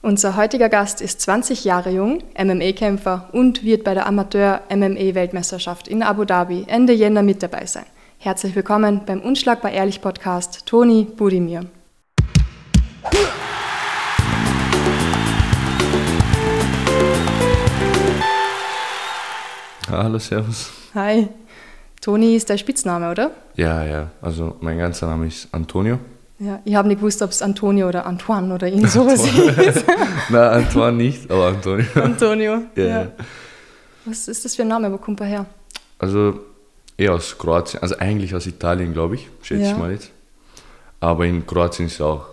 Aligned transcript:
Unser 0.00 0.36
heutiger 0.36 0.68
Gast 0.68 1.00
ist 1.00 1.20
20 1.22 1.64
Jahre 1.64 1.90
jung, 1.90 2.22
MMA-Kämpfer 2.38 3.30
und 3.32 3.64
wird 3.64 3.82
bei 3.82 3.94
der 3.94 4.06
Amateur-MMA-Weltmeisterschaft 4.06 5.88
in 5.88 6.04
Abu 6.04 6.24
Dhabi 6.24 6.64
Ende 6.68 6.92
Jänner 6.92 7.24
mit 7.24 7.42
dabei 7.42 7.66
sein. 7.66 7.84
Herzlich 8.18 8.54
willkommen 8.54 9.00
beim 9.06 9.20
Unschlagbar 9.20 9.72
Ehrlich 9.72 10.00
Podcast, 10.00 10.66
Toni 10.66 11.02
Budimir. 11.04 11.66
Hallo, 19.90 20.20
Servus. 20.20 20.70
Hi. 20.94 21.28
Toni 22.00 22.36
ist 22.36 22.48
dein 22.48 22.58
Spitzname, 22.58 23.10
oder? 23.10 23.32
Ja, 23.56 23.84
ja. 23.84 24.10
Also 24.22 24.54
mein 24.60 24.78
ganzer 24.78 25.08
Name 25.08 25.26
ist 25.26 25.52
Antonio. 25.52 25.98
Ja, 26.40 26.60
ich 26.64 26.74
habe 26.76 26.86
nicht 26.88 26.98
gewusst, 26.98 27.20
ob 27.22 27.30
es 27.30 27.42
Antonio 27.42 27.88
oder 27.88 28.06
Antoine 28.06 28.54
oder 28.54 28.68
irgend 28.68 28.90
sowas 28.90 29.20
ist. 29.26 29.84
Nein, 30.28 30.50
Antoine 30.64 30.96
nicht, 30.96 31.28
aber 31.30 31.48
Antonio. 31.48 31.84
Antonio. 31.96 32.62
Ja, 32.76 32.84
ja. 32.84 33.02
ja. 33.02 33.12
Was 34.04 34.28
ist 34.28 34.44
das 34.44 34.54
für 34.54 34.62
ein 34.62 34.68
Name? 34.68 34.92
Wo 34.92 34.98
kommt 34.98 35.20
er 35.20 35.26
her? 35.26 35.46
Also 35.98 36.38
eher 36.96 37.14
aus 37.14 37.36
Kroatien, 37.36 37.82
also 37.82 37.96
eigentlich 37.98 38.34
aus 38.34 38.46
Italien, 38.46 38.92
glaube 38.92 39.16
ich, 39.16 39.28
schätze 39.42 39.62
Ja. 39.64 39.72
ich 39.72 39.76
mal 39.76 39.90
jetzt. 39.92 40.10
Aber 41.00 41.24
in 41.26 41.44
Kroatien 41.46 41.86
ist 41.86 41.94
es 41.94 42.00
auch 42.00 42.26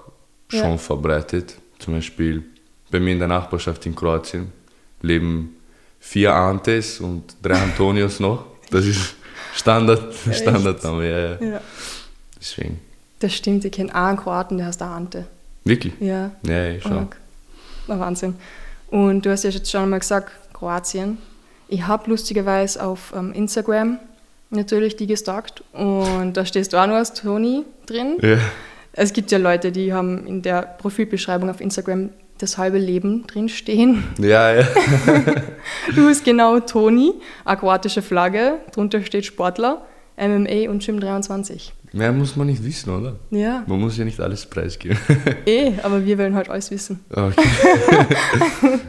schon 0.49 0.77
verbreitet. 0.77 1.55
Zum 1.79 1.95
Beispiel 1.95 2.43
bei 2.91 2.99
mir 2.99 3.13
in 3.13 3.19
der 3.19 3.27
Nachbarschaft 3.27 3.85
in 3.87 3.95
Kroatien 3.95 4.51
leben 5.01 5.55
vier 5.99 6.33
Antes 6.33 6.99
und 6.99 7.35
drei 7.41 7.55
Antonios 7.59 8.19
noch. 8.19 8.45
Das 8.69 8.85
ist 8.85 9.15
Standard? 9.55 10.13
Standardname, 10.31 11.09
ja. 11.41 11.45
Ja. 11.47 11.61
Deswegen. 12.39 12.79
Das 13.19 13.33
stimmt, 13.33 13.65
ich 13.65 13.71
kenne 13.71 13.91
auch 13.91 14.07
einen 14.07 14.17
Kroaten, 14.17 14.57
der 14.57 14.67
heißt 14.67 14.81
Ante. 14.81 15.25
Wirklich? 15.63 15.93
Ja. 15.99 16.31
Ja, 16.45 16.67
ja, 16.67 16.81
schon. 16.81 17.07
Na, 17.87 17.99
Wahnsinn. 17.99 18.35
Und 18.89 19.25
du 19.25 19.31
hast 19.31 19.43
ja 19.43 19.49
jetzt 19.49 19.69
schon 19.71 19.83
einmal 19.83 19.99
gesagt, 19.99 20.31
Kroatien. 20.53 21.17
Ich 21.67 21.87
habe 21.87 22.09
lustigerweise 22.09 22.83
auf 22.83 23.13
ähm, 23.15 23.33
Instagram 23.33 23.99
natürlich 24.51 24.95
die 24.95 25.07
gestalkt 25.07 25.63
und 25.73 26.33
da 26.33 26.45
stehst 26.45 26.73
du 26.73 26.77
auch 26.77 26.87
nur 26.87 26.97
als 26.97 27.13
Toni 27.13 27.63
drin. 27.87 28.17
Ja. 28.21 28.37
Es 28.93 29.11
gibt 29.11 29.31
ja 29.31 29.37
Leute, 29.37 29.71
die 29.71 29.91
haben 29.91 30.25
in 30.25 30.41
der 30.41 30.61
Profilbeschreibung 30.61 31.49
auf 31.49 31.59
Instagram 31.59 32.11
das 32.37 32.57
halbe 32.57 32.77
Leben 32.77 33.25
drin 33.27 33.49
stehen. 33.49 34.03
Ja, 34.19 34.53
ja. 34.53 34.67
Du 35.95 36.07
bist 36.07 36.23
genau 36.25 36.59
Toni, 36.59 37.13
eine 37.43 37.57
kroatische 37.57 38.01
Flagge, 38.01 38.59
drunter 38.71 39.01
steht 39.03 39.25
Sportler, 39.25 39.85
MMA 40.17 40.69
und 40.69 40.85
Gym 40.85 40.99
23. 40.99 41.73
Mehr 41.95 42.11
muss 42.11 42.35
man 42.35 42.47
nicht 42.47 42.61
wissen, 42.63 42.89
oder? 42.93 43.15
Ja, 43.31 43.63
Man 43.67 43.79
muss 43.79 43.97
ja 43.97 44.03
nicht 44.03 44.19
alles 44.19 44.45
preisgeben. 44.45 44.97
eh, 45.45 45.71
aber 45.81 46.03
wir 46.05 46.17
wollen 46.17 46.35
halt 46.35 46.49
alles 46.49 46.69
wissen. 46.69 46.99
Okay. 47.09 47.41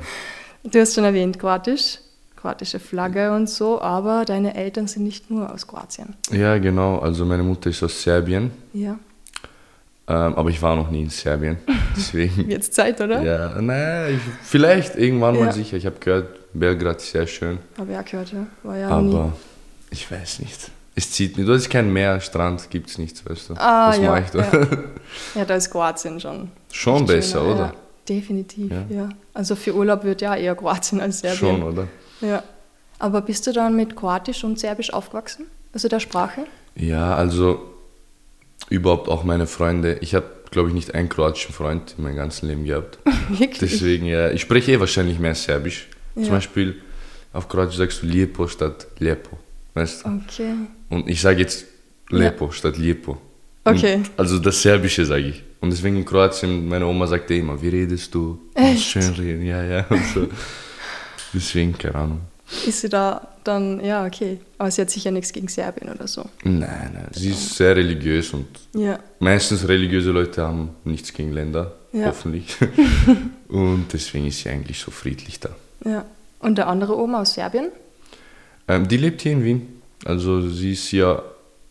Du 0.64 0.80
hast 0.80 0.94
schon 0.96 1.04
erwähnt, 1.04 1.38
kroatisch, 1.38 1.98
kroatische 2.34 2.80
Flagge 2.80 3.30
und 3.32 3.48
so, 3.48 3.80
aber 3.80 4.24
deine 4.24 4.56
Eltern 4.56 4.88
sind 4.88 5.04
nicht 5.04 5.30
nur 5.30 5.52
aus 5.52 5.64
Kroatien. 5.68 6.16
Ja, 6.32 6.58
genau. 6.58 6.98
Also 6.98 7.24
meine 7.24 7.44
Mutter 7.44 7.70
ist 7.70 7.84
aus 7.84 8.02
Serbien, 8.02 8.50
Ja, 8.72 8.98
ähm, 10.08 10.34
aber 10.34 10.50
ich 10.50 10.60
war 10.60 10.74
noch 10.74 10.90
nie 10.90 11.02
in 11.02 11.10
Serbien. 11.10 11.58
Deswegen. 11.96 12.50
jetzt 12.50 12.74
Zeit, 12.74 13.00
oder? 13.00 13.22
ja, 13.22 13.60
naja, 13.62 14.08
ich, 14.08 14.18
vielleicht 14.42 14.96
irgendwann 14.96 15.36
Ja. 15.36 15.44
mal 15.44 15.52
sicher. 15.52 15.76
Ich 15.76 15.86
habe 15.86 15.96
gehört, 16.00 16.26
Belgrad 16.52 16.96
ist 16.96 17.12
sehr 17.12 17.28
schön, 17.28 17.58
Habe 17.78 17.92
ich 17.92 17.98
auch 17.98 18.04
gehört, 18.04 18.32
ja. 18.32 18.46
War 18.64 18.76
ja 18.76 19.00
nie. 19.00 19.14
aber 19.14 19.32
ich 19.90 20.10
weiß 20.10 20.40
nicht. 20.40 20.72
Es 20.98 21.10
zieht 21.10 21.36
nicht. 21.36 21.46
Dort 21.46 21.58
ist 21.58 21.68
kein 21.68 21.92
Meer, 21.92 22.20
Strand 22.20 22.70
gibt 22.70 22.88
es 22.88 22.96
nichts, 22.96 23.24
weißt 23.24 23.50
du. 23.50 23.54
Ah, 23.58 23.90
Was 23.90 23.98
ja, 23.98 24.10
mache 24.10 24.22
ich 24.24 24.30
da? 24.30 24.38
ja. 24.38 24.68
ja, 25.34 25.44
da 25.44 25.54
ist 25.54 25.70
Kroatien 25.70 26.18
schon. 26.18 26.50
Schon 26.72 27.04
besser, 27.04 27.40
schöner, 27.40 27.54
oder? 27.54 27.64
Ja, 27.66 27.74
definitiv, 28.08 28.72
ja. 28.88 29.10
Also 29.34 29.56
für 29.56 29.74
Urlaub 29.74 30.04
wird 30.04 30.22
ja 30.22 30.34
eher 30.34 30.54
Kroatien 30.54 31.00
als 31.00 31.20
Serbien. 31.20 31.38
Schon, 31.38 31.62
oder? 31.62 31.86
Ja. 32.22 32.42
Aber 32.98 33.20
bist 33.20 33.46
du 33.46 33.52
dann 33.52 33.76
mit 33.76 33.94
Kroatisch 33.94 34.42
und 34.42 34.58
Serbisch 34.58 34.90
aufgewachsen? 34.90 35.46
Also 35.74 35.88
der 35.88 36.00
Sprache? 36.00 36.46
Ja, 36.74 37.14
also 37.14 37.60
überhaupt 38.70 39.08
auch 39.08 39.22
meine 39.22 39.46
Freunde. 39.46 39.98
Ich 40.00 40.14
habe, 40.14 40.24
glaube 40.50 40.68
ich, 40.70 40.74
nicht 40.74 40.94
einen 40.94 41.10
kroatischen 41.10 41.52
Freund 41.52 41.94
in 41.98 42.04
meinem 42.04 42.16
ganzen 42.16 42.48
Leben 42.48 42.64
gehabt. 42.64 42.98
Wirklich? 43.28 43.58
Deswegen, 43.58 44.06
ja, 44.06 44.30
ich 44.30 44.40
spreche 44.40 44.72
eh 44.72 44.80
wahrscheinlich 44.80 45.18
mehr 45.18 45.34
Serbisch. 45.34 45.88
Zum 46.14 46.30
Beispiel 46.30 46.80
auf 47.34 47.50
Kroatisch 47.50 47.76
sagst 47.76 48.02
du 48.02 48.06
Lijepo 48.06 48.48
statt 48.48 48.86
Lepo. 48.98 49.36
Weißt 49.74 50.06
du? 50.06 50.22
Okay. 50.26 50.54
Und 50.88 51.08
ich 51.08 51.20
sage 51.20 51.40
jetzt 51.40 51.64
Lepo 52.10 52.50
statt 52.50 52.76
Lijepo. 52.78 53.18
Okay. 53.64 53.96
Und 53.96 54.10
also 54.16 54.38
das 54.38 54.62
Serbische 54.62 55.04
sage 55.04 55.28
ich. 55.28 55.42
Und 55.60 55.70
deswegen 55.70 55.96
in 55.96 56.04
Kroatien, 56.04 56.68
meine 56.68 56.86
Oma 56.86 57.06
sagte 57.06 57.34
immer, 57.34 57.60
wie 57.60 57.68
redest 57.68 58.14
du? 58.14 58.38
Echt? 58.54 58.82
Schön 58.84 59.12
reden, 59.14 59.44
ja, 59.44 59.62
ja. 59.64 59.86
Und 59.90 60.04
so. 60.14 60.28
Deswegen, 61.34 61.76
keine 61.76 61.94
Ahnung. 61.96 62.20
Ist 62.64 62.80
sie 62.82 62.88
da 62.88 63.26
dann, 63.42 63.84
ja, 63.84 64.06
okay. 64.06 64.38
Aber 64.58 64.70
sie 64.70 64.82
hat 64.82 64.90
sicher 64.90 65.10
nichts 65.10 65.32
gegen 65.32 65.48
Serbien 65.48 65.90
oder 65.90 66.06
so. 66.06 66.24
Nein, 66.44 66.90
nein, 66.94 67.08
sie 67.12 67.30
ist 67.30 67.56
sehr 67.56 67.74
religiös 67.74 68.32
und 68.32 68.46
Ja. 68.72 69.00
meistens 69.18 69.66
religiöse 69.66 70.12
Leute 70.12 70.42
haben 70.42 70.70
nichts 70.84 71.12
gegen 71.12 71.32
Länder, 71.32 71.74
Ja. 71.92 72.06
hoffentlich. 72.06 72.54
und 73.48 73.86
deswegen 73.92 74.26
ist 74.28 74.40
sie 74.42 74.48
eigentlich 74.50 74.78
so 74.78 74.92
friedlich 74.92 75.40
da. 75.40 75.50
Ja. 75.84 76.04
Und 76.38 76.58
der 76.58 76.68
andere 76.68 76.96
Oma 76.96 77.22
aus 77.22 77.34
Serbien? 77.34 77.68
Ähm, 78.68 78.86
die 78.86 78.96
lebt 78.96 79.22
hier 79.22 79.32
in 79.32 79.42
Wien. 79.44 79.75
Also 80.04 80.48
sie 80.48 80.72
ist 80.72 80.86
hier 80.88 81.22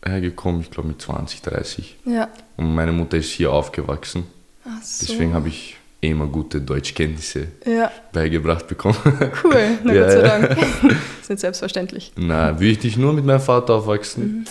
hergekommen, 0.04 0.60
ich 0.60 0.70
glaube 0.70 0.88
mit 0.88 1.00
20, 1.02 1.42
30. 1.42 1.96
Ja. 2.04 2.28
Und 2.56 2.74
meine 2.74 2.92
Mutter 2.92 3.16
ist 3.16 3.30
hier 3.30 3.52
aufgewachsen. 3.52 4.24
Ach 4.64 4.82
so. 4.82 5.06
Deswegen 5.06 5.34
habe 5.34 5.48
ich 5.48 5.76
eh 6.02 6.10
immer 6.10 6.26
gute 6.26 6.60
Deutschkenntnisse 6.60 7.48
Ja, 7.64 7.90
beigebracht 8.12 8.66
bekommen. 8.68 8.96
cool. 9.44 9.78
Na 9.84 9.92
Ja, 9.94 10.02
Gott 10.02 10.10
sei 10.12 10.18
ja. 10.20 10.38
Dank. 10.38 10.56
ist 11.22 11.30
nicht 11.30 11.40
selbstverständlich. 11.40 12.12
Na, 12.16 12.58
will 12.60 12.70
ich 12.72 12.82
nicht 12.82 12.98
nur 12.98 13.12
mit 13.12 13.24
meinem 13.24 13.40
Vater 13.40 13.74
Mhm. 13.74 13.80
aufwachsen? 13.80 14.46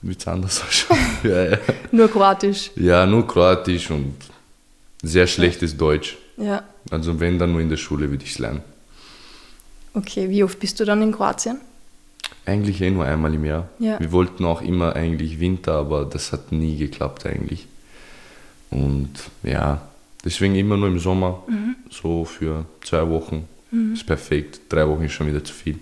Wird's 0.00 0.26
anders 0.28 0.62
ausschauen. 0.62 0.98
ja, 1.24 1.44
ja. 1.50 1.58
Nur 1.90 2.08
Kroatisch. 2.08 2.70
ja, 2.76 3.04
nur 3.04 3.26
Kroatisch 3.26 3.90
und 3.90 4.14
sehr 5.02 5.26
schlechtes 5.26 5.76
Deutsch. 5.76 6.16
Ja. 6.36 6.62
Also 6.90 7.18
wenn, 7.20 7.38
dann 7.38 7.52
nur 7.52 7.60
in 7.60 7.68
der 7.68 7.76
Schule 7.76 8.08
würde 8.10 8.24
ich 8.24 8.30
es 8.32 8.38
lernen. 8.38 8.62
Okay, 9.94 10.28
wie 10.30 10.44
oft 10.44 10.58
bist 10.60 10.78
du 10.78 10.84
dann 10.84 11.02
in 11.02 11.12
Kroatien? 11.12 11.60
Eigentlich 12.48 12.80
eh 12.80 12.90
nur 12.90 13.04
einmal 13.04 13.34
im 13.34 13.44
Jahr. 13.44 13.68
Ja. 13.78 14.00
Wir 14.00 14.10
wollten 14.10 14.44
auch 14.44 14.62
immer 14.62 14.96
eigentlich 14.96 15.38
Winter, 15.38 15.74
aber 15.74 16.04
das 16.06 16.32
hat 16.32 16.50
nie 16.52 16.76
geklappt 16.76 17.26
eigentlich. 17.26 17.66
Und 18.70 19.10
ja, 19.42 19.82
deswegen 20.24 20.54
immer 20.56 20.76
nur 20.76 20.88
im 20.88 20.98
Sommer, 20.98 21.42
Mhm. 21.46 21.76
so 21.90 22.24
für 22.24 22.64
zwei 22.84 23.08
Wochen. 23.08 23.46
Ist 23.92 24.06
perfekt. 24.06 24.60
Drei 24.70 24.88
Wochen 24.88 25.02
ist 25.04 25.12
schon 25.12 25.26
wieder 25.26 25.44
zu 25.44 25.52
viel. 25.52 25.78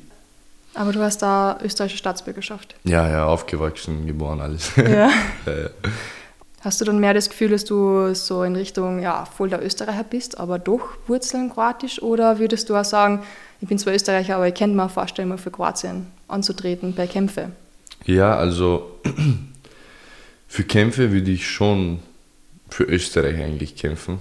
Aber 0.75 0.93
du 0.93 1.01
hast 1.01 1.23
da 1.23 1.57
österreichische 1.63 1.99
Staatsbürgerschaft. 1.99 2.75
Ja, 2.83 3.09
ja, 3.09 3.27
aufgewachsen, 3.27 4.07
geboren, 4.09 4.41
alles. 4.41 4.73
Ja. 4.77 4.85
ja, 4.87 5.09
ja. 5.47 5.71
Hast 6.67 6.81
du 6.81 6.85
dann 6.85 6.99
mehr 6.99 7.15
das 7.15 7.31
Gefühl, 7.31 7.51
dass 7.51 7.65
du 7.65 8.13
so 8.13 8.43
in 8.43 8.57
Richtung, 8.57 9.01
ja, 9.01 9.25
voll 9.25 9.51
der 9.51 9.65
Österreicher 9.65 10.03
bist, 10.03 10.41
aber 10.41 10.59
doch 10.59 10.97
Wurzeln 11.07 11.49
kroatisch? 11.49 12.03
Oder 12.03 12.41
würdest 12.41 12.69
du 12.69 12.75
auch 12.75 12.85
sagen, 12.85 13.23
ich 13.61 13.69
bin 13.69 13.79
zwar 13.79 13.95
Österreicher, 13.95 14.35
aber 14.35 14.49
ich 14.49 14.55
könnte 14.55 14.75
mir 14.75 14.89
vorstellen, 14.89 15.29
mal 15.29 15.39
für 15.39 15.53
Kroatien 15.53 16.09
anzutreten 16.27 16.93
bei 16.93 17.07
Kämpfe? 17.07 17.53
Ja, 18.05 18.37
also 18.37 18.99
für 20.49 20.65
Kämpfe 20.65 21.13
würde 21.13 21.31
ich 21.31 21.49
schon 21.49 22.01
für 22.69 22.83
Österreich 22.83 23.41
eigentlich 23.41 23.77
kämpfen. 23.77 24.19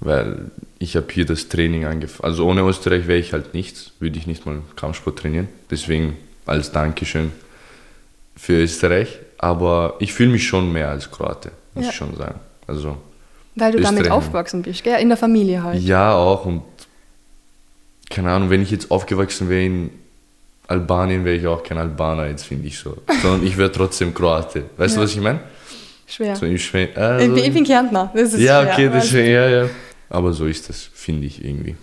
Weil 0.00 0.50
ich 0.78 0.94
habe 0.94 1.06
hier 1.10 1.24
das 1.24 1.48
Training 1.48 1.86
angefangen. 1.86 2.28
Also 2.28 2.46
ohne 2.46 2.60
Österreich 2.60 3.06
wäre 3.06 3.18
ich 3.18 3.32
halt 3.32 3.54
nichts, 3.54 3.92
würde 3.98 4.18
ich 4.18 4.26
nicht 4.26 4.44
mal 4.44 4.60
Kampfsport 4.76 5.20
trainieren. 5.20 5.48
Deswegen 5.70 6.18
als 6.44 6.70
Dankeschön 6.70 7.32
für 8.36 8.62
Österreich. 8.62 9.20
Aber 9.38 9.94
ich 10.00 10.12
fühle 10.12 10.30
mich 10.30 10.46
schon 10.46 10.72
mehr 10.72 10.88
als 10.90 11.10
Kroate, 11.10 11.52
muss 11.74 11.84
Ja. 11.84 11.90
ich 11.90 11.96
schon 11.96 12.16
sagen. 12.16 12.40
Also 12.66 12.96
Weil 13.54 13.72
du 13.72 13.80
damit 13.80 14.10
aufgewachsen 14.10 14.62
bist, 14.62 14.82
gell? 14.84 15.00
In 15.00 15.08
der 15.08 15.16
Familie 15.18 15.62
halt. 15.62 15.80
ja 15.82 16.14
auch 16.14 16.44
und 16.44 16.62
keine 18.10 18.30
Ahnung, 18.32 18.50
wenn 18.50 18.62
ich 18.62 18.70
jetzt 18.70 18.90
aufgewachsen 18.90 19.48
wäre 19.48 19.64
in 19.64 19.90
Albanien, 20.66 21.24
wäre 21.24 21.36
ich 21.36 21.46
auch 21.46 21.62
kein 21.62 21.78
Albaner, 21.78 22.26
jetzt 22.26 22.44
finde 22.44 22.66
ich 22.66 22.78
so. 22.78 22.96
Sondern 23.22 23.46
ich 23.46 23.56
wäre 23.56 23.70
trotzdem 23.70 24.12
Kroate. 24.14 24.64
Weißt 24.76 24.94
Ja. 24.96 25.00
du, 25.00 25.04
was 25.04 25.12
ich 25.14 25.20
meine? 25.20 25.40
Schwer. 26.06 26.36
So 26.36 26.46
ich, 26.46 26.74
also, 26.96 27.34
bin, 27.34 27.44
ich 27.44 27.52
bin 27.52 27.64
Kärntner. 27.64 28.10
Das 28.14 28.32
ist 28.32 28.40
ja, 28.40 28.62
schwer, 28.62 28.72
okay, 28.72 28.92
weißt 28.92 29.06
deswegen, 29.12 29.30
ja, 29.32 29.48
ja. 29.48 29.68
Aber 30.08 30.32
so 30.32 30.46
ist 30.46 30.68
das, 30.70 30.88
finde 30.94 31.26
ich 31.26 31.44
irgendwie. 31.44 31.76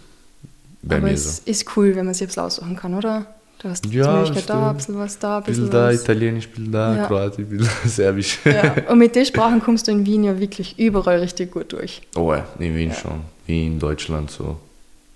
Bei 0.81 0.97
Aber 0.97 1.07
mir 1.07 1.13
es 1.13 1.37
so. 1.37 1.41
ist 1.45 1.77
cool, 1.77 1.95
wenn 1.95 2.05
man 2.05 2.13
sich 2.15 2.19
selbst 2.19 2.39
aussuchen 2.39 2.75
kann, 2.75 2.95
oder? 2.95 3.27
Du 3.59 3.69
hast 3.69 3.85
die 3.85 3.89
Ja, 3.97 4.17
Möglichkeit 4.17 4.49
da, 4.49 4.69
ein 4.69 4.75
bisschen 4.75 4.97
was 4.99 5.17
da, 5.17 5.37
ein 5.37 5.43
bisschen 5.43 5.69
da, 5.69 5.87
was. 5.87 6.01
Italienisch, 6.03 6.49
da, 6.57 6.95
Ja. 6.95 7.05
Kroatisch, 7.07 7.45
bisschen 7.49 7.89
Serbisch. 7.89 8.39
Ja. 8.45 8.75
Und 8.89 8.97
mit 8.99 9.15
den 9.15 9.25
Sprachen 9.25 9.61
kommst 9.61 9.87
du 9.87 9.91
in 9.91 10.05
Wien 10.05 10.23
ja 10.23 10.39
wirklich 10.39 10.77
überall 10.77 11.19
richtig 11.19 11.51
gut 11.51 11.71
durch. 11.71 12.01
Oh, 12.15 12.33
ja, 12.33 12.45
in 12.59 12.75
Wien 12.75 12.89
Ja. 12.89 12.95
schon. 12.95 13.21
Wien, 13.47 13.79
Deutschland 13.79 14.29
so. 14.31 14.57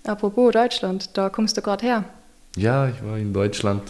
Apropos 0.04 0.52
Deutschland, 0.52 1.10
da 1.16 1.28
kommst 1.28 1.56
du 1.56 1.62
gerade 1.62 1.84
her. 1.84 2.04
Ja, 2.56 2.88
ich 2.88 3.04
war 3.04 3.18
in 3.18 3.32
Deutschland, 3.32 3.82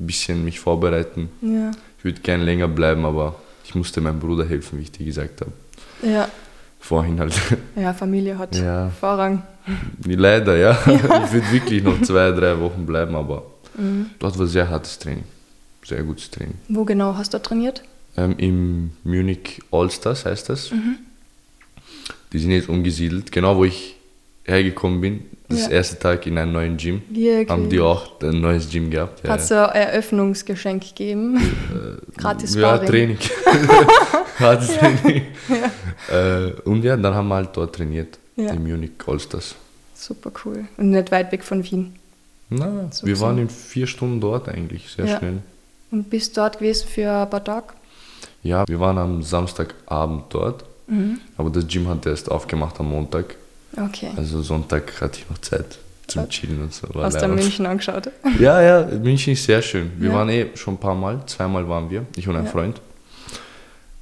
ein 0.00 0.06
bisschen 0.06 0.44
mich 0.44 0.58
vorbereiten. 0.58 1.28
Ja. 1.42 1.70
Ich 1.98 2.04
würde 2.04 2.20
gern 2.20 2.40
länger 2.42 2.68
bleiben, 2.68 3.04
aber 3.04 3.34
ich 3.64 3.74
musste 3.74 4.00
meinem 4.00 4.18
Bruder 4.20 4.46
helfen, 4.48 4.78
wie 4.78 4.82
ich 4.84 4.92
dir 4.92 5.04
gesagt 5.04 5.42
habe. 5.42 5.52
Ja. 6.02 6.28
vorhin 6.80 7.20
halt. 7.20 7.34
Ja, 7.76 7.92
Familie 7.92 8.38
hat 8.38 8.56
Ja. 8.56 8.90
Vorrang. 9.00 9.42
Leider, 10.06 10.56
ja. 10.56 10.70
Ich 10.86 11.32
würde 11.32 11.52
wirklich 11.52 11.82
noch 11.82 12.00
zwei, 12.02 12.30
drei 12.30 12.58
Wochen 12.58 12.86
bleiben, 12.86 13.14
aber 13.14 13.42
Mhm. 13.78 14.10
dort 14.18 14.38
war 14.38 14.46
sehr 14.46 14.68
hartes 14.68 14.98
Training. 14.98 15.24
Sehr 15.84 16.02
gutes 16.02 16.30
Training. 16.30 16.54
Wo 16.68 16.84
genau 16.84 17.14
hast 17.16 17.32
du 17.32 17.38
trainiert? 17.40 17.82
Ähm, 18.16 18.34
Im 18.38 18.90
Munich 19.04 19.60
Allstars 19.70 20.26
heißt 20.26 20.48
das. 20.50 20.70
Mhm. 20.70 20.96
Die 22.32 22.38
sind 22.38 22.50
jetzt 22.50 22.68
umgesiedelt. 22.68 23.32
Genau 23.32 23.56
wo 23.56 23.64
ich 23.64 23.96
hergekommen 24.44 25.00
bin, 25.00 25.20
das 25.48 25.62
Ja. 25.66 25.68
erste 25.72 25.98
Tag 25.98 26.26
in 26.26 26.36
einem 26.38 26.52
neuen 26.52 26.76
Gym, 26.78 27.02
Wirklich? 27.10 27.48
haben 27.50 27.68
die 27.68 27.80
auch 27.80 28.20
ein 28.22 28.40
neues 28.40 28.68
Gym 28.70 28.90
gehabt. 28.90 29.22
Ja, 29.24 29.30
Hat 29.30 29.40
es 29.40 29.52
ein 29.52 29.68
Eröffnungsgeschenk 29.70 30.82
gegeben? 30.88 31.38
Gratis 32.16 32.54
ja, 32.54 32.60
Sparring. 32.76 32.88
Training. 32.88 33.18
Hartes 34.38 34.76
Training. 34.76 35.22
Äh, 36.10 36.52
und 36.64 36.82
ja, 36.82 36.96
dann 36.96 37.14
haben 37.14 37.28
wir 37.28 37.34
halt 37.36 37.50
dort 37.54 37.74
trainiert, 37.76 38.18
Ja. 38.36 38.50
im 38.52 38.62
Munich 38.62 38.92
Allstars. 39.06 39.54
Super 39.94 40.32
cool. 40.44 40.66
Und 40.78 40.90
nicht 40.90 41.10
weit 41.10 41.30
weg 41.32 41.44
von 41.44 41.62
Wien. 41.64 41.94
Na, 42.50 42.88
So 42.90 43.06
wir 43.06 43.12
gesehen. 43.12 43.26
waren 43.26 43.38
in 43.38 43.48
vier 43.50 43.86
Stunden 43.86 44.20
dort 44.20 44.48
eigentlich, 44.48 44.90
sehr 44.90 45.06
Ja. 45.06 45.18
schnell. 45.18 45.38
Und 45.90 46.08
bist 46.10 46.36
dort 46.36 46.58
gewesen 46.58 46.88
für 46.88 47.10
ein 47.10 47.30
paar 47.30 47.42
Tage? 47.44 47.66
Ja, 48.42 48.66
wir 48.66 48.80
waren 48.80 48.98
am 48.98 49.22
Samstagabend 49.22 50.24
dort, 50.30 50.64
Mhm. 50.86 51.18
aber 51.36 51.50
das 51.50 51.66
Gym 51.66 51.88
hat 51.88 52.06
erst 52.06 52.30
aufgemacht 52.30 52.78
am 52.80 52.88
Montag. 52.90 53.34
Okay. 53.76 54.08
Also 54.16 54.42
Sonntag 54.42 55.00
hatte 55.00 55.20
ich 55.20 55.28
noch 55.30 55.38
Zeit 55.38 55.78
zum 56.06 56.28
Chillen 56.30 56.62
und 56.62 56.72
so. 56.72 56.88
Hast 56.94 57.20
du. 57.20 57.28
München 57.28 57.66
angeschaut? 57.66 58.10
Ja, 58.40 58.62
ja, 58.62 58.86
München 58.86 59.34
ist 59.34 59.44
sehr 59.44 59.60
schön. 59.60 59.92
Wir 59.98 60.08
Ja. 60.10 60.14
waren 60.16 60.28
eh 60.30 60.46
schon 60.54 60.74
ein 60.74 60.78
paar 60.80 60.94
Mal, 60.94 61.20
zweimal 61.26 61.68
waren 61.68 61.90
wir, 61.90 62.06
ich 62.16 62.26
und 62.28 62.36
ein 62.36 62.44
Ja. 62.46 62.50
Freund. 62.50 62.80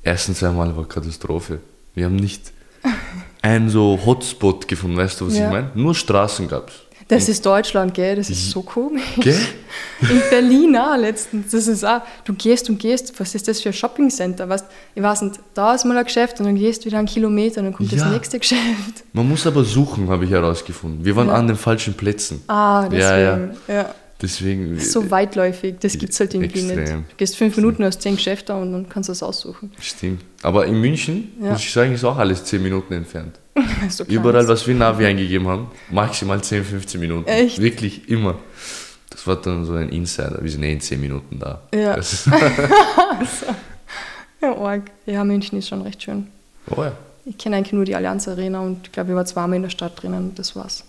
Ersten 0.03 0.35
zweimal 0.37 0.77
war 0.77 0.87
Katastrophe. 0.87 1.59
Wir 1.95 2.05
haben 2.05 2.17
nicht 2.17 2.53
einen 3.43 3.69
so 3.71 3.99
Hotspot 4.07 4.69
gefunden, 4.69 4.97
weißt 4.97 5.21
du, 5.21 5.27
was 5.27 5.37
Ja. 5.37 5.47
ich 5.47 5.51
meine? 5.51 5.71
Nur 5.75 5.95
Straßen 5.97 6.47
gab's. 6.47 6.75
Das 7.09 7.29
ist 7.29 7.47
Deutschland, 7.47 7.95
gell? 7.95 8.17
Das 8.17 8.29
ist 8.31 8.51
so 8.51 8.63
komisch. 8.63 9.03
Gell? 9.19 9.39
In 10.11 10.21
Berlin 10.29 10.77
auch 10.77 10.97
letztens. 10.97 11.53
Das 11.53 11.69
ist 11.69 11.85
auch, 11.85 12.01
du 12.25 12.35
gehst 12.35 12.69
und 12.69 12.79
gehst, 12.79 13.19
was 13.21 13.35
ist 13.35 13.47
das 13.47 13.61
für 13.61 13.69
ein 13.69 13.73
Shoppingcenter? 13.73 14.49
Weißt, 14.49 14.65
ich 14.95 15.03
weiß 15.03 15.23
nicht, 15.23 15.39
da 15.55 15.75
ist 15.75 15.85
mal 15.85 15.97
ein 15.97 16.05
Geschäft 16.05 16.41
und 16.41 16.47
dann 16.47 16.57
gehst 16.57 16.83
du 16.83 16.87
wieder 16.87 16.99
einen 16.99 17.07
Kilometer 17.07 17.61
und 17.61 17.67
dann 17.67 17.75
kommt 17.75 17.93
Ja. 17.93 17.99
das 18.05 18.13
nächste 18.13 18.39
Geschäft. 18.41 19.05
Man 19.13 19.29
muss 19.29 19.47
aber 19.47 19.63
suchen, 19.65 20.09
habe 20.11 20.25
ich 20.25 20.31
herausgefunden. 20.33 21.05
Wir 21.05 21.15
waren 21.15 21.29
Ja. 21.29 21.35
an 21.35 21.47
den 21.47 21.57
falschen 21.57 21.95
Plätzen. 21.95 22.43
Ah, 22.49 22.89
deswegen. 22.89 23.55
Ja, 23.69 23.75
Ja. 23.75 23.95
Deswegen. 24.21 24.81
So 24.81 25.11
weitläufig, 25.11 25.75
das 25.79 25.99
gibt 25.99 26.13
es 26.13 26.19
halt 26.21 26.33
irgendwie 26.35 26.63
nicht. 26.63 26.77
Extrem. 26.79 27.05
Du 27.09 27.17
gehst 27.19 27.37
fünf 27.37 27.55
Minuten 27.57 27.85
aus 27.85 27.99
zehn 27.99 28.17
Geschäfte 28.17 28.55
und 28.55 28.73
dann 28.73 28.89
kannst 28.89 29.11
du 29.11 29.13
es 29.13 29.23
aussuchen. 29.23 29.71
Stimmt. 29.79 30.23
Aber 30.43 30.65
in 30.67 30.81
München, 30.81 31.33
muss 31.39 31.61
ich 31.61 31.71
sagen, 31.71 31.93
ist 31.93 32.03
auch 32.03 32.17
alles 32.17 32.43
10 32.45 32.63
Minuten 32.63 32.95
entfernt. 32.95 33.39
So 33.89 34.05
Überall, 34.05 34.47
was 34.49 34.67
wir 34.67 34.75
Navi 34.75 35.07
eingegeben 35.07 35.47
haben, 35.49 35.69
maximal 35.91 36.43
10, 36.43 36.65
15 36.65 37.01
Minuten. 37.01 37.29
Echt? 37.29 37.61
Wirklich 37.61 38.09
immer. 38.09 38.37
Das 39.11 39.27
war 39.27 39.37
dann 39.37 39.65
so 39.65 39.75
ein 39.75 39.89
Insider. 39.89 40.39
Wir 40.43 40.51
sind 40.51 40.63
eh 40.63 40.73
in 40.73 40.81
10 40.81 41.01
Minuten 41.01 41.39
da. 41.39 41.63
Ja. 41.75 41.97
Das 41.97 42.29
Ja, 44.43 44.55
arg. 44.57 44.83
ja, 45.07 45.25
München 45.25 45.59
ist 45.59 45.69
schon 45.69 45.83
recht 45.83 46.03
schön. 46.03 46.27
oh 46.71 46.83
ja. 46.83 46.93
Ich 47.25 47.39
kenne 47.39 47.57
eigentlich 47.57 47.73
nur 47.73 47.85
die 47.85 47.97
Allianz 47.97 48.29
Arena 48.29 48.61
und 48.61 48.87
ich 48.87 48.93
glaube, 48.93 49.11
ich 49.11 49.17
war 49.17 49.25
zweimal 49.25 49.57
in 49.57 49.63
der 49.63 49.71
Stadt 49.71 50.01
drinnen 50.01 50.31
und 50.31 50.39
das 50.39 50.55
war's. 50.55 50.85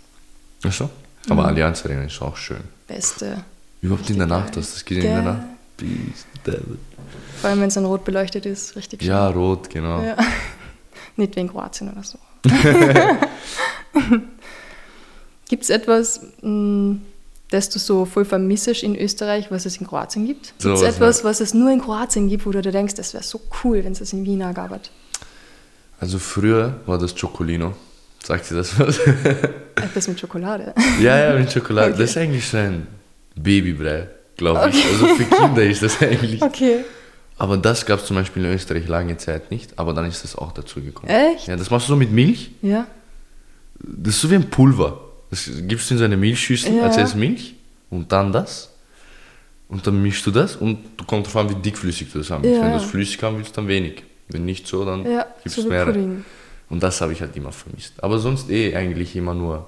Ach 0.64 0.72
so. 0.72 0.90
Aber 1.30 1.44
Mhm. 1.44 1.48
Allianz 1.50 1.84
Arena 1.86 2.04
ist 2.04 2.22
auch 2.22 2.38
schön. 2.38 2.60
Beste. 2.88 3.44
Überhaupt 3.82 4.10
in 4.10 4.18
der 4.18 4.28
Nacht, 4.28 4.56
du 4.56 4.60
das 4.60 4.84
gesehen 4.86 5.04
in 5.06 5.14
der. 5.16 5.22
Nacht? 5.24 5.42
Devil. 6.46 6.78
Vor 7.42 7.50
allem, 7.50 7.62
wenn 7.62 7.68
es 7.68 7.76
dann 7.76 7.86
rot 7.86 8.04
beleuchtet 8.04 8.46
ist, 8.46 8.76
richtig 8.76 9.02
schön. 9.02 9.10
Ja, 9.10 9.28
rot, 9.30 9.70
genau. 9.70 10.02
Ja. 10.04 10.16
Nicht 11.16 11.36
wegen 11.36 11.48
Kroatien 11.50 11.92
oder 11.92 12.04
so. 12.04 12.18
gibt 15.50 15.64
es 15.64 15.70
etwas, 15.70 16.22
mh, 16.42 16.98
das 17.50 17.70
du 17.70 17.80
so 17.80 18.06
voll 18.06 18.26
vermissest 18.26 18.84
in 18.84 18.96
Österreich, 18.96 19.50
was 19.50 19.66
es 19.66 19.78
in 19.78 19.88
Kroatien 19.88 20.26
gibt? 20.26 20.48
Gibt 20.48 20.62
So 20.62 20.74
es 20.74 20.82
was, 20.82 20.96
etwas, 20.96 21.24
was 21.24 21.40
es 21.40 21.54
nur 21.54 21.72
in 21.72 21.82
Kroatien 21.82 22.28
gibt, 22.28 22.46
wo 22.46 22.52
du 22.52 22.62
dir 22.62 22.72
denkst, 22.72 22.96
das 22.96 23.14
wäre 23.14 23.24
so 23.24 23.40
cool, 23.64 23.84
wenn 23.84 23.94
es 23.94 24.00
das 24.00 24.14
in 24.14 24.26
Wien 24.26 24.40
gab? 24.54 24.80
Also 26.00 26.20
früher 26.20 26.76
war 26.86 26.98
das 26.98 27.16
Chocolino. 27.16 27.74
Sagt 28.24 28.52
dir 28.52 28.56
das 28.56 28.78
was? 28.78 29.00
Etwas 29.76 30.08
mit 30.08 30.20
Schokolade. 30.20 30.74
ja, 31.02 31.18
ja, 31.18 31.40
mit 31.40 31.52
Schokolade. 31.52 31.94
Okay. 31.94 31.98
Das 32.02 32.10
ist 32.12 32.18
eigentlich 32.18 32.46
so 32.46 32.58
ein 32.58 32.88
Babybrei, 33.36 34.10
glaube 34.36 34.70
ich. 34.70 34.86
Also 34.86 35.08
für 35.16 35.24
Kinder 35.24 35.64
ist 35.64 35.82
das 35.84 36.02
eigentlich. 36.02 36.42
Okay. 36.42 36.84
Aber 37.40 37.58
das 37.58 37.86
gab 37.86 38.00
es 38.00 38.06
zum 38.06 38.16
Beispiel 38.16 38.46
in 38.46 38.52
Österreich 38.54 38.88
lange 38.88 39.18
Zeit 39.18 39.52
nicht, 39.52 39.78
aber 39.78 39.94
dann 39.94 40.06
ist 40.06 40.24
das 40.24 40.36
auch 40.36 40.52
dazu 40.52 40.82
gekommen. 40.82 41.10
Echt? 41.10 41.48
Ja, 41.48 41.56
das 41.56 41.70
machst 41.70 41.88
du 41.88 41.94
so 41.94 41.96
mit 41.96 42.12
Milch. 42.12 42.52
Ja. 42.62 42.88
Das 43.80 44.16
ist 44.16 44.22
so 44.22 44.32
wie 44.32 44.36
ein 44.36 44.50
Pulver. 44.50 45.00
Das 45.30 45.50
gibst 45.68 45.90
du 45.90 45.94
in 45.94 45.98
so 46.00 46.04
eine 46.06 46.18
Milchschüssel, 46.18 46.76
Ja. 46.78 46.84
als 46.84 46.98
erst 46.98 47.16
Milch 47.16 47.56
und 47.90 48.12
dann 48.12 48.32
das. 48.32 48.72
Und 49.70 49.86
dann 49.86 50.02
mischst 50.02 50.26
du 50.26 50.32
das 50.32 50.56
und 50.56 50.80
du 50.96 51.04
kommt 51.04 51.28
drauf 51.28 51.36
an, 51.36 51.50
wie 51.50 51.56
dickflüssig 51.56 52.12
du 52.12 52.20
das 52.20 52.32
haben 52.32 52.44
willst. 52.44 52.58
Ja. 52.58 52.64
Wenn 52.66 52.72
du 52.72 52.78
es 52.78 52.84
flüssig 52.86 53.22
haben 53.22 53.38
willst, 53.38 53.56
dann 53.58 53.68
wenig. 53.68 54.04
Wenn 54.30 54.46
nicht 54.46 54.66
so, 54.66 54.84
dann 54.86 55.06
Ja, 55.10 55.26
gibst 55.44 55.58
so 55.58 55.64
du 55.64 55.68
wie 55.70 55.74
mehr. 55.74 55.86
Pudding. 55.86 56.26
Und 56.70 56.82
das 56.84 57.00
habe 57.02 57.14
ich 57.14 57.22
halt 57.22 57.36
immer 57.36 57.52
vermisst. 57.52 57.94
Aber 58.02 58.18
sonst 58.20 58.50
eh 58.50 58.76
eigentlich 58.76 59.16
immer 59.16 59.34
nur 59.34 59.68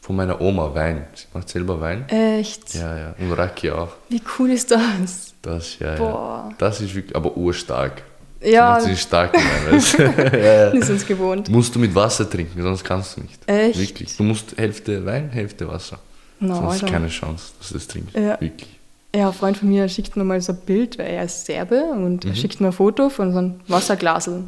von 0.00 0.16
meiner 0.16 0.40
Oma 0.40 0.74
Wein. 0.74 1.04
Sie 1.14 1.26
macht 1.34 1.48
selber 1.48 1.80
Wein. 1.80 2.08
Echt? 2.08 2.74
Ja, 2.74 2.96
ja. 2.96 3.14
Und 3.18 3.32
Raki 3.32 3.70
auch. 3.72 3.88
Wie 4.08 4.22
cool 4.38 4.50
ist 4.50 4.70
das? 4.70 5.29
Das, 5.42 5.78
ja, 5.78 5.96
Boah. 5.96 6.46
ja. 6.50 6.54
Das 6.58 6.80
ist 6.80 6.94
wirklich, 6.94 7.16
aber 7.16 7.36
urstark. 7.36 8.02
Ja, 8.42 8.78
macht 8.82 8.98
starken 8.98 9.36
Wein. 9.38 9.72
weißt 9.76 9.98
du? 9.98 10.70
die 10.74 10.82
sind 10.82 10.96
es 10.96 11.06
gewohnt. 11.06 11.48
Musst 11.50 11.74
du 11.74 11.78
mit 11.78 11.94
Wasser 11.94 12.28
trinken, 12.28 12.62
sonst 12.62 12.82
kannst 12.84 13.16
du 13.16 13.20
nicht. 13.22 13.38
Echt? 13.46 13.78
Wirklich. 13.78 14.16
Du 14.16 14.22
musst 14.22 14.56
Hälfte 14.56 15.04
Wein, 15.04 15.28
Hälfte 15.30 15.68
Wasser. 15.68 15.98
Na, 16.40 16.54
sonst 16.56 16.82
Alter. 16.82 16.86
keine 16.86 17.08
Chance, 17.08 17.52
dass 17.58 17.68
du 17.68 17.74
das 17.74 17.86
trinkst. 17.86 18.14
Ja. 18.16 18.40
Wirklich. 18.40 18.68
Ja, 19.14 19.26
ein 19.28 19.34
Freund 19.34 19.56
von 19.58 19.68
mir 19.68 19.88
schickt 19.88 20.16
mir 20.16 20.24
mal 20.24 20.40
so 20.40 20.52
ein 20.52 20.58
Bild, 20.64 20.98
weil 20.98 21.08
er 21.08 21.24
ist 21.24 21.44
Serbe 21.44 21.82
und 21.82 22.24
Mhm. 22.24 22.30
er 22.30 22.36
schickt 22.36 22.60
mir 22.60 22.68
ein 22.68 22.72
Foto 22.72 23.10
von 23.10 23.32
so 23.32 23.38
einem 23.38 23.60
Wasserglasel. 23.68 24.44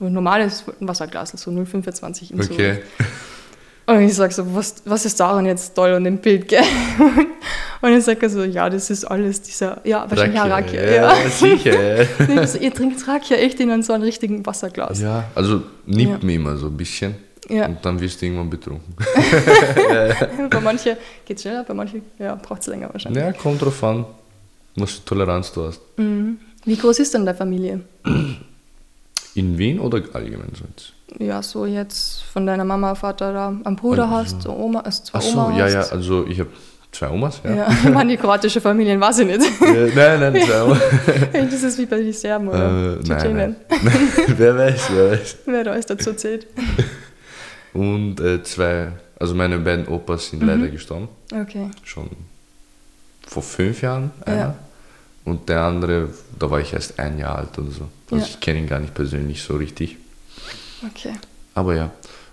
Ein 0.00 0.12
normales 0.12 0.64
Wasserglasel, 0.80 1.38
so 1.38 1.50
0,25 1.50 2.30
in 2.32 2.42
so. 2.42 2.52
Und 3.96 4.02
ich 4.02 4.14
sage 4.14 4.32
so, 4.32 4.54
was, 4.54 4.76
was 4.84 5.04
ist 5.04 5.18
daran 5.20 5.44
jetzt 5.46 5.74
toll 5.74 5.90
an 5.94 6.04
dem 6.04 6.18
Bild, 6.18 6.48
gell? 6.48 6.62
Und 7.82 8.00
sagt 8.00 8.22
er 8.22 8.30
so, 8.30 8.44
ja, 8.44 8.70
das 8.70 8.90
ist 8.90 9.04
alles 9.04 9.42
dieser, 9.42 9.80
ja, 9.84 10.08
wahrscheinlich 10.08 10.36
ja, 10.36 10.44
Rakia. 10.44 10.82
Ja, 10.84 10.92
Ja. 11.18 11.28
sicher. 11.28 12.06
So, 12.46 12.58
Ihr 12.58 12.72
trinkt 12.72 13.06
Rakia 13.08 13.36
echt 13.38 13.58
in 13.58 13.82
so 13.82 13.92
einem 13.92 14.04
richtigen 14.04 14.46
Wasserglas. 14.46 15.00
ja, 15.00 15.24
also 15.34 15.62
nimmt 15.86 16.22
Ja. 16.22 16.26
mir 16.26 16.34
immer 16.36 16.56
so 16.56 16.66
ein 16.68 16.76
bisschen. 16.76 17.16
Ja. 17.48 17.66
Und 17.66 17.84
dann 17.84 18.00
wirst 18.00 18.22
du 18.22 18.26
irgendwann 18.26 18.48
betrunken. 18.50 18.94
Bei 20.50 20.60
manchen 20.60 20.96
geht 21.26 21.36
es 21.38 21.42
schneller, 21.42 21.64
bei 21.64 21.74
manchen 21.74 22.02
ja, 22.18 22.36
braucht 22.36 22.60
es 22.60 22.68
länger 22.68 22.88
wahrscheinlich. 22.92 23.20
Ja, 23.22 23.32
kommt 23.32 23.60
drauf 23.60 23.82
an, 23.82 24.06
was 24.76 24.92
für 24.92 25.04
Toleranz 25.04 25.52
du 25.52 25.64
hast. 25.66 25.80
Mhm. 25.96 26.38
Wie 26.64 26.76
groß 26.76 27.00
ist 27.00 27.12
denn 27.14 27.26
deine 27.26 27.36
Familie? 27.36 27.80
In 29.34 29.56
Wien 29.58 29.78
oder 29.80 30.02
allgemein 30.12 30.52
sonst? 30.54 30.92
Ja, 31.18 31.42
so 31.42 31.66
jetzt 31.66 32.22
von 32.22 32.46
deiner 32.46 32.64
Mama, 32.64 32.94
Vater 32.94 33.32
da 33.32 33.48
einen 33.64 33.76
Bruder 33.76 34.08
hast, 34.10 34.42
so 34.42 34.52
Oma, 34.54 34.80
also 34.80 35.04
zwei 35.04 35.18
Ach 35.18 35.22
so, 35.22 35.38
Oma 35.40 35.56
ja, 35.58 35.64
hast. 35.64 35.72
ja, 35.74 35.80
also 35.96 36.26
ich 36.26 36.40
habe 36.40 36.50
zwei 36.90 37.08
Omas, 37.10 37.40
ja. 37.44 37.54
Ja, 37.54 37.68
meine, 37.92 38.12
die 38.12 38.16
kroatische 38.18 38.60
Familien 38.60 39.00
weiß 39.00 39.20
ich 39.20 39.26
nicht. 39.26 39.40
Ja, 39.60 39.68
nein, 39.94 40.32
nein, 40.32 40.42
zwei 40.42 40.62
Omas. 40.64 40.80
das 41.32 41.62
ist 41.62 41.78
wie 41.78 41.86
bei 41.86 41.98
den 41.98 42.12
Serben 42.12 42.46
äh, 42.46 42.50
oder 42.50 42.68
nein, 42.96 43.04
Tschetschenen. 43.04 43.56
wer 44.36 44.56
weiß, 44.58 44.82
wer 44.94 45.10
weiß. 45.12 45.36
Wer 45.46 45.64
da 45.64 45.70
alles 45.72 45.86
dazu 45.86 46.12
zählt. 46.14 46.46
Und 47.72 48.20
äh, 48.20 48.42
zwei, 48.42 48.92
also 49.18 49.34
meine 49.34 49.58
beiden 49.58 49.88
Opas 49.88 50.28
sind 50.30 50.42
Mhm. 50.42 50.48
leider 50.48 50.68
gestorben. 50.68 51.08
Okay. 51.34 51.70
Schon 51.84 52.08
vor 53.26 53.42
fünf 53.42 53.80
Jahren 53.82 54.10
einer. 54.26 54.36
Ja. 54.38 54.54
Und 55.24 55.48
der 55.48 55.60
andere, 55.62 56.08
da 56.38 56.50
war 56.50 56.60
ich 56.60 56.72
erst 56.72 56.98
ein 56.98 57.18
Jahr 57.18 57.36
alt 57.38 57.56
oder 57.58 57.70
so. 57.70 57.88
Also 58.10 58.24
Ja. 58.24 58.30
ich 58.30 58.40
kenne 58.40 58.58
ihn 58.60 58.66
gar 58.68 58.80
nicht 58.80 58.94
persönlich 58.94 59.42
so 59.42 59.56
richtig. 59.56 59.96
Okay. 60.84 61.12
Aber 61.54 61.74
ja. 61.76 61.90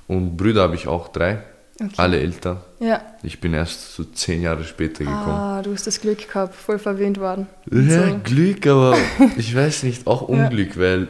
Und 0.08 0.36
Brüder 0.38 0.64
habe 0.64 0.76
ich 0.76 0.88
auch 0.88 1.10
drei. 1.10 1.44
okay. 1.80 1.92
Alle 1.98 2.20
älter. 2.20 2.64
Ja. 2.80 3.02
Ich 3.22 3.40
bin 3.40 3.54
erst 3.54 3.94
so 3.94 4.04
zehn 4.06 4.42
Jahre 4.42 4.64
später 4.64 5.04
gekommen. 5.04 5.30
Ah, 5.30 5.62
du 5.62 5.72
hast 5.74 5.86
das 5.86 6.02
Glück 6.02 6.28
gehabt, 6.28 6.56
voll 6.56 6.80
verwöhnt 6.80 7.20
worden. 7.20 7.48
Ja, 7.72 8.08
So. 8.10 8.20
Glück, 8.24 8.66
aber 8.68 8.98
ich 9.38 9.56
weiß 9.56 9.84
nicht, 9.84 10.08
auch 10.08 10.24
Unglück, 10.24 10.78
weil 10.80 11.08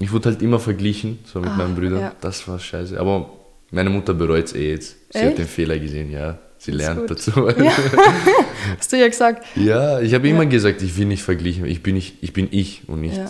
ich 0.00 0.10
wurde 0.10 0.30
halt 0.30 0.42
immer 0.42 0.58
verglichen, 0.58 1.20
so 1.32 1.38
mit 1.40 1.50
Ah, 1.50 1.56
meinen 1.56 1.76
Brüdern. 1.76 2.00
ja. 2.00 2.12
Das 2.20 2.48
war 2.48 2.58
scheiße. 2.58 2.98
Aber 2.98 3.30
meine 3.70 3.90
Mutter 3.90 4.14
bereut 4.14 4.46
es 4.46 4.52
eh 4.54 4.70
jetzt. 4.72 4.96
Sie 5.12 5.18
hat 5.20 5.26
Echt? 5.28 5.38
den 5.38 5.46
Fehler 5.46 5.78
gesehen, 5.78 6.10
ja. 6.10 6.38
Sie 6.64 6.72
Das 6.72 6.80
lernt 6.80 7.10
dazu. 7.10 7.30
Ja. 7.48 7.72
Hast 8.78 8.90
du 8.92 8.96
ja 8.98 9.06
gesagt. 9.08 9.44
Ja, 9.56 10.00
ich 10.00 10.14
habe 10.14 10.26
Ja. 10.26 10.34
immer 10.34 10.46
gesagt, 10.46 10.80
ich 10.82 10.96
will 10.96 11.04
nicht 11.06 11.22
verglichen. 11.22 11.66
Ich 11.66 11.82
bin, 11.82 11.94
nicht, 11.94 12.16
ich, 12.22 12.32
bin 12.32 12.48
ich 12.50 12.82
und 12.86 13.00
nicht 13.02 13.16
Ja. 13.18 13.26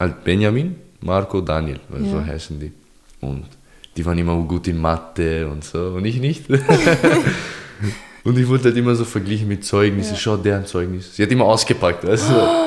halt 0.00 0.24
Benjamin, 0.24 0.74
Marco, 1.00 1.40
Daniel, 1.40 1.78
weil 1.88 2.04
so 2.04 2.24
heißen 2.24 2.58
die. 2.58 2.72
Und 3.20 3.44
die 3.96 4.04
waren 4.04 4.18
immer 4.18 4.36
gut 4.42 4.66
in 4.66 4.78
Mathe 4.80 5.46
und 5.48 5.62
so 5.64 5.78
und 5.96 6.04
ich 6.04 6.18
nicht. 6.18 6.46
und 8.24 8.38
ich 8.38 8.48
wurde 8.48 8.64
halt 8.64 8.76
immer 8.76 8.94
so 8.94 9.04
verglichen 9.04 9.46
mit 9.48 9.64
Zeugnissen. 9.64 10.16
Schau, 10.16 10.36
deren 10.36 10.66
Zeugnis. 10.66 11.14
Sie 11.14 11.22
hat 11.22 11.30
immer 11.30 11.44
ausgepackt, 11.44 12.02
du? 12.04 12.16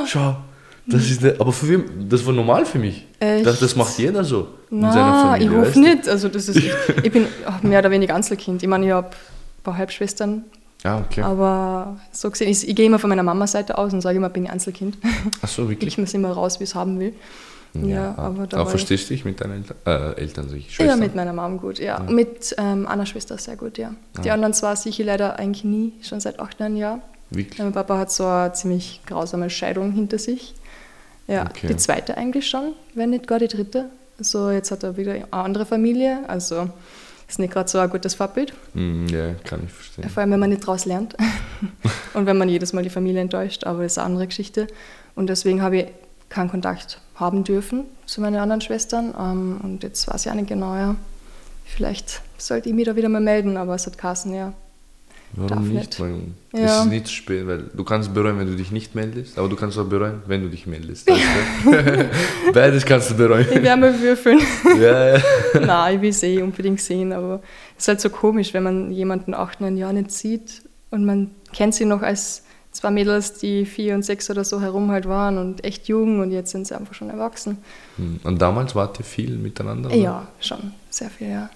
Schau, 0.07 0.37
Das 0.85 1.03
ist 1.09 1.21
der, 1.21 1.35
aber 1.41 1.51
für 1.51 1.67
wen, 1.67 1.83
das 2.07 2.25
war 2.25 2.33
normal 2.33 2.65
für 2.65 2.79
mich. 2.79 3.05
Ich 3.19 3.43
das 3.43 3.61
Echt? 3.61 3.75
macht 3.75 3.97
jeder 3.99 4.23
so 4.23 4.47
in 4.71 4.81
seiner 4.81 5.21
Familie. 5.21 5.49
ich 5.49 5.57
hoffe 5.57 5.79
nicht. 5.79 6.07
Also 6.07 6.29
das 6.29 6.47
ist, 6.47 6.61
ich 7.03 7.11
bin 7.11 7.25
mehr 7.61 7.79
oder 7.79 7.91
weniger 7.91 8.15
Einzelkind. 8.15 8.63
Ich 8.63 8.69
meine, 8.69 8.85
ich 8.85 8.91
habe 8.93 9.09
paar 9.63 9.77
Halbschwestern, 9.77 10.43
Ah, 10.83 10.99
okay. 10.99 11.21
aber 11.21 11.97
so 12.11 12.29
gesehen, 12.29 12.49
ich, 12.49 12.67
ich 12.67 12.75
gehe 12.75 12.85
immer 12.85 12.99
von 12.99 13.09
meiner 13.09 13.23
Mama-Seite 13.23 13.77
aus 13.77 13.93
und 13.93 14.01
sage 14.01 14.17
immer, 14.17 14.27
ich 14.27 14.33
bin 14.33 14.45
ein 14.45 14.51
Einzelkind. 14.51 14.97
Ach 15.41 15.47
so, 15.47 15.69
wirklich? 15.69 15.87
Ich 15.93 15.97
muss 15.97 16.13
immer 16.13 16.31
raus, 16.31 16.59
wie 16.59 16.63
ich 16.65 16.69
es 16.69 16.75
haben 16.75 16.99
will. 16.99 17.13
Ja, 17.73 18.15
aber 18.17 18.47
da 18.47 18.57
war 18.57 18.63
ich- 18.65 18.69
verstehst 18.71 19.09
du 19.09 19.13
dich 19.13 19.25
mit 19.25 19.39
deinen 19.41 19.63
Eltern? 19.63 19.77
Äh, 19.85 20.19
Eltern, 20.21 20.49
sag 20.49 20.57
ich, 20.57 20.65
Ja, 20.67 20.71
Schwestern? 20.73 20.99
mit 20.99 21.15
meiner 21.15 21.33
Mom 21.33 21.59
gut, 21.59 21.79
ja. 21.79 21.99
Mit 21.99 22.55
ähm, 22.57 22.87
einer 22.87 23.05
Schwester 23.05 23.37
sehr 23.37 23.55
gut, 23.55 23.77
ja. 23.77 23.93
Die 24.23 24.31
anderen 24.31 24.53
zwei 24.53 24.75
sehe 24.75 24.89
ich 24.91 24.97
leider 24.99 25.37
eigentlich 25.37 25.63
nie, 25.63 25.93
schon 26.01 26.19
seit 26.19 26.39
acht, 26.39 26.59
neun 26.59 26.75
Jahren. 26.77 27.01
Wirklich? 27.29 27.59
Mein 27.59 27.73
Papa 27.73 27.97
hat 27.97 28.11
so 28.11 28.25
eine 28.25 28.53
ziemlich 28.53 29.01
grausame 29.05 29.49
Scheidung 29.49 29.91
hinter 29.91 30.17
sich. 30.17 30.55
Ja, 31.27 31.45
Okay. 31.49 31.67
die 31.67 31.75
zweite 31.75 32.15
eigentlich 32.17 32.47
schon, 32.47 32.71
wenn 32.95 33.09
nicht 33.09 33.27
gar 33.27 33.37
die 33.39 33.49
dritte. 33.49 33.89
Also 34.17 34.49
jetzt 34.49 34.71
hat 34.71 34.81
er 34.83 34.95
wieder 34.97 35.11
eine 35.11 35.31
andere 35.31 35.65
Familie, 35.65 36.19
also 36.27 36.69
ist 37.27 37.39
nicht 37.39 37.51
gerade 37.53 37.69
so 37.69 37.79
ein 37.79 37.89
gutes 37.89 38.15
Vorbild. 38.15 38.53
Hm, 38.73 39.07
ja, 39.07 39.33
kann 39.43 39.61
ich 39.65 39.71
verstehen. 39.71 40.09
Vor 40.09 40.21
allem, 40.21 40.31
wenn 40.31 40.39
man 40.39 40.49
nicht 40.49 40.63
daraus 40.63 40.85
lernt 40.85 41.15
und 42.13 42.25
wenn 42.25 42.37
man 42.37 42.49
jedes 42.49 42.73
Mal 42.73 42.83
die 42.83 42.89
Familie 42.89 43.21
enttäuscht, 43.21 43.65
aber 43.65 43.83
das 43.83 43.93
ist 43.93 43.97
eine 43.97 44.05
andere 44.05 44.27
Geschichte. 44.27 44.67
Und 45.15 45.27
deswegen 45.27 45.61
habe 45.61 45.77
ich 45.77 45.87
keinen 46.29 46.49
Kontakt 46.49 47.01
haben 47.15 47.43
dürfen 47.43 47.85
zu 48.05 48.21
meinen 48.21 48.37
anderen 48.37 48.61
Schwestern. 48.61 49.13
Ähm, 49.19 49.59
Und 49.63 49.83
jetzt 49.83 50.07
weiß 50.07 50.25
ich 50.25 50.31
auch 50.31 50.35
nicht 50.35 50.49
genau, 50.49 50.75
ja. 50.75 50.95
Vielleicht 51.65 52.21
sollte 52.37 52.69
ich 52.69 52.75
mich 52.75 52.85
da 52.85 52.95
wieder 52.95 53.09
mal 53.09 53.21
melden, 53.21 53.57
aber 53.57 53.75
es 53.75 53.85
hat 53.85 53.97
Carsten 53.97 54.33
ja. 54.33 54.53
Darf 55.35 55.49
Warum 55.51 55.67
nicht? 55.67 55.99
nicht. 55.99 55.99
Man, 55.99 56.33
Ja. 56.53 56.65
Es 56.65 56.79
ist 56.79 56.85
nicht 56.89 57.07
zu 57.07 57.13
spät, 57.13 57.45
weil 57.45 57.65
du 57.73 57.83
kannst 57.83 58.13
bereuen, 58.13 58.39
wenn 58.39 58.47
du 58.47 58.55
dich 58.55 58.71
nicht 58.71 58.95
meldest, 58.95 59.37
aber 59.37 59.49
du 59.49 59.55
kannst 59.55 59.77
auch 59.77 59.85
bereuen, 59.85 60.21
wenn 60.25 60.41
du 60.41 60.49
dich 60.49 60.65
meldest. 60.65 61.07
Beides 62.53 62.85
kannst 62.85 63.11
du 63.11 63.15
bereuen. 63.15 63.45
Ich 63.51 63.61
werde 63.61 63.81
mal 63.81 63.99
würfeln. 64.01 64.39
ja, 64.81 65.17
ja. 65.17 65.21
Nein, 65.59 65.95
ich 65.95 66.01
will 66.01 66.09
es 66.09 66.23
eh 66.23 66.41
unbedingt 66.41 66.81
sehen, 66.81 67.13
aber 67.13 67.41
es 67.77 67.83
ist 67.83 67.87
halt 67.89 68.01
so 68.01 68.09
komisch, 68.09 68.53
wenn 68.53 68.63
man 68.63 68.91
jemanden 68.91 69.33
acht, 69.33 69.61
neun 69.61 69.77
Jahre 69.77 69.93
nicht 69.93 70.11
sieht 70.11 70.61
und 70.91 71.05
man 71.05 71.31
kennt 71.53 71.75
sie 71.75 71.85
noch 71.85 72.01
als 72.01 72.43
zwei 72.71 72.91
Mädels, 72.91 73.33
die 73.33 73.65
vier 73.65 73.95
und 73.95 74.03
sechs 74.03 74.29
oder 74.29 74.43
so 74.43 74.61
herum 74.61 74.91
halt 74.91 75.07
waren 75.07 75.37
und 75.37 75.63
echt 75.63 75.87
jung 75.87 76.19
und 76.19 76.31
jetzt 76.31 76.51
sind 76.51 76.67
sie 76.67 76.75
einfach 76.77 76.93
schon 76.93 77.09
erwachsen. 77.09 77.57
Hm, 77.97 78.19
Und 78.23 78.41
damals 78.41 78.75
wart 78.75 78.99
ihr 78.99 79.05
viel 79.05 79.35
miteinander? 79.37 79.89
oder? 79.89 79.97
Ja, 79.97 80.27
schon, 80.39 80.73
sehr 80.89 81.09
viel, 81.09 81.29
ja. 81.29 81.49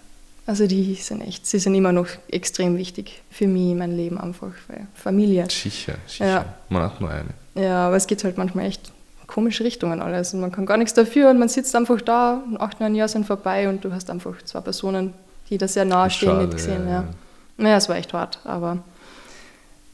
Also 0.45 0.65
die 0.67 0.95
sind 0.95 1.21
echt, 1.21 1.45
sie 1.45 1.59
sind 1.59 1.75
immer 1.75 1.91
noch 1.91 2.07
extrem 2.29 2.77
wichtig 2.77 3.21
für 3.29 3.47
mich, 3.47 3.75
mein 3.75 3.95
Leben 3.95 4.17
einfach, 4.17 4.51
weil 4.67 4.87
Familie. 4.95 5.47
Sicher, 5.49 5.95
sicher. 6.07 6.25
Ja. 6.25 6.45
Man 6.69 6.81
hat 6.83 6.99
nur 6.99 7.09
eine. 7.09 7.29
Ja, 7.55 7.87
aber 7.87 7.95
es 7.95 8.07
geht 8.07 8.23
halt 8.23 8.37
manchmal 8.37 8.65
echt 8.65 8.91
komische 9.27 9.63
Richtungen 9.63 10.01
alles 10.01 10.33
und 10.33 10.41
man 10.41 10.51
kann 10.51 10.65
gar 10.65 10.77
nichts 10.77 10.93
dafür 10.93 11.29
und 11.29 11.39
man 11.39 11.47
sitzt 11.47 11.75
einfach 11.75 12.01
da 12.01 12.43
und 12.45 12.59
acht, 12.59 12.79
neun 12.79 12.95
Jahre 12.95 13.09
sind 13.09 13.25
vorbei 13.25 13.69
und 13.69 13.83
du 13.83 13.91
hast 13.93 14.09
einfach 14.09 14.41
zwei 14.43 14.61
Personen, 14.61 15.13
die 15.49 15.57
da 15.57 15.67
sehr 15.67 15.85
nahe 15.85 16.09
stehen, 16.09 16.37
nicht 16.39 16.51
gesehen. 16.51 16.85
ja, 16.85 16.91
Ja, 16.91 17.03
Naja, 17.57 17.77
es 17.77 17.87
war 17.87 17.95
echt 17.95 18.13
hart, 18.13 18.39
aber 18.43 18.79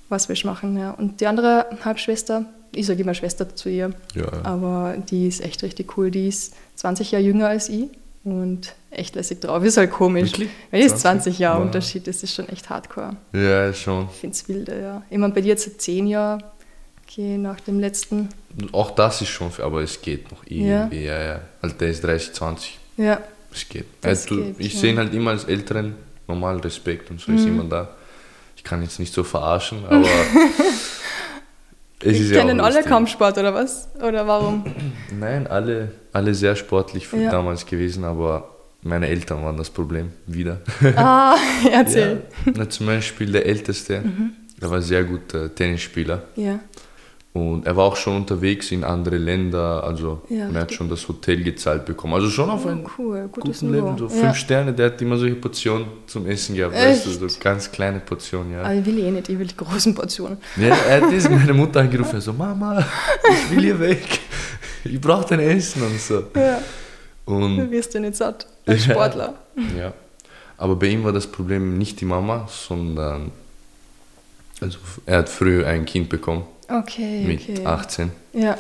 was 0.10 0.30
willst 0.30 0.44
du 0.44 0.48
machen, 0.48 0.78
ja. 0.78 0.92
Und 0.92 1.22
die 1.22 1.28
andere 1.28 1.66
Halbschwester, 1.84 2.46
ich 2.72 2.86
sage 2.86 3.02
immer 3.02 3.14
Schwester 3.14 3.56
zu 3.56 3.70
ihr, 3.70 3.92
ja. 4.16 4.26
aber 4.44 4.96
die 4.98 5.28
ist 5.28 5.42
echt 5.42 5.62
richtig 5.64 5.98
cool. 5.98 6.10
Die 6.10 6.28
ist 6.28 6.56
20 6.76 7.12
Jahre 7.12 7.24
jünger 7.24 7.48
als 7.48 7.70
ich 7.70 7.90
und 8.24 8.74
echt 8.92 9.16
lässig 9.16 9.42
drauf. 9.42 9.64
Ist 9.64 9.78
halt 9.78 9.92
komisch. 9.92 10.32
Wirklich? 10.32 10.50
Weil 10.72 10.82
es 10.82 10.88
20? 10.96 11.02
20 11.02 11.40
Jahre 11.40 11.60
Wow. 11.60 11.66
Unterschied 11.66 12.08
ist, 12.08 12.24
ist 12.24 12.34
schon 12.34 12.48
echt 12.50 12.70
hardcore. 12.70 13.16
ja, 13.34 13.74
schon. 13.74 14.08
Ich 14.12 14.20
finde 14.20 14.34
es 14.36 14.48
wilde, 14.48 14.82
ja. 14.82 15.02
Ich 15.10 15.18
meine, 15.18 15.34
bei 15.34 15.42
dir 15.42 15.50
jetzt 15.50 15.66
seit 15.66 15.82
10 15.82 16.08
Jahren, 16.08 16.44
okay, 17.04 17.38
nach 17.38 17.60
dem 17.62 17.80
letzten, 17.80 18.30
Auch 18.72 18.92
das 18.92 19.22
ist 19.22 19.30
schon, 19.30 19.52
aber 19.62 19.82
es 19.82 20.02
geht 20.02 20.32
noch 20.32 20.44
irgendwie. 20.46 21.04
Ja, 21.06 21.22
ja. 21.24 21.42
Halt, 21.62 21.80
der 21.82 21.90
ist 21.90 22.04
30, 22.04 22.34
20. 22.34 22.80
ja, 22.98 23.20
Es 23.54 23.68
geht. 23.70 23.86
Ja, 24.04 24.14
du, 24.14 24.36
geht, 24.44 24.56
ich 24.60 24.74
ja. 24.74 24.80
sehe 24.80 24.92
ihn 24.94 24.98
halt 24.98 25.14
immer 25.14 25.32
als 25.32 25.44
Älteren 25.46 25.96
normal 26.28 26.58
Respekt 26.58 27.10
und 27.12 27.20
so 27.22 27.32
ist 27.32 27.46
immer 27.46 27.64
da. 27.64 27.90
Ich 28.56 28.64
kann 28.64 28.82
jetzt 28.82 29.00
nicht 29.00 29.14
so 29.14 29.24
verarschen, 29.24 29.86
aber 29.86 30.02
es 32.02 32.14
ich 32.16 32.22
ist 32.22 32.32
ja 32.32 32.44
alle. 32.46 32.84
Kampfsport 32.84 33.38
oder 33.38 33.54
was? 33.54 33.88
Oder 34.02 34.28
warum? 34.28 34.66
Nein, 35.18 35.48
alle, 35.48 35.92
alle 36.14 36.34
sehr 36.36 36.56
sportlich 36.56 37.08
für 37.08 37.18
Ja. 37.18 37.32
damals 37.32 37.66
gewesen, 37.66 38.04
aber 38.04 38.57
meine 38.88 39.08
Eltern 39.08 39.44
waren 39.44 39.58
das 39.58 39.70
Problem 39.70 40.12
wieder. 40.26 40.62
ah, 40.96 41.36
erzähl. 41.72 42.22
Ja, 42.46 42.52
na, 42.56 42.70
zum 42.70 42.86
Beispiel 42.88 43.32
der 43.32 43.46
Älteste, 43.46 44.02
der 44.62 44.70
war 44.70 44.82
sehr 44.82 45.04
guter 45.04 45.54
Tennisspieler 45.54 46.24
Ja. 46.36 46.60
und 47.34 47.68
er 47.68 47.76
war 47.78 47.86
auch 47.86 47.96
schon 47.96 48.16
unterwegs 48.16 48.72
in 48.72 48.84
andere 48.84 49.18
Länder, 49.18 49.84
also 49.84 50.22
Ja, 50.30 50.48
und 50.48 50.56
er 50.56 50.62
hat 50.62 50.74
schon 50.74 50.90
das 50.90 51.08
Hotel 51.08 51.44
gezahlt 51.44 51.86
bekommen. 51.86 52.14
Also 52.16 52.30
schon 52.30 52.50
auf 52.50 52.66
Oh, 52.66 52.70
ein 52.70 52.86
cool, 52.98 53.30
guten 53.32 53.72
Niveau. 53.72 53.86
Leben, 53.88 53.98
so 53.98 54.06
ja. 54.08 54.22
fünf 54.24 54.36
Sterne, 54.38 54.74
der 54.74 54.88
hat 54.88 55.02
immer 55.02 55.18
solche 55.18 55.36
Portionen 55.36 55.86
zum 56.08 56.26
Essen 56.28 56.56
gehabt, 56.56 56.74
weißt 56.76 57.06
du, 57.06 57.10
Echt? 57.12 57.20
so 57.20 57.40
ganz 57.40 57.72
kleine 57.72 58.00
Portionen, 58.00 58.54
ja. 58.54 58.64
Aber 58.64 58.74
ich 58.74 58.86
will 58.86 58.98
eh 59.00 59.12
nicht, 59.12 59.30
ich 59.30 59.38
will 59.38 59.48
die 59.48 59.58
großen 59.58 59.94
Portionen. 59.94 60.38
ja 60.58 60.76
er 60.90 61.02
hat 61.02 61.12
diese 61.12 61.30
meine 61.40 61.54
Mutter 61.54 61.82
angerufen, 61.82 62.16
er 62.16 62.22
so, 62.22 62.34
Mama, 62.34 62.84
ich 63.30 63.56
will 63.56 63.64
hier 63.66 63.80
weg, 63.80 64.20
ich 64.84 65.00
brauche 65.00 65.28
dein 65.30 65.42
Essen 65.42 65.84
und 65.84 66.00
so. 66.00 66.24
Ja, 66.36 66.60
du 67.28 67.34
Und 67.36 67.70
wirst 67.72 67.94
ja 67.94 68.00
nicht 68.00 68.16
satt 68.16 68.48
als 68.68 68.86
Ja. 68.86 68.94
Sportler. 68.94 69.34
Ja. 69.78 69.94
Aber 70.58 70.76
bei 70.76 70.88
ihm 70.88 71.04
war 71.04 71.14
das 71.14 71.28
Problem 71.28 71.78
nicht 71.78 72.00
die 72.02 72.06
Mama, 72.06 72.48
sondern 72.52 73.32
also 74.62 74.78
er 75.06 75.20
hat 75.20 75.30
früh 75.30 75.64
ein 75.66 75.86
Kind 75.86 76.10
bekommen 76.10 76.44
Okay, 76.68 77.24
mit 77.26 77.42
okay. 77.48 77.66
18 77.66 78.12
Ja, 78.34 78.58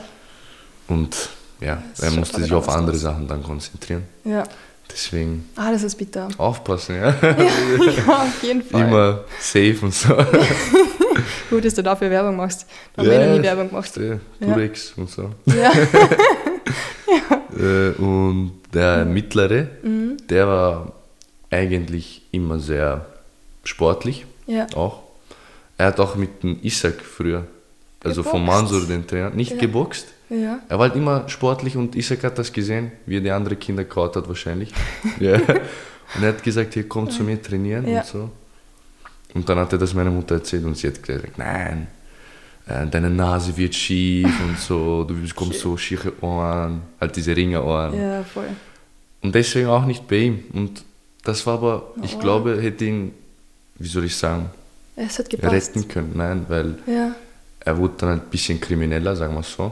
und 0.87 1.29
ja, 1.59 1.81
Das 1.95 2.11
er 2.13 2.19
musste 2.19 2.41
sich 2.41 2.53
auf 2.53 2.69
andere 2.69 2.95
aus. 2.95 3.01
Sachen 3.01 3.27
dann 3.27 3.43
konzentrieren. 3.43 4.03
ja. 4.23 4.43
Deswegen 4.89 5.49
Ah, 5.57 5.69
das 5.73 5.83
ist 5.83 5.95
bitter. 5.95 6.29
aufpassen, 6.37 6.95
ja. 6.95 7.09
ja, 7.21 8.21
auf 8.23 8.41
jeden 8.41 8.63
Fall. 8.63 8.87
Immer 8.87 9.19
safe 9.37 9.77
und 9.81 9.93
so. 9.93 10.15
Gut, 11.49 11.65
dass 11.65 11.73
du 11.75 11.83
dafür 11.83 12.09
Werbung 12.09 12.37
machst. 12.37 12.65
Da 12.95 13.01
haben 13.01 13.09
wir 13.11 13.25
noch 13.27 13.35
nie 13.37 13.43
Werbung 13.43 13.67
gemacht. 13.67 13.97
äh, 13.97 14.11
Ja. 14.39 14.47
Durex 14.47 14.93
und 14.95 15.09
so. 15.09 15.31
Ja. 15.47 15.73
Äh, 17.57 17.89
und 18.01 18.51
der 18.73 19.05
mittlere, 19.05 19.67
Mhm. 19.83 20.17
der 20.29 20.47
war 20.47 20.93
eigentlich 21.49 22.21
immer 22.31 22.59
sehr 22.59 23.05
sportlich. 23.63 24.25
ja. 24.47 24.67
Auch. 24.75 25.03
Er 25.79 25.87
hat 25.87 25.99
auch 25.99 26.15
mit 26.15 26.41
dem 26.41 26.57
Isaac 26.63 27.01
früher, 27.01 27.45
also 28.03 28.23
vom 28.23 28.41
Geboxt? 28.45 28.61
Mansur, 28.71 28.87
den 28.87 29.05
Trainer, 29.05 29.29
nicht 29.29 29.51
Ja. 29.51 29.57
geboxt. 29.59 30.07
Ja. 30.29 30.59
Er 30.67 30.79
war 30.79 30.87
halt 30.89 30.95
immer 30.97 31.29
sportlich 31.29 31.77
und 31.77 31.95
Isaac 31.95 32.23
hat 32.23 32.37
das 32.39 32.51
gesehen, 32.51 32.91
wie 33.05 33.17
er 33.17 33.21
die 33.21 33.29
anderen 33.31 33.59
Kinder 33.59 33.85
kaut 33.85 34.15
hat 34.15 34.27
wahrscheinlich. 34.27 34.73
ja. 35.19 35.35
Und 35.35 36.23
er 36.23 36.29
hat 36.29 36.43
gesagt, 36.43 36.73
hier 36.73 36.87
komm 36.89 37.09
zu 37.11 37.23
mir 37.23 37.39
trainieren 37.41 37.85
und 37.85 38.05
so. 38.05 38.29
Und 39.35 39.47
dann 39.47 39.59
hat 39.59 39.71
er 39.71 39.77
das 39.77 39.93
meiner 39.93 40.09
Mutter 40.09 40.35
erzählt 40.35 40.63
und 40.65 40.75
sie 40.77 40.87
hat 40.87 41.01
gesagt, 41.03 41.37
nein, 41.37 41.87
deine 42.67 43.09
Nase 43.09 43.55
wird 43.55 43.73
schief 43.75 44.29
und 44.41 44.59
so, 44.59 45.03
du 45.05 45.15
bekommst 45.15 45.59
so 45.61 45.77
schiefe 45.77 46.11
Ohren, 46.21 46.81
halt 46.99 47.15
diese 47.15 47.35
Ringerohren. 47.35 47.99
Ja, 47.99 48.23
voll. 48.23 48.47
Und 49.21 49.33
deswegen 49.33 49.67
auch 49.67 49.85
nicht 49.85 50.07
bei 50.07 50.17
ihm. 50.17 50.43
Und 50.53 50.83
das 51.23 51.45
war 51.45 51.55
aber, 51.55 51.87
ich 52.03 52.15
Oh. 52.15 52.19
glaube, 52.19 52.61
hätte 52.61 52.85
ihn, 52.85 53.13
wie 53.79 53.87
soll 53.87 54.05
ich 54.05 54.15
sagen, 54.15 54.49
Es 54.95 55.17
hat 55.19 55.29
gepasst. 55.29 55.53
retten 55.75 55.87
können. 55.87 56.11
Nein, 56.15 56.45
weil 56.49 56.77
Ja. 56.85 57.15
er 57.61 57.77
wurde 57.77 57.93
dann 57.99 58.09
ein 58.09 58.21
bisschen 58.29 58.59
krimineller, 58.59 59.15
sagen 59.15 59.33
wir 59.35 59.43
so. 59.43 59.71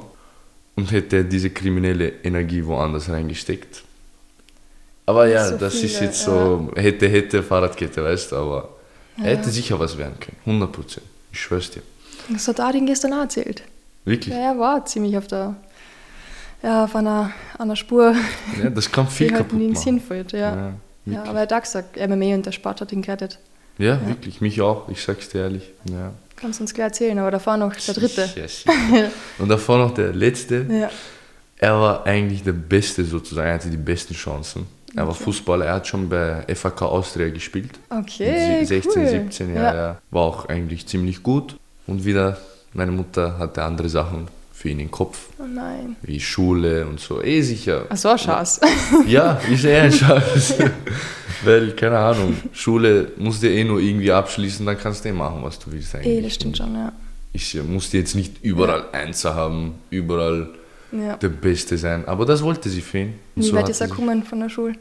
Und 0.77 0.91
hätte 0.91 1.17
er 1.17 1.23
diese 1.23 1.49
kriminelle 1.49 2.09
Energie 2.23 2.65
woanders 2.65 3.09
reingesteckt. 3.09 3.83
Aber 5.05 5.27
ja, 5.27 5.47
So 5.49 5.57
das 5.57 5.75
ist 5.75 5.95
viele, 5.97 6.05
jetzt 6.07 6.23
so, 6.23 6.71
hätte, 6.75 7.07
hätte, 7.07 7.43
Fahrradkette, 7.43 8.03
weißt 8.03 8.31
du, 8.31 8.35
aber 8.37 8.69
er 9.17 9.31
Ja. 9.33 9.37
hätte 9.37 9.49
sicher 9.51 9.79
was 9.79 9.97
werden 9.97 10.19
können. 10.19 10.37
100 10.45 10.71
Prozent. 10.71 11.05
Ich 11.31 11.39
schwör's 11.39 11.69
dir. 11.71 11.81
Das 12.29 12.47
hat 12.47 12.59
Adin 12.59 12.85
gestern 12.85 13.13
auch 13.13 13.21
erzählt. 13.21 13.63
Wirklich. 14.05 14.33
Ja, 14.33 14.41
er 14.53 14.59
war 14.59 14.85
ziemlich 14.85 15.17
auf 15.17 15.27
der, 15.27 15.55
ja, 16.63 16.83
auf 16.85 16.95
einer, 16.95 17.31
einer 17.57 17.75
Spur, 17.75 18.15
Ja, 18.61 18.69
das 18.69 18.91
kann 18.91 19.07
viel 19.07 19.29
halt 19.29 19.37
kaputt 19.39 19.57
nirgends 19.59 19.81
machen. 19.81 19.97
hinführt. 19.99 20.31
Ja. 20.31 20.55
Ja, 20.55 20.71
Ja, 21.05 21.23
aber 21.23 21.39
er 21.39 21.41
hat 21.43 21.53
auch 21.53 21.61
gesagt, 21.61 21.97
MMA 21.97 22.33
und 22.35 22.45
der 22.45 22.51
Sport 22.51 22.81
hat 22.81 22.91
ihn 22.91 23.01
gerettet. 23.01 23.39
Ja, 23.77 23.99
wirklich. 24.07 24.41
Mich 24.41 24.61
auch. 24.61 24.87
Ich 24.89 25.03
sag's 25.03 25.29
dir 25.29 25.41
ehrlich. 25.41 25.69
Ja. 25.91 26.11
Kannst 26.37 26.59
du 26.59 26.63
uns 26.63 26.73
gleich 26.73 26.85
erzählen, 26.87 27.17
aber 27.19 27.31
davor 27.31 27.57
noch 27.57 27.75
der 27.75 27.93
dritte. 27.93 28.25
Sicher. 28.27 28.71
Und 29.39 29.47
davor 29.49 29.77
noch 29.77 29.93
der 29.93 30.13
letzte. 30.13 30.65
Ja. 30.69 30.89
Er 31.57 31.79
war 31.79 32.05
eigentlich 32.05 32.43
der 32.43 32.51
Beste 32.53 33.03
sozusagen, 33.05 33.47
er 33.47 33.53
hatte 33.55 33.69
die 33.69 33.77
besten 33.77 34.13
Chancen. 34.13 34.65
Er 34.95 35.03
war 35.07 35.13
Okay. 35.13 35.23
Fußballer, 35.25 35.65
er 35.65 35.73
hat 35.75 35.87
schon 35.87 36.07
bei 36.09 36.43
FAK 36.53 36.81
Austria 36.83 37.29
gespielt. 37.29 37.71
Okay, 37.89 38.59
Mit 38.59 38.67
16, 38.67 39.01
cool. 39.01 39.09
17, 39.09 39.55
ja, 39.55 39.61
Ja. 39.61 39.75
ja. 39.75 39.97
War 40.11 40.21
auch 40.23 40.45
eigentlich 40.47 40.85
ziemlich 40.87 41.21
gut. 41.23 41.55
Und 41.87 42.03
wieder, 42.05 42.37
meine 42.73 42.91
Mutter 42.91 43.37
hatte 43.37 43.63
andere 43.63 43.89
Sachen 43.89 44.27
für 44.53 44.69
ihn 44.69 44.79
im 44.79 44.89
Kopf, 44.91 45.27
Oh 45.37 45.43
nein. 45.47 45.95
wie 46.01 46.19
Schule 46.19 46.85
und 46.87 46.99
so. 46.99 47.21
Eh 47.21 47.41
sicher. 47.41 47.85
Ach 47.89 47.97
so, 47.97 48.09
ein 48.09 48.17
Schatz. 48.17 48.59
Ja, 49.07 49.33
ist 49.51 49.65
eh 49.65 49.77
ein 49.77 49.91
Schatz. 49.91 50.55
Weil, 51.43 51.71
keine 51.73 51.99
Ahnung, 51.99 52.37
Schule 52.53 53.11
musst 53.17 53.43
du 53.43 53.49
eh 53.49 53.63
nur 53.63 53.79
irgendwie 53.79 54.11
abschließen, 54.11 54.65
dann 54.65 54.77
kannst 54.77 55.03
du 55.05 55.09
eh 55.09 55.11
machen, 55.11 55.43
was 55.43 55.59
du 55.59 55.71
willst 55.71 55.93
eigentlich. 55.93 56.17
Eh, 56.17 56.21
das 56.21 56.33
stimmt 56.33 56.57
schon, 56.57 56.73
ja. 56.73 56.91
Ich 57.33 57.53
musste 57.63 57.97
jetzt 57.97 58.15
nicht 58.15 58.41
überall 58.43 58.85
Einser 58.93 59.35
haben, 59.35 59.73
überall 59.89 60.49
Ja. 60.91 61.17
der 61.17 61.29
Beste 61.29 61.77
sein. 61.77 62.07
Aber 62.07 62.25
das 62.25 62.41
wollte 62.41 62.69
sie 62.69 62.81
für 62.81 62.99
ihn. 62.99 63.13
Und 63.35 63.43
Wie 63.43 63.47
so 63.47 63.55
weit 63.55 63.67
ist 63.69 63.81
er 63.81 63.87
gekommen 63.89 64.23
von 64.23 64.39
der 64.39 64.49
Schule? 64.49 64.75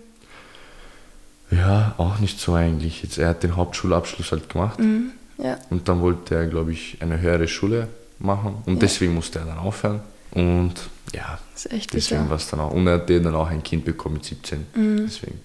Ja, 1.50 1.94
auch 1.98 2.18
nicht 2.20 2.40
so 2.40 2.54
eigentlich. 2.54 3.02
Jetzt, 3.02 3.18
er 3.18 3.28
hat 3.28 3.42
den 3.42 3.56
Hauptschulabschluss 3.56 4.32
halt 4.32 4.48
gemacht. 4.48 4.78
Mhm. 4.78 5.10
Ja. 5.38 5.58
Und 5.70 5.88
dann 5.88 6.00
wollte 6.00 6.34
er, 6.36 6.46
glaube 6.46 6.72
ich, 6.72 6.98
eine 7.00 7.20
höhere 7.20 7.48
Schule 7.48 7.88
machen. 8.18 8.62
Und 8.66 8.80
deswegen 8.82 9.14
musste 9.14 9.40
er 9.40 9.44
dann 9.46 9.58
aufhören. 9.58 10.00
Und 10.32 10.74
ja, 11.12 11.38
Das 11.54 11.66
ist 11.66 11.72
echt 11.72 11.92
deswegen 11.94 12.28
war 12.28 12.36
es 12.36 12.48
dann 12.48 12.60
auch. 12.60 12.70
Und 12.72 12.86
er 12.86 12.94
hat 12.94 13.08
dann 13.10 13.34
auch 13.34 13.48
ein 13.48 13.62
Kind 13.62 13.84
bekommen 13.84 14.14
mit 14.16 14.24
17. 14.24 14.66
Mhm. 14.74 15.06
Deswegen. 15.06 15.40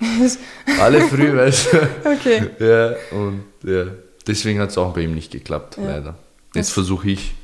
Alle 0.80 1.00
früh, 1.02 1.34
weißt 1.36 1.72
du. 1.72 1.78
Okay. 2.04 2.50
Ja, 2.58 2.94
und 3.16 3.44
ja, 3.62 3.84
deswegen 4.26 4.60
hat 4.60 4.70
es 4.70 4.78
auch 4.78 4.92
bei 4.94 5.02
ihm 5.02 5.14
nicht 5.14 5.30
geklappt, 5.30 5.76
Ja. 5.78 5.84
leider. 5.86 6.14
Jetzt 6.54 6.72
versuche 6.72 7.10
ich, 7.10 7.34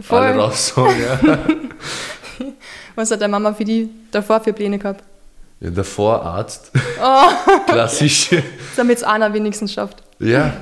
Voll. 0.00 0.18
alle 0.20 0.36
rauszuholen. 0.40 0.96
Ja. 1.00 1.38
Was 2.94 3.10
hat 3.10 3.20
deine 3.20 3.30
Mama 3.32 3.52
für 3.54 3.64
die 3.64 3.88
davor 4.10 4.40
für 4.40 4.52
Pläne 4.52 4.78
gehabt? 4.78 5.02
ja, 5.60 5.70
davor 5.70 6.22
Arzt, 6.22 6.70
Oh, 7.02 7.28
klassisch. 7.66 8.30
damit 8.76 8.98
es 8.98 9.02
einer 9.04 9.32
wenigstens 9.32 9.72
schafft. 9.72 10.02
ja, 10.18 10.52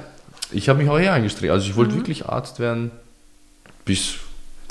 ich 0.55 0.69
habe 0.69 0.81
mich 0.81 0.89
auch 0.91 0.99
eher 0.99 1.13
angestrengt. 1.15 1.53
Also 1.53 1.67
ich 1.67 1.73
Mhm. 1.73 1.77
wollte 1.77 1.95
wirklich 1.97 2.27
Arzt 2.27 2.59
werden 2.61 2.91
bis, 3.85 4.15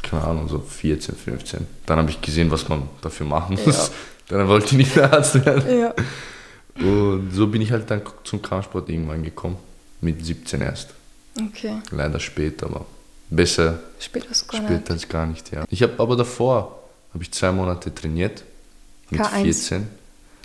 keine 0.01 0.23
Ahnung, 0.23 0.47
so 0.47 0.59
14, 0.59 1.15
15. 1.15 1.67
Dann 1.85 1.97
habe 1.99 2.09
ich 2.09 2.21
gesehen, 2.21 2.49
was 2.51 2.67
man 2.69 2.83
dafür 3.01 3.25
machen 3.25 3.57
muss. 3.65 3.91
Dann 4.27 4.47
wollte 4.47 4.67
ich 4.67 4.71
nicht 4.73 4.95
mehr 4.95 5.11
Arzt 5.11 5.43
werden. 5.45 5.79
Ja. 5.79 5.93
Und 6.79 7.31
so 7.33 7.47
bin 7.47 7.61
ich 7.61 7.71
halt 7.71 7.89
dann 7.91 8.01
zum 8.23 8.41
Kampfsport 8.41 8.89
irgendwann 8.89 9.23
gekommen. 9.23 9.57
Mit 9.99 10.25
17 10.25 10.61
erst. 10.61 10.89
Okay. 11.39 11.75
Leider 11.91 12.19
spät, 12.19 12.63
aber 12.63 12.85
besser 13.29 13.79
Später 13.99 14.33
sogar 14.33 14.61
nicht. 14.61 14.69
Später 14.71 14.93
als 14.93 15.07
gar 15.07 15.25
nicht, 15.27 15.51
ja. 15.51 15.63
Ich 15.69 15.83
habe 15.83 15.93
aber 15.97 16.15
davor, 16.15 16.79
habe 17.13 17.23
ich 17.23 17.31
zwei 17.31 17.51
Monate 17.51 17.93
trainiert. 17.93 18.43
Mit 19.09 19.21
K1. 19.21 19.43
14. 19.43 19.87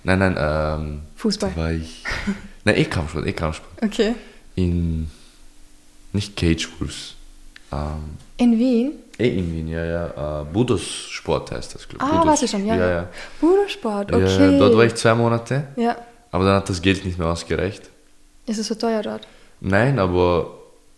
Nein, 0.04 0.18
nein, 0.18 0.36
ähm, 0.38 1.00
Fußball. 1.16 1.52
da 1.54 1.60
war 1.62 1.72
ich, 1.72 2.04
nein, 2.64 2.76
eh 2.76 2.84
Kampfsport, 2.84 3.26
eh 3.26 3.32
Kampfsport. 3.32 3.82
Okay. 3.82 4.14
In, 4.56 5.10
nicht 6.16 6.36
Cage 6.36 6.68
Wolves, 6.78 7.14
ähm, 7.72 8.16
In 8.38 8.58
Wien? 8.58 8.92
eh 9.18 9.28
in 9.38 9.52
Wien, 9.54 9.68
ja, 9.68 9.84
ja, 9.84 10.40
äh, 10.42 10.44
Budos 10.44 10.82
Sport 10.82 11.52
heißt 11.52 11.74
das, 11.74 11.88
glaube 11.88 12.04
ich. 12.04 12.10
Ah, 12.10 12.16
Budos. 12.18 12.32
weiß 12.32 12.42
ich 12.42 12.50
schon, 12.50 12.66
ja. 12.66 12.76
Ja, 12.76 12.90
ja. 12.90 13.08
Budosport, 13.40 14.12
okay. 14.12 14.52
ja, 14.52 14.58
dort 14.58 14.76
war 14.76 14.84
ich 14.84 14.94
zwei 14.94 15.14
Monate, 15.14 15.68
Ja. 15.76 15.96
aber 16.32 16.44
dann 16.44 16.56
hat 16.56 16.68
das 16.68 16.82
Geld 16.82 17.04
nicht 17.04 17.18
mehr 17.18 17.28
ausgereicht. 17.28 17.82
Ist 18.46 18.58
es 18.58 18.66
so 18.66 18.74
teuer 18.74 19.02
dort? 19.02 19.26
Nein, 19.60 19.98
aber 19.98 20.50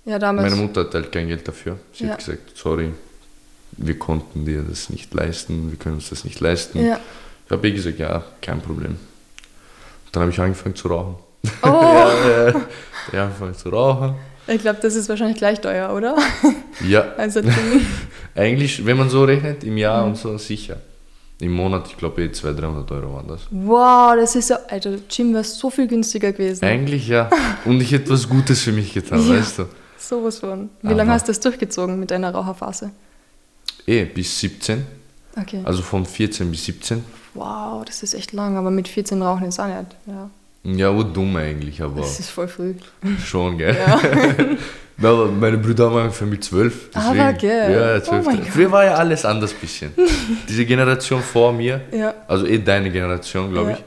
Ja, 0.05 0.19
meine 0.33 0.57
Mutter 0.57 0.81
hat 0.83 0.95
halt 0.95 1.13
kein 1.13 1.29
Geld 1.29 1.47
dafür. 1.47 1.79
Sie 1.93 2.05
Ja. 2.05 2.11
hat 2.13 2.19
gesagt, 2.19 2.57
sorry, 2.57 2.93
wir 3.73 3.99
konnten 3.99 4.45
dir 4.45 4.63
das 4.63 4.91
nicht 4.91 5.13
leisten, 5.15 5.71
wir 5.71 5.79
können 5.79 5.97
uns 5.97 6.09
das 6.11 6.25
nicht 6.25 6.41
leisten. 6.41 6.85
Ja. 6.85 6.99
Ich 7.47 7.51
habe 7.53 7.69
eh 7.69 7.73
gesagt, 7.73 7.99
ja, 7.99 8.25
kein 8.43 8.61
Problem. 8.61 8.97
Dann 10.13 10.23
habe 10.23 10.33
ich 10.33 10.41
angefangen 10.41 10.75
zu 10.75 10.89
rauchen. 10.89 11.17
Oh, 11.63 11.67
Ja, 11.67 12.49
ja, 12.49 12.49
ich 12.49 12.55
habe 13.15 13.23
angefangen 13.23 13.55
zu 13.55 13.69
rauchen. 13.69 14.15
Ich 14.49 14.61
glaube, 14.61 14.79
das 14.83 14.95
ist 14.95 15.09
wahrscheinlich 15.09 15.37
gleich 15.39 15.61
teuer, 15.61 15.95
oder? 15.95 16.17
Ja, 16.89 17.13
Also, 17.17 17.41
eigentlich, 18.35 18.85
wenn 18.87 18.97
man 18.97 19.09
so 19.11 19.25
rechnet, 19.25 19.65
im 19.65 19.77
Jahr 19.77 20.03
Mhm. 20.03 20.09
und 20.11 20.17
so, 20.17 20.39
sicher. 20.39 20.77
Im 21.41 21.53
Monat, 21.53 21.87
ich 21.89 21.97
glaube, 21.97 22.23
eh 22.23 22.33
200, 22.33 22.63
300 22.63 22.91
Euro 22.93 23.15
waren 23.15 23.29
das. 23.29 23.43
wow, 23.51 24.15
das 24.17 24.35
ist 24.35 24.51
ja, 24.51 24.59
Alter, 24.69 24.97
Gym 25.09 25.35
wäre 25.35 25.45
so 25.45 25.71
viel 25.71 25.87
günstiger 25.87 26.33
gewesen. 26.33 26.65
Eigentlich 26.65 27.07
ja. 27.09 27.31
Und 27.65 27.81
ich 27.81 27.93
hätte 27.93 28.11
was 28.11 28.29
Gutes 28.29 28.61
für 28.63 28.73
mich 28.73 28.93
getan, 28.93 29.21
Ja. 29.29 29.37
weißt 29.39 29.61
du. 29.61 29.67
Sowas 29.99 30.39
von. 30.41 30.71
Wie 30.83 30.95
lange 30.95 31.13
hast 31.13 31.29
du 31.29 31.31
das 31.33 31.41
durchgezogen 31.41 31.99
mit 32.01 32.11
deiner 32.11 32.31
Raucherphase? 32.33 32.91
Eh, 33.87 34.05
bis 34.05 34.39
17. 34.41 34.85
Okay. 35.41 35.61
Also 35.65 35.83
von 35.83 36.05
14 36.07 36.51
bis 36.51 36.65
17. 36.65 37.05
Wow, 37.35 37.85
das 37.85 38.03
ist 38.03 38.15
echt 38.15 38.33
lang, 38.33 38.57
aber 38.57 38.71
mit 38.71 38.89
14 38.89 39.21
rauchen 39.23 39.47
ist 39.47 39.61
auch 39.61 39.67
nicht. 39.67 39.97
Ja, 40.07 40.31
Ja, 40.65 40.95
wo 40.95 41.03
dumm 41.03 41.37
eigentlich, 41.37 41.81
aber 41.81 42.01
das 42.01 42.19
ist 42.21 42.31
voll 42.31 42.49
früh. 42.49 42.75
schon, 43.25 43.57
gell? 43.59 43.77
Ja. 43.77 44.01
Na, 45.01 45.11
aber 45.11 45.27
meine 45.29 45.59
Brüder 45.59 45.87
haben 45.89 45.97
angefangen 45.97 46.33
mit 46.33 46.43
12. 46.43 46.91
Aber 46.95 47.15
deswegen- 47.15 47.39
gell? 47.39 47.73
Ja, 47.73 47.97
Oh 47.97 48.01
12. 48.01 48.27
mein 48.27 48.43
Früher 48.45 48.73
war 48.73 48.85
ja 48.85 48.95
alles 48.95 49.25
anders 49.25 49.53
bisschen. 49.55 49.93
Diese 50.49 50.67
Generation 50.67 51.23
vor 51.23 51.53
mir, 51.53 51.81
ja. 51.93 52.15
also 52.27 52.47
eh 52.47 52.59
deine 52.59 52.91
Generation, 52.91 53.51
glaube 53.53 53.71
Ja. 53.71 53.77
ich, 53.77 53.85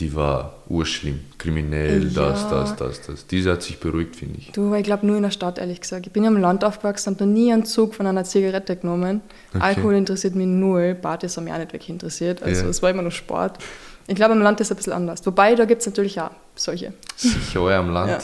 die 0.00 0.12
war 0.16 0.54
urschlimm. 0.68 1.20
Kriminell, 1.38 2.06
das, 2.10 2.42
Ja. 2.42 2.50
das, 2.50 2.76
das, 2.76 3.00
das. 3.06 3.26
Diese 3.28 3.52
hat 3.52 3.62
sich 3.62 3.78
beruhigt, 3.78 4.16
finde 4.16 4.38
ich. 4.38 4.50
Du, 4.50 4.66
aber 4.66 4.78
ich 4.78 4.84
glaube 4.84 5.06
nur 5.06 5.16
in 5.16 5.22
der 5.22 5.30
Stadt, 5.30 5.58
ehrlich 5.58 5.80
gesagt. 5.80 6.06
Ich 6.08 6.12
bin 6.12 6.24
ja 6.24 6.30
im 6.30 6.38
Land 6.40 6.64
aufgewachsen, 6.64 7.14
habe 7.14 7.24
noch 7.24 7.32
nie 7.32 7.52
einen 7.52 7.64
Zug 7.64 7.94
von 7.94 8.06
einer 8.08 8.24
Zigarette 8.24 8.74
genommen. 8.76 9.20
Okay. 9.54 9.62
Alkohol 9.62 9.94
interessiert 9.94 10.34
mich 10.34 10.48
null, 10.48 10.96
Partys 11.00 11.36
haben 11.36 11.44
mich 11.44 11.52
auch 11.52 11.58
nicht 11.58 11.72
wirklich 11.72 11.90
interessiert. 11.90 12.42
Also 12.42 12.66
es 12.66 12.82
war 12.82 12.90
immer 12.90 13.02
nur 13.02 13.12
Sport. 13.12 13.58
Ich 14.06 14.14
glaube, 14.16 14.34
im 14.34 14.40
Land 14.42 14.60
ist 14.60 14.66
es 14.68 14.72
ein 14.72 14.76
bisschen 14.76 14.92
anders. 14.92 15.24
Wobei, 15.26 15.54
da 15.54 15.64
gibt 15.64 15.80
es 15.80 15.86
natürlich 15.86 16.20
auch 16.20 16.30
solche. 16.56 16.92
Sicher, 17.16 17.60
am 17.78 17.90
Land, 17.90 18.10
Ja. 18.10 18.18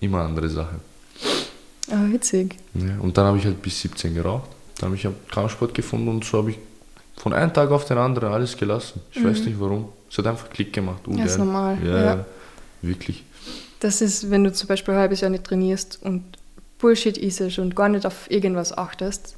immer 0.00 0.22
andere 0.22 0.48
Sache. 0.48 0.76
Aber 1.90 2.10
witzig. 2.12 2.56
Ja, 2.74 2.98
und 3.00 3.16
dann 3.16 3.26
habe 3.26 3.38
ich 3.38 3.44
halt 3.44 3.60
bis 3.62 3.80
17 3.80 4.14
geraucht. 4.14 4.50
Dann 4.78 4.90
habe 4.90 4.96
ich 4.96 5.06
Kampfsport 5.32 5.74
gefunden 5.74 6.08
und 6.08 6.24
so 6.24 6.38
habe 6.38 6.50
ich 6.50 6.58
von 7.16 7.32
einem 7.32 7.52
Tag 7.52 7.70
auf 7.70 7.84
den 7.84 7.98
anderen 7.98 8.32
alles 8.32 8.56
gelassen. 8.56 9.00
Ich 9.12 9.24
weiß 9.24 9.40
nicht 9.40 9.58
warum. 9.58 9.88
Es 10.10 10.18
hat 10.18 10.26
einfach 10.26 10.48
Klick 10.50 10.72
gemacht. 10.72 11.06
Mhm. 11.06 11.18
Ja, 11.18 11.24
ist 11.24 11.38
normal, 11.38 11.78
Ja, 11.84 11.90
ja. 11.96 12.04
ja. 12.04 12.24
wirklich. 12.82 13.24
Das 13.80 14.00
ist, 14.00 14.30
wenn 14.30 14.44
du 14.44 14.52
zum 14.52 14.68
Beispiel 14.68 14.94
ein 14.94 15.00
halbes 15.00 15.20
Jahr 15.20 15.30
nicht 15.30 15.44
trainierst 15.44 15.98
und 16.02 16.24
Bullshit 16.78 17.16
isst 17.18 17.58
und 17.58 17.74
gar 17.74 17.88
nicht 17.88 18.06
auf 18.06 18.30
irgendwas 18.30 18.76
achtest 18.76 19.36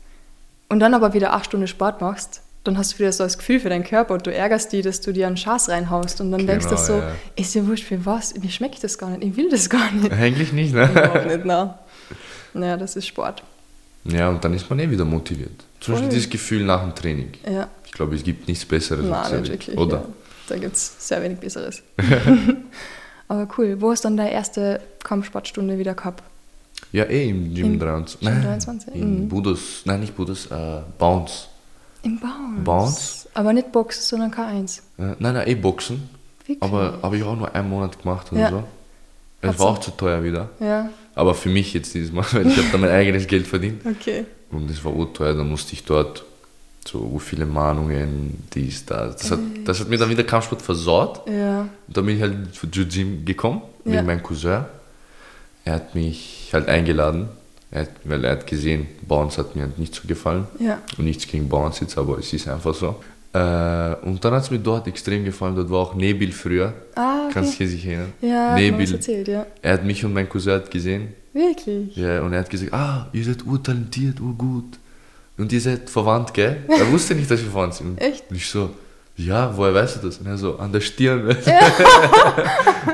und 0.68 0.80
dann 0.80 0.94
aber 0.94 1.14
wieder 1.14 1.32
acht 1.32 1.46
Stunden 1.46 1.66
Sport 1.66 2.00
machst, 2.00 2.42
dann 2.64 2.76
hast 2.76 2.92
du 2.94 2.98
wieder 2.98 3.12
so 3.12 3.24
das 3.24 3.38
Gefühl 3.38 3.58
für 3.60 3.68
deinen 3.70 3.84
Körper 3.84 4.14
und 4.14 4.26
du 4.26 4.32
ärgerst 4.34 4.72
dich, 4.72 4.82
dass 4.82 5.00
du 5.00 5.12
dir 5.12 5.26
einen 5.26 5.36
Schaß 5.36 5.68
reinhaust 5.70 6.20
und 6.20 6.30
dann 6.30 6.46
denkst 6.46 6.66
du 6.66 6.74
Genau, 6.74 6.82
so, 6.86 6.92
ja. 6.98 7.12
ist 7.36 7.54
ja 7.54 7.66
wurscht 7.66 7.84
für 7.84 8.04
was, 8.04 8.34
mir 8.38 8.50
schmeckt 8.50 8.82
das 8.84 8.98
gar 8.98 9.10
nicht, 9.10 9.24
ich 9.24 9.36
will 9.36 9.48
das 9.48 9.70
gar 9.70 9.90
nicht. 9.92 10.12
Eigentlich 10.12 10.52
nicht, 10.52 10.74
ne? 10.74 10.88
Überhaupt 10.90 11.26
nicht, 11.26 11.44
na. 11.44 11.78
Naja, 12.52 12.76
das 12.76 12.96
ist 12.96 13.06
Sport. 13.06 13.42
Ja, 14.04 14.28
und 14.28 14.44
dann 14.44 14.54
ist 14.54 14.68
man 14.68 14.78
eh 14.78 14.90
wieder 14.90 15.04
motiviert. 15.04 15.52
Zum 15.80 15.94
Beispiel 15.94 16.10
dieses 16.10 16.28
Gefühl 16.30 16.64
nach 16.64 16.82
dem 16.82 16.94
Training. 16.94 17.30
Ja, 17.50 17.68
Ich 17.86 17.92
glaube, 17.92 18.14
es 18.14 18.22
gibt 18.24 18.46
nichts 18.48 18.64
Besseres. 18.64 19.10
als 19.10 19.30
nein, 19.30 19.40
nicht 19.42 19.52
wirklich. 19.52 19.78
Oder? 19.78 19.96
Ja. 19.98 20.04
Da 20.48 20.58
gibt 20.58 20.74
es 20.76 20.94
sehr 20.98 21.22
wenig 21.22 21.38
Besseres. 21.38 21.82
aber 23.28 23.48
cool. 23.56 23.76
Wo 23.80 23.90
hast 23.90 24.04
du 24.04 24.08
dann 24.08 24.16
deine 24.16 24.32
erste 24.32 24.80
Kampfsportstunde 25.04 25.78
wieder 25.78 25.94
gehabt? 25.94 26.22
Ja, 26.92 27.04
eh 27.04 27.28
im 27.28 27.54
Gym 27.54 27.74
Im 27.74 27.78
23. 27.78 28.20
Gym 28.20 28.28
Nein, 28.30 28.42
23? 28.42 28.94
In 28.94 29.20
Mhm. 29.24 29.28
Budos, 29.28 29.82
nein, 29.84 30.00
nicht 30.00 30.16
Budos, 30.16 30.46
äh, 30.46 30.80
Bounce. 30.98 31.46
Im 32.02 32.18
Bounce. 32.18 32.62
Bounce? 32.64 33.28
Aber 33.34 33.52
nicht 33.52 33.72
Boxen, 33.72 34.02
sondern 34.02 34.32
K1. 34.32 34.78
Äh, 34.98 35.14
nein, 35.18 35.34
nein, 35.34 35.46
eh 35.48 35.54
Boxen. 35.54 36.08
Wirklich? 36.46 36.62
Aber 36.62 36.98
habe 37.02 37.16
ich 37.16 37.22
auch 37.22 37.36
nur 37.36 37.54
einen 37.54 37.68
Monat 37.68 38.00
gemacht 38.00 38.32
oder 38.32 38.40
Ja. 38.40 38.50
so. 38.50 38.64
Es 39.42 39.58
war 39.58 39.68
auch 39.68 39.78
zu 39.78 39.90
teuer 39.92 40.22
wieder. 40.22 40.50
Ja, 40.60 40.90
Aber 41.14 41.34
für 41.34 41.48
mich 41.48 41.72
jetzt 41.72 41.94
dieses 41.94 42.12
Mal, 42.12 42.24
weil 42.32 42.46
ich 42.46 42.56
habe 42.58 42.68
da 42.72 42.78
mein 42.78 42.90
eigenes 42.90 43.26
Geld 43.26 43.46
verdient. 43.46 43.82
okay. 43.86 44.24
Und 44.50 44.68
es 44.70 44.84
war 44.84 44.94
urteuer, 44.94 45.34
dann 45.34 45.48
musste 45.48 45.72
ich 45.74 45.84
dort 45.84 46.24
so 46.86 47.18
viele 47.18 47.46
Mahnungen, 47.46 48.42
dies, 48.54 48.84
das. 48.86 49.16
Das 49.16 49.30
hat, 49.30 49.38
das 49.64 49.80
hat 49.80 49.88
mir 49.88 49.96
dann 49.98 50.10
wieder 50.10 50.24
Kampfsport 50.24 50.60
versaut. 50.62 51.22
Ja, 51.28 51.60
Und 51.86 51.96
dann 51.96 52.04
bin 52.06 52.16
ich 52.16 52.22
halt 52.22 52.54
zu 52.54 52.66
Jiu-Jitsu 52.66 53.24
gekommen, 53.24 53.62
Ja. 53.84 53.96
mit 53.96 54.06
meinem 54.06 54.22
Cousin. 54.22 54.64
Er 55.64 55.74
hat 55.74 55.94
mich 55.94 56.50
halt 56.52 56.68
eingeladen, 56.68 57.28
er 57.70 57.82
hat, 57.82 57.90
weil 58.04 58.24
er 58.24 58.32
hat 58.32 58.46
gesehen, 58.46 58.86
Bounce 59.06 59.38
hat 59.38 59.54
mir 59.56 59.68
nicht 59.76 59.94
so 59.94 60.02
gefallen. 60.06 60.46
ja. 60.58 60.78
Und 60.98 61.04
nichts 61.04 61.26
gegen 61.26 61.48
Bounce 61.48 61.82
jetzt, 61.82 61.96
aber 61.96 62.18
es 62.18 62.32
ist 62.32 62.48
einfach 62.48 62.74
so. 62.74 62.96
Äh, 63.32 63.94
und 64.02 64.24
dann 64.24 64.34
hat 64.34 64.42
es 64.42 64.50
mir 64.50 64.58
dort 64.58 64.88
extrem 64.88 65.24
gefallen, 65.24 65.54
dort 65.54 65.70
war 65.70 65.78
auch 65.78 65.94
Nebel 65.94 66.32
früher. 66.32 66.72
Ah, 66.96 67.26
okay. 67.26 67.34
Kannst 67.34 67.60
du 67.60 67.64
dich 67.64 67.86
erinnern? 67.86 68.12
ja, 68.20 68.56
Nebel. 68.56 68.80
Nebel. 68.80 68.94
erzählt, 68.94 69.28
ja. 69.28 69.46
Er 69.62 69.74
hat 69.74 69.84
mich 69.84 70.04
und 70.04 70.12
mein 70.12 70.28
Cousin 70.28 70.54
hat 70.54 70.70
gesehen 70.70 71.14
Wirklich? 71.32 71.94
ja, 71.96 72.22
und 72.22 72.32
er 72.32 72.40
hat 72.40 72.50
gesagt, 72.50 72.72
ah, 72.72 73.06
ihr 73.12 73.24
seid 73.24 73.46
urtalentiert, 73.46 74.20
urgut. 74.20 74.78
Und 75.38 75.52
ihr 75.52 75.60
seid 75.60 75.88
verwandt, 75.88 76.34
gell? 76.34 76.56
Er 76.68 76.90
wusste 76.90 77.14
nicht, 77.14 77.30
dass 77.30 77.40
wir 77.40 77.50
verwandt 77.50 77.74
sind. 77.74 78.00
Echt? 78.02 78.28
Und 78.28 78.36
ich 78.36 78.48
so, 78.48 78.70
ja, 79.16 79.56
woher 79.56 79.72
weißt 79.74 80.02
du 80.02 80.08
das? 80.08 80.18
Und 80.18 80.26
er 80.26 80.36
so, 80.36 80.58
an 80.58 80.72
der 80.72 80.80
Stirn. 80.80 81.36
Ja. 81.46 81.60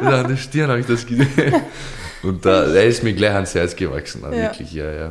an 0.20 0.28
der 0.28 0.36
Stirn 0.36 0.68
habe 0.68 0.80
ich 0.80 0.86
das 0.86 1.06
gesehen. 1.06 1.28
Und 2.22 2.44
da, 2.44 2.64
er 2.66 2.84
ist 2.86 3.02
mir 3.02 3.12
gleich 3.14 3.34
ans 3.34 3.54
Herz 3.54 3.74
gewachsen, 3.76 4.22
Ja. 4.24 4.30
wirklich, 4.32 4.72
ja, 4.72 4.90
ja. 4.90 5.10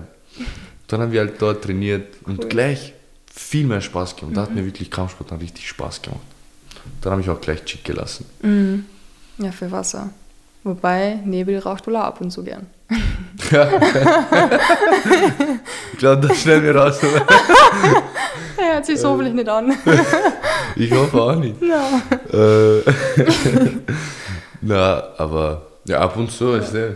Dann 0.88 1.02
haben 1.02 1.12
wir 1.12 1.22
halt 1.22 1.41
dort 1.41 1.63
trainiert 1.63 2.08
und 2.26 2.44
Cool. 2.44 2.50
gleich 2.50 2.94
viel 3.34 3.65
mehr 3.65 3.82
Spaß 3.82 4.15
gemacht. 4.15 4.38
Da 4.38 4.41
hat 4.44 4.54
mir 4.56 4.65
wirklich 4.65 4.89
Kampfsport 4.91 5.32
dann 5.32 5.39
richtig 5.39 5.68
Spaß 5.68 6.02
gemacht. 6.02 6.22
Dann 7.02 7.12
habe 7.13 7.22
ich 7.22 7.30
auch 7.30 7.41
gleich 7.41 7.63
Chick 7.65 7.84
gelassen. 7.84 8.26
Mhm. 8.41 8.86
Ja, 9.38 9.52
für 9.52 9.72
Wasser. 9.72 10.10
Wobei, 10.63 11.20
Nebel 11.26 11.60
raucht 11.60 11.86
wohl 11.88 11.96
auch 11.96 12.02
ab 12.04 12.22
und 12.22 12.32
zu 12.32 12.44
gern. 12.44 12.65
Ich 15.94 16.00
glaube, 16.00 16.28
das 16.28 16.41
schnell 16.41 16.63
wir 16.63 16.76
raus. 16.76 17.00
Er 18.58 18.76
hört 18.76 18.86
sich 18.86 19.00
so 19.00 19.10
hoffentlich 19.10 19.34
nicht 19.34 19.50
an. 19.50 19.74
Ich 20.78 20.91
hoffe 20.91 21.22
auch 21.22 21.36
nicht. 21.36 21.56
ja. 21.62 22.02
Äh, 22.34 22.82
Na, 24.62 25.04
aber 25.18 25.62
ja, 25.88 26.00
ab 26.00 26.15
und 26.17 26.32
zu 26.32 26.54
ist 26.54 26.71
der. 26.74 26.95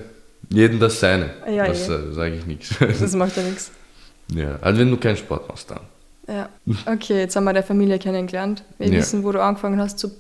Jeden 0.52 0.80
das 0.80 1.00
seine. 1.00 1.30
Ja, 1.52 1.68
das 1.68 1.88
äh, 1.90 2.12
sage 2.14 2.36
ich 2.36 2.46
nichts. 2.46 2.74
Das 2.80 3.14
macht 3.14 3.36
ja 3.38 3.44
nichts. 3.44 3.72
ja, 4.34 4.58
also 4.62 4.80
wenn 4.80 4.90
du 4.90 4.98
keinen 4.98 5.18
Sport 5.18 5.48
machst, 5.48 5.70
dann. 5.70 5.82
Ja. 6.28 6.50
Okay, 6.86 7.20
jetzt 7.20 7.36
haben 7.36 7.44
wir 7.44 7.54
deine 7.54 7.66
Familie 7.66 8.00
kennengelernt. 8.00 8.64
Wir 8.78 8.88
Ja. 8.88 8.98
wissen, 9.00 9.24
wo 9.24 9.32
du 9.32 9.42
angefangen 9.42 9.80
hast 9.80 10.00
zu. 10.00 10.12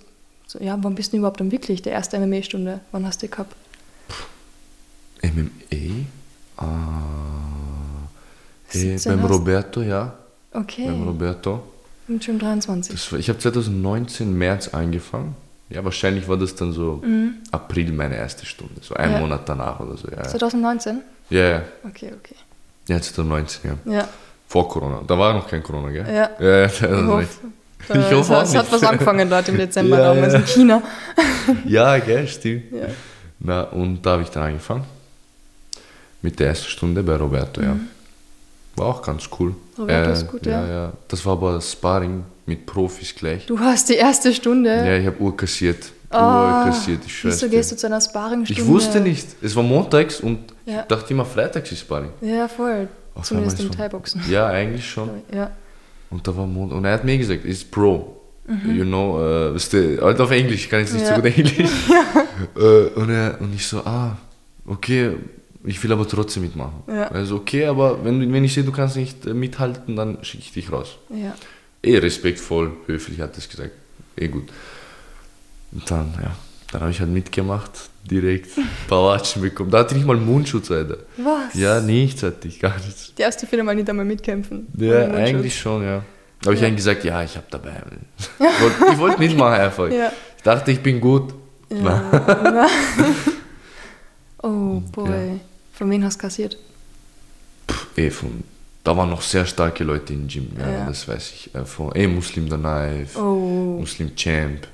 zu 0.47 0.61
ja, 0.63 0.77
wann 0.81 0.93
bist 0.95 1.13
du 1.13 1.17
überhaupt 1.17 1.39
dann 1.39 1.51
wirklich? 1.51 1.81
Der 1.81 1.93
erste 1.93 2.19
MMA-Stunde. 2.19 2.79
Wann 2.91 3.05
hast 3.07 3.21
du 3.21 3.27
die 3.27 3.31
gehabt? 3.31 3.55
MMA? 5.23 6.05
Ah, 6.57 6.67
eh, 8.73 8.77
17 8.77 9.11
beim 9.11 9.23
hast- 9.23 9.31
Roberto, 9.31 9.81
ja. 9.81 10.13
Okay. 10.53 10.85
Beim 10.85 11.03
Roberto. 11.03 11.61
Mit 12.07 12.23
schon 12.23 12.39
23. 12.39 12.93
Das 13.09 13.19
ich 13.19 13.29
habe 13.29 13.37
2019 13.39 14.35
März 14.37 14.69
angefangen. 14.69 15.35
Ja, 15.69 15.83
wahrscheinlich 15.83 16.27
war 16.27 16.37
das 16.37 16.55
dann 16.55 16.71
so 16.73 17.03
April 17.51 17.91
meine 17.91 18.15
erste 18.17 18.45
Stunde. 18.45 18.75
So 18.81 18.95
ein 18.95 19.09
Mhm. 19.09 19.15
Ja. 19.15 19.19
Monat 19.21 19.41
danach 19.49 19.79
oder 19.79 19.95
so. 19.97 20.07
Ja, 20.09 20.17
ja. 20.17 20.23
2019? 20.23 21.01
ja. 21.29 21.49
ja. 21.49 21.61
Okay, 21.87 22.11
okay. 22.17 22.35
Ja, 22.87 22.99
2019, 22.99 23.71
ja. 23.85 23.93
Ja. 23.99 24.07
Vor 24.47 24.67
Corona. 24.67 25.01
Da 25.05 25.17
war 25.17 25.33
noch 25.33 25.47
kein 25.47 25.61
Corona, 25.61 25.89
gell? 25.91 26.05
Ja. 26.07 26.29
Ja, 26.39 26.57
ja, 26.61 26.65
Ich 26.65 26.81
hoffe, 26.81 27.25
Ich 27.93 28.11
hoffe 28.13 28.37
auch 28.37 28.41
es, 28.41 28.49
es 28.49 28.55
hat 28.57 28.71
was 28.71 28.83
angefangen 28.83 29.29
dort 29.29 29.47
im 29.49 29.57
Dezember 29.63 29.99
Ja, 29.99 30.13
damals 30.15 30.33
ja. 30.33 30.39
in 30.39 30.45
China. 30.47 30.81
ja, 31.65 31.97
gell, 31.99 32.27
stimmt. 32.27 32.71
Ja. 32.71 32.87
Na, 33.39 33.61
und 33.65 34.01
da 34.03 34.11
habe 34.13 34.23
ich 34.23 34.29
dann 34.29 34.41
angefangen. 34.43 34.85
Mit 36.23 36.39
der 36.39 36.47
ersten 36.47 36.67
Stunde 36.67 37.03
bei 37.03 37.15
Roberto, 37.15 37.61
ja. 37.61 37.75
War 38.75 38.87
auch 38.87 39.01
ganz 39.03 39.29
cool. 39.39 39.49
Mhm. 39.51 39.55
Äh, 39.77 39.81
Roberto 39.81 40.11
ist 40.11 40.27
gut, 40.27 40.45
ja. 40.47 40.65
ja. 40.65 40.67
ja. 40.73 40.93
Das 41.07 41.23
war 41.25 41.33
aber 41.33 41.61
Sparring 41.61 42.23
mit 42.49 42.65
Profis 42.65 43.15
gleich. 43.15 43.45
Du 43.45 43.57
hast 43.59 43.87
die 43.89 43.93
erste 43.95 44.33
Stunde. 44.33 44.69
Ja, 44.69 44.97
ich 44.97 45.05
habe 45.07 45.19
Uhr 45.21 45.35
kassiert. 45.37 45.91
Ah, 46.09 46.65
Uhr 46.65 46.71
kassiert, 46.71 47.01
ich 47.05 47.23
Wieso 47.23 47.47
gehst 47.47 47.71
du 47.71 47.75
zu 47.77 47.85
einer 47.87 48.01
Sparringstunde? 48.01 48.61
Ich 48.61 48.67
wusste 48.67 48.99
nicht. 48.99 49.27
Es 49.41 49.55
war 49.55 49.63
montags 49.63 50.19
und 50.19 50.39
Ja. 50.65 50.81
ich 50.81 50.87
dachte 50.87 51.13
immer, 51.13 51.23
freitags 51.25 51.71
ist 51.71 51.81
Sparring. 51.81 52.09
Ja, 52.21 52.47
voll. 52.47 52.87
Auf 53.15 53.25
Zumindest 53.25 53.59
im 53.59 53.69
Thai-Boxen. 53.71 54.21
Ja, 54.29 54.47
eigentlich 54.47 54.89
schon. 54.89 55.09
Ja. 55.33 55.51
Und 56.09 56.27
da 56.27 56.35
war 56.35 56.47
Montag. 56.47 56.77
Und 56.79 56.85
er 56.85 56.93
hat 56.93 57.03
mir 57.05 57.17
gesagt, 57.17 57.45
ist 57.45 57.69
Pro. 57.71 58.15
You 58.65 58.83
know, 58.83 59.19
äh, 59.21 59.53
weißt 59.53 59.73
du, 59.73 60.01
halt 60.01 60.19
auf 60.19 60.31
Englisch, 60.31 60.63
ich 60.63 60.69
kann 60.71 60.79
jetzt 60.79 60.93
nicht 60.93 61.03
Mhm. 61.03 61.09
Ja. 61.09 61.15
so 61.15 61.21
gut 61.21 61.37
Englisch. 61.37 61.69
äh, 62.57 62.99
und, 62.99 63.09
er, 63.11 63.37
und 63.39 63.53
ich 63.53 63.67
so, 63.67 63.77
ah, 63.85 64.17
okay, 64.65 65.11
ich 65.65 65.83
will 65.83 65.91
aber 65.91 66.07
trotzdem 66.07 66.41
mitmachen. 66.43 66.81
Ja. 66.87 67.09
Also 67.09 67.35
okay, 67.35 67.65
aber 67.67 68.03
wenn, 68.03 68.33
wenn 68.33 68.43
ich 68.43 68.53
sehe, 68.55 68.63
du 68.63 68.71
kannst 68.71 68.95
nicht 68.95 69.27
äh, 69.27 69.35
mithalten, 69.35 69.95
dann 69.95 70.17
schicke 70.23 70.43
ich 70.45 70.51
dich 70.53 70.71
raus. 70.71 70.97
ja. 71.11 71.35
Eh 71.81 71.97
respektvoll, 71.97 72.71
höflich 72.87 73.19
hat 73.21 73.33
er 73.33 73.37
es 73.37 73.49
gesagt. 73.49 73.71
Eh 74.17 74.27
gut. 74.27 74.49
Und 75.71 75.89
dann, 75.89 76.13
ja, 76.21 76.35
dann 76.71 76.81
habe 76.81 76.91
ich 76.91 76.99
halt 76.99 77.09
mitgemacht, 77.11 77.71
direkt 78.09 78.57
ein 78.57 78.67
paar 78.87 79.05
Watschen 79.05 79.41
bekommen. 79.41 79.71
Da 79.71 79.79
hatte 79.79 79.91
ich 79.93 79.97
nicht 79.99 80.07
mal 80.07 80.17
Mundschutz, 80.17 80.69
Alter. 80.71 80.97
Was? 81.17 81.53
Ja, 81.53 81.79
nichts 81.79 82.23
hatte 82.23 82.47
ich, 82.47 82.59
gar 82.59 82.75
nichts. 82.77 83.13
Die 83.17 83.21
erste 83.21 83.47
Film 83.47 83.65
mal 83.65 83.75
nicht 83.75 83.89
einmal 83.89 84.05
mitkämpfen. 84.05 84.67
Ja, 84.77 85.07
eigentlich 85.11 85.57
schon, 85.57 85.83
ja. 85.83 86.03
Da 86.41 86.47
habe 86.47 86.55
ich 86.55 86.61
Ja. 86.61 86.67
dann 86.67 86.75
gesagt, 86.75 87.03
ja, 87.03 87.23
ich 87.23 87.35
habe 87.35 87.47
dabei. 87.49 87.81
Ich 88.39 88.61
wollte 88.61 88.97
wollt 88.99 89.19
mitmachen 89.19 89.59
einfach. 89.61 89.89
Ja. 89.91 90.11
Ich 90.37 90.43
dachte, 90.43 90.71
ich 90.71 90.79
bin 90.81 91.01
gut. 91.01 91.33
Ja. 91.69 92.69
oh 94.43 94.81
boy. 94.91 95.39
Von 95.73 95.89
wem 95.91 96.03
hast 96.03 96.17
du 96.17 96.21
kassiert? 96.21 96.57
Eh, 97.95 98.09
von, 98.09 98.43
da 98.89 98.97
waren 98.97 99.11
noch 99.11 99.21
sehr 99.21 99.45
starke 99.45 99.83
Leute 99.83 100.13
im 100.13 100.27
Gym, 100.27 100.47
ja, 100.57 100.67
Ja. 100.67 100.85
das 100.87 101.07
weiß 101.07 101.31
ich. 101.31 101.53
Äh, 101.53 101.63
von, 101.63 101.91
eh, 101.95 102.07
Muslim 102.07 102.49
the 102.49 102.57
Knife, 102.57 103.19
Oh, 103.19 103.77
Muslim 103.79 104.15
Champ. 104.15 104.67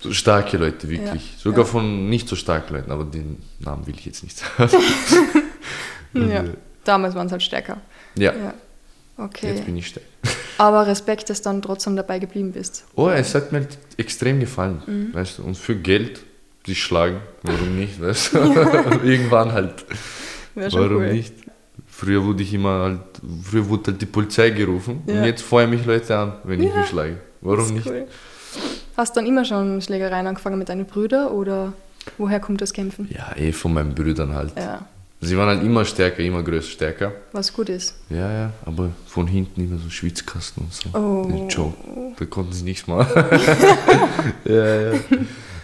So 0.00 0.12
starke 0.12 0.56
Leute, 0.56 0.88
wirklich. 0.88 1.32
Ja. 1.34 1.38
Sogar 1.38 1.66
von 1.66 2.08
nicht 2.08 2.28
so 2.28 2.34
starken 2.34 2.72
Leuten, 2.74 2.90
aber 2.90 3.04
den 3.04 3.36
Namen 3.60 3.86
will 3.86 3.94
ich 3.94 4.06
jetzt 4.06 4.22
nicht 4.22 4.38
sagen. 4.38 4.70
Ja. 6.14 6.44
Damals 6.84 7.14
waren 7.14 7.26
es 7.26 7.32
halt 7.32 7.42
stärker. 7.42 7.78
ja. 8.16 8.32
Okay. 9.18 9.48
jetzt 9.54 9.64
bin 9.66 9.76
ich 9.76 9.86
stark. 9.88 10.04
Aber 10.58 10.86
Respekt, 10.86 11.28
dass 11.30 11.40
du 11.42 11.48
dann 11.50 11.60
trotzdem 11.62 11.96
dabei 11.96 12.18
geblieben 12.18 12.52
bist. 12.52 12.84
Oh, 12.96 13.08
es 13.08 13.34
hat 13.34 13.52
mir 13.52 13.66
extrem 13.98 14.40
gefallen, 14.40 14.82
Mhm. 14.86 15.14
weißt 15.14 15.38
du. 15.38 15.42
Und 15.44 15.56
für 15.56 15.76
Geld 15.76 16.20
sich 16.66 16.82
schlagen, 16.82 17.20
warum 17.42 17.78
nicht, 17.78 18.00
weißt 18.00 18.32
du. 18.34 18.38
Irgendwann 19.04 19.52
halt. 19.52 19.84
Warum 20.54 20.96
cool. 20.96 21.12
nicht? 21.12 21.34
Früher 22.02 22.24
wurde 22.24 22.42
ich 22.42 22.52
immer 22.52 22.80
halt, 22.80 23.00
früher 23.44 23.68
wurde 23.68 23.92
halt 23.92 24.02
die 24.02 24.06
Polizei 24.06 24.50
gerufen 24.50 25.02
Ja. 25.06 25.14
und 25.20 25.24
jetzt 25.24 25.42
feuern 25.42 25.70
mich 25.70 25.84
Leute 25.86 26.18
an, 26.18 26.32
wenn 26.42 26.60
ich 26.60 26.68
Ja, 26.68 26.76
mich 26.80 26.88
schlage. 26.88 27.18
Warum 27.40 27.68
nicht? 27.74 27.86
Cool. 27.86 28.08
Hast 28.96 29.14
du 29.14 29.20
dann 29.20 29.28
immer 29.28 29.44
schon 29.44 29.80
Schlägereien 29.80 30.26
angefangen 30.26 30.58
mit 30.58 30.68
deinen 30.68 30.84
Brüdern 30.86 31.28
oder 31.28 31.72
woher 32.18 32.40
kommt 32.40 32.60
das 32.60 32.72
Kämpfen? 32.72 33.08
Ja, 33.16 33.36
eh 33.36 33.52
von 33.52 33.72
meinen 33.72 33.94
Brüdern 33.94 34.34
halt. 34.34 34.52
Ja, 34.56 34.84
Sie 35.20 35.36
waren 35.38 35.46
halt 35.50 35.62
immer 35.62 35.84
stärker, 35.84 36.18
immer 36.24 36.42
größer, 36.42 36.70
stärker. 36.70 37.12
was 37.30 37.52
gut 37.52 37.68
ist. 37.68 37.94
Ja, 38.10 38.28
ja, 38.32 38.52
aber 38.66 38.90
von 39.06 39.28
hinten 39.28 39.60
immer 39.62 39.78
so 39.78 39.88
Schwitzkasten 39.88 40.64
und 40.64 40.74
so. 40.74 40.88
Oh. 40.98 41.28
Der 41.30 41.46
Joe. 41.46 41.72
Da 42.18 42.24
konnten 42.24 42.52
sie 42.52 42.64
nichts 42.64 42.88
machen. 42.88 43.06
ja, 44.44 44.92
ja. 44.92 44.98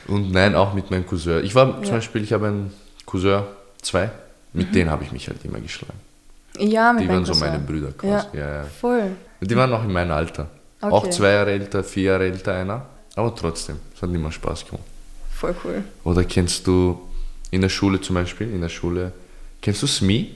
Und 0.07 0.31
nein, 0.31 0.55
auch 0.55 0.73
mit 0.75 0.89
meinem 0.93 1.05
Cousin. 1.05 1.43
Ich 1.45 1.55
war 1.57 1.75
zum 1.75 1.85
Ja. 1.85 1.91
Beispiel, 1.91 2.23
ich 2.23 2.33
habe 2.33 2.47
einen 2.47 2.73
Cousin, 3.05 3.43
zwei, 3.83 4.11
mit 4.53 4.73
denen 4.77 4.91
habe 4.91 5.03
ich 5.03 5.11
mich 5.11 5.27
halt 5.29 5.45
immer 5.45 5.59
geschlagen. 5.59 5.99
Ja, 6.59 6.93
mit 6.93 7.05
Die 7.05 7.09
waren 7.09 7.25
so 7.25 7.35
meine 7.35 7.59
Brüder 7.59 7.89
Ja, 7.89 7.93
quasi. 8.23 8.27
Ja, 8.37 8.55
ja. 8.59 8.65
voll. 8.65 9.11
Die 9.41 9.57
waren 9.57 9.73
auch 9.73 9.85
in 9.85 9.93
meinem 9.93 10.11
Alter. 10.13 10.49
Okay. 10.81 10.93
Auch 10.95 11.09
zwei 11.11 11.31
Jahre 11.33 11.51
älter, 11.53 11.83
vier 11.85 12.05
Jahre 12.13 12.25
älter 12.25 12.55
einer. 12.55 12.87
Aber 13.17 13.35
trotzdem, 13.35 13.77
es 13.95 14.01
hat 14.03 14.11
immer 14.13 14.31
Spaß 14.31 14.67
gemacht. 14.67 14.85
Voll 15.35 15.55
cool. 15.65 15.83
Oder 16.05 16.25
kennst 16.25 16.67
du 16.67 17.01
in 17.51 17.61
der 17.63 17.69
Schule 17.69 18.01
zum 18.01 18.15
Beispiel, 18.15 18.53
in 18.53 18.61
der 18.61 18.69
Schule, 18.69 19.13
kennst 19.63 19.83
du 19.83 19.87
SMI? 19.87 20.35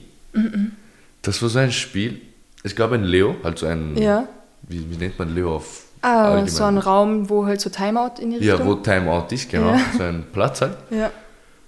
Das 1.21 1.41
war 1.41 1.49
so 1.49 1.59
ein 1.59 1.71
Spiel. 1.71 2.21
Es 2.63 2.75
gab 2.75 2.91
ein 2.91 3.03
Leo, 3.03 3.35
also 3.43 3.65
ein, 3.67 3.95
Ja. 3.97 4.27
wie, 4.63 4.89
wie 4.89 4.97
nennt 4.97 5.17
man 5.19 5.33
Leo 5.35 5.55
auf 5.57 5.83
Ah, 6.01 6.25
allgemein? 6.31 6.47
so 6.49 6.63
ein 6.65 6.77
Raum, 6.77 7.29
wo 7.29 7.45
halt 7.45 7.61
so 7.61 7.69
Timeout 7.69 8.19
in 8.21 8.31
die 8.31 8.37
Ja, 8.45 8.55
Richtung. 8.55 8.69
wo 8.71 8.75
Timeout 8.75 9.27
ist, 9.31 9.49
genau. 9.49 9.71
Ja. 9.73 9.79
So 9.97 10.03
ein 10.03 10.23
Platz 10.33 10.61
halt. 10.61 10.77
Ja. 10.89 11.11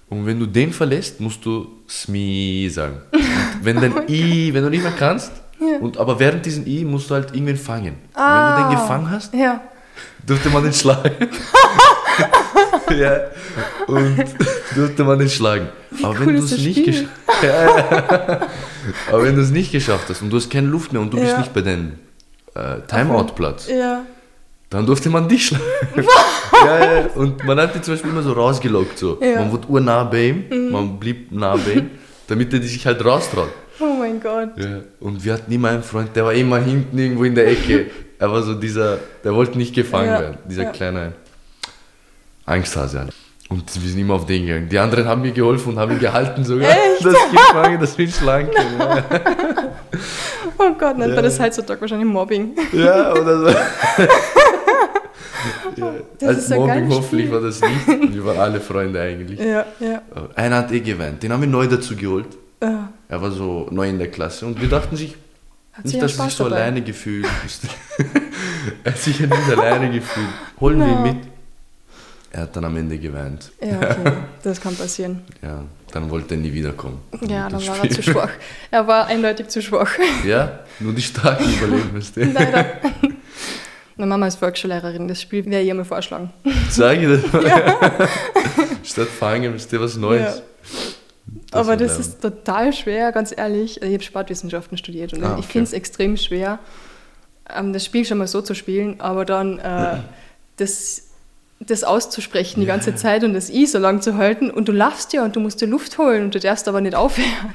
Und 0.09 0.25
wenn 0.25 0.39
du 0.39 0.45
den 0.45 0.71
verlässt, 0.73 1.19
musst 1.21 1.43
du 1.45 1.67
SMI 1.87 2.69
sagen. 2.71 2.97
Wenn 3.65 3.81
dein 3.81 3.93
I, 4.07 4.53
wenn 4.53 4.63
du 4.63 4.69
nicht 4.69 4.83
mehr 4.83 4.93
kannst, 4.97 5.31
Ja. 5.59 5.77
und, 5.79 5.97
aber 5.97 6.19
während 6.19 6.45
diesem 6.45 6.65
I 6.67 6.83
musst 6.85 7.09
du 7.09 7.15
halt 7.15 7.33
irgendwen 7.33 7.57
fangen. 7.57 7.95
Ah. 8.13 8.57
Wenn 8.57 8.63
du 8.63 8.69
den 8.69 8.79
gefangen 8.81 9.09
hast, 9.11 9.33
Ja. 9.33 9.61
durfte 10.25 10.49
man 10.49 10.63
den 10.63 10.73
schlagen. 10.73 11.11
ja. 12.97 13.19
Und 13.87 14.25
durfte 14.75 15.03
man 15.03 15.19
den 15.19 15.29
schlagen. 15.29 15.67
Aber 16.03 16.13
cool 16.19 16.27
wenn 16.27 16.35
du 16.35 16.43
es 16.43 16.57
nicht 16.57 16.83
geschafft 16.85 17.09
ja, 17.43 17.65
ja. 17.65 18.47
Aber 19.11 19.23
wenn 19.23 19.35
du 19.35 19.41
es 19.41 19.49
nicht 19.51 19.71
geschafft 19.71 20.05
hast 20.09 20.21
und 20.21 20.29
du 20.29 20.37
hast 20.37 20.49
keine 20.49 20.67
Luft 20.67 20.91
mehr 20.93 21.01
und 21.01 21.11
du 21.13 21.19
bist 21.19 21.37
nicht 21.37 21.53
bei 21.53 21.61
deinem 21.61 21.93
äh, 22.53 22.79
Timeout-Platz, 22.87 23.67
Ja. 23.69 24.01
dann 24.69 24.85
durfte 24.85 25.09
man 25.09 25.27
dich 25.27 25.47
schlagen. 25.47 25.63
ja, 26.65 26.79
ja. 26.99 27.05
Und 27.15 27.43
man 27.45 27.59
hat 27.59 27.75
die 27.75 27.81
zum 27.81 27.93
Beispiel 27.95 28.11
immer 28.11 28.21
so 28.23 28.33
rausgelockt. 28.33 28.97
So. 28.99 29.17
Ja. 29.21 29.27
Mhm. 29.27 29.35
Man 29.35 29.51
wurde 29.53 29.67
urnah 29.69 30.03
bei 30.03 30.27
ihm, 30.29 30.71
man 30.71 30.99
blieb 30.99 31.31
nah 31.31 31.55
bei 31.55 31.71
ihm, 31.79 31.89
damit 32.27 32.53
er 32.53 32.61
sich 32.61 32.85
halt 32.85 33.03
raustraut. 33.03 33.49
Oh 33.79 33.93
mein 33.99 34.19
Gott. 34.21 34.51
Ja. 34.57 34.79
Und 34.99 35.23
wir 35.23 35.33
hatten 35.33 35.51
immer 35.51 35.69
einen 35.69 35.83
Freund, 35.83 36.15
der 36.15 36.25
war 36.25 36.33
immer 36.33 36.59
hinten 36.59 36.97
irgendwo 36.97 37.23
in 37.25 37.35
der 37.35 37.47
Ecke. 37.47 37.87
Er 38.17 38.31
war 38.31 38.41
so 38.41 38.53
dieser, 38.53 38.97
der 39.23 39.33
wollte 39.35 39.57
nicht 39.57 39.75
gefangen 39.75 40.07
Ja, 40.07 40.19
werden. 40.21 40.37
Dieser 40.49 40.63
ja. 40.63 40.69
kleine 40.71 41.13
Angsthase. 42.45 42.99
halt. 42.99 43.13
Und 43.49 43.63
wir 43.83 43.89
sind 43.91 43.99
immer 43.99 44.15
auf 44.15 44.25
den 44.25 44.45
gegangen. 44.47 44.69
Die 44.69 44.79
anderen 44.79 45.05
haben 45.07 45.21
mir 45.21 45.31
geholfen 45.31 45.73
und 45.73 45.79
haben 45.79 45.91
ihn 45.91 45.99
gehalten 45.99 46.43
sogar. 46.43 46.69
Echt? 46.71 46.99
Ich 46.99 47.05
gefangen, 47.05 47.79
dass 47.79 47.97
wir 47.97 48.05
ihn 48.05 48.11
schlagen 48.11 48.49
können. 48.55 48.79
Ja, 48.79 49.03
Oh 50.57 50.71
Gott, 50.79 50.97
nennt 50.97 51.09
Ja. 51.09 51.15
man 51.15 51.23
das 51.25 51.39
heutzutage 51.39 51.81
wahrscheinlich 51.81 52.07
Mobbing. 52.07 52.55
ja 52.71 53.11
oder 53.11 53.39
so. 53.39 53.47
ja. 55.75 56.27
Als 56.27 56.37
ist 56.39 56.51
ein 56.51 56.59
Mobbing 56.59 56.89
hoffentlich 56.89 57.31
war 57.31 57.41
das 57.41 57.61
nicht. 57.61 58.13
Wir 58.13 58.25
waren 58.25 58.37
alle 58.39 58.59
Freunde 58.61 59.01
eigentlich. 59.01 59.39
Ja, 59.39 59.65
ja. 59.79 60.01
Einer 60.35 60.57
hat 60.57 60.71
eh 60.71 60.79
geweint. 60.79 61.21
Den 61.23 61.31
haben 61.33 61.41
wir 61.41 61.47
neu 61.49 61.67
dazu 61.67 61.95
geholt. 61.95 62.27
ja. 62.61 62.89
Er 63.07 63.21
war 63.21 63.29
so 63.31 63.67
neu 63.71 63.87
in 63.89 63.99
der 63.99 64.09
Klasse 64.09 64.45
und 64.47 64.59
wir 64.59 64.67
dachten 64.67 64.95
sich, 64.95 65.15
Hat 65.73 65.85
Nicht, 65.85 66.01
dass 66.01 66.17
er 66.17 66.25
sich 66.25 66.33
so 66.33 66.45
dabei. 66.45 66.55
alleine 66.63 66.81
gefühlt 66.81 67.27
Er 68.83 68.91
hat 68.93 68.99
sich 68.99 69.19
ja 69.19 69.27
nicht 69.27 69.49
alleine 69.57 69.91
gefühlt. 69.91 70.27
Holen 70.59 70.79
wir 70.79 70.87
ihn 70.87 70.93
No. 70.95 71.01
mit. 71.01 71.17
Er 72.31 72.41
hat 72.41 72.55
dann 72.55 72.65
am 72.65 72.75
Ende 72.75 72.97
geweint. 72.97 73.51
Ja, 73.61 73.77
okay. 73.77 74.11
Das 74.43 74.59
kann 74.59 74.75
passieren. 74.75 75.21
Ja, 75.41 75.63
dann 75.91 76.09
wollte 76.09 76.33
er 76.35 76.39
nie 76.41 76.51
wiederkommen. 76.53 76.99
Ja, 77.27 77.47
dann 77.49 77.65
war 77.67 77.75
er 77.77 77.85
Spiel. 77.85 77.91
zu 77.91 78.03
schwach. 78.03 78.29
Er 78.71 78.87
war 78.87 79.05
eindeutig 79.07 79.47
zu 79.49 79.61
schwach. 79.61 79.91
Ja, 80.25 80.59
nur 80.79 80.93
die 80.93 81.01
Starken 81.01 81.45
überleben 81.57 81.91
müsste. 81.93 82.23
Leider. 82.25 82.65
Meine 83.97 84.09
Mama 84.09 84.27
ist 84.27 84.35
Volksschullehrerin, 84.37 85.07
das 85.07 85.21
Spiel 85.21 85.45
wäre 85.45 85.63
ihr 85.63 85.73
mal 85.73 85.85
vorschlagen. 85.85 86.31
Sag 86.69 86.97
ich 87.01 87.07
das 87.07 87.31
mal. 87.33 87.43
Statt 88.83 89.07
fangen 89.07 89.51
müsste 89.53 89.79
was 89.79 89.95
Neues. 89.95 90.37
Ja. 90.37 91.59
Aber 91.59 91.79
wird 91.79 91.81
das 91.89 91.97
ist 91.99 92.21
total 92.21 92.73
schwer, 92.73 93.11
ganz 93.13 93.33
ehrlich. 93.35 93.81
Ich 93.81 93.93
habe 93.93 94.03
Sportwissenschaften 94.03 94.77
studiert 94.77 95.13
und 95.13 95.23
Ah, 95.23 95.33
ich 95.39 95.45
okay. 95.45 95.51
finde 95.53 95.63
es 95.67 95.73
extrem 95.73 96.17
schwer, 96.17 96.59
ähm, 97.55 97.71
das 97.71 97.85
Spiel 97.85 98.03
schon 98.05 98.17
mal 98.17 98.27
so 98.27 98.41
zu 98.41 98.53
spielen, 98.53 98.99
aber 98.99 99.23
dann 99.23 99.59
äh, 99.59 99.99
das, 100.57 101.03
das 101.61 101.83
auszusprechen 101.85 102.59
die 102.59 102.65
Ja, 102.67 102.73
ganze 102.73 102.89
ja. 102.91 102.95
Zeit 102.97 103.23
und 103.23 103.33
das 103.33 103.49
I 103.49 103.65
so 103.65 103.79
lang 103.79 104.01
zu 104.01 104.17
halten 104.17 104.51
und 104.51 104.67
du 104.67 104.73
laufst 104.73 105.13
ja 105.13 105.23
und 105.23 105.35
du 105.37 105.39
musst 105.39 105.61
dir 105.61 105.67
Luft 105.67 105.97
holen 105.97 106.23
und 106.25 106.35
du 106.35 106.39
darfst 106.41 106.67
aber 106.67 106.81
nicht 106.81 106.95
aufhören. 106.95 107.53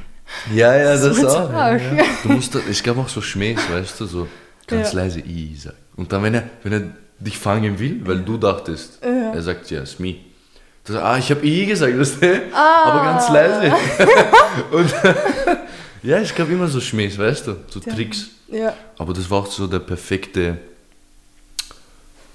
Ja, 0.55 0.75
ja, 0.77 0.97
das 0.97 1.17
So 1.17 1.29
auch. 1.29 1.53
Ja, 1.53 1.77
ja. 1.77 2.05
Du 2.23 2.29
musst, 2.31 2.55
es 2.55 2.83
gab 2.83 2.97
auch 2.97 3.09
so 3.09 3.21
Schmähs, 3.21 3.61
weißt 3.71 4.01
du, 4.01 4.07
so 4.07 4.29
ganz 4.67 4.93
Ja. 4.93 5.01
leise 5.03 5.21
I 5.21 5.55
sagen. 5.57 5.77
Und 6.01 6.11
dann, 6.13 6.23
wenn 6.23 6.33
er, 6.33 6.45
wenn 6.63 6.73
er 6.73 6.83
dich 7.19 7.37
fangen 7.37 7.79
will, 7.79 8.01
weil 8.07 8.21
du 8.21 8.39
dachtest, 8.39 9.01
Ja. 9.03 9.35
er 9.35 9.43
sagt 9.43 9.71
ja, 9.71 9.81
it's 9.83 9.99
me. 9.99 10.15
Du 10.83 10.95
sagst, 10.95 11.05
ah, 11.05 11.19
ich 11.19 11.31
habe 11.31 11.45
I 11.47 11.67
gesagt, 11.67 11.99
weißt 11.99 12.23
du? 12.23 12.41
aber 12.55 13.05
ganz 13.05 13.29
leise. 13.29 13.75
und 14.73 14.91
ja, 16.03 16.17
es 16.17 16.35
gab 16.35 16.49
immer 16.49 16.69
so 16.69 16.81
Schmähs, 16.81 17.19
weißt 17.19 17.49
du, 17.49 17.57
so 17.69 17.81
Tricks. 17.81 18.29
Ja. 18.49 18.73
Aber 18.97 19.13
das 19.13 19.29
war 19.29 19.41
auch 19.41 19.47
so 19.47 19.67
der 19.67 19.81
perfekte, 19.81 20.57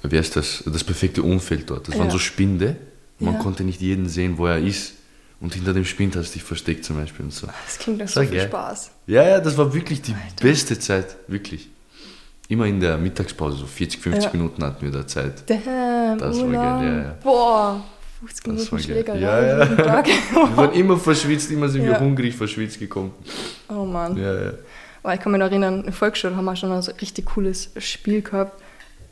wie 0.04 0.16
heißt 0.20 0.36
das, 0.36 0.64
das 0.68 0.84
perfekte 0.84 1.24
Umfeld 1.24 1.68
dort. 1.68 1.88
Das 1.88 1.98
waren 1.98 2.12
so 2.12 2.20
Spinde, 2.20 2.76
man 3.18 3.40
konnte 3.40 3.64
nicht 3.64 3.82
jeden 3.82 4.08
sehen, 4.08 4.38
wo 4.38 4.46
er 4.46 4.60
ist. 4.60 4.94
Und 5.40 5.56
hinter 5.56 5.74
dem 5.74 5.86
Spind 5.86 6.16
hast 6.16 6.30
du 6.30 6.34
dich 6.34 6.44
versteckt 6.44 6.86
zum 6.86 6.98
Beispiel 6.98 7.26
und 7.26 7.34
so. 7.34 7.48
Das 7.66 7.80
klingt 7.80 7.98
nach 7.98 8.08
so 8.08 8.22
viel 8.22 8.30
geil. 8.30 8.48
Spaß. 8.48 8.92
Ja, 9.08 9.24
ja, 9.28 9.40
das 9.40 9.58
war 9.58 9.74
wirklich 9.74 10.04
die 10.04 10.14
Alter. 10.14 10.44
beste 10.44 10.78
Zeit, 10.78 11.16
wirklich. 11.28 11.68
Immer 12.48 12.66
in 12.68 12.80
der 12.80 12.98
Mittagspause, 12.98 13.58
so 13.58 13.66
40, 13.66 14.00
50 14.02 14.24
Ja. 14.26 14.30
Minuten 14.34 14.64
hatten 14.64 14.86
wir 14.86 14.92
da 14.92 15.08
Zeit. 15.08 15.50
Damn, 15.50 16.18
Das 16.20 16.40
war 16.42 16.48
geil, 16.52 16.54
ja, 16.88 16.98
ja. 17.04 17.16
Boah, 17.24 17.84
50 18.20 18.44
Das 18.44 18.72
Minuten. 18.72 18.80
Schlägerei 18.84 19.18
Ja, 19.20 19.58
ja. 19.60 19.66
Tag. 19.66 20.08
Wir 20.34 20.58
waren 20.58 20.74
immer 20.74 20.98
verschwitzt, 20.98 21.50
immer 21.52 21.68
sind 21.70 21.84
wir 21.84 21.92
Ja. 21.94 22.00
hungrig 22.00 22.36
verschwitzt 22.36 22.78
gekommen. 22.80 23.14
oh 23.70 23.84
Mann. 23.86 24.16
Ja, 24.18 24.34
ja. 24.46 24.52
Aber 25.04 25.14
ich 25.14 25.20
kann 25.20 25.32
mich 25.32 25.40
noch 25.40 25.48
erinnern, 25.48 25.80
in 25.80 25.84
der 25.86 25.94
Volksschule 25.94 26.36
haben 26.36 26.46
wir 26.46 26.56
schon 26.56 26.72
ein 26.72 26.82
so 26.82 26.92
richtig 27.02 27.26
cooles 27.28 27.72
Spiel 27.78 28.22
gehabt. 28.22 28.62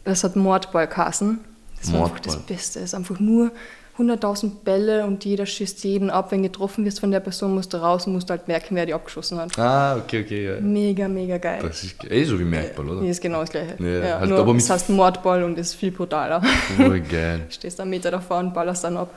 Das 0.04 0.24
hat 0.24 0.36
Mordball 0.36 0.88
geheißen. 0.88 1.40
Das 1.80 1.92
war 1.94 2.04
einfach 2.06 2.20
das 2.20 2.36
Mordball. 2.36 2.56
Beste. 2.56 2.80
Es 2.80 2.86
ist 2.86 2.94
einfach 2.96 3.20
nur 3.20 3.52
100.000 3.98 4.64
Bälle 4.64 5.06
und 5.06 5.24
jeder 5.24 5.46
schießt 5.46 5.84
jeden 5.84 6.10
ab. 6.10 6.32
Wenn 6.32 6.42
getroffen 6.42 6.84
wirst 6.84 7.00
von 7.00 7.12
der 7.12 7.20
Person, 7.20 7.54
musst 7.54 7.74
du 7.74 7.78
raus 7.78 8.08
und 8.08 8.14
musst 8.14 8.30
halt 8.30 8.48
merken, 8.48 8.76
wer 8.76 8.86
die 8.88 8.94
abgeschossen 8.94 9.38
hat. 9.40 9.58
Ah, 9.60 9.98
okay, 9.98 10.24
okay, 10.24 10.46
ja. 10.48 10.60
Mega, 10.60 11.08
mega 11.08 11.38
geil. 11.38 11.60
Das 11.62 11.84
ist 11.84 12.04
eh 12.10 12.24
so 12.24 12.40
wie 12.40 12.44
Merkball, 12.44 12.90
oder? 12.90 13.02
Hier 13.02 13.12
ist 13.12 13.22
genau 13.22 13.42
das 13.42 13.52
gleiche. 13.52 13.76
Ja, 13.84 14.20
halt 14.20 14.30
nur 14.30 14.40
aber 14.40 14.56
es 14.56 14.68
heißt 14.70 14.90
Mordball 14.90 15.44
und 15.44 15.60
ist 15.60 15.76
viel 15.76 15.92
brutaler. 15.92 16.42
Oh, 16.80 16.90
geil. 17.10 17.42
Stehst 17.50 17.80
einen 17.80 17.92
Meter 17.92 18.10
davor 18.10 18.40
und 18.40 18.54
ballerst 18.54 18.84
dann 18.84 18.98
ab. 18.98 19.14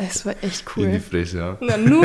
Es 0.00 0.24
war 0.24 0.34
echt 0.42 0.64
In 0.76 0.82
die 0.84 0.90
cool. 0.94 1.00
Fresse, 1.00 1.38
ja. 1.38 1.56
Na, 1.60 1.76
nur, 1.76 2.04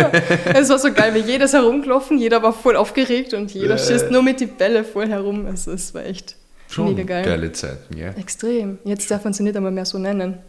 es 0.52 0.68
war 0.70 0.80
so 0.80 0.92
geil, 0.92 1.14
weil 1.14 1.22
jedes 1.30 1.54
herumgelaufen, 1.54 2.18
jeder 2.18 2.42
war 2.42 2.52
voll 2.54 2.76
aufgeregt 2.76 3.36
und 3.36 3.54
jeder 3.54 3.76
Ja. 3.76 3.78
schießt 3.78 4.10
nur 4.10 4.24
mit 4.24 4.40
die 4.40 4.48
Bälle 4.48 4.84
voll 4.84 5.08
herum. 5.10 5.46
Also 5.46 5.74
es 5.74 5.94
war 5.94 6.04
echt 6.04 6.36
Schon 6.70 6.96
mega 6.96 7.04
geil. 7.04 7.24
geile 7.24 7.52
Zeiten, 7.52 7.96
ja. 7.96 8.10
Extrem. 8.14 8.80
Jetzt 8.84 9.12
darf 9.12 9.24
man 9.26 9.34
sie 9.34 9.44
nicht 9.44 9.56
einmal 9.56 9.72
mehr 9.72 9.86
so 9.86 10.00
nennen. 10.00 10.40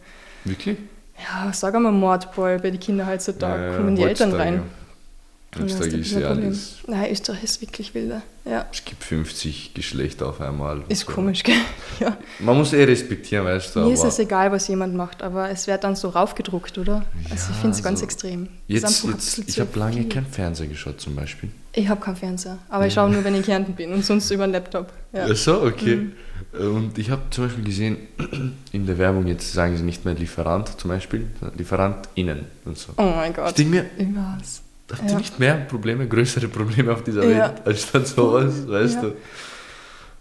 Wirklich? 0.43 0.77
Ja, 1.17 1.51
sag 1.53 1.73
einmal 1.75 1.91
Mordball 1.91 2.59
bei 2.59 2.71
den 2.71 2.79
Kindern 2.79 3.07
heutzutage. 3.07 3.71
Ja, 3.71 3.77
kommen 3.77 3.95
die 3.95 4.03
Eltern 4.03 4.33
rein. 4.33 4.53
ja. 4.55 4.61
Ein 5.57 5.67
ist 5.67 6.11
ja 6.11 6.27
alles. 6.27 6.75
Nein, 6.85 7.09
Österreich 7.13 7.43
ist 7.45 7.61
wirklich 7.61 7.93
wilder. 7.95 8.21
Ja, 8.43 8.65
Es 8.73 8.83
gibt 8.83 9.01
50 9.01 9.73
Geschlechter 9.73 10.27
auf 10.27 10.41
einmal. 10.41 10.83
ist 10.89 11.05
So. 11.07 11.13
komisch, 11.13 11.43
gell? 11.43 11.55
Ja. 12.01 12.17
Man 12.39 12.57
muss 12.57 12.73
eh 12.73 12.83
respektieren, 12.83 13.45
weißt 13.45 13.73
du. 13.73 13.79
Mir 13.81 13.93
ist 13.93 14.03
es 14.03 14.19
egal, 14.19 14.51
was 14.51 14.67
jemand 14.67 14.95
macht, 14.95 15.23
aber 15.23 15.49
es 15.49 15.65
wird 15.67 15.85
dann 15.85 15.95
so 15.95 16.09
raufgedruckt, 16.09 16.77
oder? 16.77 17.05
also 17.31 17.51
ich 17.51 17.57
finde 17.57 17.77
es 17.77 17.81
ganz 17.81 17.99
so- 17.99 18.05
extrem. 18.05 18.49
Jetzt, 18.67 19.05
jetzt, 19.05 19.39
ich 19.47 19.57
habe 19.61 19.79
lange 19.79 20.03
kein 20.09 20.25
Fernseher 20.25 20.67
geschaut, 20.67 20.99
zum 20.99 21.15
Beispiel. 21.15 21.49
Ich 21.77 21.89
habe 21.89 21.99
keinen 21.99 22.15
Fernseher, 22.15 22.57
aber 22.69 22.87
ich 22.87 22.93
schaue 22.93 23.09
nur, 23.09 23.23
wenn 23.25 23.33
ich 23.33 23.41
in 23.41 23.45
Kärnten 23.45 23.73
bin 23.75 23.91
und 23.91 24.05
sonst 24.05 24.31
über 24.31 24.47
den 24.47 24.53
Laptop. 24.53 24.93
Ja. 25.11 25.27
Ach 25.29 25.35
so, 25.35 25.61
okay. 25.63 25.95
Mhm. 25.97 26.13
Und 26.77 26.97
ich 26.97 27.09
habe 27.11 27.21
zum 27.31 27.45
Beispiel 27.45 27.65
gesehen, 27.65 27.97
in 28.71 28.85
der 28.85 28.97
Werbung 28.97 29.27
jetzt 29.27 29.51
sagen 29.51 29.75
sie 29.75 29.83
nicht 29.83 30.05
mehr 30.05 30.13
Lieferant 30.13 30.79
zum 30.79 30.89
Beispiel, 30.89 31.27
sondern 31.39 31.57
LieferantInnen 31.57 32.45
und 32.63 32.77
so. 32.77 32.93
Oh 32.95 33.03
mein 33.03 33.31
Ich 33.31 33.35
Gott. 33.37 33.57
denke 33.57 33.71
mir, 33.71 33.85
Übers. 33.97 34.61
habt 34.89 35.03
Ja. 35.03 35.09
ihr 35.11 35.17
nicht 35.17 35.37
mehr 35.37 35.55
Probleme, 35.55 36.07
größere 36.07 36.47
Probleme 36.47 36.93
auf 36.93 37.03
dieser 37.03 37.25
Ja. 37.25 37.49
Welt, 37.49 37.61
als 37.65 37.81
statt 37.83 38.07
sowas, 38.07 38.67
weißt 38.69 38.95
Ja. 38.95 39.01
du? 39.01 39.11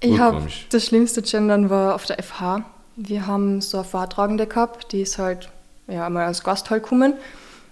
Ich 0.00 0.18
habe 0.18 0.42
das 0.70 0.84
schlimmste 0.84 1.22
Gendern 1.22 1.70
war 1.70 1.94
auf 1.94 2.04
der 2.04 2.18
FH. 2.18 2.64
Wir 2.96 3.26
haben 3.28 3.60
so 3.60 3.78
eine 3.78 3.84
Vortragende 3.86 4.46
gehabt, 4.48 4.90
die 4.92 5.02
ist 5.02 5.18
halt 5.18 5.50
ja 5.86 6.10
mal 6.10 6.26
als 6.26 6.42
Gast 6.42 6.68
halt 6.70 6.82
gekommen. 6.82 7.14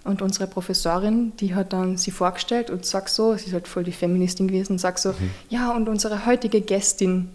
Und 0.05 0.21
unsere 0.21 0.47
Professorin, 0.47 1.31
die 1.39 1.55
hat 1.55 1.71
dann 1.71 1.95
sie 1.97 2.11
vorgestellt 2.11 2.69
und 2.69 2.85
sagt 2.85 3.09
so, 3.09 3.35
sie 3.37 3.45
ist 3.47 3.53
halt 3.53 3.67
voll 3.69 3.83
die 3.85 3.91
Feministin 3.93 4.47
gewesen, 4.49 4.77
sagt 4.77 4.99
so, 4.99 5.09
Mhm. 5.11 5.31
ja 5.49 5.71
und 5.71 5.87
unsere 5.87 6.25
heutige 6.25 6.59
Gästin 6.61 7.29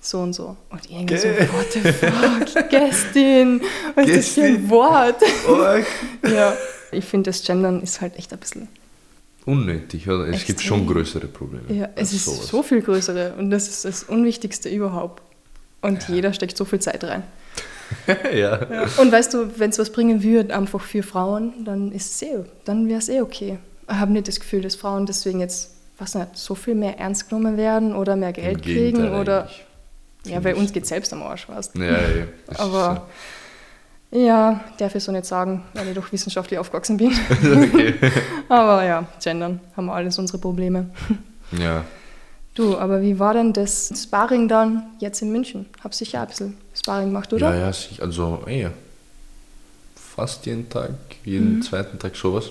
so 0.00 0.20
und 0.20 0.32
so. 0.32 0.56
Und 0.70 0.90
irgendwie 0.90 1.16
so, 1.18 1.28
Gä- 1.28 1.52
what 1.52 1.72
the 1.72 1.80
fuck, 1.92 2.68
Gästin, 2.70 3.60
was 3.94 4.08
ist 4.08 4.16
das 4.16 4.28
für 4.34 4.44
ein. 4.44 4.70
Wort? 4.70 5.22
Ja, 6.32 6.54
ich 6.92 7.04
finde 7.04 7.30
das 7.30 7.42
Gendern 7.44 7.82
ist 7.82 8.00
halt 8.00 8.16
echt 8.16 8.32
ein 8.32 8.38
bisschen, 8.38 8.68
unnötig, 9.44 10.08
oder? 10.08 10.26
Es 10.28 10.44
gibt 10.44 10.58
Extrem. 10.60 10.68
schon 10.78 10.86
größere 10.86 11.26
Probleme. 11.26 11.64
ja, 11.72 11.88
es 11.96 12.12
ist 12.12 12.24
sowas. 12.24 12.46
so 12.48 12.62
viel 12.62 12.80
größere 12.82 13.34
und 13.38 13.50
das 13.50 13.68
ist 13.68 13.84
das 13.84 14.02
Unwichtigste 14.04 14.68
überhaupt. 14.68 15.22
Und 15.82 16.08
jeder 16.08 16.32
steckt 16.32 16.56
so 16.56 16.64
viel 16.64 16.80
Zeit 16.80 17.04
rein. 17.04 17.22
ja. 18.34 18.58
Und 18.98 19.12
weißt 19.12 19.34
du, 19.34 19.58
wenn 19.58 19.70
es 19.70 19.78
was 19.78 19.90
bringen 19.90 20.22
würde, 20.22 20.54
einfach 20.54 20.80
für 20.80 21.02
Frauen, 21.02 21.64
dann 21.64 21.92
ist 21.92 22.14
es 22.14 22.22
eh, 22.22 22.44
dann 22.64 22.88
wäre 22.88 22.98
es 22.98 23.08
eh 23.08 23.20
okay. 23.20 23.58
Ich 23.88 23.94
habe 23.94 24.12
nicht 24.12 24.28
das 24.28 24.40
Gefühl, 24.40 24.62
dass 24.62 24.74
Frauen 24.74 25.06
deswegen 25.06 25.40
jetzt, 25.40 25.74
was 25.98 26.14
nicht, 26.14 26.36
so 26.36 26.54
viel 26.54 26.74
mehr 26.74 26.98
ernst 26.98 27.28
genommen 27.28 27.56
werden 27.56 27.94
oder 27.94 28.16
mehr 28.16 28.32
Geld 28.32 28.62
kriegen 28.62 29.14
oder 29.14 29.42
eigentlich. 29.42 29.66
ja, 30.24 30.40
bei 30.40 30.54
uns 30.54 30.72
geht 30.72 30.86
selbst 30.86 31.12
am 31.12 31.22
Arsch, 31.22 31.48
weißt. 31.48 31.76
Ja, 31.76 31.84
ja, 31.84 32.26
das 32.46 32.58
Aber 32.60 33.06
ja, 34.10 34.60
darf 34.78 34.94
ich 34.94 35.04
so 35.04 35.12
nicht 35.12 35.26
sagen, 35.26 35.62
weil 35.74 35.88
ich 35.88 35.94
doch 35.94 36.10
wissenschaftlich 36.10 36.58
aufgewachsen 36.58 36.96
bin. 36.96 37.12
okay. 37.30 37.94
Aber 38.48 38.84
ja, 38.84 39.06
gendern 39.22 39.60
haben 39.76 39.86
wir 39.86 39.94
alles 39.94 40.18
unsere 40.18 40.38
Probleme. 40.38 40.90
Ja. 41.52 41.84
Du, 42.54 42.78
aber 42.78 43.02
wie 43.02 43.18
war 43.18 43.34
denn 43.34 43.52
das 43.52 43.92
Sparring 43.94 44.48
dann 44.48 44.84
jetzt 44.98 45.20
in 45.22 45.30
München? 45.30 45.66
Hab 45.84 45.94
sicher 45.94 46.22
ein 46.22 46.28
bisschen 46.28 46.56
Sparring 46.86 47.08
gemacht, 47.08 47.32
oder? 47.32 47.52
Ja, 47.52 47.70
ja, 47.70 47.72
also 48.00 48.42
ey, 48.46 48.68
fast 49.96 50.46
jeden 50.46 50.68
Tag, 50.68 50.90
jeden 51.24 51.56
Mhm. 51.56 51.62
zweiten 51.62 51.98
Tag 51.98 52.14
sowas. 52.14 52.50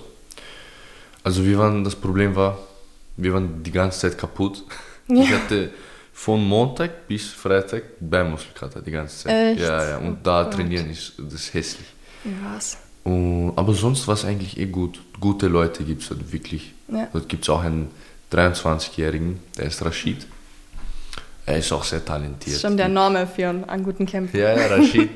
Also 1.24 1.42
wir 1.44 1.58
waren, 1.58 1.82
das 1.82 1.96
Problem 1.96 2.36
war, 2.36 2.58
wir 3.16 3.32
waren 3.32 3.62
die 3.62 3.72
ganze 3.72 4.00
Zeit 4.00 4.18
kaputt. 4.18 4.62
Ich 5.08 5.32
hatte 5.32 5.70
von 6.12 6.44
Montag 6.44 7.06
bis 7.06 7.28
Freitag 7.28 7.82
Beinmuskelkater 8.00 8.82
die 8.82 8.90
ganze 8.90 9.16
Zeit. 9.24 9.52
Echt? 9.52 9.60
Ja, 9.62 9.88
ja, 9.90 9.98
und 9.98 10.14
Oh 10.14 10.16
da 10.22 10.44
trainieren 10.44 10.90
ist 10.90 11.12
das 11.18 11.54
hässlich. 11.54 11.86
Was? 12.52 12.76
Und, 13.04 13.52
aber 13.56 13.72
sonst 13.72 14.06
war 14.08 14.14
es 14.14 14.24
eigentlich 14.24 14.58
eh 14.58 14.66
gut. 14.66 15.00
Gute 15.20 15.46
Leute 15.46 15.84
gibt 15.84 16.02
es 16.02 16.10
halt 16.10 16.32
wirklich. 16.32 16.74
Ja. 16.88 17.08
Dort 17.12 17.28
gibt 17.28 17.44
es 17.44 17.48
auch 17.50 17.62
einen 17.62 17.88
23-Jährigen, 18.32 19.38
der 19.56 19.66
ist 19.66 19.80
Rashid. 19.84 20.26
Er 21.46 21.58
ist 21.58 21.72
auch 21.72 21.84
sehr 21.84 22.00
Das 22.00 22.08
talentiert. 22.08 22.56
ist 22.56 22.62
schon 22.62 22.76
der 22.76 22.88
Name 22.88 23.26
für 23.26 23.48
einen, 23.48 23.84
guten 23.84 24.04
Kämpfer. 24.04 24.36
Ja, 24.36 24.56
ja, 24.56 24.66
Rashid 24.76 25.10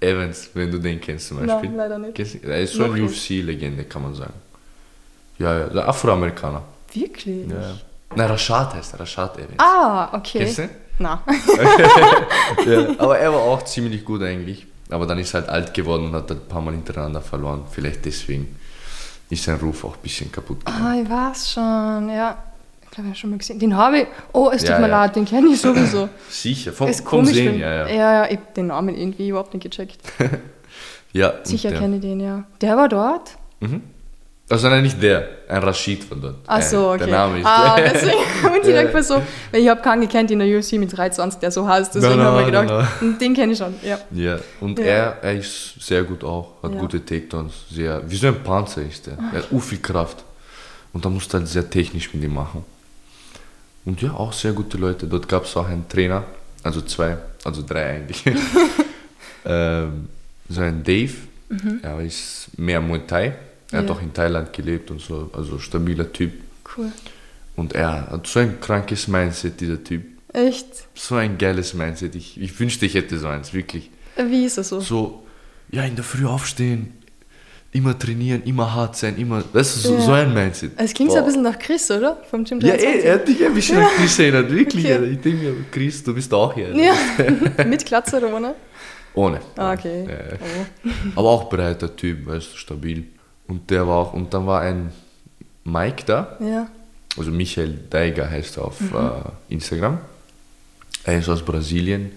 Evans, 0.00 0.50
wenn 0.54 0.70
du 0.70 0.78
den 0.78 1.00
kennst 1.00 1.28
zum 1.28 1.38
Beispiel. 1.38 1.70
Nein, 1.70 1.76
leider 1.76 1.98
nicht. 1.98 2.44
Er 2.44 2.60
ist 2.60 2.74
so 2.74 2.86
Noch 2.86 2.94
eine 2.94 3.02
nicht. 3.02 3.30
UFC-Legende, 3.30 3.84
kann 3.84 4.02
man 4.02 4.14
sagen. 4.14 4.34
Ja, 5.38 5.58
ja, 5.58 5.66
der 5.66 5.88
Afroamerikaner. 5.88 6.62
Wirklich? 6.92 7.48
Ja, 7.48 7.60
ja. 7.60 7.74
Nein, 8.14 8.30
Rashad 8.30 8.74
heißt 8.74 8.94
er, 8.94 9.00
Rashad 9.00 9.36
Evans. 9.38 9.58
Ah, 9.58 10.08
okay. 10.16 10.38
Kennst 10.38 10.58
du? 10.58 10.68
Na. 10.98 11.22
Ja, 12.66 12.88
aber 12.98 13.18
er 13.18 13.32
war 13.32 13.40
auch 13.40 13.62
ziemlich 13.64 14.04
gut 14.04 14.22
eigentlich. 14.22 14.66
Aber 14.88 15.04
dann 15.06 15.18
ist 15.18 15.34
er 15.34 15.40
halt 15.40 15.50
alt 15.50 15.74
geworden 15.74 16.06
und 16.06 16.12
hat 16.14 16.30
ein 16.30 16.40
paar 16.48 16.62
Mal 16.62 16.72
hintereinander 16.72 17.20
verloren. 17.20 17.64
Vielleicht 17.70 18.04
deswegen 18.04 18.56
ist 19.28 19.42
sein 19.44 19.56
Ruf 19.58 19.84
auch 19.84 19.94
ein 19.96 20.02
bisschen 20.02 20.30
kaputt 20.30 20.64
gegangen. 20.64 20.84
Ah, 20.86 20.94
ich 21.02 21.10
weiß 21.10 21.50
schon, 21.52 22.08
ja. 22.10 22.38
Ich 22.96 22.98
glaube, 22.98 23.08
ich 23.08 23.10
habe 23.10 23.20
schon 23.20 23.30
mal 23.30 23.36
gesehen. 23.38 23.58
Den 23.58 23.76
habe 23.76 23.98
ich. 23.98 24.06
Oh, 24.32 24.50
es 24.50 24.62
tut 24.62 24.70
Ja, 24.70 24.78
mir 24.78 24.88
ja. 24.88 25.02
leid, 25.02 25.16
den 25.16 25.26
kenne 25.26 25.48
ich 25.52 25.60
sowieso. 25.60 26.08
Sicher, 26.30 26.72
vom, 26.72 26.88
ist 26.88 27.06
vom 27.06 27.26
Sehen, 27.26 27.52
wenn- 27.52 27.60
ja, 27.60 27.74
ja. 27.74 27.88
Ja, 27.88 27.94
ja, 27.94 28.24
ich 28.24 28.36
habe 28.38 28.46
den 28.56 28.68
Namen 28.68 28.94
irgendwie 28.96 29.28
überhaupt 29.28 29.52
nicht 29.52 29.64
gecheckt. 29.64 29.98
ja 31.12 31.34
Sicher 31.42 31.68
der- 31.70 31.78
kenne 31.78 31.96
ich 31.96 32.00
den, 32.02 32.20
ja. 32.20 32.44
Der 32.62 32.74
war 32.74 32.88
dort? 32.88 33.32
Mhm. 33.60 33.82
Also 34.48 34.68
nein, 34.70 34.82
nicht 34.84 35.02
der, 35.02 35.28
ein 35.46 35.62
Rashid 35.62 36.04
von 36.04 36.22
dort. 36.22 36.36
Ach 36.46 36.62
so, 36.62 36.76
Äh, 36.76 36.94
okay. 36.94 36.98
Der 37.00 37.06
Name 37.08 37.38
ist 37.40 37.44
ah, 37.46 37.76
deswegen. 37.78 38.16
Und 38.44 38.66
ich 38.66 38.94
mir 38.94 39.02
so, 39.02 39.16
weil 39.52 39.60
ich 39.60 39.68
habe 39.68 39.82
keinen 39.82 40.00
gekannt 40.00 40.30
in 40.30 40.38
der 40.38 40.48
UFC 40.58 40.72
mit 40.74 40.96
23, 40.96 41.38
der 41.40 41.50
so 41.50 41.68
heißt. 41.68 41.94
Deswegen 41.96 42.16
Nein, 42.16 42.24
habe 42.26 42.42
ich 42.44 42.50
nein, 42.50 42.66
gedacht, 42.66 43.20
den 43.20 43.34
kenne 43.34 43.52
ich 43.52 43.58
schon. 43.58 43.74
Ja. 43.82 43.98
Ja, 44.12 44.38
und 44.62 44.78
Ja. 44.78 44.84
Er, 44.86 45.16
er 45.22 45.32
ist 45.34 45.74
sehr 45.80 46.02
gut 46.04 46.24
auch, 46.24 46.62
hat 46.62 46.72
Ja. 46.72 46.80
gute 46.80 47.04
Takedowns, 47.04 47.52
sehr, 47.70 48.00
wie 48.08 48.16
so 48.16 48.28
ein 48.28 48.42
Panzer 48.42 48.80
ist 48.80 49.06
er. 49.08 49.18
Er 49.34 49.42
hat 49.42 49.62
viel 49.62 49.80
Kraft. 49.82 50.24
Und 50.94 51.04
da 51.04 51.10
musst 51.10 51.30
du 51.30 51.36
halt 51.36 51.46
sehr 51.46 51.68
technisch 51.68 52.14
mit 52.14 52.22
ihm 52.24 52.32
machen. 52.32 52.64
Und 53.86 54.02
ja, 54.02 54.12
auch 54.12 54.32
sehr 54.34 54.52
gute 54.52 54.76
Leute. 54.76 55.06
Dort 55.06 55.28
gab 55.28 55.44
es 55.44 55.56
auch 55.56 55.66
einen 55.66 55.88
Trainer, 55.88 56.24
also 56.62 56.82
zwei, 56.82 57.16
also 57.44 57.62
drei 57.66 57.94
eigentlich. 57.96 58.22
ähm, 59.44 60.08
so 60.48 60.60
ein 60.60 60.82
Dave, 60.82 61.12
er 61.82 62.00
ist 62.00 62.48
mehr 62.58 62.80
Muay 62.80 63.00
Thai. 63.06 63.34
Er 63.70 63.78
hat 63.80 63.86
Ja. 63.88 63.94
auch 63.94 64.02
in 64.02 64.12
Thailand 64.12 64.52
gelebt 64.52 64.90
und 64.90 65.00
so, 65.00 65.30
also 65.32 65.58
stabiler 65.58 66.12
Typ. 66.12 66.32
Cool. 66.76 66.90
Und 67.56 67.74
er 67.74 68.10
hat 68.10 68.26
so 68.26 68.40
ein 68.40 68.60
krankes 68.60 69.08
Mindset, 69.08 69.60
dieser 69.60 69.82
Typ. 69.82 70.04
Echt? 70.32 70.66
So 70.94 71.14
ein 71.14 71.38
geiles 71.38 71.72
Mindset. 71.74 72.14
Ich, 72.14 72.40
ich 72.40 72.58
wünschte, 72.60 72.86
ich 72.86 72.94
hätte 72.94 73.18
so 73.18 73.28
eins, 73.28 73.52
wirklich 73.54 73.90
Wie 74.16 74.44
ist 74.44 74.58
er 74.58 74.64
so? 74.64 74.80
so, 74.80 75.26
ja, 75.70 75.84
in 75.84 75.94
der 75.96 76.04
Früh 76.04 76.26
aufstehen, 76.26 76.92
immer 77.72 77.98
trainieren, 77.98 78.42
immer 78.44 78.72
hart 78.74 78.96
sein, 78.96 79.16
immer, 79.18 79.42
weißt 79.52 79.76
du, 79.76 79.80
so, 79.80 79.94
Ja. 79.94 80.00
so 80.00 80.12
ein 80.12 80.32
Mindset. 80.32 80.72
Es 80.76 80.94
klingt 80.94 81.12
so 81.12 81.18
ein 81.18 81.24
bisschen 81.26 81.42
nach 81.42 81.58
Chris, 81.58 81.90
oder? 81.90 82.16
Vom 82.30 82.44
Gym 82.44 82.60
Ja, 82.60 82.68
23. 82.76 82.86
ey, 82.86 83.00
er 83.02 83.14
hat 83.14 83.28
dich 83.28 83.44
ein 83.44 83.54
bisschen 83.54 83.76
an 83.78 83.86
Chris 83.98 84.18
erinnert, 84.18 84.50
wirklich. 84.50 84.84
Okay. 84.86 85.04
Ich 85.12 85.20
denke 85.20 85.44
mir, 85.44 85.54
Chris, 85.70 86.02
du 86.02 86.14
bist 86.14 86.32
auch 86.32 86.54
hier. 86.54 86.74
Ja, 86.74 86.94
mit 87.66 87.84
Glatze 87.84 88.16
oder 88.16 88.34
ohne? 88.34 88.54
Ohne. 89.14 89.40
Ah, 89.56 89.72
okay. 89.72 90.04
Ja, 90.04 90.10
ja. 90.12 90.38
Oh. 90.84 90.88
Aber 91.20 91.28
auch 91.30 91.48
breiter 91.50 91.94
Typ, 91.94 92.26
weißt 92.26 92.52
du, 92.52 92.56
stabil. 92.56 93.04
Und 93.48 93.70
der 93.70 93.86
war 93.86 93.96
auch, 93.98 94.12
und 94.14 94.32
dann 94.32 94.46
war 94.46 94.62
ein 94.62 94.90
Mike 95.64 96.04
da, 96.06 96.36
Ja. 96.40 96.68
also 97.16 97.30
Michael 97.30 97.78
Deiger 97.90 98.30
heißt 98.30 98.56
er 98.58 98.64
auf 98.66 98.80
Mhm. 98.80 98.90
äh, 98.94 99.52
Instagram. 99.54 99.98
Er 101.04 101.18
ist 101.18 101.28
aus 101.28 101.42
Brasilien. 101.42 102.12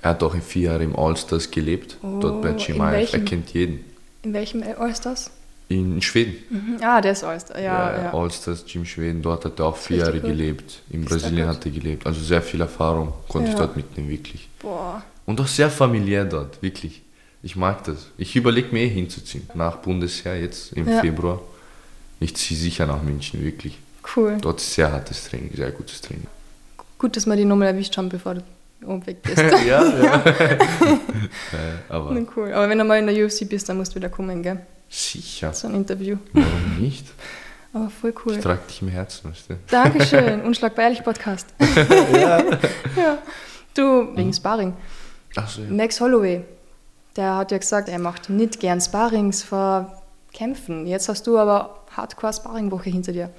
Er 0.00 0.10
hat 0.10 0.22
auch 0.22 0.34
in 0.34 0.42
vier 0.42 0.70
Jahren 0.70 0.82
im 0.82 0.96
Allstars 0.96 1.50
gelebt, 1.50 1.96
dort 2.02 2.42
bei 2.42 2.52
Oh, 2.54 2.58
Chimaev. 2.58 3.12
Er 3.12 3.20
kennt 3.20 3.50
jeden. 3.54 3.84
In 4.22 4.32
welchem 4.32 4.62
All-Stars? 4.78 5.30
In 5.68 6.00
Schweden. 6.02 6.34
Mhm. 6.50 6.76
Ah, 6.82 7.00
der 7.00 7.12
ist 7.12 7.24
All-Star. 7.24 7.58
Ja, 7.60 8.02
ja. 8.02 8.14
Allstars, 8.14 8.64
Gym 8.66 8.84
Schweden, 8.84 9.22
dort 9.22 9.44
hat 9.44 9.58
er 9.58 9.66
auch 9.66 9.76
vier 9.76 9.98
Jahre 9.98 10.20
gut. 10.20 10.30
gelebt. 10.30 10.82
In 10.90 11.02
Ist 11.02 11.08
Brasilien 11.08 11.48
hat 11.48 11.64
er 11.64 11.70
gelebt. 11.72 12.06
Also 12.06 12.20
sehr 12.20 12.42
viel 12.42 12.60
Erfahrung 12.60 13.12
konnte 13.28 13.48
ich 13.48 13.54
Ja. 13.54 13.60
dort 13.60 13.76
mitnehmen, 13.76 14.08
wirklich. 14.10 14.48
Boah. 14.60 15.02
Und 15.24 15.40
auch 15.40 15.46
sehr 15.46 15.70
familiär 15.70 16.24
dort, 16.24 16.60
wirklich. 16.62 17.02
Ich 17.42 17.56
mag 17.56 17.82
das. 17.84 18.06
Ich 18.18 18.36
überlege 18.36 18.68
mir 18.72 18.82
eh 18.82 18.88
hinzuziehen. 18.88 19.48
Nach 19.54 19.76
Bundesheer 19.76 20.38
jetzt 20.40 20.72
im 20.74 20.88
Ja. 20.88 21.00
Februar. 21.00 21.40
Ich 22.20 22.36
ziehe 22.36 22.58
sicher 22.58 22.86
nach 22.86 23.02
München, 23.02 23.42
wirklich. 23.42 23.78
Cool. 24.14 24.38
Dort 24.40 24.60
ist 24.60 24.74
sehr 24.74 24.92
hartes 24.92 25.24
Training, 25.24 25.50
sehr 25.54 25.70
gutes 25.72 26.00
Training. 26.00 26.26
Gut, 26.98 27.16
dass 27.16 27.26
wir 27.26 27.34
die 27.34 27.44
Nummer 27.44 27.66
erwischt 27.66 27.96
haben, 27.96 28.08
bevor 28.10 28.36
oben 28.84 29.06
weg 29.06 29.22
bist. 29.22 29.38
ja, 29.38 29.84
ja. 30.02 30.22
äh, 30.24 30.98
aber 31.88 32.12
Na, 32.12 32.20
cool. 32.36 32.52
Aber 32.52 32.68
wenn 32.68 32.78
du 32.78 32.84
mal 32.84 32.98
in 32.98 33.06
der 33.06 33.24
UFC 33.24 33.48
bist, 33.48 33.68
dann 33.68 33.76
musst 33.76 33.92
du 33.92 33.96
wieder 33.96 34.08
kommen, 34.08 34.42
gell? 34.42 34.60
sicher. 34.92 35.52
So 35.52 35.68
ein 35.68 35.74
Interview. 35.74 36.18
Warum 36.32 36.78
nicht? 36.78 37.06
Aber 37.74 37.88
voll 37.88 38.12
cool. 38.24 38.34
Ich 38.34 38.40
trage 38.40 38.60
dich 38.68 38.82
im 38.82 38.88
Herzen, 38.88 39.30
weißt 39.30 39.48
du? 39.48 39.54
Dankeschön. 39.70 40.42
Unschlagbar 40.44 40.84
ehrlich 40.84 41.02
Podcast. 41.02 41.46
ja. 42.12 42.44
ja. 42.96 43.18
Du, 43.72 44.14
wegen 44.14 44.32
Sparring. 44.34 44.74
Achso, 45.34 45.62
ja. 45.62 45.70
Max 45.70 45.98
Holloway, 45.98 46.44
der 47.16 47.36
hat 47.36 47.50
ja 47.50 47.56
gesagt, 47.56 47.88
er 47.88 47.98
macht 47.98 48.28
nicht 48.28 48.60
gern 48.60 48.78
Sparrings 48.78 49.42
vor 49.42 50.02
Kämpfen. 50.34 50.86
Jetzt 50.86 51.08
hast 51.08 51.26
du 51.26 51.38
aber 51.38 51.84
Hardcore 51.96 52.34
Sparringwoche 52.34 52.90
hinter 52.90 53.12
dir. 53.12 53.30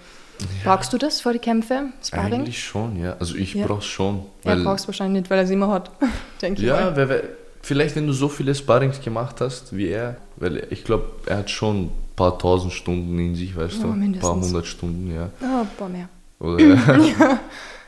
Brauchst 0.64 0.94
du 0.94 0.98
das 0.98 1.22
vor 1.22 1.34
die 1.34 1.40
Kämpfe? 1.40 1.86
Sparring? 2.04 2.34
Eigentlich 2.42 2.64
schon, 2.64 2.98
ja. 2.98 3.16
Also 3.20 3.36
ich 3.36 3.54
Ja. 3.54 3.66
brauch's 3.68 3.86
schon. 3.86 4.24
er 4.44 4.56
Weil, 4.58 4.64
brauchst 4.64 4.88
wahrscheinlich 4.88 5.22
nicht, 5.22 5.30
weil 5.32 5.40
er 5.40 5.44
es 5.46 5.50
immer 5.50 5.70
hat. 5.70 5.92
Denke 6.42 6.62
ich 6.62 6.68
ja, 6.68 6.96
wer, 6.96 7.10
wer, 7.10 7.24
vielleicht 7.62 7.96
wenn 7.96 8.08
du 8.08 8.14
so 8.14 8.28
viele 8.30 8.54
Sparrings 8.56 9.02
gemacht 9.02 9.42
hast 9.42 9.76
wie 9.76 9.88
er, 9.88 10.18
weil 10.38 10.68
ich 10.70 10.84
glaube, 10.84 11.06
er 11.26 11.38
hat 11.40 11.50
schon 11.50 11.86
ein 11.86 11.92
paar 12.16 12.38
tausend 12.38 12.74
Stunden 12.74 13.18
in 13.20 13.36
sich, 13.36 13.56
weißt 13.56 13.78
Ja, 13.78 13.84
du? 13.84 13.92
Ein 13.94 14.14
paar 14.20 14.36
hundert 14.36 14.66
Stunden, 14.68 15.14
ja. 15.14 15.30
Ah, 15.42 15.62
ein 15.62 15.70
paar 15.78 15.90
mehr. 15.90 16.10
Oder? 16.40 16.60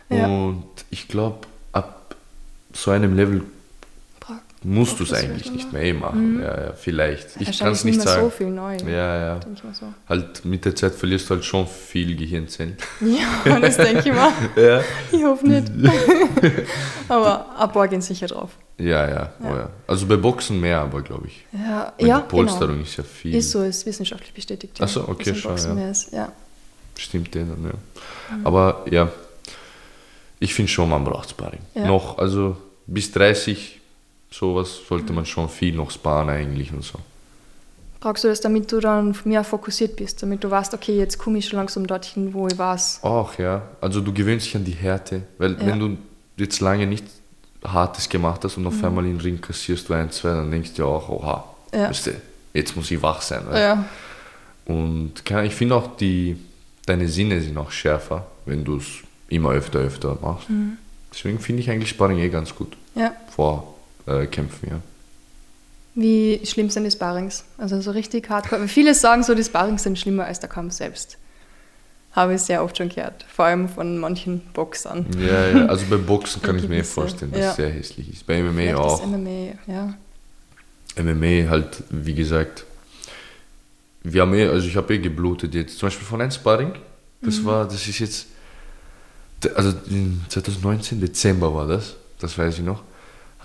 Ja. 0.10 0.28
Und 0.28 0.64
ich 0.92 1.08
glaube, 1.08 1.40
ab 1.72 2.16
so 2.74 2.92
einem 2.92 3.16
Level 3.16 3.42
musst 4.66 5.00
du 5.00 5.04
es 5.04 5.14
eigentlich 5.14 5.52
nicht 5.52 5.72
mehr 5.72 5.84
eh 5.84 5.94
machen. 5.94 6.42
Ja, 6.42 6.66
ja, 6.66 6.74
vielleicht. 6.74 7.40
Ich 7.40 7.60
kann 7.60 7.72
es 7.72 7.84
nicht 7.84 7.98
mehr 7.98 8.08
sagen. 8.08 8.24
so 8.24 8.30
viel 8.32 8.48
neu. 8.48 8.76
Ja, 8.78 9.36
ja. 9.36 9.40
So. 9.72 9.94
Halt 10.10 10.44
mit 10.44 10.66
der 10.66 10.76
Zeit 10.76 10.96
verlierst 10.96 11.30
du 11.30 11.36
halt 11.36 11.46
schon 11.46 11.68
viel 11.68 12.16
Gehirnzellen. 12.16 12.76
Ja, 13.02 13.60
das 13.60 13.78
denke 13.78 14.10
ich 14.10 14.16
mal. 14.16 14.32
ja. 14.56 14.82
Ich 15.12 15.24
hoffe 15.24 15.48
nicht. 15.48 15.72
aber 17.08 17.46
ein 17.60 17.72
paar 17.72 17.88
gehen 17.88 18.02
sicher 18.02 18.28
drauf. 18.28 18.52
Ja, 18.78 19.08
ja, 19.08 19.34
Oh, 19.42 19.56
ja. 19.56 19.70
Also 19.88 20.08
bei 20.08 20.18
Boxen 20.18 20.60
mehr, 20.60 20.82
aber 20.82 21.02
glaube 21.02 21.28
ich. 21.28 21.46
Ja, 21.54 21.94
Weil 21.98 22.08
ja 22.08 22.20
die 22.22 22.28
Polsterung 22.28 22.76
genau. 22.76 22.84
ist 22.84 22.98
ja 22.98 23.04
viel. 23.04 23.36
Ist 23.36 23.52
so, 23.52 23.62
ist 23.62 23.86
wissenschaftlich 23.86 24.34
bestätigt. 24.34 24.78
Ach 24.80 24.88
so, 24.88 25.08
okay, 25.08 25.34
schau, 25.36 25.50
Boxen 25.50 25.70
ja. 25.70 25.76
mehr 25.76 25.92
ist. 25.92 26.12
ja. 26.12 26.32
Stimmt 26.98 27.36
dann, 27.36 27.50
ja. 27.64 28.38
Aber 28.44 28.86
ja, 28.90 29.12
ich 30.40 30.54
finde 30.54 30.72
schon, 30.72 30.90
man 30.90 31.04
braucht 31.04 31.30
Sparring. 31.30 31.60
Ja. 31.76 31.88
Noch, 31.88 32.18
also 32.18 32.58
bis 32.88 33.12
30, 33.12 33.80
sowas 34.40 34.80
sollte 34.88 35.14
man 35.14 35.26
schon 35.26 35.50
viel 35.50 35.76
noch 35.76 35.92
sparen 35.92 36.30
eigentlich 36.30 36.72
und 36.74 36.84
so. 36.84 37.00
Brauchst 38.00 38.24
du 38.24 38.28
das, 38.28 38.42
damit 38.42 38.72
du 38.72 38.80
dann 38.80 39.16
mehr 39.24 39.44
fokussiert 39.44 39.96
bist, 39.96 40.22
damit 40.22 40.44
du 40.44 40.52
weißt, 40.52 40.74
okay, 40.74 40.96
jetzt 40.98 41.18
komme 41.18 41.40
ich 41.40 41.48
schon 41.48 41.58
langsam 41.58 41.88
dorthin, 41.88 42.34
wo 42.34 42.48
ich 42.48 42.58
war. 42.58 42.80
Auch, 43.02 43.38
ja. 43.40 43.64
Also 43.82 44.02
du 44.02 44.14
gewöhnst 44.14 44.46
dich 44.46 44.56
an 44.56 44.64
die 44.66 44.74
Härte, 44.74 45.24
weil 45.38 45.54
Ja. 45.54 45.66
wenn 45.66 45.80
du 45.80 45.98
jetzt 46.38 46.60
lange 46.60 46.86
nicht 46.86 47.06
Hartes 47.64 48.08
gemacht 48.10 48.44
hast 48.44 48.58
und 48.58 48.68
auf 48.68 48.84
einmal 48.84 49.06
in 49.06 49.14
den 49.14 49.22
Ring 49.22 49.42
kassierst 49.42 49.90
du 49.90 49.94
ein, 49.94 50.12
zwei, 50.12 50.30
dann 50.30 50.52
denkst 50.52 50.74
du 50.76 50.84
ja 50.84 50.88
auch, 50.88 51.10
oha, 51.10 51.46
Ja. 51.74 51.90
weißt 51.90 52.08
du, 52.08 52.12
jetzt 52.54 52.76
muss 52.76 52.92
ich 52.92 53.02
wach 53.02 53.22
sein. 53.22 53.42
Ja, 53.54 53.86
Und 54.66 55.14
ich 55.44 55.56
finde 55.56 55.76
auch, 55.76 55.96
die, 55.98 56.38
deine 56.86 57.08
Sinne 57.08 57.42
sind 57.42 57.58
auch 57.58 57.72
schärfer, 57.72 58.28
wenn 58.46 58.64
du 58.64 58.78
es 58.78 58.86
immer 59.30 59.52
öfter, 59.52 59.80
öfter 59.80 60.18
machst. 60.22 60.50
Mhm. 60.50 60.78
Deswegen 61.12 61.40
finde 61.40 61.62
ich 61.62 61.70
eigentlich 61.72 61.90
Sparring 61.90 62.20
eh 62.20 62.30
ganz 62.30 62.54
gut. 62.54 62.76
ja. 62.96 63.14
Vor 63.36 63.75
äh, 64.08 64.26
Kämpfen, 64.28 64.70
ja. 64.70 64.82
Wie 65.96 66.42
schlimm 66.46 66.70
sind 66.70 66.84
die 66.84 66.92
Sparrings? 66.92 67.46
Also 67.58 67.80
so 67.80 67.92
richtig 67.92 68.30
hardcore. 68.30 68.62
Weil 68.62 68.68
Viele 68.68 68.94
sagen 68.94 69.24
so, 69.24 69.34
die 69.34 69.44
Sparrings 69.44 69.84
sind 69.84 69.98
schlimmer 69.98 70.26
als 70.26 70.40
der 70.42 70.50
Kampf 70.50 70.74
selbst. 70.74 71.18
Habe 72.12 72.36
ich 72.36 72.42
sehr 72.42 72.64
oft 72.64 72.78
schon 72.78 72.90
gehört. 72.90 73.26
Vor 73.34 73.46
allem 73.46 73.70
von 73.70 73.98
manchen 73.98 74.42
Boxern. 74.54 75.06
Ja, 75.18 75.48
ja, 75.48 75.66
also 75.68 75.86
bei 75.90 75.98
Boxen 75.98 76.42
kann 76.42 76.58
ich 76.58 76.64
mir 76.64 76.78
Gewisse, 76.78 76.94
vorstellen, 76.94 77.32
dass 77.32 77.42
ja. 77.42 77.50
es 77.52 77.56
sehr 77.56 77.70
hässlich 77.70 78.10
ist. 78.12 78.28
Bei 78.28 78.42
MMA 78.42 78.52
Vielleicht 78.54 78.76
auch. 78.76 79.00
Das 79.00 79.08
MMA, 79.10 79.54
ja. 79.68 79.94
MMA 81.02 81.50
halt, 81.50 81.84
wie 81.90 82.14
gesagt, 82.14 82.66
wir 84.04 84.22
haben 84.22 84.34
eh, 84.34 84.48
also 84.48 84.68
ich 84.68 84.76
habe 84.76 84.94
eh 84.94 84.98
geblutet 85.00 85.54
jetzt. 85.54 85.78
Zum 85.78 85.88
Beispiel 85.88 86.06
von 86.06 86.22
einem 86.22 86.32
Sparring, 86.32 86.74
das 87.22 87.40
Mhm. 87.40 87.46
war, 87.46 87.66
das 87.66 87.88
ist 87.88 88.00
jetzt, 88.00 88.28
also 89.56 89.74
in 89.90 90.22
2019, 90.30 91.02
Dezember 91.02 91.54
war 91.54 91.68
das, 91.68 91.96
das 92.20 92.38
weiß 92.38 92.60
ich 92.60 92.64
noch, 92.66 92.84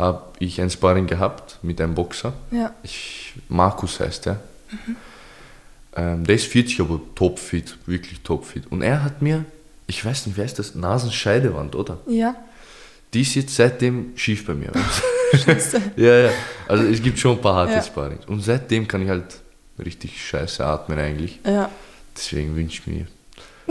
habe 0.00 0.22
ich 0.38 0.60
ein 0.60 0.70
Sparring 0.70 1.06
gehabt 1.06 1.58
mit 1.62 1.80
einem 1.80 1.94
Boxer. 1.94 2.32
Ja. 2.50 2.74
Ich, 2.82 3.34
Markus 3.48 4.00
heißt 4.00 4.26
er. 4.26 4.40
Ähm, 5.94 6.24
der 6.24 6.36
ist 6.36 6.46
40, 6.46 6.80
aber 6.80 7.00
topfit, 7.14 7.76
wirklich 7.86 8.20
topfit. 8.20 8.64
Und 8.70 8.82
er 8.82 9.04
hat 9.04 9.22
mir, 9.22 9.44
ich 9.86 10.04
weiß 10.04 10.26
nicht, 10.26 10.36
wer 10.36 10.44
ist 10.44 10.58
das? 10.58 10.74
Nasenscheidewand, 10.74 11.74
oder? 11.74 11.98
Ja. 12.06 12.34
Die 13.12 13.22
ist 13.22 13.34
jetzt 13.34 13.54
seitdem 13.56 14.12
schief 14.16 14.46
bei 14.46 14.54
mir. 14.54 14.70
ja, 15.96 16.18
ja. 16.26 16.30
Also 16.68 16.84
es 16.84 17.02
gibt 17.02 17.18
schon 17.18 17.36
ein 17.36 17.42
paar 17.42 17.54
harte 17.54 17.74
Ja. 17.74 17.82
Sparrings. 17.82 18.24
Und 18.26 18.40
seitdem 18.42 18.86
kann 18.86 19.02
ich 19.02 19.08
halt 19.08 19.40
richtig 19.78 20.24
scheiße 20.24 20.64
atmen 20.64 20.98
eigentlich. 20.98 21.40
Ja. 21.44 21.70
Deswegen 22.16 22.54
wünsche 22.54 22.80
ich 22.80 22.86
mir. 22.86 23.06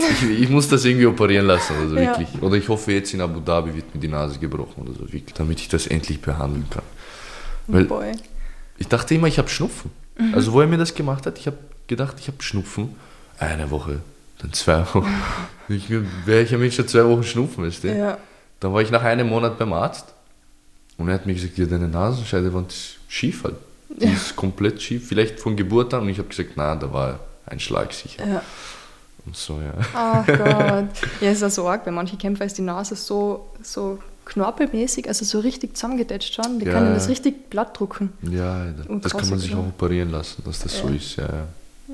Ich, 0.00 0.22
ich 0.42 0.48
muss 0.48 0.68
das 0.68 0.84
irgendwie 0.84 1.06
operieren 1.06 1.46
lassen, 1.46 1.74
also 1.80 1.96
Ja. 1.96 2.18
wirklich. 2.18 2.42
Oder 2.42 2.56
ich 2.56 2.68
hoffe, 2.68 2.92
jetzt 2.92 3.12
in 3.14 3.20
Abu 3.20 3.40
Dhabi 3.40 3.74
wird 3.74 3.94
mir 3.94 4.00
die 4.00 4.08
Nase 4.08 4.38
gebrochen 4.38 4.82
oder 4.82 4.92
so, 4.92 5.00
wirklich, 5.00 5.34
damit 5.34 5.60
ich 5.60 5.68
das 5.68 5.86
endlich 5.86 6.20
behandeln 6.20 6.66
kann. 6.70 6.82
Weil 7.66 7.84
Boy. 7.84 8.12
ich 8.78 8.88
dachte 8.88 9.14
immer, 9.14 9.26
ich 9.26 9.38
habe 9.38 9.48
Schnupfen. 9.48 9.90
Mhm. 10.18 10.34
Also, 10.34 10.52
wo 10.52 10.60
er 10.60 10.66
mir 10.66 10.78
das 10.78 10.94
gemacht 10.94 11.26
hat, 11.26 11.38
ich 11.38 11.46
habe 11.46 11.58
gedacht, 11.86 12.16
ich 12.18 12.28
habe 12.28 12.42
Schnupfen. 12.42 12.94
Eine 13.38 13.70
Woche, 13.70 14.00
dann 14.38 14.52
zwei 14.52 14.80
Wochen. 14.94 15.06
Ich, 15.68 15.84
welcher 16.26 16.58
Mensch 16.58 16.76
hat 16.80 16.88
zwei 16.88 17.04
Wochen 17.04 17.22
Schnupfen, 17.22 17.64
weißt 17.64 17.84
du? 17.84 17.96
Ja. 17.96 18.18
Dann 18.58 18.72
war 18.72 18.82
ich 18.82 18.90
nach 18.90 19.02
einem 19.04 19.28
Monat 19.28 19.56
beim 19.56 19.72
Arzt 19.72 20.06
und 20.98 21.06
er 21.08 21.14
hat 21.14 21.26
mir 21.26 21.34
gesagt, 21.34 21.56
ja, 21.58 21.64
deine 21.66 21.86
Nasenscheidewand 21.86 22.72
ist 22.72 22.96
schief 23.06 23.44
halt. 23.44 23.54
Die 23.88 24.06
ist 24.06 24.34
komplett 24.34 24.82
schief, 24.82 25.06
vielleicht 25.06 25.38
von 25.38 25.54
Geburt 25.56 25.94
an. 25.94 26.02
Und 26.02 26.08
ich 26.08 26.18
habe 26.18 26.28
gesagt, 26.28 26.50
na, 26.56 26.74
da 26.74 26.92
war 26.92 27.20
ein 27.46 27.60
Schlag 27.60 27.92
sicher. 27.92 28.26
ja. 28.26 28.42
Und 29.26 29.36
so, 29.36 29.60
ja. 29.60 29.72
Ach 29.94 30.26
Gott. 30.26 30.88
Ja, 31.20 31.30
ist 31.30 31.42
ja 31.42 31.50
so 31.50 31.68
arg. 31.68 31.84
Bei 31.84 31.90
manchen 31.90 32.18
Kämpfern 32.18 32.46
ist 32.46 32.56
die 32.58 32.62
Nase 32.62 32.96
so, 32.96 33.46
so 33.62 33.98
knorpelmäßig, 34.24 35.08
also 35.08 35.24
so 35.24 35.40
richtig 35.40 35.76
zusammengedetscht 35.76 36.34
schon. 36.34 36.58
Die 36.58 36.66
Ja. 36.66 36.72
können 36.72 36.94
das 36.94 37.08
richtig 37.08 37.50
glatt 37.50 37.78
drucken. 37.78 38.12
Ja, 38.22 38.66
das 38.76 38.86
Und 38.86 39.04
kann 39.04 39.28
man 39.28 39.38
sich 39.38 39.54
auch 39.54 39.66
operieren 39.66 40.10
lassen, 40.10 40.42
dass 40.44 40.60
das 40.60 40.78
so 40.78 40.88
Ja. 40.88 40.94
ist, 40.94 41.16
ja. 41.16 41.28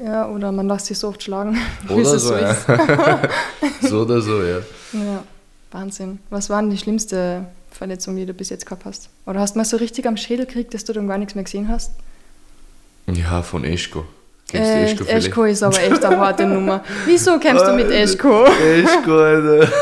ja. 0.04 0.28
Oder 0.28 0.52
man 0.52 0.68
lässt 0.68 0.86
sich 0.86 0.98
so 0.98 1.08
oft 1.08 1.22
schlagen, 1.22 1.56
bis 1.82 1.90
Oder 1.96 2.14
es 2.14 2.22
so, 2.22 2.28
so 2.28 2.36
ja. 2.36 2.50
ist. 2.50 2.66
so 3.88 4.00
oder 4.02 4.20
so, 4.20 4.42
ja. 4.42 4.58
Ja, 4.92 5.22
Wahnsinn. 5.72 6.18
Was 6.30 6.48
war 6.50 6.60
denn 6.60 6.70
die 6.70 6.78
schlimmste 6.78 7.46
Verletzung, 7.70 8.16
die 8.16 8.24
du 8.26 8.32
bis 8.34 8.50
jetzt 8.50 8.66
gehabt 8.66 8.84
hast? 8.84 9.08
Oder 9.26 9.40
hast 9.40 9.54
du 9.54 9.58
mal 9.58 9.64
so 9.64 9.76
richtig 9.78 10.06
am 10.06 10.16
Schädel 10.16 10.46
gekriegt, 10.46 10.74
dass 10.74 10.84
du 10.84 10.92
dann 10.92 11.08
gar 11.08 11.18
nichts 11.18 11.34
mehr 11.34 11.44
gesehen 11.44 11.68
hast? 11.68 11.92
Ja, 13.06 13.42
von 13.42 13.64
Eschko. 13.64 14.04
Kennst 14.48 14.70
du 14.70 14.74
Eschko 14.76 15.04
vielleicht? 15.04 15.26
Eschko 15.28 15.44
ist 15.44 15.62
aber 15.62 15.82
echt 15.82 16.04
eine 16.04 16.18
harte 16.20 16.46
Nummer. 16.46 16.84
Wieso 17.04 17.38
kämpfst 17.38 17.66
du 17.66 17.72
mit 17.74 17.90
Eschko? 17.90 18.44
Eschko, 18.46 19.18
Alter. 19.18 19.68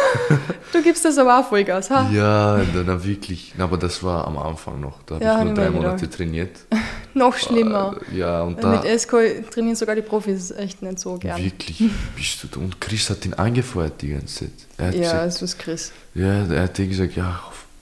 Du 0.73 0.83
gibst 0.83 1.05
das 1.05 1.17
aber 1.19 1.39
auch 1.39 1.49
Vollgas, 1.49 1.89
ha? 1.91 2.11
Ja, 2.13 2.57
dann 2.57 2.87
na, 2.87 3.05
wirklich. 3.05 3.55
Na, 3.57 3.63
aber 3.63 3.77
das 3.77 4.03
war 4.03 4.27
am 4.27 4.37
Anfang 4.37 4.81
noch. 4.81 5.03
Da 5.07 5.15
habe 5.15 5.25
Ja, 5.25 5.39
ich 5.39 5.45
nur 5.45 5.55
drei 5.55 5.67
gedacht. 5.67 5.83
Monate 5.83 6.11
trainiert. 6.11 6.51
Noch 7.15 7.37
schlimmer. 7.37 7.95
Äh, 8.13 8.17
Ja, 8.19 8.43
und 8.43 8.61
da 8.61 8.71
Mit 8.73 8.85
Eschko 8.85 9.19
trainieren 9.53 9.77
sogar 9.77 9.95
die 9.95 10.03
Profis 10.03 10.51
echt 10.51 10.83
nicht 10.83 10.99
so 10.99 11.15
gern. 11.17 11.39
wirklich 11.41 11.85
bist 12.17 12.43
du 12.43 12.49
da. 12.49 12.59
Und 12.59 12.81
Chris 12.81 13.09
hat 13.09 13.25
ihn 13.25 13.35
angefeuert 13.35 14.03
die 14.03 14.09
ganze 14.15 14.47
Zeit. 14.47 14.51
Er 14.79 14.87
hat 14.89 14.95
Ja, 14.97 15.01
gesagt, 15.03 15.27
es 15.29 15.43
ist 15.43 15.59
Chris. 15.61 15.93
ja, 16.17 16.45
er 16.53 16.63
hat 16.65 16.77
dir 16.77 16.89
gesagt, 16.89 17.15
ja, 17.15 17.39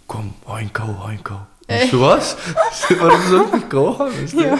komm, 0.07 0.35
hau 0.47 0.59
ihn 0.59 0.71
Ich 1.85 1.91
so, 1.91 2.01
was? 2.01 2.37
Warum 2.99 3.23
soll 3.29 3.47
ich 3.57 3.69
kochen? 3.69 4.07
Weißt 4.07 4.35
du? 4.35 4.41
Ja, 4.43 4.59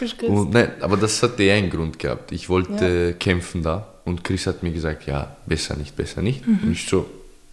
bist. 0.00 0.22
Und 0.22 0.52
nein, 0.52 0.70
aber 0.80 0.96
das 0.96 1.22
hat 1.22 1.40
eher 1.40 1.56
einen 1.56 1.70
Grund 1.70 1.98
gehabt. 1.98 2.30
Ich 2.32 2.48
wollte 2.48 3.14
kämpfen 3.18 3.62
da 3.62 3.86
und 4.04 4.24
Chris 4.24 4.46
hat 4.46 4.62
mir 4.62 4.70
gesagt, 4.70 5.06
ja, 5.06 5.36
besser 5.46 5.76
nicht, 5.76 5.96
besser 5.96 6.22
nicht. 6.22 6.46
Mhm. 6.46 6.60
Und 6.62 6.72
ich 6.72 6.86
so, 6.86 7.06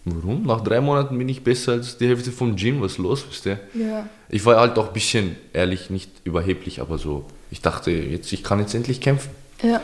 warum? 0.04 0.44
Nach 0.44 0.62
drei 0.62 0.80
Monaten 0.80 1.18
bin 1.18 1.28
ich 1.28 1.42
besser 1.42 1.72
als 1.72 1.98
die 1.98 2.08
Hälfte 2.08 2.32
vom 2.32 2.56
Gym, 2.56 2.80
was 2.80 2.92
ist 2.92 2.98
los, 2.98 3.24
wisst 3.28 3.46
ihr? 3.46 3.58
Ja. 3.74 4.08
Ich 4.28 4.44
war 4.44 4.58
halt 4.58 4.78
auch 4.78 4.88
ein 4.88 4.92
bisschen, 4.92 5.36
ehrlich, 5.52 5.90
nicht 5.90 6.10
überheblich, 6.24 6.80
aber 6.80 6.98
so, 6.98 7.26
ich 7.50 7.60
dachte, 7.60 7.90
jetzt, 7.90 8.32
ich 8.32 8.42
kann 8.42 8.60
jetzt 8.60 8.74
endlich 8.74 9.00
kämpfen. 9.00 9.30
Ja. 9.62 9.80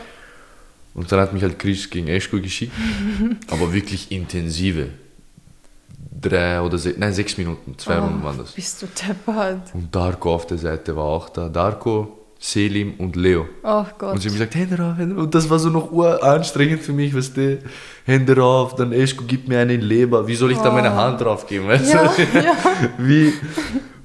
Und 0.93 1.11
dann 1.11 1.19
hat 1.19 1.33
mich 1.33 1.43
halt 1.43 1.59
Chris 1.59 1.89
gegen 1.89 2.07
Eschko 2.07 2.39
geschickt, 2.39 2.73
aber 3.49 3.73
wirklich 3.73 4.11
intensive. 4.11 4.89
Drei 6.23 6.61
oder 6.61 6.77
sechs, 6.77 6.97
nein, 6.97 7.13
sechs 7.13 7.37
Minuten, 7.37 7.77
zwei 7.77 7.99
Oh, 7.99 8.03
Runden 8.03 8.23
waren 8.23 8.37
das. 8.37 8.53
Bist 8.53 8.81
du 8.81 8.87
deppert. 8.87 9.73
Und 9.73 9.93
Darko 9.93 10.33
auf 10.35 10.47
der 10.47 10.57
Seite 10.57 10.95
war 10.95 11.03
auch 11.03 11.29
da. 11.29 11.49
Darko, 11.49 12.17
Selim 12.39 12.93
und 12.97 13.15
Leo. 13.15 13.45
Oh 13.63 13.85
Gott. 13.97 14.13
Und 14.13 14.21
sie 14.21 14.27
haben 14.29 14.33
gesagt, 14.35 14.55
Hände 14.55 14.77
rauf, 14.77 14.97
Hände 14.97 15.15
rauf. 15.15 15.23
Und 15.25 15.35
das 15.35 15.49
war 15.49 15.59
so 15.59 15.69
noch 15.69 15.91
uranstrengend 15.91 16.81
für 16.81 16.93
mich, 16.93 17.15
weißt 17.15 17.37
du. 17.37 17.59
Hände 18.05 18.35
rauf, 18.37 18.75
dann 18.75 18.91
Eschko 18.91 19.23
gibt 19.25 19.47
mir 19.47 19.59
einen 19.59 19.81
Leber. 19.81 20.27
Wie 20.27 20.35
soll 20.35 20.51
ich 20.51 20.57
da 20.57 20.71
meine 20.71 20.91
Oh. 20.91 20.95
Hand 20.95 21.21
drauf 21.21 21.45
geben, 21.47 21.67
weißt 21.67 21.93
ja, 21.93 22.03
du? 22.07 22.21
ja. 22.39 22.53
Wie? 22.97 23.33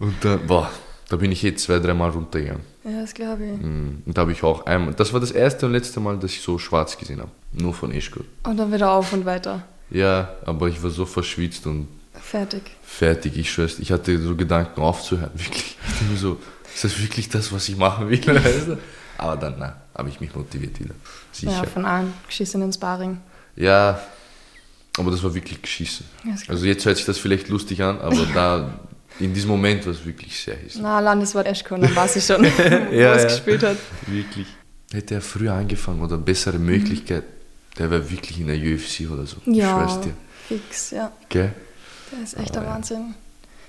Und 0.01 0.15
dann, 0.23 0.47
boah, 0.47 0.71
da 1.09 1.17
bin 1.17 1.33
ich 1.33 1.43
jetzt 1.43 1.65
zwei, 1.65 1.79
dreimal 1.79 2.11
runtergegangen. 2.11 2.63
ja, 2.85 3.01
das 3.01 3.13
glaube 3.15 3.45
ich. 3.45 3.61
Mm, 3.61 4.03
Und 4.07 4.17
da 4.17 4.21
habe 4.23 4.33
ich 4.33 4.43
auch 4.45 4.67
einmal, 4.67 4.95
das 4.95 5.13
war 5.13 5.21
das 5.21 5.31
erste 5.33 5.67
und 5.67 5.73
letzte 5.73 5.99
Mal, 6.01 6.17
dass 6.19 6.31
ich 6.33 6.41
so 6.41 6.59
schwarz 6.59 6.97
gesehen 6.97 7.19
habe. 7.21 7.31
Nur 7.53 7.75
von 7.75 7.91
Eschko. 7.93 8.21
Und 8.45 8.57
dann 8.57 8.73
wieder 8.73 8.91
auf 8.93 9.13
und 9.13 9.25
weiter. 9.27 9.63
Ja, 9.91 10.29
aber 10.45 10.69
ich 10.69 10.81
war 10.83 10.91
so 10.91 11.07
verschwitzt 11.07 11.67
und 11.67 11.89
Fertig. 12.23 12.63
fertig, 12.83 13.37
ich 13.37 13.51
schwör's. 13.51 13.79
Ich 13.79 13.91
hatte 13.93 14.19
so 14.21 14.35
Gedanken 14.37 14.81
aufzuhören, 14.81 15.31
wirklich. 15.35 15.77
Ich 15.87 15.93
dachte 15.93 16.05
mir 16.05 16.17
so, 16.17 16.39
ist 16.75 16.85
das 16.85 17.01
wirklich 17.01 17.29
das, 17.29 17.53
was 17.53 17.69
ich 17.69 17.77
machen 17.77 18.09
will? 18.11 18.21
Weißt 18.27 18.69
du? 18.69 18.79
Aber 19.17 19.37
dann, 19.37 19.57
na, 19.59 19.77
habe 19.97 20.09
ich 20.09 20.21
mich 20.21 20.35
motiviert 20.35 20.79
wieder. 20.79 20.95
Ja, 21.41 21.51
Sicher. 21.51 21.65
von 21.67 21.85
allen 21.85 22.13
geschissenen 22.27 22.73
Sparring. 22.73 23.19
Ja, 23.57 24.01
aber 24.97 25.11
das 25.11 25.23
war 25.25 25.35
wirklich 25.35 25.61
geschissen. 25.61 26.07
Ja, 26.25 26.35
Also 26.49 26.65
jetzt 26.67 26.85
hört 26.87 26.97
sich 26.97 27.07
das 27.07 27.19
vielleicht 27.19 27.49
lustig 27.49 27.83
an, 27.83 28.01
aber 28.01 28.27
da, 28.33 28.79
in 29.19 29.35
diesem 29.35 29.51
Moment 29.51 29.85
war 29.87 29.93
es 29.93 30.05
wirklich 30.05 30.39
sehr 30.41 30.57
hiss. 30.57 30.77
Na, 30.81 31.01
Landeswort 31.01 31.47
Eschko, 31.47 31.77
dann 31.77 31.95
weiß 31.95 32.17
ich 32.17 32.25
schon, 32.25 32.43
wo 32.45 32.95
Ja, 32.95 33.15
es 33.15 33.23
ja. 33.25 33.29
gespielt 33.29 33.63
hat. 33.65 33.77
Wirklich. 34.07 34.47
Hätte 34.93 35.15
er 35.15 35.21
früher 35.21 35.53
angefangen 35.55 36.01
oder 36.01 36.17
bessere 36.17 36.59
Möglichkeit, 36.59 37.25
der 37.79 37.91
wäre 37.91 38.09
wirklich 38.11 38.39
in 38.41 38.47
der 38.47 38.57
UFC 38.57 39.11
oder 39.11 39.27
so. 39.27 39.37
Ja, 39.47 39.85
Ich 39.85 39.91
schwör's 39.91 40.01
dir. 40.01 40.15
fix, 40.47 40.91
ja. 40.93 41.13
Gell? 41.29 41.53
Der 42.13 42.23
ist 42.23 42.37
echt 42.39 42.55
der 42.55 42.63
ja. 42.63 42.69
Wahnsinn. 42.71 43.15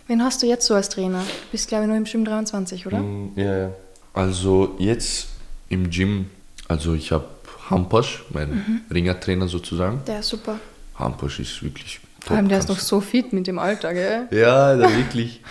Wen 0.07 0.23
hast 0.23 0.41
du 0.41 0.47
jetzt 0.47 0.65
so 0.65 0.73
als 0.73 0.89
Trainer? 0.89 1.19
Du 1.19 1.51
bist, 1.51 1.67
glaube 1.67 1.83
ich, 1.83 1.87
nur 1.87 1.97
im 1.97 2.03
Gym 2.05 2.25
23, 2.25 2.87
oder? 2.87 2.99
Mm, 2.99 3.31
Ja, 3.35 3.57
ja. 3.57 3.71
Also 4.13 4.75
jetzt 4.79 5.27
im 5.69 5.89
Gym, 5.89 6.29
also 6.67 6.93
ich 6.95 7.11
habe 7.11 7.25
Hampasch, 7.69 8.23
mein 8.31 8.49
Mhm. 8.49 8.81
Ringertrainer 8.91 9.47
sozusagen. 9.47 10.01
Der 10.07 10.19
ist 10.21 10.29
super. 10.29 10.59
Hampasch 10.95 11.39
ist 11.39 11.61
wirklich 11.61 11.99
top. 12.19 12.27
Vor 12.29 12.37
allem, 12.37 12.49
der 12.49 12.57
ist 12.57 12.67
noch 12.69 12.79
so 12.79 12.99
fit 13.01 13.31
mit 13.33 13.45
dem 13.45 13.59
Alter, 13.59 13.93
gell? 13.93 14.27
Ja, 14.31 14.75
da 14.75 14.89
wirklich. 14.97 15.41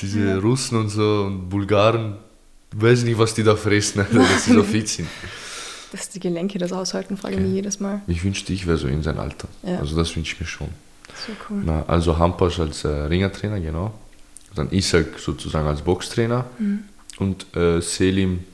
Diese 0.00 0.38
Russen 0.40 0.78
und 0.78 0.88
so 0.90 1.22
und 1.26 1.48
Bulgaren, 1.48 2.16
weiß 2.72 3.04
nicht, 3.04 3.16
was 3.16 3.32
die 3.32 3.42
da 3.44 3.56
fressen, 3.56 4.00
Alter, 4.00 4.18
dass 4.18 4.44
sie 4.44 4.52
so 4.52 4.62
fit 4.64 4.88
sind. 4.88 5.08
Dass 5.92 6.08
die 6.10 6.20
Gelenke 6.20 6.58
das 6.58 6.72
aushalten, 6.72 7.16
frage 7.16 7.34
ich 7.34 7.38
Okay. 7.40 7.46
mich 7.48 7.54
jedes 7.56 7.80
Mal. 7.80 8.02
Ich 8.08 8.22
wünschte, 8.24 8.52
ich 8.52 8.66
wäre 8.66 8.76
so 8.76 8.88
in 8.88 9.02
sein 9.02 9.18
Alter. 9.18 9.48
Ja. 9.62 9.78
Also 9.78 9.96
das 9.96 10.14
wünsche 10.14 10.34
ich 10.34 10.40
mir 10.40 10.46
schon. 10.46 10.68
So 11.14 11.32
cool. 11.48 11.62
Na, 11.64 11.84
also 11.86 12.18
Hampasch 12.18 12.60
als 12.60 12.84
äh, 12.84 12.88
Ringertrainer, 12.88 13.60
genau. 13.60 13.94
Dann 14.54 14.70
Isaac 14.70 15.18
sozusagen 15.18 15.66
als 15.66 15.82
Boxtrainer 15.82 16.44
und 17.18 17.56
äh, 17.56 17.80
Selim 17.80 18.44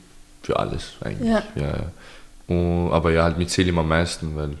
für 0.41 0.57
alles 0.57 0.93
eigentlich. 1.01 1.29
Ja. 1.29 1.43
Ja. 1.55 1.91
Und, 2.47 2.91
aber 2.91 3.11
ja, 3.11 3.23
halt 3.23 3.37
mit 3.37 3.49
Selim 3.49 3.77
am 3.77 3.87
meisten, 3.87 4.35
weil 4.35 4.57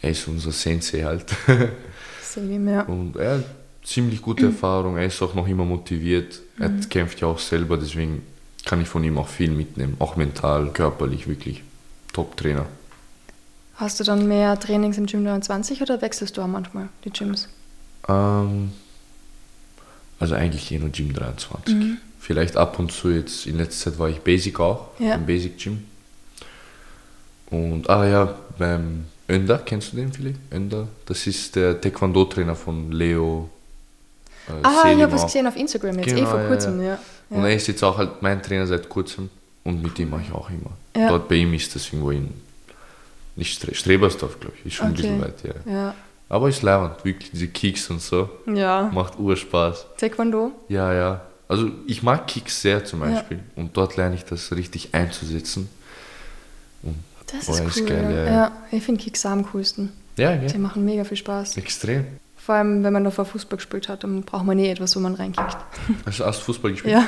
er 0.00 0.10
ist 0.10 0.26
unser 0.28 0.52
Sensei 0.52 1.02
halt. 1.02 1.26
Selim, 2.22 2.68
ja. 2.68 2.82
und 2.82 3.16
er 3.16 3.38
hat 3.38 3.44
ziemlich 3.84 4.22
gute 4.22 4.46
Erfahrung, 4.52 4.96
er 4.96 5.06
ist 5.06 5.20
auch 5.22 5.34
noch 5.34 5.46
immer 5.46 5.64
motiviert. 5.64 6.40
Er 6.58 6.70
kämpft 6.88 7.20
ja 7.20 7.28
auch 7.28 7.38
selber, 7.38 7.76
deswegen 7.76 8.22
kann 8.64 8.80
ich 8.80 8.88
von 8.88 9.04
ihm 9.04 9.18
auch 9.18 9.28
viel 9.28 9.50
mitnehmen. 9.50 9.96
Auch 9.98 10.16
mental, 10.16 10.70
körperlich, 10.72 11.28
wirklich 11.28 11.62
Top-Trainer. 12.12 12.66
Hast 13.76 14.00
du 14.00 14.04
dann 14.04 14.26
mehr 14.26 14.58
Trainings 14.58 14.96
im 14.98 15.06
Gym 15.06 15.24
23 15.24 15.82
oder 15.82 16.00
wechselst 16.00 16.36
du 16.36 16.42
auch 16.42 16.46
manchmal 16.46 16.88
die 17.04 17.10
Gyms? 17.10 17.48
Ähm, 18.08 18.72
also 20.18 20.34
eigentlich 20.34 20.70
eh 20.72 20.78
nur 20.78 20.88
Gym 20.90 21.12
23. 21.12 21.74
Mhm. 21.74 21.98
Vielleicht 22.18 22.56
ab 22.56 22.78
und 22.78 22.90
zu 22.90 23.10
jetzt, 23.10 23.46
in 23.46 23.58
letzter 23.58 23.90
Zeit 23.90 23.98
war 23.98 24.08
ich 24.08 24.20
Basic 24.20 24.58
auch, 24.60 24.88
Ja. 24.98 25.14
im 25.14 25.26
Basic 25.26 25.58
Gym. 25.58 25.84
Und, 27.50 27.88
ah 27.88 28.06
ja, 28.06 28.34
beim 28.58 29.04
Önder, 29.28 29.58
kennst 29.58 29.92
du 29.92 29.96
den 29.96 30.12
vielleicht? 30.12 30.38
Önder, 30.52 30.88
das 31.04 31.26
ist 31.26 31.54
der 31.54 31.80
Taekwondo-Trainer 31.80 32.56
von 32.56 32.90
Leo. 32.92 33.48
Äh, 34.48 34.52
Ah, 34.62 34.90
ich 34.90 35.00
habe 35.02 35.12
was 35.12 35.24
gesehen 35.24 35.46
auf 35.46 35.56
Instagram 35.56 35.98
jetzt, 35.98 36.12
eh 36.12 36.14
Genau, 36.16 36.30
vor 36.30 36.40
ja, 36.40 36.48
kurzem, 36.48 36.82
ja. 36.82 36.98
Und 37.30 37.42
ja. 37.42 37.48
er 37.48 37.54
ist 37.56 37.66
jetzt 37.68 37.82
auch 37.84 37.98
halt 37.98 38.22
mein 38.22 38.42
Trainer 38.42 38.66
seit 38.66 38.88
kurzem 38.88 39.28
und 39.64 39.82
mit 39.82 39.98
dem 39.98 40.10
mache 40.10 40.22
ich 40.22 40.32
auch 40.32 40.48
immer. 40.50 40.70
Dort 41.08 41.28
bei 41.28 41.36
ihm 41.36 41.52
ist 41.54 41.74
das 41.74 41.86
irgendwo 41.88 42.10
in, 42.10 42.30
nicht 43.36 43.54
Stre 43.54 43.74
Strebersdorf, 43.74 44.40
glaube 44.40 44.54
ich, 44.60 44.66
ist 44.66 44.74
schon 44.74 44.88
ein 44.88 44.94
bisschen 44.94 45.20
weit, 45.20 45.42
ja. 45.44 45.72
Ja. 45.72 45.94
Aber 46.28 46.48
ist 46.48 46.62
leibend, 46.62 47.04
wirklich, 47.04 47.30
diese 47.30 47.46
Kicks 47.48 47.88
und 47.90 48.00
so, 48.02 48.28
ja. 48.52 48.90
macht 48.92 49.18
Urspaß. 49.18 49.86
Taekwondo? 49.98 50.50
Ja, 50.68 50.92
ja. 50.92 51.20
Also 51.48 51.70
ich 51.86 52.02
mag 52.02 52.26
Kicks 52.26 52.60
sehr 52.60 52.84
zum 52.84 53.00
Beispiel 53.00 53.38
und 53.54 53.76
dort 53.76 53.96
lerne 53.96 54.16
ich 54.16 54.24
das 54.24 54.50
richtig 54.52 54.92
einzusetzen. 54.94 55.68
Und 56.82 56.96
Das 57.26 57.48
Oh, 57.48 57.52
ist 57.52 57.58
ja, 57.58 57.64
cool. 57.64 57.68
ist 57.70 57.86
geil, 57.86 58.04
ja. 58.04 58.10
ja, 58.10 58.24
ja. 58.24 58.32
ja, 58.32 58.52
ich 58.72 58.82
finde 58.82 59.02
Kicks 59.04 59.24
am 59.26 59.44
coolsten. 59.52 59.92
ja, 60.16 60.34
Die 60.34 60.46
gell? 60.48 60.58
machen 60.58 60.84
mega 60.84 61.04
viel 61.04 61.16
Spaß. 61.16 61.56
Extrem. 61.58 62.04
Vor 62.36 62.54
allem, 62.56 62.82
wenn 62.84 62.92
man 62.92 63.04
davor 63.04 63.24
Fußball 63.24 63.56
gespielt 63.58 63.88
hat, 63.88 64.02
dann 64.04 64.22
braucht 64.22 64.44
man 64.44 64.58
eh 64.58 64.70
etwas, 64.70 64.94
wo 64.96 65.00
man 65.00 65.14
reinkickt. 65.14 65.56
Hast 66.06 66.18
du 66.20 66.24
erst 66.24 66.42
Fußball 66.42 66.72
gespielt? 66.72 66.94
Ja. 66.94 67.06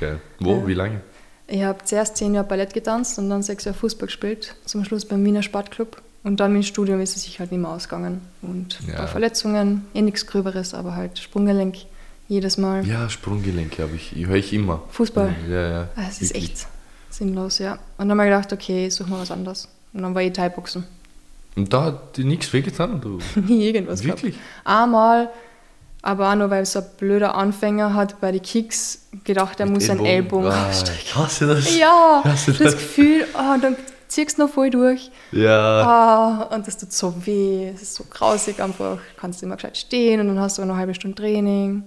Geil. 0.00 0.20
Wo? 0.40 0.56
Ja. 0.60 0.66
Wie 0.66 0.74
lange? 0.74 1.00
Ich 1.48 1.62
habe 1.62 1.82
zuerst 1.84 2.16
zehn 2.18 2.34
Jahre 2.34 2.46
Ballett 2.46 2.74
getanzt 2.74 3.18
und 3.18 3.30
dann 3.30 3.42
sechs 3.42 3.64
Jahre 3.64 3.76
Fußball 3.78 4.06
gespielt. 4.06 4.54
Zum 4.66 4.84
Schluss 4.84 5.04
beim 5.06 5.24
Wiener 5.24 5.42
Sportclub. 5.42 6.00
Und 6.24 6.40
dann 6.40 6.54
im 6.54 6.62
Studium 6.62 7.00
ist 7.00 7.16
es 7.16 7.22
sich 7.22 7.40
halt 7.40 7.50
nicht 7.52 7.60
mehr 7.60 7.70
ausgegangen. 7.70 8.20
Und 8.42 8.78
Ja. 8.86 9.06
Verletzungen, 9.06 9.86
eh 9.94 10.02
nichts 10.02 10.26
Gröberes, 10.26 10.74
aber 10.74 10.94
halt 10.94 11.18
Sprunggelenk 11.18 11.76
jedes 12.28 12.58
Mal. 12.58 12.86
Ja, 12.86 13.08
Sprunggelenke 13.08 13.82
habe 13.82 13.96
ich, 13.96 14.12
höre 14.14 14.36
ich 14.36 14.52
immer. 14.52 14.82
Fußball. 14.90 15.34
Ja, 15.48 15.68
ja. 15.70 15.88
Ah, 15.96 16.02
Es 16.08 16.20
ist 16.20 16.34
wirklich. 16.34 16.50
echt 16.52 16.66
sinnlos, 17.08 17.58
ja. 17.58 17.78
Und 17.96 18.08
dann 18.10 18.20
habe 18.20 18.28
ich 18.28 18.34
gedacht, 18.34 18.52
okay, 18.52 18.88
ich 18.88 18.94
suche 18.94 19.08
mal 19.08 19.20
was 19.20 19.30
anderes. 19.30 19.68
Und 19.94 20.02
dann 20.02 20.14
war 20.14 20.20
ich 20.20 20.32
Thai-Boxen. 20.34 20.84
Und 21.56 21.72
da 21.72 21.84
hat 21.86 22.16
dir 22.18 22.26
nichts 22.26 22.52
wehgetan? 22.52 23.00
Du? 23.00 23.18
Nie 23.40 23.68
irgendwas 23.70 24.02
gehabt. 24.02 24.22
Wirklich? 24.22 24.38
Einmal, 24.64 25.30
aber 26.02 26.30
auch 26.30 26.34
nur, 26.36 26.50
weil 26.50 26.64
so 26.66 26.78
ein 26.80 26.86
blöder 26.98 27.34
Anfänger 27.34 27.94
hat 27.94 28.20
bei 28.20 28.32
den 28.32 28.42
Kicks 28.42 29.06
gedacht, 29.24 29.58
er 29.60 29.66
Mit 29.66 29.74
muss 29.76 29.90
einen 29.90 30.04
Ellbogen 30.06 30.50
Ah, 30.50 30.70
ich 30.70 31.14
hasse 31.16 31.46
das. 31.46 31.76
Ja, 31.78 32.22
Hast 32.24 32.48
du 32.48 32.52
das, 32.52 32.58
das? 32.60 32.72
Gefühl, 32.74 33.24
oh, 33.34 33.58
dann 33.60 33.76
ziehst 34.06 34.38
du 34.38 34.42
noch 34.42 34.50
voll 34.50 34.70
durch. 34.70 35.10
Ja. 35.32 35.50
Ah, 35.82 36.54
und 36.54 36.66
das 36.66 36.78
tut 36.78 36.92
so 36.92 37.14
weh, 37.26 37.68
es 37.74 37.82
ist 37.82 37.94
so 37.94 38.04
grausig 38.08 38.60
einfach. 38.62 38.98
Kannst 39.18 39.42
immer 39.42 39.56
gescheit 39.56 39.76
stehen 39.76 40.20
und 40.20 40.28
dann 40.28 40.40
hast 40.40 40.58
du 40.58 40.62
noch 40.62 40.70
eine 40.70 40.78
halbe 40.78 40.94
Stunde 40.94 41.16
Training. 41.20 41.84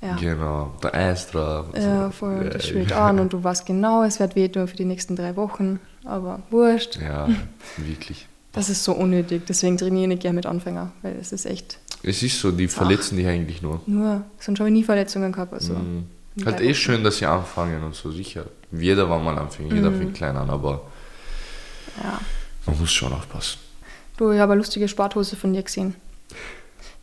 Ja, 0.00 0.14
Genau, 0.14 0.70
der 0.82 0.94
Eis 0.94 1.26
drauf. 1.28 1.66
ja 1.76 2.10
voll, 2.12 2.42
Ja, 2.44 2.50
das 2.50 2.68
schwillt 2.68 2.92
an 2.92 3.18
und 3.18 3.32
du 3.32 3.42
weißt 3.42 3.66
genau, 3.66 4.04
es 4.04 4.20
wird 4.20 4.36
weh 4.36 4.48
tun 4.48 4.68
für 4.68 4.76
die 4.76 4.84
nächsten 4.84 5.16
drei 5.16 5.34
Wochen. 5.34 5.80
Aber 6.04 6.40
wurscht, 6.50 6.98
Ja, 7.02 7.28
wirklich. 7.76 8.28
Das 8.58 8.68
ist 8.68 8.84
so 8.84 8.92
unnötig. 8.92 9.42
Deswegen 9.48 9.76
trainiere 9.78 10.02
ich 10.02 10.08
nicht 10.08 10.22
gerne 10.22 10.36
mit 10.36 10.46
Anfängern, 10.46 10.92
weil 11.02 11.16
es 11.20 11.32
ist 11.32 11.46
echt 11.46 11.78
Es 12.02 12.22
ist 12.22 12.38
so, 12.40 12.50
die 12.50 12.68
verletzen 12.68 13.16
dich 13.16 13.26
eigentlich 13.26 13.62
nur. 13.62 13.80
nur, 13.86 14.22
sonst 14.38 14.58
habe 14.60 14.68
ich 14.68 14.74
nie 14.74 14.84
Verletzungen 14.84 15.32
gehabt. 15.32 15.52
Also. 15.52 15.74
Mhm. 15.74 16.04
Halt 16.44 16.60
eh 16.60 16.74
schön, 16.74 17.02
dass 17.02 17.18
sie 17.18 17.26
anfangen 17.26 17.82
und 17.82 17.94
so, 17.94 18.10
sicher. 18.12 18.44
Jeder 18.70 19.08
war 19.10 19.18
mal 19.18 19.36
Anfänger, 19.38 19.74
jeder 19.74 19.90
Mhm. 19.90 19.98
fängt 19.98 20.14
klein 20.14 20.36
an, 20.36 20.50
aber 20.50 20.82
Ja. 22.02 22.20
man 22.66 22.78
muss 22.78 22.92
schon 22.92 23.12
aufpassen. 23.12 23.58
Du, 24.16 24.30
ich 24.32 24.38
habe 24.40 24.52
eine 24.52 24.60
lustige 24.60 24.86
Sporthose 24.88 25.36
von 25.36 25.52
dir 25.52 25.62
gesehen. 25.62 25.94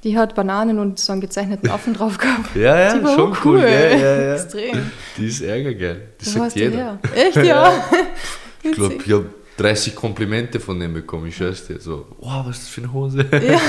Die 0.04 0.18
hat 0.18 0.36
Bananen 0.36 0.78
und 0.80 1.00
so 1.00 1.12
einen 1.14 1.22
gezeichneten 1.22 1.70
Affen 1.70 1.94
drauf 1.98 2.18
gehabt. 2.18 2.56
Ja, 2.56 2.94
Die 2.98 3.04
war 3.04 3.18
auch 3.20 3.46
cool. 3.46 3.62
Extrem. 4.36 4.92
Die 5.18 5.26
ist 5.28 5.42
ärgergeil. 5.42 6.10
Das 6.20 6.36
Wo 6.36 6.40
sagt 6.40 6.56
jeder. 6.58 7.00
Echt, 7.16 7.38
ja? 7.38 7.74
Ich 8.64 8.72
glaube, 8.72 8.96
ich 8.96 9.12
habe 9.12 9.26
30 9.58 9.96
Komplimente 9.96 10.60
von 10.60 10.80
dem 10.80 10.94
bekommen, 10.94 11.28
ich 11.28 11.38
schwör's 11.38 11.66
dir. 11.66 11.80
So, 11.80 12.06
wow, 12.20 12.46
was 12.46 12.58
ist 12.58 12.64
das 12.64 12.70
für 12.70 12.82
eine 12.82 12.92
Hose? 12.94 13.26
Ja, 13.32 13.40
ja, 13.40 13.60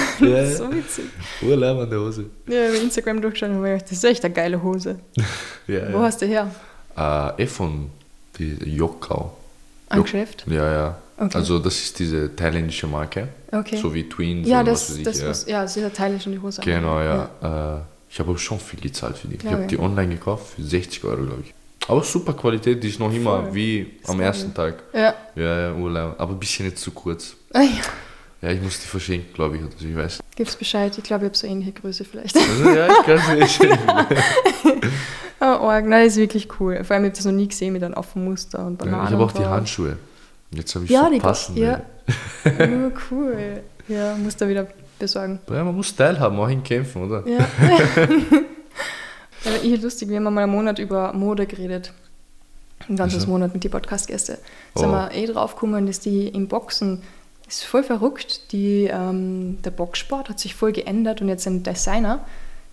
das 0.43 0.51
ist 0.51 0.59
ja. 0.61 0.67
so 0.67 0.73
witzig. 0.73 1.05
Urleibende 1.43 2.01
Hose. 2.01 2.25
Ja, 2.49 2.69
bei 2.71 2.77
Instagram 2.79 3.21
durchgeschaut 3.21 3.51
und 3.51 3.63
gedacht, 3.63 3.85
das 3.85 3.93
ist 3.93 4.05
echt 4.05 4.25
eine 4.25 4.35
geile 4.35 4.63
Hose. 4.63 4.99
Ja, 5.69 5.93
Wo 5.93 5.99
ja. 5.99 6.03
hast 6.05 6.23
du 6.23 6.27
her? 6.27 6.49
Äh, 6.97 7.43
eh 7.43 7.47
von 7.49 7.91
die 8.39 8.57
Jokau. 8.77 9.37
Ein 9.89 9.99
Jo- 9.99 10.03
Geschäft? 10.05 10.45
Ja, 10.49 10.73
ja. 10.73 10.99
Okay. 11.19 11.37
Also 11.39 11.59
das 11.59 11.77
ist 11.77 11.99
diese 11.99 12.35
thailändische 12.37 12.87
Marke. 12.87 13.29
Okay. 13.51 13.77
So 13.77 13.93
wie 13.95 14.09
Twins 14.09 14.47
ja, 14.47 14.63
das, 14.63 14.91
was 14.91 14.97
ich. 14.99 15.03
das 15.05 15.21
ja. 15.21 15.29
was, 15.29 15.47
ja, 15.47 15.63
das 15.63 15.77
ist 15.77 15.83
ja 15.83 16.31
die 16.33 16.39
Hose. 16.39 16.61
Genau, 16.63 17.01
ja. 17.01 17.79
Äh, 17.79 17.81
Ich 18.11 18.19
habe 18.21 18.31
aber 18.31 18.39
schon 18.39 18.61
viel 18.61 18.81
gezahlt 18.81 19.17
für 19.19 19.27
die. 19.29 19.39
Glaub 19.39 19.53
ich 19.53 19.59
habe 19.59 19.67
die 19.67 19.79
online 19.79 20.15
gekauft 20.15 20.55
für 20.57 20.63
60 20.63 21.03
Euro, 21.05 21.23
glaube 21.25 21.43
ich. 21.47 21.55
Aber 21.89 22.03
super 22.03 22.33
Qualität, 22.33 22.83
die 22.83 22.89
ist 22.89 22.99
noch 22.99 23.13
immer 23.13 23.43
Voll. 23.43 23.55
wie 23.55 23.87
am 24.07 24.21
ersten 24.21 24.53
Tag. 24.53 24.83
Ja. 24.93 25.15
Ja, 25.35 25.61
ja, 25.61 25.75
Urlaub. 25.75 26.17
Aber 26.19 26.33
ein 26.33 26.39
bisschen 26.39 26.67
jetzt 26.67 26.83
zu 26.83 26.91
kurz. 26.91 27.37
Ah, 27.53 27.61
ja. 27.61 27.69
Ja, 28.43 28.51
ich 28.51 28.61
muss 28.61 28.79
die 28.81 28.87
verschenken, 28.87 29.33
glaube 29.33 29.57
ich, 29.57 29.63
oder 29.63 29.73
so, 29.79 29.87
ich 29.87 29.97
weiß. 29.97 30.21
Gib's 30.37 30.57
Bescheid. 30.57 30.97
Ich 30.97 31.05
glaube, 31.05 31.25
ich 31.25 31.31
habe 31.31 31.37
so 31.39 31.47
ähnliche 31.47 31.73
Größe 31.73 32.05
vielleicht. 32.05 32.37
Also, 32.37 32.71
ja, 32.71 32.87
ich 32.89 33.07
kann 33.07 33.19
es 33.19 33.29
nicht 33.29 33.55
schenken. 33.55 33.89
oh, 35.41 35.45
arg. 35.45 35.87
Nein, 35.87 36.07
ist 36.07 36.17
wirklich 36.17 36.49
cool. 36.61 36.85
Vor 36.85 36.95
allem, 36.95 37.05
ich 37.05 37.11
habe 37.11 37.17
das 37.17 37.25
noch 37.25 37.33
nie 37.33 37.49
gesehen 37.49 37.73
mit 37.73 37.83
einem 37.83 37.95
offenen 37.95 38.29
Muster 38.29 38.67
und 38.67 38.79
Ja, 38.81 38.85
Bananen. 38.85 39.07
ich 39.07 39.13
habe 39.13 39.25
auch 39.25 39.33
die. 39.33 39.45
Handschuhe. 39.45 39.97
Jetzt 40.51 40.75
habe 40.75 40.85
ich 40.85 40.91
Ja, 40.91 41.05
so 41.05 41.11
die 41.11 41.21
passende. 41.21 41.61
Ja. 41.61 41.83
oh, 42.45 42.91
cool. 43.11 43.63
Ja, 43.89 44.17
muss 44.17 44.37
da 44.37 44.49
wieder 44.49 44.67
besorgen. 44.99 45.41
Ja, 45.51 45.65
man 45.65 45.75
muss 45.75 45.95
teilhaben, 45.95 46.39
auch 46.39 46.49
in 46.49 46.63
Kämpfen, 46.63 47.05
oder? 47.05 47.25
Ja. 47.27 47.39
ja 49.47 49.53
ich 49.63 49.81
lustig, 49.83 50.09
wir 50.09 50.17
haben 50.17 50.25
mal 50.25 50.43
einen 50.43 50.53
Monat 50.53 50.79
über 50.79 51.13
Mode 51.13 51.47
geredet. 51.47 51.93
Ein 52.89 52.97
ganzes 52.97 53.21
Also? 53.21 53.31
Monat 53.33 53.55
mit 53.55 53.65
den 53.65 53.71
Podcast-Gästen. 53.71 54.37
Da 54.75 54.81
sind 54.81 54.89
Oh. 54.91 54.93
wir 54.93 55.11
eh 55.13 55.27
drauf 55.27 55.55
gekommen, 55.55 55.87
dass 55.87 56.01
die 56.01 56.29
im 56.29 56.47
Boxen 56.49 57.03
ist 57.49 57.65
voll 57.65 57.83
verrückt. 57.83 58.53
Die, 58.53 58.85
ähm, 58.93 59.59
der 59.65 59.71
Boxsport 59.71 60.29
hat 60.29 60.39
sich 60.41 60.55
voll 60.55 60.73
geändert 60.73 61.21
und 61.23 61.29
jetzt 61.29 61.45
sind 61.45 61.67
Designer, 61.67 62.21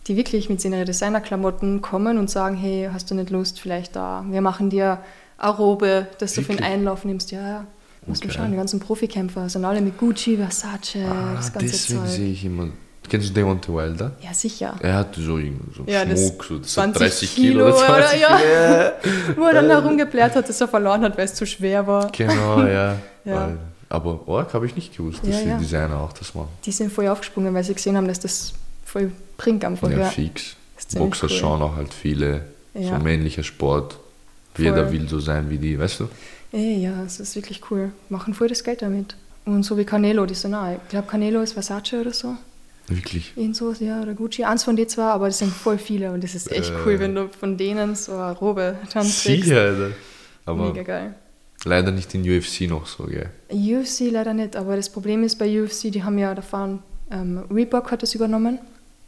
die 0.08 0.18
wirklich 0.18 0.50
mit 0.50 0.64
ihren 0.66 0.86
Designerklamotten 0.86 1.82
kommen 1.82 2.18
und 2.18 2.30
sagen, 2.30 2.58
hey, 2.58 2.90
hast 2.92 3.10
du 3.10 3.16
nicht 3.16 3.30
Lust, 3.30 3.60
vielleicht 3.60 3.96
da, 3.96 4.26
wir 4.30 4.42
machen 4.42 4.70
dir 4.70 5.00
eine 5.38 5.56
Robe, 5.56 6.08
dass 6.20 6.34
du 6.34 6.42
für 6.42 6.48
den 6.54 6.60
Wirklich? 6.60 6.74
Einlauf 6.74 7.06
nimmst. 7.06 7.32
Ja, 7.32 7.48
ja. 7.48 7.68
Musst 8.06 8.22
du 8.24 8.28
Okay. 8.28 8.38
schauen, 8.38 8.52
die 8.52 8.58
ganzen 8.58 8.82
Profikämpfer 8.82 9.48
sind 9.48 9.64
alle 9.64 9.80
mit 9.80 9.98
Gucci, 9.98 10.36
Versace, 10.36 10.98
Ah, 11.08 11.36
das 11.36 11.54
ganze 11.54 11.68
deswegen 11.72 12.00
Zeug. 12.02 12.10
sehe 12.10 12.32
ich 12.32 12.44
immer. 12.44 12.68
Kennst 13.10 13.30
du 13.30 13.34
Deontay 13.34 13.74
Wilder? 13.74 14.12
Ja, 14.22 14.34
sicher. 14.34 14.76
Er 14.82 14.96
hatte 14.96 15.22
so, 15.22 15.38
so 15.38 15.84
Ja, 15.86 16.06
das 16.06 16.20
Schmuck, 16.20 16.44
so 16.46 16.58
das 16.60 16.78
hat 16.78 16.96
20 16.96 17.00
30 17.00 17.36
Kilo 17.36 17.66
oder 17.68 17.74
Kilo, 17.74 17.86
20 17.86 18.18
oder? 18.18 18.20
Ja. 18.20 18.90
Kilo. 19.02 19.14
Wo 19.38 19.44
er 19.46 19.54
dann 19.54 19.68
herumgeblärt 19.70 20.36
hat, 20.36 20.50
dass 20.50 20.62
er 20.62 20.68
verloren 20.68 21.02
hat, 21.04 21.18
weil 21.18 21.26
es 21.26 21.34
zu 21.34 21.46
schwer 21.46 21.86
war. 21.86 22.12
Genau, 22.12 22.64
ja. 22.66 22.96
Ja. 23.26 23.54
Aber 23.88 24.28
Org 24.28 24.54
habe 24.54 24.66
ich 24.66 24.76
nicht 24.76 24.98
gewusst, 24.98 25.20
dass 25.26 25.44
die. 25.44 25.50
Designer 25.58 25.98
auch 26.02 26.12
das 26.12 26.36
machen. 26.36 26.50
Die 26.66 26.74
sind 26.74 26.92
voll 26.92 27.08
aufgesprungen, 27.08 27.54
weil 27.54 27.64
sie 27.64 27.74
gesehen 27.74 27.96
haben, 27.96 28.08
dass 28.08 28.20
das 28.20 28.52
voll 28.84 29.12
bringt 29.38 29.64
einfach. 29.64 29.90
Ja, 29.90 30.00
Ja, 30.00 30.06
fix. 30.10 30.58
Boxer 30.98 31.28
cool. 31.30 31.38
schauen 31.38 31.62
auch 31.62 31.76
halt 31.78 31.94
viele. 31.94 32.42
So 32.74 32.98
männlicher 32.98 33.44
Sport. 33.44 33.98
Voll. 34.56 34.66
Jeder 34.66 34.92
will 34.92 35.08
so 35.08 35.20
sein 35.20 35.50
wie 35.50 35.58
die, 35.58 35.80
weißt 35.80 36.02
du? 36.02 36.10
Ey, 36.52 36.80
ja, 36.84 37.04
es 37.06 37.20
ist 37.20 37.36
wirklich 37.36 37.62
cool. 37.72 37.92
Machen 38.10 38.34
voll 38.34 38.48
das 38.50 38.64
Geld 38.64 38.82
damit. 38.82 39.16
Und 39.46 39.64
so 39.64 39.78
wie 39.78 39.86
Canelo, 39.86 40.26
die 40.26 40.36
sind 40.36 40.54
auch. 40.54 40.72
Ich 40.72 40.90
glaube, 40.90 41.08
Canelo 41.08 41.42
ist 41.42 41.54
Versace 41.54 41.94
oder 42.02 42.14
so. 42.14 42.36
Wirklich. 42.96 43.34
Irgend 43.36 43.56
sowas, 43.56 43.80
ja, 43.80 44.02
oder 44.02 44.14
Gucci. 44.14 44.44
Eins 44.44 44.64
von 44.64 44.76
den 44.76 44.88
zwei, 44.90 45.04
aber 45.04 45.28
das 45.28 45.40
sind 45.40 45.52
voll 45.54 45.78
viele 45.78 46.12
und 46.12 46.24
das 46.24 46.36
ist 46.36 46.52
echt 46.52 46.70
Äh. 46.72 46.74
cool, 46.86 47.00
wenn 47.00 47.16
du 47.16 47.30
von 47.30 47.58
denen 47.58 47.96
so 47.96 48.14
eine 48.14 48.34
Robe 48.34 48.78
dann. 48.94 49.04
Sicher, 49.06 49.62
Alter. 49.62 49.92
Aber 50.46 50.68
Mega 50.72 50.84
geil. 50.84 51.16
leider 51.66 51.92
nicht 51.92 52.14
in 52.14 52.22
UFC 52.22 52.62
noch 52.70 52.86
so, 52.86 53.06
gell? 53.06 53.30
UFC 53.52 54.12
leider 54.12 54.34
nicht, 54.34 54.56
aber 54.56 54.76
das 54.76 54.90
Problem 54.90 55.24
ist 55.24 55.38
bei 55.38 55.62
UFC, 55.62 55.92
die 55.92 56.04
haben 56.04 56.18
ja 56.18 56.36
davon, 56.36 56.80
ähm, 57.12 57.44
Reebok 57.50 57.92
hat 57.92 58.04
das 58.04 58.14
übernommen. 58.16 58.60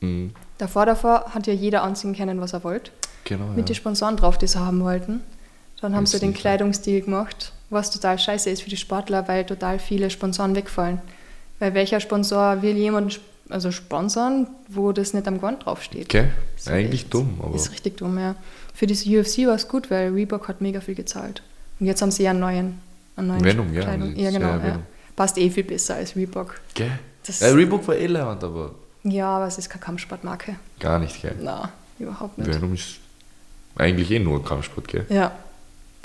Mhm. 0.01 0.31
Davor, 0.57 0.85
davor 0.85 1.25
hat 1.33 1.47
ja 1.47 1.53
jeder 1.53 1.83
anziehen 1.83 2.15
können, 2.15 2.39
was 2.39 2.53
er 2.53 2.63
wollte. 2.63 2.91
Genau, 3.25 3.47
Mit 3.47 3.67
den 3.67 3.73
ja. 3.73 3.75
Sponsoren 3.75 4.15
drauf, 4.17 4.37
die 4.37 4.47
sie 4.47 4.59
haben 4.59 4.81
wollten. 4.81 5.21
Dann 5.81 5.95
haben 5.95 6.05
sie 6.05 6.19
den. 6.19 6.33
Kleidungsstil 6.33 7.01
gemacht, 7.01 7.51
was 7.69 7.91
total 7.91 8.17
scheiße 8.17 8.49
ist 8.49 8.61
für 8.61 8.69
die 8.69 8.77
Sportler, 8.77 9.27
weil 9.27 9.45
total 9.45 9.77
viele 9.79 10.09
Sponsoren 10.09 10.55
wegfallen. 10.55 11.01
Weil 11.59 11.73
welcher 11.73 11.99
Sponsor 11.99 12.61
will 12.61 12.75
jemanden 12.77 13.11
also 13.49 13.71
sponsern, 13.71 14.47
wo 14.67 14.91
das 14.91 15.13
nicht 15.13 15.27
am 15.27 15.35
Gewand 15.37 15.65
draufsteht? 15.65 16.05
Okay, 16.05 16.29
Ist 16.57 16.69
eigentlich 16.69 17.03
echt- 17.03 17.13
dumm, 17.13 17.39
aber 17.41 17.55
Ist 17.55 17.71
richtig 17.71 17.97
dumm, 17.97 18.17
ja. 18.17 18.35
Für 18.73 18.87
das 18.87 19.05
UFC 19.05 19.45
war 19.47 19.55
es 19.55 19.67
gut, 19.67 19.89
weil 19.91 20.11
Reebok 20.11 20.47
hat 20.47 20.61
mega 20.61 20.81
viel 20.81 20.95
gezahlt. 20.95 21.41
Und 21.79 21.85
jetzt 21.85 22.01
haben 22.01 22.11
sie 22.11 22.23
ja 22.23 22.31
einen 22.31 22.39
neuen, 22.39 22.79
einen 23.15 23.27
neuen 23.27 23.43
Venom, 23.43 23.73
ja, 23.73 23.83
Ja, 23.83 23.93
ist 24.29 24.33
genau. 24.33 24.47
ja 24.57 24.67
Ja. 24.67 24.79
Passt 25.15 25.37
eh 25.37 25.49
viel 25.49 25.63
besser 25.63 25.95
als 25.95 26.15
Reebok. 26.15 26.59
Gell? 26.73 26.91
Das- 27.25 27.39
Ja, 27.39 27.47
Reebok 27.53 27.87
war 27.87 27.95
eh 27.95 28.07
leibend, 28.07 28.43
aber 28.43 28.71
Ja, 29.03 29.37
aber 29.37 29.47
es 29.47 29.57
ist 29.57 29.69
keine 29.69 29.83
Kampfsportmarke. 29.83 30.55
gar 30.79 30.99
nicht, 30.99 31.21
gell? 31.21 31.35
Na, 31.41 31.69
überhaupt 31.99 32.37
nicht. 32.37 32.53
Venom 32.53 32.73
ist 32.73 32.97
eigentlich 33.77 34.11
eh 34.11 34.19
nur 34.19 34.43
Kampfsport, 34.43 34.87
gell? 34.87 35.05
Ja, 35.09 35.31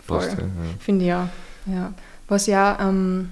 voll. 0.07 0.19
Passt, 0.19 0.39
ja. 0.39 0.45
Finde 0.79 1.05
ich 1.05 1.09
ja. 1.09 1.29
ja. 1.67 1.93
Was 2.29 2.47
ja 2.47 2.79
ähm, 2.81 3.31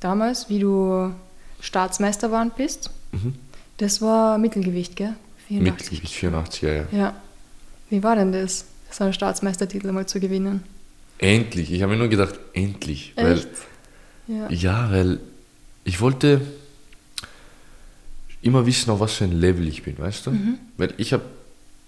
damals, 0.00 0.48
wie 0.48 0.58
du 0.58 1.12
Staatsmeister 1.60 2.26
geworden 2.28 2.50
bist, 2.56 2.90
Mhm. 3.12 3.34
das 3.76 4.00
war 4.00 4.38
Mittelgewicht, 4.38 4.96
gell? 4.96 5.14
84 5.48 5.90
Mittelgewicht 5.90 6.14
84, 6.14 6.62
ja, 6.62 6.72
ja. 6.74 6.84
Ja. 6.92 7.22
Wie 7.90 8.02
war 8.02 8.16
denn 8.16 8.32
das, 8.32 8.64
so 8.90 9.04
einen 9.04 9.12
Staatsmeistertitel 9.12 9.92
mal 9.92 10.06
zu 10.06 10.18
gewinnen? 10.18 10.62
Endlich. 11.18 11.72
Ich 11.72 11.82
habe 11.82 11.92
mir 11.92 11.98
nur 11.98 12.08
gedacht, 12.08 12.38
endlich. 12.52 13.12
Weil, 13.16 13.38
Echt? 13.38 13.48
Ja. 14.28 14.50
ja, 14.50 14.90
weil 14.90 15.20
ich 15.84 16.00
wollte 16.00 16.40
immer 18.40 18.66
wissen, 18.66 18.90
auf 18.90 19.00
was 19.00 19.14
für 19.14 19.24
ein 19.24 19.32
Level 19.40 19.68
ich 19.68 19.82
bin, 19.82 19.98
weißt 19.98 20.26
du? 20.26 20.30
Mhm. 20.32 20.58
Weil 20.76 20.94
ich 20.96 21.12
habe 21.12 21.24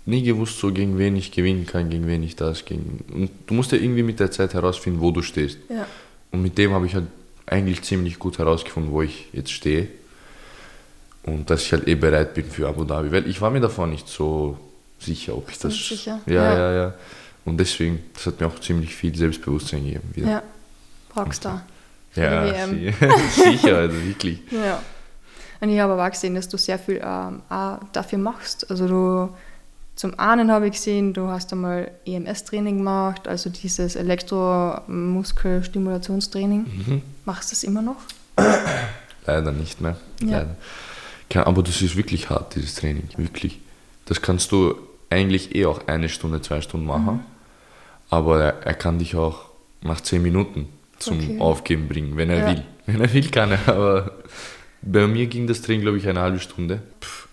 nie 0.07 0.23
gewusst, 0.23 0.59
so 0.59 0.73
gegen 0.73 0.99
wen 0.99 1.17
ich 1.17 1.33
gewinnen 1.33 1.67
kann, 1.67 1.91
gegen 1.91 2.07
wen 2.07 2.23
ich 2.23 2.37
das 2.37 2.65
gegen. 2.65 3.05
Und 3.13 3.31
du 3.47 3.55
musst 3.55 3.73
ja 3.73 3.79
irgendwie 3.79 4.03
mit 4.03 4.21
der 4.21 4.31
Zeit 4.31 4.55
herausfinden, 4.55 5.01
wo 5.01 5.11
du 5.11 5.23
stehst. 5.23 5.59
ja. 5.69 5.87
Und 6.31 6.43
mit 6.43 6.59
dem 6.59 6.73
habe 6.73 6.85
ich 6.87 6.95
halt 6.97 7.07
eigentlich 7.47 7.83
ziemlich 7.83 8.19
gut 8.19 8.39
herausgefunden, 8.39 8.91
wo 8.93 9.03
ich 9.03 9.29
jetzt 9.33 9.53
stehe. 9.53 9.87
Und 11.27 11.49
dass 11.49 11.63
ich 11.63 11.73
halt 11.73 11.89
eh 11.89 11.95
bereit 11.95 12.35
bin 12.35 12.45
für 12.45 12.69
Abu 12.69 12.85
Dhabi. 12.85 13.11
Weil 13.11 13.27
ich 13.27 13.41
war 13.41 13.51
mir 13.51 13.61
davor 13.61 13.87
nicht 13.87 14.07
so 14.09 14.59
sicher, 14.99 15.37
ob 15.37 15.51
ich 15.51 15.59
das. 15.59 15.73
sicher? 15.75 16.21
Ja, 16.27 16.35
Ja. 16.35 16.59
ja, 16.59 16.73
ja, 16.73 16.95
Und 17.45 17.59
deswegen, 17.59 18.03
das 18.15 18.27
hat 18.27 18.41
mir 18.41 18.47
auch 18.47 18.59
ziemlich 18.61 18.95
viel 18.95 19.15
Selbstbewusstsein 19.15 19.85
gegeben. 19.85 20.11
Wieder. 20.15 20.31
Ja. 20.31 20.43
Rockstar. 21.17 21.65
Ja, 22.15 22.67
sicher, 23.31 23.77
also 23.79 23.97
wirklich. 24.05 24.41
Ja. 24.51 24.81
Und 25.61 25.71
ich 25.71 25.81
habe 25.81 25.95
aber 25.95 26.07
auch 26.07 26.11
gesehen, 26.11 26.35
dass 26.35 26.49
du 26.49 26.59
sehr 26.59 26.79
viel 26.79 27.01
ähm, 27.03 27.41
dafür 27.93 28.19
machst. 28.19 28.71
Also 28.71 28.87
du, 28.87 29.31
zum 29.97 30.19
einen 30.19 30.51
habe 30.51 30.67
ich 30.67 30.73
gesehen, 30.73 31.15
du 31.15 31.29
hast 31.29 31.53
einmal 31.53 31.91
EMS-Training 32.05 32.79
gemacht, 32.79 33.27
also 33.27 33.49
dieses 33.49 33.97
Elektromuskelstimulationstraining. 33.97 36.61
Mhm. 36.87 37.03
Machst 37.25 37.51
du 37.51 37.55
das 37.55 37.63
immer 37.65 37.81
noch? 37.83 37.97
Leider 39.27 39.53
nicht 39.53 39.81
mehr. 39.81 39.97
Ja. 40.21 40.39
Leider. 40.39 40.57
Aber 41.35 41.63
das 41.63 41.83
ist 41.83 41.97
wirklich 41.97 42.31
hart, 42.31 42.55
dieses 42.55 42.75
Training. 42.77 43.09
Wirklich. 43.17 43.59
Das 44.07 44.23
kannst 44.23 44.53
du 44.53 44.77
eigentlich 45.11 45.55
eh 45.55 45.67
auch 45.67 45.89
eine 45.89 46.09
Stunde, 46.09 46.41
zwei 46.43 46.61
Stunden 46.61 46.87
machen. 46.87 47.15
Mhm. 47.17 47.21
Aber 48.11 48.41
er, 48.43 48.63
er 48.67 48.75
kann 48.75 48.99
dich 48.99 49.17
auch 49.17 49.47
nach 49.83 50.01
zehn 50.01 50.23
Minuten 50.23 50.69
zum 50.99 51.19
Okay. 51.19 51.41
Aufgeben 51.41 51.89
bringen, 51.89 52.17
wenn 52.17 52.31
er 52.31 52.39
Ja. 52.39 52.47
will. 52.51 52.63
Wenn 52.87 53.01
er 53.01 53.13
will, 53.15 53.31
kann 53.31 53.51
er. 53.51 53.67
Aber 53.69 54.13
bei 54.83 55.07
mir 55.07 55.27
ging 55.27 55.47
das 55.47 55.63
Training, 55.63 55.81
glaube 55.83 55.97
ich, 55.97 56.07
eine 56.07 56.21
halbe 56.21 56.39
Stunde. 56.39 56.83
Pff, 57.01 57.29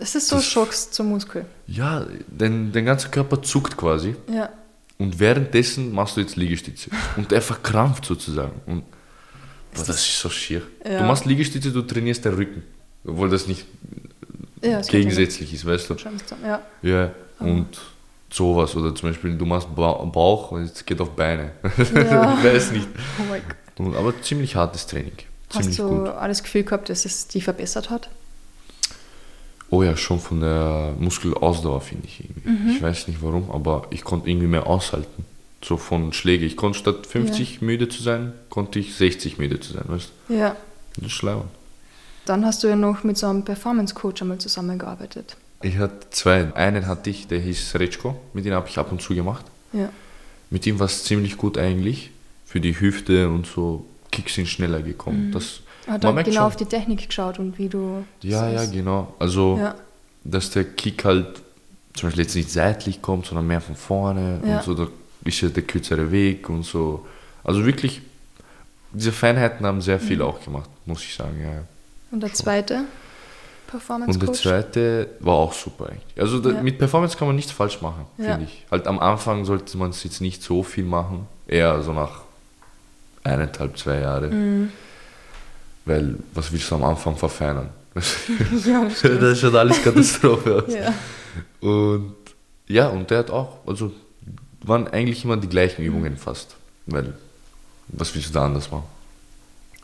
Das 0.00 0.16
ist 0.16 0.26
so 0.28 0.36
Das- 0.36 0.44
Schocks 0.46 0.90
zum 0.90 1.08
Muskel. 1.10 1.46
ja, 1.68 2.04
denn 2.26 2.72
dein 2.72 2.84
ganzer 2.84 3.08
Körper 3.08 3.40
zuckt 3.42 3.76
quasi. 3.76 4.16
Ja. 4.28 4.50
Und 4.98 5.20
währenddessen 5.20 5.92
machst 5.92 6.16
du 6.16 6.20
jetzt 6.20 6.34
Liegestütze. 6.36 6.90
Und 7.16 7.30
er 7.32 7.40
verkrampft 7.42 8.04
sozusagen. 8.04 8.60
Und 8.66 8.82
boah, 9.72 9.84
das 9.86 9.90
ist 9.90 10.18
so 10.18 10.28
schier. 10.28 10.62
Ja. 10.84 10.98
Du 10.98 11.04
machst 11.04 11.24
Liegestütze, 11.26 11.70
du 11.70 11.82
trainierst 11.82 12.24
den 12.24 12.34
Rücken. 12.34 12.62
Obwohl 13.04 13.28
das 13.30 13.46
nicht 13.48 13.66
ja 14.62 14.78
das 14.78 14.88
gegensätzlich 14.88 15.52
ist, 15.52 15.66
weißt 15.66 15.90
du? 15.90 15.96
Ja. 16.44 16.62
Ja, 16.82 17.10
und 17.40 17.66
sowas. 18.30 18.76
Oder 18.76 18.94
zum 18.94 19.10
Beispiel, 19.10 19.36
du 19.36 19.44
machst 19.44 19.74
ba 19.74 19.92
Bauch 20.04 20.52
und 20.52 20.62
es 20.62 20.84
geht 20.86 21.00
auf 21.00 21.10
Beine. 21.10 21.52
Ja. 21.94 22.38
ich 22.38 22.44
weiß 22.44 22.72
nicht. 22.72 22.88
Oh. 23.78 23.82
Und, 23.82 23.96
aber 23.96 24.14
ziemlich 24.22 24.54
hartes 24.54 24.86
Training. 24.86 25.12
Hast 25.48 25.72
Ziemlich 25.72 25.76
du 25.78 25.88
gut. 25.88 26.06
das 26.06 26.42
Gefühl 26.42 26.62
gehabt, 26.62 26.88
dass 26.88 27.04
es 27.04 27.26
die 27.28 27.40
verbessert 27.40 27.90
hat? 27.90 28.08
Oh 29.70 29.82
ja, 29.82 29.96
schon 29.96 30.20
von 30.20 30.40
der 30.40 30.92
Muskelausdauer, 30.98 31.80
finde 31.80 32.06
ich 32.06 32.20
irgendwie. 32.24 32.48
Mhm. 32.48 32.70
Ich 32.76 32.82
weiß 32.82 33.08
nicht 33.08 33.22
warum, 33.22 33.50
aber 33.50 33.86
ich 33.90 34.04
konnte 34.04 34.28
irgendwie 34.28 34.46
mehr 34.46 34.66
aushalten. 34.66 35.24
So 35.64 35.76
von 35.76 36.12
Schläge. 36.12 36.44
Ich 36.44 36.56
konnte 36.56 36.78
statt 36.78 37.06
50 37.06 37.62
müde 37.62 37.88
zu 37.88 38.02
sein, 38.02 38.32
konnte 38.50 38.78
ich 38.78 38.94
60 38.94 39.38
müde 39.38 39.60
zu 39.60 39.72
sein, 39.72 39.84
weißt 39.86 40.10
Ja. 40.28 40.50
du? 40.50 40.56
Das 41.02 41.06
ist 41.06 41.12
schlau. 41.12 41.44
Dann 42.24 42.44
hast 42.44 42.62
du 42.62 42.68
ja 42.68 42.76
noch 42.76 43.02
mit 43.04 43.16
so 43.18 43.26
einem 43.26 43.44
Performance-Coach 43.44 44.22
einmal 44.22 44.38
zusammengearbeitet. 44.38 45.36
Ich 45.62 45.78
hatte 45.78 46.10
zwei. 46.10 46.52
Einen 46.54 46.86
hatte 46.86 47.10
ich, 47.10 47.26
der 47.28 47.40
hieß 47.40 47.74
Rechko, 47.76 48.16
mit 48.32 48.44
dem 48.44 48.54
habe 48.54 48.68
ich 48.68 48.78
ab 48.78 48.90
und 48.92 49.00
zu 49.02 49.14
gemacht. 49.14 49.44
Ja. 49.72 49.88
Mit 50.50 50.66
ihm 50.66 50.78
war 50.78 50.86
es 50.86 51.04
ziemlich 51.04 51.36
gut 51.36 51.56
eigentlich. 51.58 52.10
Für 52.46 52.60
die 52.60 52.78
Hüfte 52.78 53.28
und 53.28 53.46
so 53.46 53.86
Kicks 54.10 54.34
sind 54.34 54.46
schneller 54.48 54.82
gekommen. 54.82 55.32
Das, 55.32 55.60
Er 55.86 55.94
hat 55.94 56.02
man 56.02 56.16
genau 56.16 56.30
schon, 56.36 56.44
auf 56.44 56.56
die 56.56 56.66
Technik 56.66 57.06
geschaut 57.08 57.38
und 57.38 57.58
wie 57.58 57.68
du. 57.68 58.04
Ja, 58.20 58.48
ja, 58.50 58.66
genau. 58.66 59.14
Also, 59.18 59.56
Ja. 59.58 59.74
dass 60.24 60.50
der 60.50 60.64
Kick 60.64 61.04
halt 61.04 61.40
zum 61.94 62.08
Beispiel 62.08 62.24
jetzt 62.24 62.34
nicht 62.36 62.50
seitlich 62.50 63.00
kommt, 63.02 63.26
sondern 63.26 63.46
mehr 63.46 63.60
von 63.60 63.74
vorne 63.76 64.40
Ja. 64.46 64.58
und 64.58 64.64
so, 64.64 64.74
da 64.74 64.86
ist 65.24 65.40
ja 65.40 65.48
der 65.48 65.62
kürzere 65.62 66.10
Weg 66.10 66.48
und 66.50 66.64
so. 66.64 67.06
Also 67.44 67.64
wirklich, 67.64 68.02
diese 68.92 69.12
Feinheiten 69.12 69.64
haben 69.64 69.80
sehr 69.80 69.98
viel 70.00 70.16
Mhm. 70.18 70.22
auch 70.22 70.44
gemacht, 70.44 70.68
muss 70.86 71.02
ich 71.02 71.14
sagen, 71.14 71.40
ja. 71.40 71.62
Und 72.12 72.20
der 72.22 72.32
zweite 72.32 72.84
Performance 73.66 74.18
Und 74.18 74.22
der 74.28 74.32
zweite 74.34 75.08
war 75.20 75.34
auch 75.34 75.52
super 75.54 75.86
eigentlich. 75.86 76.04
Also 76.20 76.38
da, 76.40 76.50
Ja. 76.50 76.62
mit 76.62 76.78
Performance 76.78 77.16
kann 77.16 77.26
man 77.26 77.36
nichts 77.36 77.50
falsch 77.52 77.80
machen, 77.80 78.04
Ja. 78.18 78.32
finde 78.32 78.44
ich. 78.44 78.64
Halt 78.70 78.86
am 78.86 78.98
Anfang 79.00 79.44
sollte 79.44 79.76
man 79.78 79.90
es 79.90 80.04
jetzt 80.04 80.20
nicht 80.20 80.42
so 80.42 80.62
viel 80.62 80.84
machen, 80.84 81.26
eher 81.46 81.82
so 81.82 81.92
nach 81.92 82.20
eineinhalb, 83.24 83.78
zwei 83.78 84.00
Jahre. 84.00 84.28
Mhm. 84.28 84.70
Weil 85.86 86.16
was 86.34 86.52
willst 86.52 86.70
du 86.70 86.74
am 86.76 86.84
Anfang 86.84 87.16
verfeinern? 87.16 87.70
Ja, 88.64 88.84
das 89.18 89.40
schaut 89.40 89.54
alles 89.54 89.82
Katastrophe 89.82 90.64
aus. 90.66 90.72
ja. 90.74 90.92
Und 91.66 92.14
ja, 92.68 92.88
und 92.88 93.10
der 93.10 93.18
hat 93.20 93.30
auch, 93.30 93.58
also 93.66 93.92
waren 94.62 94.86
eigentlich 94.88 95.24
immer 95.24 95.36
die 95.36 95.48
gleichen 95.48 95.82
Übungen 95.82 96.16
fast. 96.16 96.56
Weil, 96.86 97.14
was 97.88 98.14
willst 98.14 98.28
du 98.30 98.32
da 98.34 98.44
anders 98.44 98.70
machen? 98.70 98.84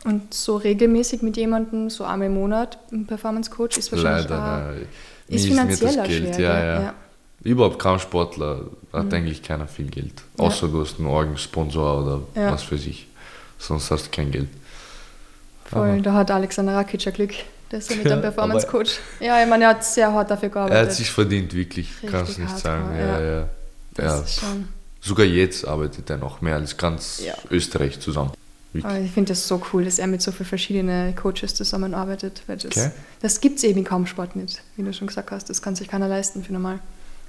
Und 0.05 0.33
so 0.33 0.55
regelmäßig 0.57 1.21
mit 1.21 1.35
jemandem, 1.37 1.89
so 1.89 2.03
einmal 2.05 2.27
im 2.27 2.33
Monat, 2.35 2.77
ein 2.91 3.05
Performance 3.05 3.49
Coach 3.51 3.77
ist 3.77 3.91
wahrscheinlich 3.91 4.29
Leider, 4.29 4.71
auch, 4.71 5.33
ist 5.33 5.43
Mir 5.49 5.49
mir 5.65 5.75
finanzieller 5.75 6.05
schwer. 6.05 6.39
ja, 6.39 6.59
ja. 6.65 6.81
ja. 6.81 6.93
Überhaupt 7.43 7.79
kaum 7.79 7.99
Sportler 7.99 8.61
hat 8.91 9.13
eigentlich 9.13 9.41
keiner 9.43 9.67
viel 9.67 9.87
Geld. 9.87 10.13
Außer 10.37 10.67
du 10.67 10.81
hast 10.81 10.99
einen 10.99 11.07
Orgensponsor 11.07 12.03
oder 12.03 12.21
was 12.51 12.63
für 12.63 12.77
sich. 12.77 13.07
Sonst 13.57 13.91
hast 13.91 14.07
du 14.07 14.09
kein 14.11 14.31
Geld. 14.31 14.49
Voll, 15.65 15.89
Aber- 15.89 16.01
da 16.01 16.13
hat 16.13 16.31
Alexander 16.31 16.75
Rakic 16.75 17.05
ja 17.05 17.11
Glück. 17.11 17.31
Der 17.71 17.79
ist 17.79 17.89
ja 17.91 17.97
mit 17.97 18.07
einem 18.11 18.21
Performance 18.21 18.65
Coach. 18.67 18.99
Ja, 19.19 19.41
ich 19.43 19.47
meine, 19.49 19.65
er 19.65 19.69
hat 19.71 19.85
sehr 19.85 20.11
hart 20.11 20.31
dafür 20.31 20.47
Er 20.47 20.51
gearbeitet. 20.51 20.87
hat 20.89 20.93
sich 20.93 21.11
verdient, 21.11 21.53
wirklich. 21.53 21.89
Kannst 22.09 22.37
du 22.37 22.41
nicht 22.41 22.57
sagen. 22.57 22.89
ja. 22.97 23.19
Ja, 23.19 23.21
ja. 23.39 23.49
das 23.95 24.05
ja. 24.05 24.19
ist 24.21 24.39
schon. 24.39 24.67
Sogar 25.01 25.25
jetzt 25.25 25.65
arbeitet 25.67 26.09
er 26.09 26.17
noch 26.17 26.41
mehr 26.41 26.55
als 26.55 26.75
ganz. 26.75 27.21
Österreich 27.51 27.99
zusammen. 27.99 28.31
Ich 28.73 29.11
finde 29.11 29.29
das 29.29 29.47
so 29.47 29.61
cool, 29.73 29.83
dass 29.85 29.97
er 29.97 30.05
mit 30.07 30.21
so 30.21 30.31
vielen 30.31 30.45
verschiedenen 30.47 31.15
Coaches 31.15 31.55
zusammenarbeitet. 31.55 32.43
Weil 32.45 32.57
das 32.57 32.65
Okay. 32.77 32.91
das 33.21 33.41
gibt 33.41 33.57
es 33.57 33.63
eben 33.63 33.83
kaum 33.83 34.05
Sport 34.05 34.35
nicht, 34.35 34.61
wie 34.77 34.83
du 34.83 34.93
schon 34.93 35.07
gesagt 35.07 35.31
hast. 35.31 35.49
Das 35.49 35.61
kann 35.61 35.75
sich 35.75 35.87
keiner 35.87 36.07
leisten 36.07 36.43
für 36.43 36.53
normal. 36.53 36.79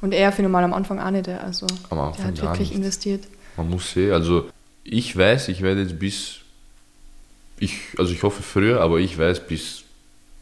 Und 0.03 0.13
er 0.13 0.33
für 0.33 0.43
normal 0.43 0.65
am 0.65 0.75
Anfang 0.75 0.99
auch 1.01 1.11
nicht. 1.11 1.29
Also 1.29 1.67
Am 1.89 1.97
der 1.99 2.07
Anfang 2.07 2.25
hat 2.27 2.35
gar 2.37 2.45
wirklich 2.53 2.69
nicht. 2.71 2.77
investiert. 2.79 3.25
Man 3.57 3.71
muss 3.71 3.91
sehen, 3.91 4.13
also 4.13 4.51
ich 4.85 5.17
weiß, 5.17 5.49
ich 5.49 5.63
werde 5.63 5.83
jetzt 5.83 5.99
bis, 5.99 6.37
ich, 7.59 7.79
also 7.99 8.13
ich 8.13 8.23
hoffe 8.23 8.43
früher, 8.43 8.81
aber 8.81 8.99
ich 8.99 9.17
weiß, 9.19 9.47
bis 9.47 9.83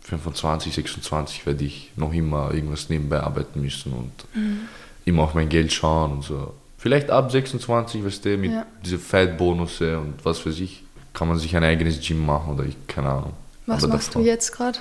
25, 0.02 0.74
26 0.74 1.46
werde 1.46 1.64
ich 1.64 1.90
noch 1.96 2.12
immer 2.12 2.52
irgendwas 2.52 2.88
nebenbei 2.88 3.20
arbeiten 3.20 3.60
müssen 3.60 3.92
und 3.92 4.12
Mhm. 4.34 4.60
immer 5.04 5.24
auf 5.24 5.34
mein 5.34 5.48
Geld 5.48 5.72
schauen 5.72 6.12
und 6.12 6.24
so. 6.24 6.54
Vielleicht 6.78 7.10
ab 7.10 7.30
26, 7.32 8.04
weißt 8.04 8.24
du, 8.24 8.36
mit 8.38 8.52
Ja. 8.52 8.66
diese 8.84 8.98
Fight-Bonusse 8.98 9.98
und 9.98 10.24
was 10.24 10.44
weiß 10.46 10.60
ich, 10.60 10.84
kann 11.18 11.26
man 11.28 11.38
sich 11.38 11.56
ein 11.56 11.64
eigenes 11.64 11.98
Gym 12.06 12.24
machen 12.24 12.54
oder 12.54 12.64
ich, 12.64 12.76
keine 12.86 13.08
Ahnung. 13.08 13.32
Was 13.66 13.82
Aber 13.84 13.94
machst 13.94 14.08
davor- 14.10 14.22
du 14.22 14.28
jetzt 14.28 14.52
gerade? 14.52 14.78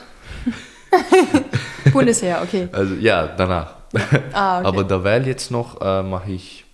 Bundesheer, 1.91 2.41
okay. 2.43 2.67
Also 2.71 2.93
ja, 2.95 3.27
danach. 3.27 3.73
Ah, 4.33 4.59
okay. 4.59 4.67
Aber 4.67 4.83
derweil 4.83 5.25
jetzt 5.27 5.49
noch 5.51 5.79
äh, 5.81 6.03
mache 6.03 6.31
ich, 6.31 6.65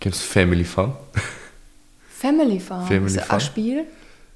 kennst 0.00 0.20
du 0.22 0.26
Family 0.26 0.64
Fun? 0.64 0.92
Family 2.08 2.60
Farm. 2.60 2.86
Family 2.86 3.06
ist 3.06 3.16
das 3.16 3.24
Farm. 3.26 3.38
ein 3.38 3.40
Spiel? 3.44 3.84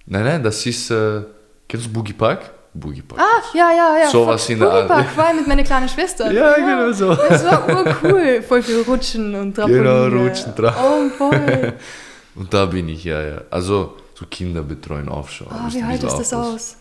Nein, 0.07 0.25
nein, 0.25 0.43
das 0.43 0.65
ist, 0.67 0.91
äh, 0.91 1.23
kennst 1.69 1.87
du 1.87 1.91
Boogie 1.91 2.13
Park? 2.13 2.51
Boogie 2.75 3.03
Park. 3.03 3.21
Ah, 3.21 3.43
ja, 3.57 3.71
ja, 3.71 3.99
ja. 4.03 4.11
Sowas 4.11 4.45
Voll- 4.45 4.53
in 4.55 4.61
der 4.61 4.71
Art. 4.71 4.89
Boogie-Park, 4.89 5.17
war 5.17 5.35
mit 5.35 5.47
meiner 5.47 5.63
kleinen 5.63 5.89
Schwester. 5.89 6.31
Ja, 6.33 6.55
genau 6.55 6.93
so. 6.93 7.15
Das 7.15 7.45
war 7.45 7.69
urcool. 7.69 8.43
Voll 8.43 8.63
viel 8.63 8.83
Rutschen 8.83 9.35
und 9.35 9.55
Trampoline. 9.55 9.83
Genau, 10.11 10.23
Rutschen, 10.25 10.55
Tra- 10.55 10.75
Oh, 10.83 11.09
voll. 11.17 11.73
Und 12.35 12.55
da 12.55 12.67
bin 12.67 12.89
ich, 12.89 13.03
ja, 13.03 13.21
ja. 13.21 13.41
Also 13.51 13.97
Kinder 14.27 14.63
betreuen, 14.63 15.09
aufschauen. 15.09 15.49
Oh, 15.55 15.63
musst 15.65 15.77
wie 15.77 15.83
hält 15.85 16.03
bisschen 16.03 16.19
das 16.19 16.33
aus? 16.35 16.77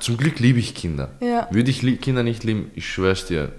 Zum 0.00 0.16
Glück 0.16 0.38
liebe 0.38 0.58
ich 0.58 0.74
Kinder. 0.74 1.10
Ja. 1.20 1.48
Würde 1.50 1.70
ich 1.70 1.80
Kinder 2.00 2.22
nicht 2.22 2.44
lieben, 2.44 2.70
ich 2.74 2.88
schwör's 2.90 3.26
dir, 3.26 3.52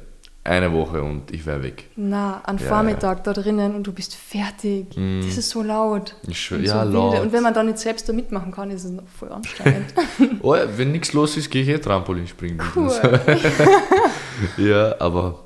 eine 0.43 0.71
Woche 0.71 1.01
und 1.03 1.31
ich 1.33 1.45
wäre 1.45 1.61
weg. 1.61 1.89
Na, 1.97 2.39
an 2.45 2.57
Ja. 2.57 2.67
Vormittag 2.67 3.23
da 3.25 3.33
drinnen 3.33 3.75
und 3.75 3.83
du 3.85 3.91
bist 3.91 4.15
fertig. 4.15 4.87
Das 4.95 5.37
ist 5.37 5.49
so 5.49 5.61
laut. 5.61 6.15
Ich 6.27 6.39
schwör, 6.39 6.59
ja, 6.59 6.85
so 6.85 6.91
laut. 6.91 7.11
wilde. 7.13 7.25
Und 7.25 7.33
wenn 7.33 7.43
man 7.43 7.53
dann 7.53 7.65
nicht 7.65 7.79
selbst 7.79 8.07
da 8.07 8.13
mitmachen 8.13 8.51
kann, 8.53 8.71
ist 8.71 8.85
es 8.85 8.91
noch 8.91 9.07
voll 9.07 9.29
anstrengend. 9.31 9.93
Oh, 10.41 10.55
ja, 10.55 10.65
wenn 10.77 10.91
nichts 10.93 11.11
los 11.13 11.35
ist, 11.35 11.49
gehe 11.49 11.63
ich 11.63 11.67
eh 11.69 11.79
Trampolin 11.79 12.27
springen. 12.27 12.61
cool. 12.75 12.91
Ja, 14.57 14.95
aber 14.99 15.39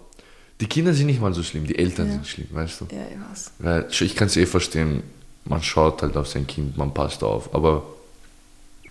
die 0.59 0.67
Kinder 0.67 0.93
sind 0.93 1.07
nicht 1.07 1.21
mal 1.21 1.33
so 1.33 1.43
schlimm, 1.43 1.65
die 1.65 1.77
Eltern 1.77 2.07
Ja. 2.07 2.13
sind 2.13 2.27
schlimm, 2.27 2.47
weißt 2.51 2.81
du. 2.81 2.85
Ja, 2.91 3.01
ich 3.09 3.31
weiß. 3.31 3.51
Weil 3.59 3.87
ich 3.89 4.15
kann 4.15 4.27
es 4.27 4.35
eh 4.37 4.45
verstehen, 4.45 5.01
man 5.45 5.61
schaut 5.63 6.01
halt 6.01 6.15
auf 6.17 6.27
sein 6.27 6.45
Kind, 6.47 6.77
man 6.77 6.93
passt 6.93 7.23
auf, 7.23 7.53
aber 7.53 7.83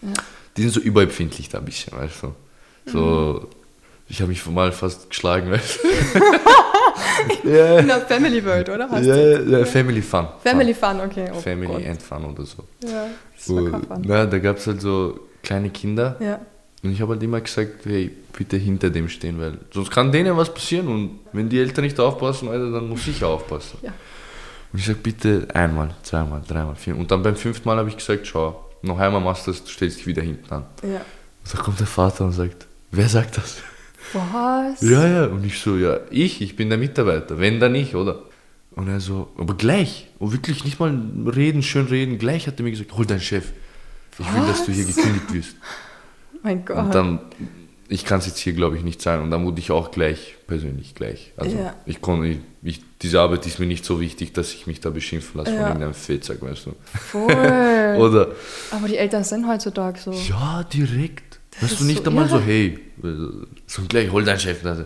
Ja. 0.02 0.08
die 0.56 0.62
sind 0.62 0.72
so 0.72 0.80
überempfindlich 0.80 1.48
da 1.48 1.58
ein 1.58 1.64
bisschen, 1.64 1.92
weißt 1.96 2.22
du. 2.24 2.34
So, 2.90 3.48
ich 4.08 4.20
habe 4.20 4.30
mich 4.30 4.44
mal 4.46 4.72
fast 4.72 5.08
geschlagen, 5.10 5.50
weißt 5.50 5.78
du. 5.84 5.88
ja, 7.48 7.78
In 7.78 7.86
der 7.86 8.00
Family 8.00 8.44
World, 8.44 8.68
oder? 8.68 8.90
Heißt 8.90 9.08
das? 9.08 9.48
ja, 9.48 9.64
Family 9.64 10.02
Fun. 10.02 10.26
Family 10.42 10.74
Fun, 10.74 11.00
okay. 11.00 11.28
Oh 11.30 11.34
Fun. 11.34 11.42
Family 11.42 11.66
Gott. 11.72 11.86
and 11.86 12.02
Fun 12.02 12.24
oder 12.24 12.44
so. 12.44 12.64
Ja, 12.84 13.06
das 13.36 13.48
war 13.48 13.80
Fun. 13.80 14.02
na, 14.06 14.26
da 14.26 14.38
gab 14.38 14.56
es 14.56 14.66
halt 14.66 14.80
so 14.80 15.20
kleine 15.42 15.70
Kinder 15.70 16.16
Ja. 16.20 16.40
und 16.82 16.92
ich 16.92 17.00
habe 17.00 17.12
halt 17.12 17.22
immer 17.22 17.40
gesagt, 17.40 17.84
hey, 17.84 18.10
bitte 18.36 18.56
hinter 18.56 18.90
dem 18.90 19.08
stehen, 19.08 19.38
weil 19.40 19.58
sonst 19.72 19.90
kann 19.90 20.10
denen 20.12 20.36
was 20.36 20.52
passieren 20.52 20.88
und 20.88 21.20
wenn 21.32 21.48
die 21.48 21.58
Eltern 21.60 21.84
nicht 21.84 21.98
aufpassen, 22.00 22.48
Alter, 22.48 22.70
dann 22.72 22.88
muss 22.88 23.06
ich 23.06 23.22
aufpassen. 23.22 23.78
Ja. 23.82 23.92
Und 24.72 24.78
ich 24.78 24.86
sag 24.86 25.02
bitte 25.02 25.48
einmal, 25.54 25.94
zweimal, 26.02 26.42
dreimal, 26.46 26.76
vier. 26.76 26.96
Und 26.96 27.10
dann 27.10 27.22
beim 27.22 27.36
fünften 27.36 27.68
Mal 27.68 27.76
habe 27.78 27.88
ich 27.88 27.96
gesagt, 27.96 28.26
schau, 28.26 28.64
noch 28.82 28.98
einmal 28.98 29.20
machst 29.20 29.46
du 29.46 29.50
das, 29.50 29.64
du 29.64 29.70
stellst 29.70 29.98
dich 29.98 30.06
wieder 30.06 30.22
hinten 30.22 30.52
an. 30.52 30.64
ja. 30.82 31.00
Und 31.42 31.54
da 31.54 31.58
kommt 31.62 31.80
der 31.80 31.86
Vater 31.86 32.26
und 32.26 32.32
sagt, 32.32 32.66
wer 32.90 33.08
sagt 33.08 33.38
das? 33.38 33.56
Was? 34.12 34.80
Ja, 34.82 35.06
ja. 35.06 35.24
Und 35.26 35.44
ich 35.44 35.58
so, 35.58 35.76
ja, 35.76 35.98
ich, 36.10 36.40
ich 36.42 36.54
bin 36.54 36.68
der 36.68 36.78
Mitarbeiter, 36.78 37.38
wenn 37.38 37.58
dann 37.60 37.74
ich, 37.74 37.94
oder? 37.94 38.22
Und 38.72 38.88
er 38.88 39.00
so, 39.00 39.32
aber 39.38 39.54
gleich. 39.54 40.08
Und 40.18 40.32
wirklich 40.32 40.64
nicht 40.64 40.78
mal 40.78 40.94
reden, 41.34 41.62
schön 41.62 41.86
reden. 41.86 42.18
Gleich 42.18 42.46
hat 42.46 42.60
er 42.60 42.62
mir 42.64 42.70
gesagt, 42.70 42.92
hol 42.96 43.06
deinen 43.06 43.20
Chef. 43.20 43.52
Ich 44.18 44.34
will, 44.34 44.42
dass 44.46 44.66
du 44.66 44.72
hier 44.72 44.86
Was? 44.86 44.96
gekündigt 44.96 45.32
wirst. 45.32 45.56
Mein 46.42 46.64
Gott. 46.64 46.76
Und 46.78 46.94
dann, 46.94 47.20
ich 47.88 48.04
kann 48.04 48.18
es 48.20 48.26
jetzt 48.26 48.38
hier, 48.38 48.52
glaube 48.52 48.76
ich, 48.76 48.82
nicht 48.84 49.00
sagen. 49.02 49.22
Und 49.22 49.30
dann 49.30 49.44
wurde 49.44 49.60
ich 49.60 49.70
auch 49.70 49.90
gleich, 49.90 50.36
persönlich 50.46 50.94
gleich. 50.94 51.32
Also 51.36 51.56
Ja. 51.56 51.74
ich 51.86 52.00
konnte, 52.00 52.26
ich, 52.28 52.38
ich, 52.62 52.82
diese 53.02 53.20
Arbeit 53.20 53.46
ist 53.46 53.58
mir 53.58 53.66
nicht 53.66 53.84
so 53.84 54.00
wichtig, 54.00 54.32
dass 54.34 54.52
ich 54.52 54.66
mich 54.66 54.80
da 54.80 54.90
beschimpfen 54.90 55.38
lasse 55.38 55.50
von 55.52 55.60
Ja. 55.60 55.66
irgendeinem 55.68 55.94
Fettsack, 55.94 56.42
weißt 56.42 56.66
du. 56.66 56.72
Voll. 56.98 57.32
Oder, 57.98 58.28
Aber 58.70 58.88
die 58.88 58.96
Eltern 58.96 59.24
sind 59.24 59.46
heutzutage 59.48 59.98
so. 59.98 60.12
ja, 60.12 60.62
direkt. 60.72 61.40
Das 61.60 61.70
weißt 61.72 61.80
du, 61.80 61.84
nicht 61.84 62.04
so 62.04 62.10
einmal 62.10 62.28
so, 62.28 62.36
irre. 62.36 62.44
hey, 62.44 62.78
so 63.66 63.82
gleich, 63.88 64.10
hol 64.12 64.24
deinen 64.24 64.38
Chef. 64.38 64.64
Also, 64.64 64.84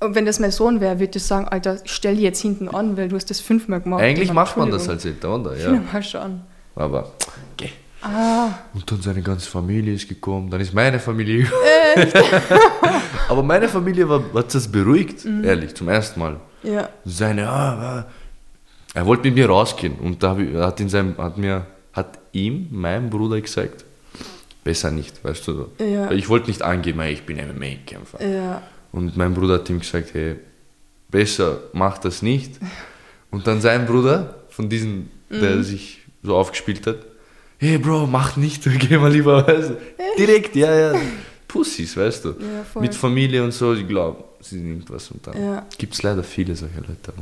Und 0.00 0.14
wenn 0.14 0.24
das 0.26 0.38
mein 0.40 0.50
Sohn 0.52 0.80
wäre, 0.80 0.98
würde 1.00 1.16
ich 1.18 1.22
sagen, 1.24 1.48
Alter, 1.48 1.78
stell 1.84 2.14
dich 2.14 2.22
jetzt 2.24 2.40
hinten 2.40 2.68
an, 2.68 2.96
weil 2.96 3.08
du 3.08 3.16
hast 3.16 3.28
das 3.30 3.40
fünfmal 3.40 3.80
gemacht. 3.80 4.02
eigentlich 4.02 4.32
macht 4.32 4.56
man 4.56 4.70
das 4.70 4.88
als 4.88 5.04
Eltern, 5.04 5.40
oder? 5.40 5.56
Ja. 5.56 5.72
Ja. 5.74 5.82
Mal 5.92 6.02
schon. 6.02 6.40
Aber, 6.76 7.12
geh. 7.56 7.70
Ah, 8.00 8.50
Und 8.74 8.88
dann 8.88 9.02
seine 9.02 9.20
ganze 9.22 9.50
Familie 9.50 9.92
ist 9.94 10.08
gekommen, 10.08 10.48
dann 10.50 10.60
ist 10.60 10.72
meine 10.72 11.00
Familie 11.00 11.50
Aber 13.28 13.42
meine 13.42 13.68
Familie 13.68 14.08
war, 14.08 14.22
hat 14.34 14.54
das 14.54 14.68
beruhigt, 14.70 15.24
Mhm. 15.24 15.44
ehrlich, 15.44 15.74
zum 15.74 15.88
ersten 15.88 16.20
Mal. 16.20 16.36
Ja. 16.62 16.88
Seine, 17.04 17.48
ah, 17.48 17.98
ah. 17.98 18.06
er 18.94 19.06
wollte 19.06 19.24
mit 19.24 19.34
mir 19.34 19.46
rausgehen 19.48 19.94
und 19.94 20.22
da 20.22 20.36
ich, 20.38 20.54
hat, 20.54 20.80
in 20.80 20.88
seinem, 20.88 21.16
hat 21.18 21.38
mir, 21.38 21.66
hat 21.92 22.18
ihm, 22.32 22.68
meinem 22.70 23.10
Bruder 23.10 23.40
gesagt, 23.40 23.84
besser 24.64 24.90
nicht, 24.90 25.24
weißt 25.24 25.48
du. 25.48 25.68
Ja. 25.78 26.10
Ich 26.10 26.28
wollte 26.28 26.48
nicht 26.48 26.62
angeben, 26.62 27.00
ich 27.02 27.22
bin 27.22 27.36
MMA-Kämpfer. 27.36 28.24
Ja. 28.24 28.62
Und 28.92 29.16
mein 29.16 29.34
Bruder 29.34 29.54
hat 29.54 29.70
ihm 29.70 29.80
gesagt, 29.80 30.14
hey, 30.14 30.36
besser 31.08 31.58
mach 31.72 31.98
das 31.98 32.22
nicht. 32.22 32.58
Und 33.30 33.46
dann 33.46 33.60
sein 33.60 33.86
Bruder, 33.86 34.34
von 34.50 34.68
diesen, 34.68 35.10
Mhm. 35.30 35.40
der 35.40 35.62
sich 35.62 36.00
so 36.22 36.36
aufgespielt 36.36 36.86
hat, 36.86 36.98
hey 37.58 37.78
Bro, 37.78 38.06
mach 38.06 38.36
nicht, 38.36 38.64
geh 38.78 38.96
mal 38.98 39.12
lieber, 39.12 39.46
weißt 39.46 39.70
du. 39.70 39.76
Direkt, 40.18 40.56
ja, 40.56 40.92
ja. 40.92 41.00
Pussys, 41.48 41.96
weißt 41.96 42.24
du. 42.26 42.28
Ja. 42.30 42.80
Mit 42.80 42.94
Familie 42.94 43.42
und 43.42 43.52
so, 43.52 43.72
ich 43.74 43.86
glaube, 43.86 44.24
sie 44.40 44.56
nimmt 44.58 44.90
was 44.90 45.10
und 45.10 45.26
dann 45.26 45.40
Ja. 45.42 45.66
gibt 45.78 45.94
es 45.94 46.02
leider 46.02 46.22
viele 46.22 46.54
solche 46.56 46.78
Leute. 46.80 47.12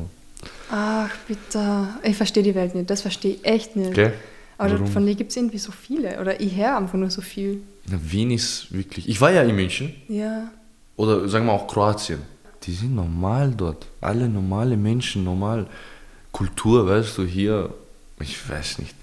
Ach, 0.70 1.10
bitte. 1.26 1.88
Ich 2.02 2.16
verstehe 2.16 2.42
die 2.42 2.54
Welt 2.54 2.74
nicht. 2.74 2.90
Das 2.90 3.02
verstehe 3.02 3.34
ich 3.34 3.44
echt 3.44 3.76
nicht. 3.76 3.90
Okay? 3.90 4.12
Aber 4.58 4.72
Warum? 4.74 4.86
von 4.86 5.06
dir 5.06 5.14
gibt 5.14 5.30
es 5.30 5.36
irgendwie 5.36 5.58
so 5.58 5.72
viele. 5.72 6.20
Oder 6.20 6.40
ich 6.40 6.56
höre 6.56 6.76
einfach 6.76 6.94
nur 6.98 7.10
so 7.10 7.20
viel. 7.20 7.60
Na, 7.90 7.98
Wien 8.02 8.30
ist 8.30 8.72
wirklich, 8.72 9.08
ich 9.08 9.20
war 9.20 9.30
ja 9.30 9.42
in 9.42 9.54
München 9.54 9.94
Ja. 10.08 10.50
oder 10.96 11.28
sagen 11.28 11.46
wir 11.46 11.52
auch 11.52 11.66
Kroatien. 11.66 12.20
Die 12.64 12.72
sind 12.72 12.94
normal 12.94 13.52
dort. 13.56 13.86
Alle 14.00 14.28
normale 14.28 14.76
Menschen, 14.76 15.24
normal. 15.24 15.66
Kultur, 16.32 16.86
weißt 16.88 17.18
du, 17.18 17.24
hier, 17.24 17.72
ich 18.20 18.36
weiß 18.48 18.78
nicht, 18.80 18.94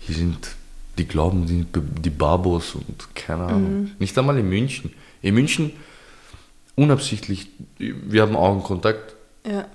hier 0.00 0.14
sind, 0.14 0.36
die 0.98 1.06
glauben, 1.06 1.46
die, 1.46 1.64
die 2.02 2.10
Babos 2.10 2.74
und 2.74 3.14
keine 3.14 3.44
Ahnung. 3.44 3.90
Nicht 3.98 4.16
einmal 4.18 4.36
in 4.38 4.48
München. 4.48 4.92
In 5.22 5.34
München, 5.34 5.72
unabsichtlich, 6.78 7.48
wir 7.78 8.22
haben 8.22 8.36
Augenkontakt 8.36 9.14
Ja. 9.46 9.66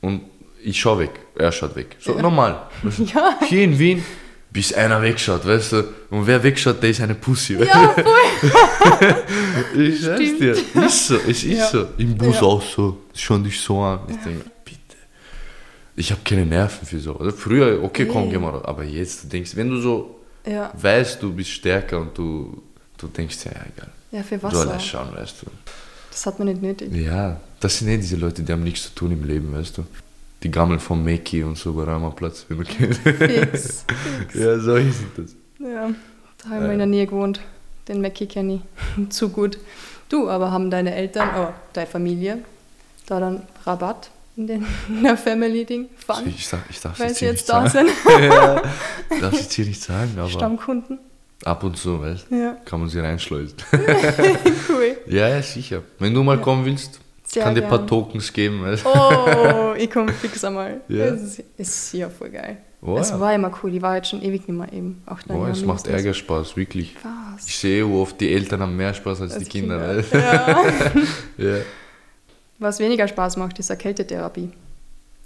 und 0.00 0.22
ich 0.62 0.78
schaue 0.80 1.00
weg, 1.00 1.10
er 1.36 1.52
schaut 1.52 1.74
weg. 1.76 1.96
So 2.00 2.14
Ja. 2.16 2.22
normal. 2.22 2.62
Ja. 3.14 3.38
Hier 3.48 3.64
in 3.64 3.78
Wien, 3.78 4.04
bis 4.50 4.72
einer 4.72 5.00
wegschaut, 5.02 5.46
weißt 5.46 5.72
du? 5.72 5.76
Und 6.10 6.26
wer 6.26 6.42
wegschaut, 6.42 6.82
der 6.82 6.90
ist 6.90 7.00
eine 7.00 7.14
Pussy. 7.14 7.54
Ja, 7.54 7.88
voll. 7.90 8.04
ich 9.82 9.98
Stimmt. 9.98 10.40
dir, 10.40 10.52
ist 10.52 11.06
so, 11.06 11.16
es 11.16 11.44
ist 11.44 11.44
Ja. 11.44 11.66
so. 11.68 11.86
Im 11.98 12.16
Bus 12.16 12.38
auch 12.42 12.62
so, 12.62 12.98
schon 13.14 13.44
dich 13.44 13.60
so 13.60 13.80
an. 13.80 14.00
Ich 14.08 14.16
denke, 14.16 14.44
bitte. 14.64 14.78
Ich 15.96 16.10
habe 16.10 16.20
keine 16.24 16.46
Nerven 16.46 16.86
für 16.86 16.98
so. 16.98 17.16
Also 17.18 17.32
früher, 17.36 17.82
okay, 17.82 18.06
komm, 18.06 18.24
Nee. 18.24 18.30
geh 18.32 18.38
mal 18.38 18.50
raus. 18.50 18.64
Aber 18.64 18.84
jetzt, 18.84 19.24
du 19.24 19.28
denkst, 19.28 19.54
wenn 19.56 19.68
du 19.70 19.80
so 19.80 20.14
weißt, 20.44 21.22
du 21.22 21.32
bist 21.34 21.50
stärker 21.50 21.98
und 22.00 22.16
du, 22.16 22.62
du 22.96 23.06
denkst, 23.08 23.36
ja, 23.44 23.50
egal. 23.52 23.90
ja 24.12 24.22
für 24.22 24.36
Du 24.38 24.42
Wasser. 24.44 24.60
allein 24.62 24.80
schauen, 24.80 25.14
weißt 25.14 25.42
du. 25.42 25.46
Das 26.10 26.26
hat 26.26 26.38
man 26.38 26.48
nicht 26.48 26.62
nötig. 26.62 26.92
Ja, 26.94 27.40
das 27.60 27.78
sind 27.78 27.88
eh 27.88 27.96
diese 27.96 28.16
Leute, 28.16 28.42
die 28.42 28.52
haben 28.52 28.64
nichts 28.64 28.84
zu 28.84 28.94
tun 28.94 29.12
im 29.12 29.24
Leben, 29.24 29.52
weißt 29.52 29.78
du. 29.78 29.84
Die 30.42 30.50
Gammeln 30.50 30.78
von 30.78 31.02
Meki 31.02 31.42
und 31.42 31.58
so 31.58 31.72
bei 31.72 31.84
Ramaplatz, 31.84 32.46
wenn 32.48 32.58
du 32.58 32.64
kennst. 32.78 33.00
Fix. 33.00 33.84
Fix. 34.28 34.34
ja, 34.34 34.58
solche 34.58 34.92
sind 34.92 35.10
das. 35.16 35.34
Ja, 35.58 35.90
da 36.42 36.50
haben 36.50 36.64
wir 36.64 36.72
in 36.72 36.78
der 36.78 36.86
Nähe 36.86 37.06
gewohnt. 37.06 37.40
Den 37.88 38.00
Mackie 38.00 38.26
kenne 38.26 38.62
ich 38.96 39.08
zu 39.10 39.30
gut. 39.30 39.58
Du, 40.08 40.28
aber 40.28 40.50
haben 40.50 40.70
deine 40.70 40.94
Eltern, 40.94 41.28
oh, 41.36 41.52
deine 41.72 41.86
Familie, 41.86 42.38
da 43.06 43.20
dann 43.20 43.42
Rabatt 43.64 44.10
in, 44.36 44.46
den, 44.46 44.66
in 44.88 45.02
der 45.02 45.16
Family-Ding 45.16 45.88
fahren, 45.96 46.28
ich, 46.28 46.46
sag, 46.46 46.60
ich 46.70 46.80
darf 46.80 46.98
weil 47.00 47.12
sie 47.14 47.26
jetzt 47.26 47.40
nicht 47.40 47.48
da 47.48 47.68
sagen. 47.68 47.88
sind, 47.88 48.20
ja, 48.22 48.62
ich 49.10 49.20
darf 49.20 49.34
jetzt 49.34 49.52
hier 49.52 49.66
nicht 49.66 49.82
sagen, 49.82 50.12
aber 50.16 50.28
Stammkunden. 50.28 50.98
Ab 51.44 51.62
und 51.64 51.76
zu, 51.76 52.00
weißt 52.00 52.26
du, 52.30 52.36
Ja, 52.36 52.56
kann 52.64 52.80
man 52.80 52.88
sie 52.88 53.00
reinschleusen. 53.00 53.56
cool. 54.68 54.96
ja, 55.06 55.28
ja, 55.28 55.42
sicher. 55.42 55.82
Wenn 55.98 56.14
du 56.14 56.22
mal 56.22 56.40
kommen 56.40 56.64
willst, 56.64 57.00
Sehr 57.24 57.44
kann 57.44 57.54
dir 57.54 57.62
ein 57.62 57.68
paar. 57.68 57.86
Tokens 57.86 58.32
geben, 58.32 58.62
weißt. 58.62 58.84
Oh, 58.86 59.74
ich 59.78 59.90
komme 59.90 60.12
fix 60.12 60.42
einmal. 60.44 60.80
Ja. 60.88 61.06
Es 61.06 61.40
ist, 61.56 61.92
ja 61.94 62.08
voll 62.08 62.30
geil. 62.30 62.58
Oh, 62.80 62.96
es 62.98 63.10
ja. 63.10 63.18
war 63.18 63.34
immer 63.34 63.50
cool, 63.62 63.74
ich 63.74 63.82
war 63.82 63.96
jetzt 63.96 64.08
schon 64.10 64.22
ewig 64.22 64.46
nicht 64.46 64.56
mehr 64.56 64.72
eben. 64.72 65.02
Auch 65.06 65.18
Oh, 65.28 65.46
es 65.46 65.64
macht 65.64 65.86
Ärger 65.88 66.14
Spaß, 66.14 66.56
wirklich. 66.56 66.94
Was? 67.02 67.48
Ich 67.48 67.58
sehe, 67.58 67.88
wie 67.88 67.94
oft 67.94 68.20
die 68.20 68.32
Eltern 68.32 68.60
haben 68.60 68.76
mehr 68.76 68.94
Spaß 68.94 69.22
als, 69.22 69.32
Als 69.34 69.44
die 69.44 69.50
Kinder. 69.50 70.02
Kinder. 70.02 70.18
Ja. 70.18 70.64
Ja. 71.38 71.56
Was 72.60 72.78
weniger 72.80 73.06
Spaß 73.06 73.36
macht, 73.36 73.58
ist 73.60 73.70
Erkältetherapie. 73.70 74.50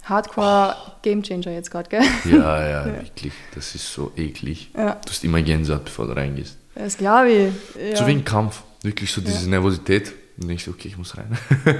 Hardcore 0.03 0.75
Gamechanger 1.01 1.51
jetzt 1.51 1.71
gerade, 1.71 1.89
gell? 1.89 2.01
Ja, 2.25 2.67
ja, 2.69 2.85
wirklich. 2.85 3.33
Das 3.55 3.73
ist 3.75 3.91
so 3.93 4.11
eklig. 4.17 4.69
Ja, 4.75 4.95
Du 5.03 5.09
hast 5.09 5.23
immer 5.23 5.41
Gänsehaut, 5.41 5.85
bevor 5.85 6.07
du 6.07 6.13
reingehst. 6.13 6.57
das 6.75 6.97
glaube 6.97 7.29
ich. 7.31 7.53
Ja. 7.91 7.95
So 7.97 8.07
wie 8.07 8.11
ein 8.11 8.25
Kampf. 8.25 8.63
Wirklich 8.81 9.11
so 9.11 9.21
diese 9.21 9.49
Nervosität. 9.49 10.11
Und 10.37 10.47
denkst 10.49 10.65
du, 10.65 10.71
okay, 10.71 10.87
ich 10.89 10.97
muss 10.97 11.15
rein. 11.17 11.37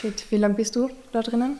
Shit, 0.00 0.24
wie 0.30 0.36
lange 0.38 0.54
bist 0.54 0.74
du 0.74 0.90
da 1.12 1.20
drinnen? 1.22 1.58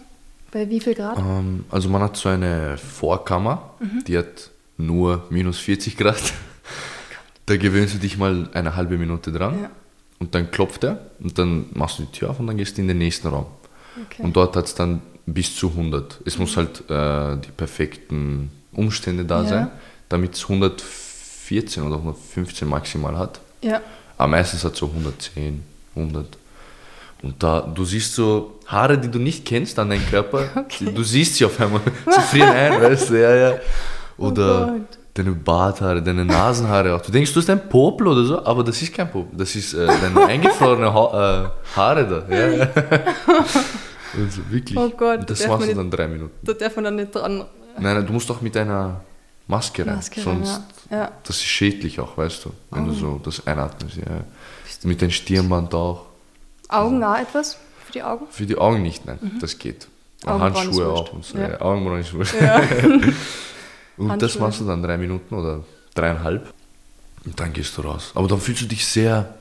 Bei 0.51 0.69
wie 0.69 0.81
viel 0.81 0.95
Grad? 0.95 1.19
Ähm, 1.19 1.65
also 1.71 1.89
man 1.89 2.03
hat 2.03 2.17
so 2.17 2.29
eine 2.29 2.77
Vorkammer, 2.79 3.75
Mhm. 3.81 4.05
die 4.05 4.17
hat 4.19 4.51
nur 4.79 5.25
minus 5.31 5.59
40 5.59 5.97
Grad. 5.97 6.33
Da 7.47 7.57
gewöhnst 7.57 7.95
du 7.95 7.99
dich 7.99 8.17
mal 8.17 8.49
eine 8.55 8.75
halbe 8.75 8.97
Minute 8.97 9.31
dran. 9.31 9.63
Ja. 9.63 9.71
Und 10.19 10.35
dann 10.35 10.51
klopft 10.51 10.85
er 10.85 10.99
und 11.21 11.39
dann 11.39 11.67
machst 11.75 11.99
du 11.99 12.05
die 12.05 12.13
Tür 12.13 12.31
auf 12.31 12.41
und 12.41 12.47
dann 12.47 12.57
gehst 12.57 12.77
du 12.79 12.83
in 12.83 12.89
den 12.89 12.99
nächsten 12.99 13.29
Raum. 13.29 13.47
Okay. 14.07 14.23
Und 14.23 14.35
dort 14.35 14.57
hat 14.57 14.65
es 14.67 14.75
dann 14.75 15.03
bis 15.27 15.57
zu 15.57 15.69
100. 15.71 16.21
Es 16.25 16.39
muss 16.39 16.57
halt 16.57 16.89
äh, 16.91 17.37
die 17.37 17.51
perfekten 17.57 18.51
Umstände 18.73 19.25
da 19.25 19.43
Ja. 19.43 19.49
sein, 19.49 19.71
damit 20.09 20.35
es 20.35 20.43
114 20.43 21.83
oder 21.83 21.97
115 21.97 22.69
maximal 22.69 23.17
hat. 23.19 23.41
ja, 23.63 23.81
Aber 24.19 24.29
meistens 24.29 24.65
hat 24.65 24.77
so 24.77 24.87
110, 24.87 25.63
100. 25.97 26.27
Und 27.23 27.43
da, 27.43 27.61
du 27.63 27.85
siehst 27.87 28.15
so 28.15 28.59
Haare, 28.67 28.99
die 28.99 29.11
du 29.11 29.19
nicht 29.19 29.45
kennst 29.47 29.79
an 29.79 29.91
deinem 29.91 30.07
Körper. 30.07 30.45
Okay. 30.57 30.93
Du 30.95 31.03
siehst 31.03 31.37
sie 31.37 31.45
auf 31.47 31.59
einmal. 31.61 31.81
Sie 32.11 32.21
frieren 32.21 32.51
ein, 32.51 32.83
weißt 32.83 33.11
du, 33.11 33.21
ja, 33.21 33.35
ja. 33.35 33.55
Oder 34.19 34.75
Oh 34.77 34.81
deine 35.15 35.31
Barthaare, 35.31 36.03
deine 36.03 36.25
Nasenhaare 36.25 36.95
auch. 36.97 37.01
Du 37.01 37.13
denkst, 37.13 37.33
du 37.33 37.39
hast 37.41 37.49
ein 37.49 37.69
Popel 37.69 38.09
oder 38.09 38.25
so, 38.25 38.45
aber 38.45 38.65
das 38.65 38.83
ist 38.83 38.93
kein 38.93 39.09
Popel. 39.11 39.39
Das 39.39 39.55
ist 39.55 39.73
äh, 39.73 39.87
deine 39.87 40.27
eingefrorene 40.27 40.93
ha 40.93 41.45
äh, 41.45 41.77
Haare 41.77 42.25
da. 42.29 42.35
Ja. 42.37 42.69
Also 44.19 44.41
wirklich. 44.51 44.77
Oh 44.79 44.91
Gott, 44.91 45.29
das 45.29 45.47
machst 45.47 45.69
du 45.69 45.75
dann 45.75 45.91
drei 45.91 46.07
Minuten. 46.09 46.33
da 46.43 46.53
darf 46.53 46.77
man 46.77 46.85
dann 46.85 46.97
nicht 46.97 47.15
dran. 47.15 47.39
Nein, 47.79 47.95
nein, 47.97 48.07
du 48.07 48.13
musst 48.13 48.29
doch 48.31 48.41
mit 48.41 48.57
einer 48.57 49.01
Maske 49.47 49.87
rein. 49.87 49.97
Maske 49.97 50.25
rein, 50.25 50.45
sonst, 50.45 50.61
ja. 50.91 50.97
Ja. 50.97 51.13
das 51.25 51.37
ist 51.37 51.45
schädlich 51.45 51.99
auch, 52.01 52.17
weißt 52.17 52.45
du, 52.45 52.51
wenn 52.71 52.85
Oh. 52.85 52.87
du 52.89 52.93
so 52.95 53.21
das 53.23 53.47
einatmest. 53.47 53.97
Ja. 53.97 54.25
Mit 54.85 55.01
dem 55.01 55.11
Stirnband 55.11 55.75
auch. 55.75 56.07
Augen 56.69 57.03
auch 57.05 57.17
etwas 57.19 57.59
für 57.87 57.93
die 57.93 58.03
Augen? 58.03 58.27
Für 58.31 58.47
die 58.47 58.57
Augen 58.57 58.83
nicht, 58.83 59.05
nein, 59.07 59.19
das 59.41 59.59
geht. 59.59 59.89
Und 60.25 60.35
Mhm. 60.37 60.41
Handschuhe 60.41 60.89
auch 60.89 61.13
und 61.13 61.25
so. 61.25 61.37
Ja. 61.37 61.61
Augenbrauen 61.61 62.01
ist 62.01 62.15
wurscht. 62.15 62.35
Und 63.97 64.21
das 64.23 64.39
machst 64.39 64.61
du 64.61 64.65
dann 64.65 64.83
drei 64.83 64.97
Minuten 64.97 65.35
oder 65.35 65.63
dreieinhalb. 65.95 66.53
Und 67.25 67.39
dann 67.39 67.53
gehst 67.53 67.77
du 67.77 67.83
raus. 67.83 68.11
Aber 68.15 68.27
dann 68.29 68.41
fühlst 68.41 68.63
du 68.63 68.67
dich 68.67 68.85
sehr, 68.85 69.35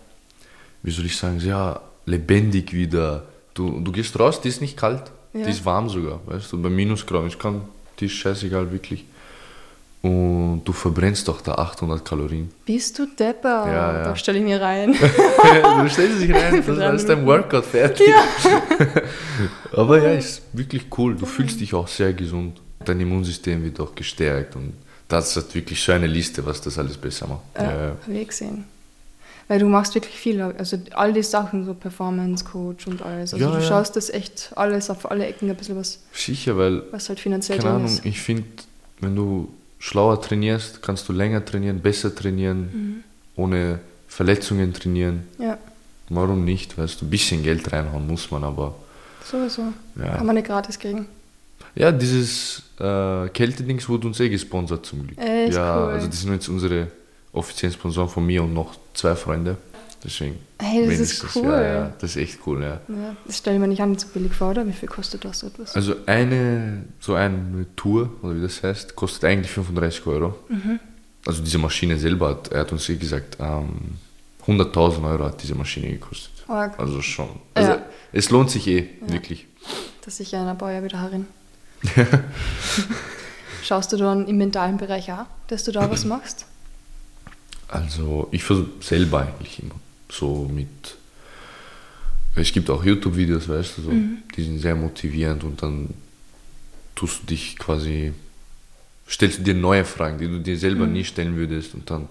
wie 0.84 0.92
soll 0.92 1.06
ich 1.06 1.18
sagen, 1.18 1.40
sehr 1.40 1.82
lebendig 2.06 2.72
wieder. 2.74 3.24
Du, 3.54 3.80
du 3.80 3.92
gehst 3.92 4.18
raus, 4.20 4.42
die 4.42 4.50
ist 4.50 4.62
nicht 4.62 4.78
kalt, 4.78 5.04
Ja. 5.34 5.46
die 5.46 5.52
ist 5.52 5.64
warm 5.66 5.90
sogar, 5.90 6.20
weißt 6.26 6.52
du, 6.52 6.62
bei 6.62 6.70
Minusgraden. 6.70 7.28
Ich 7.28 7.38
kann, 7.40 7.62
die 8.00 8.06
ist 8.06 8.14
scheißegal, 8.14 8.72
wirklich. 8.72 9.06
Und 10.02 10.64
du 10.66 10.74
verbrennst 10.74 11.26
doch 11.30 11.40
da 11.40 11.54
800 11.56 12.04
Kalorien. 12.04 12.52
Bist 12.66 13.00
du 13.00 13.06
Depper? 13.06 13.66
Ja, 13.68 13.94
ja. 13.94 14.04
Da 14.04 14.16
stelle 14.18 14.40
ich 14.40 14.44
mir 14.44 14.60
rein. 14.60 14.94
du 15.82 15.90
stellst 15.90 16.22
dich 16.22 16.34
rein, 16.34 16.62
das 16.68 17.02
ist 17.02 17.08
dein. 17.10 17.26
Workout 17.26 17.64
fertig. 17.66 18.08
Aber 19.72 20.02
ja, 20.04 20.12
ist 20.14 20.42
wirklich 20.52 20.86
cool. 20.98 21.16
Du 21.16 21.26
fühlst 21.26 21.60
dich 21.62 21.74
auch 21.74 21.88
sehr 21.88 22.12
gesund. 22.14 22.60
Dein 22.84 23.00
Immunsystem 23.00 23.64
wird 23.64 23.80
auch 23.80 23.96
gestärkt 23.96 24.56
und 24.58 24.74
das 25.08 25.36
hat 25.38 25.54
wirklich 25.56 25.82
so 25.82 25.94
eine 25.94 26.08
Liste, 26.08 26.46
was 26.46 26.60
das 26.60 26.78
alles 26.78 26.98
besser 26.98 27.28
macht. 27.28 27.42
Ja, 27.56 27.64
Ja, 27.64 27.72
ja. 27.72 27.96
habe 28.06 28.14
ich 28.14 28.28
gesehen. 28.28 28.66
Weil 29.50 29.60
du 29.60 29.66
machst 29.68 29.94
wirklich 29.94 30.16
viel, 30.16 30.42
also 30.42 30.78
all 30.94 31.12
die 31.14 31.22
Sachen, 31.24 31.66
so 31.66 31.74
Performance 31.74 32.46
Coach 32.46 32.88
und 32.88 33.02
alles. 33.02 33.34
Also 33.34 33.46
Ja, 33.46 33.52
du 33.52 33.58
ja. 33.62 33.68
schaust 33.68 33.96
das 33.96 34.10
echt 34.10 34.52
alles 34.56 34.90
auf 34.90 35.10
alle 35.12 35.26
Ecken 35.26 35.50
ein 35.50 35.56
bisschen 35.56 35.76
was, 35.78 36.00
Sicher, 36.14 36.58
weil, 36.58 36.82
was 36.92 37.10
halt 37.10 37.20
finanziell 37.20 37.58
keine 37.60 37.72
Ahnung, 37.76 37.86
ist. 37.86 38.06
ich 38.06 38.22
finde, 38.22 38.46
wenn 39.02 39.16
du 39.16 39.50
schlauer 39.80 40.22
trainierst, 40.22 40.82
kannst 40.82 41.10
du 41.10 41.14
länger 41.14 41.44
trainieren, 41.44 41.80
besser 41.82 42.16
trainieren, 42.16 42.60
Mhm. 42.74 43.04
ohne 43.36 43.80
Verletzungen 44.08 44.74
trainieren. 44.74 45.28
Ja, 45.40 45.58
Warum 46.10 46.46
nicht? 46.46 46.78
Weißt 46.78 47.02
du, 47.02 47.06
ein 47.06 47.10
bisschen 47.10 47.44
Geld 47.44 47.72
reinhauen 47.72 48.06
muss 48.08 48.30
man, 48.32 48.44
aber 48.44 48.76
sowieso. 49.26 49.64
ja. 49.98 50.18
Kann 50.18 50.26
man 50.26 50.36
nicht 50.36 50.48
gratis 50.48 50.78
kriegen. 50.80 51.08
Ja, 51.76 51.92
dieses 51.92 52.62
äh, 52.80 53.30
Kältedings 53.30 53.90
wurde 53.90 54.08
uns 54.08 54.20
eh 54.20 54.30
gesponsert 54.30 54.86
zum 54.86 55.08
Glück. 55.08 55.18
Echt 55.18 55.54
ja, 55.56 55.84
cool. 55.86 55.94
also 55.94 56.08
das 56.08 56.22
sind 56.22 56.32
jetzt 56.34 56.48
unsere 56.50 56.88
offiziellen 57.34 57.74
Sponsoren 57.74 58.10
von 58.10 58.26
mir 58.26 58.44
und 58.44 58.54
noch 58.54 58.76
zwei 58.94 59.16
Freunde. 59.16 59.58
Deswegen. 60.04 60.38
Hey, 60.60 60.86
das 60.86 61.00
ist 61.00 61.26
cool. 61.36 61.46
Ja, 61.46 61.62
ja, 61.64 61.94
das 62.00 62.12
ist 62.12 62.18
echt 62.18 62.40
cool, 62.46 62.62
ja. 62.62 62.82
Ja, 62.90 63.16
das 63.26 63.38
stelle 63.38 63.56
ich 63.56 63.62
mir 63.62 63.70
nicht 63.70 63.82
an 63.82 63.98
so 63.98 64.08
billig 64.08 64.34
vor, 64.34 64.50
oder? 64.52 64.68
Wie 64.68 64.74
viel 64.74 64.90
kostet 64.90 65.24
das 65.24 65.44
etwas? 65.44 65.76
Also 65.76 65.96
eine, 66.06 66.84
so 67.00 67.14
eine 67.16 67.66
Tour, 67.78 68.10
oder 68.22 68.36
wie 68.36 68.42
das 68.42 68.62
heißt, 68.64 68.96
kostet 68.98 69.24
eigentlich 69.26 69.50
35 69.52 70.06
Euro. 70.08 70.36
Mhm. 70.50 70.80
Also 71.26 71.42
diese 71.42 71.58
Maschine 71.58 71.98
selber, 71.98 72.32
hat, 72.32 72.50
er 72.50 72.62
hat 72.62 72.72
uns 72.74 72.86
gesagt, 72.88 73.38
ähm, 73.40 73.96
100.000 74.46 75.10
Euro 75.10 75.24
hat 75.26 75.42
diese 75.42 75.56
Maschine 75.56 75.90
gekostet. 75.94 76.32
Arg. 76.50 76.78
Also 76.78 77.02
schon. 77.02 77.30
Also 77.54 77.72
Ja. 77.72 77.82
es 78.12 78.30
lohnt 78.30 78.52
sich 78.52 78.68
eh, 78.68 78.90
wirklich. 79.08 79.48
Das 80.02 80.16
ist 80.16 80.18
sicher 80.18 80.42
einer 80.42 80.56
Bauer 80.56 80.84
wieder 80.84 81.02
herin. 81.02 81.28
Schaust 83.64 83.94
du 83.94 83.98
dann 83.98 84.28
im 84.28 84.38
mentalen 84.38 84.76
Bereich 84.78 85.12
auch, 85.14 85.26
dass 85.48 85.64
du 85.64 85.72
da 85.72 85.90
was 85.90 86.04
machst? 86.06 86.46
Also 87.74 88.28
ich 88.32 88.44
versuche 88.44 88.70
selber 88.82 89.22
eigentlich 89.22 89.62
immer. 89.62 89.76
So 90.10 90.50
mit. 90.54 90.68
Es 92.36 92.52
gibt 92.52 92.70
auch 92.70 92.84
YouTube-Videos, 92.84 93.50
weißt 93.50 93.78
du, 93.78 93.82
so, 93.82 93.92
die 94.36 94.44
sind 94.44 94.60
sehr 94.60 94.76
motivierend 94.76 95.44
und 95.44 95.62
dann 95.62 95.90
tust 96.96 97.22
du 97.22 97.26
dich 97.28 97.58
quasi, 97.58 98.14
stellst 99.08 99.40
du 99.40 99.44
dir 99.44 99.54
neue 99.54 99.86
Fragen, 99.86 100.18
die 100.18 100.28
du 100.28 100.40
dir 100.40 100.58
selber 100.58 100.86
nie 100.88 101.04
stellen 101.04 101.36
würdest 101.36 101.74
und 101.76 101.90
dann, 101.90 102.08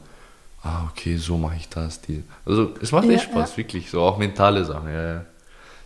ah, 0.63 0.89
okay, 0.91 1.17
so 1.17 1.39
mache 1.39 1.57
ich 1.57 1.69
das. 1.69 2.01
Die. 2.03 2.23
Also 2.45 2.73
es 2.81 2.93
macht 2.93 3.07
Ja, 3.07 3.13
echt 3.15 3.25
Spaß, 3.25 3.57
wirklich. 3.57 3.91
So 3.91 4.01
auch 4.03 4.19
mentale 4.19 4.65
Sachen, 4.65 4.89
ja, 4.89 5.15
ja. 5.15 5.25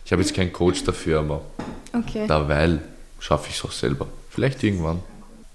Ich 0.05 0.11
habe 0.11 0.21
jetzt 0.21 0.33
keinen 0.35 0.53
Coach 0.53 0.83
dafür, 0.83 1.19
aber 1.19 1.41
Okay. 1.93 2.27
derweil 2.27 2.81
schaffe 3.19 3.49
ich 3.49 3.57
es 3.57 3.65
auch 3.65 3.71
selber. 3.71 4.07
Vielleicht 4.29 4.63
irgendwann. 4.63 4.99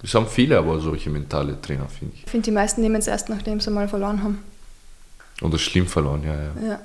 Es 0.03 0.14
haben 0.14 0.26
viele 0.26 0.59
aber 0.59 0.80
solche 0.80 1.11
mentale 1.11 1.61
Trainer, 1.61 1.88
finde 1.88 2.14
ich. 2.16 2.24
Ich 2.24 2.30
finde, 2.30 2.44
die 2.46 2.50
meisten 2.50 2.80
nehmen 2.80 2.96
es 2.96 3.07
erst, 3.07 3.28
nachdem 3.28 3.61
sie 3.61 3.70
mal 3.70 3.88
verloren 3.88 4.22
haben. 4.22 4.38
Oder 5.40 5.59
schlimm 5.59 5.86
verloren, 5.86 6.22
ja, 6.24 6.34
ja. 6.34 6.68
Ja. 6.70 6.80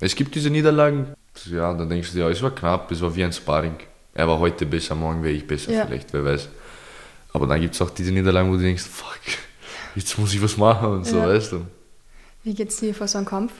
Es 0.00 0.14
gibt 0.14 0.34
diese 0.34 0.50
Niederlagen, 0.50 1.08
ja, 1.46 1.72
dann 1.74 1.88
denkst 1.88 2.08
du 2.10 2.14
dir, 2.18 2.24
ja, 2.24 2.30
es 2.30 2.42
war 2.42 2.50
knapp, 2.52 2.90
es 2.92 3.00
war 3.00 3.14
wie 3.14 3.24
ein 3.24 3.32
Sparring. 3.32 3.74
Er 4.14 4.26
war 4.28 4.38
heute 4.38 4.66
besser, 4.66 4.94
morgen 4.94 5.22
wäre 5.22 5.32
ich 5.34 5.46
besser 5.46 5.72
Ja. 5.72 5.86
vielleicht, 5.86 6.12
wer 6.12 6.24
weiß. 6.24 6.48
Aber 7.32 7.46
dann 7.46 7.60
gibt 7.60 7.74
es 7.74 7.82
auch 7.82 7.90
diese 7.90 8.10
Niederlagen, 8.12 8.50
wo 8.50 8.56
du 8.56 8.62
denkst, 8.62 8.82
fuck, 8.82 9.18
jetzt 9.94 10.18
muss 10.18 10.32
ich 10.34 10.42
was 10.42 10.56
machen 10.56 10.88
und 10.92 11.06
so, 11.06 11.20
weißt 11.20 11.52
du. 11.52 11.66
Wie 12.42 12.54
geht's 12.54 12.78
dir 12.78 12.94
vor 12.94 13.06
so 13.06 13.18
einem 13.18 13.26
Kampf? 13.26 13.52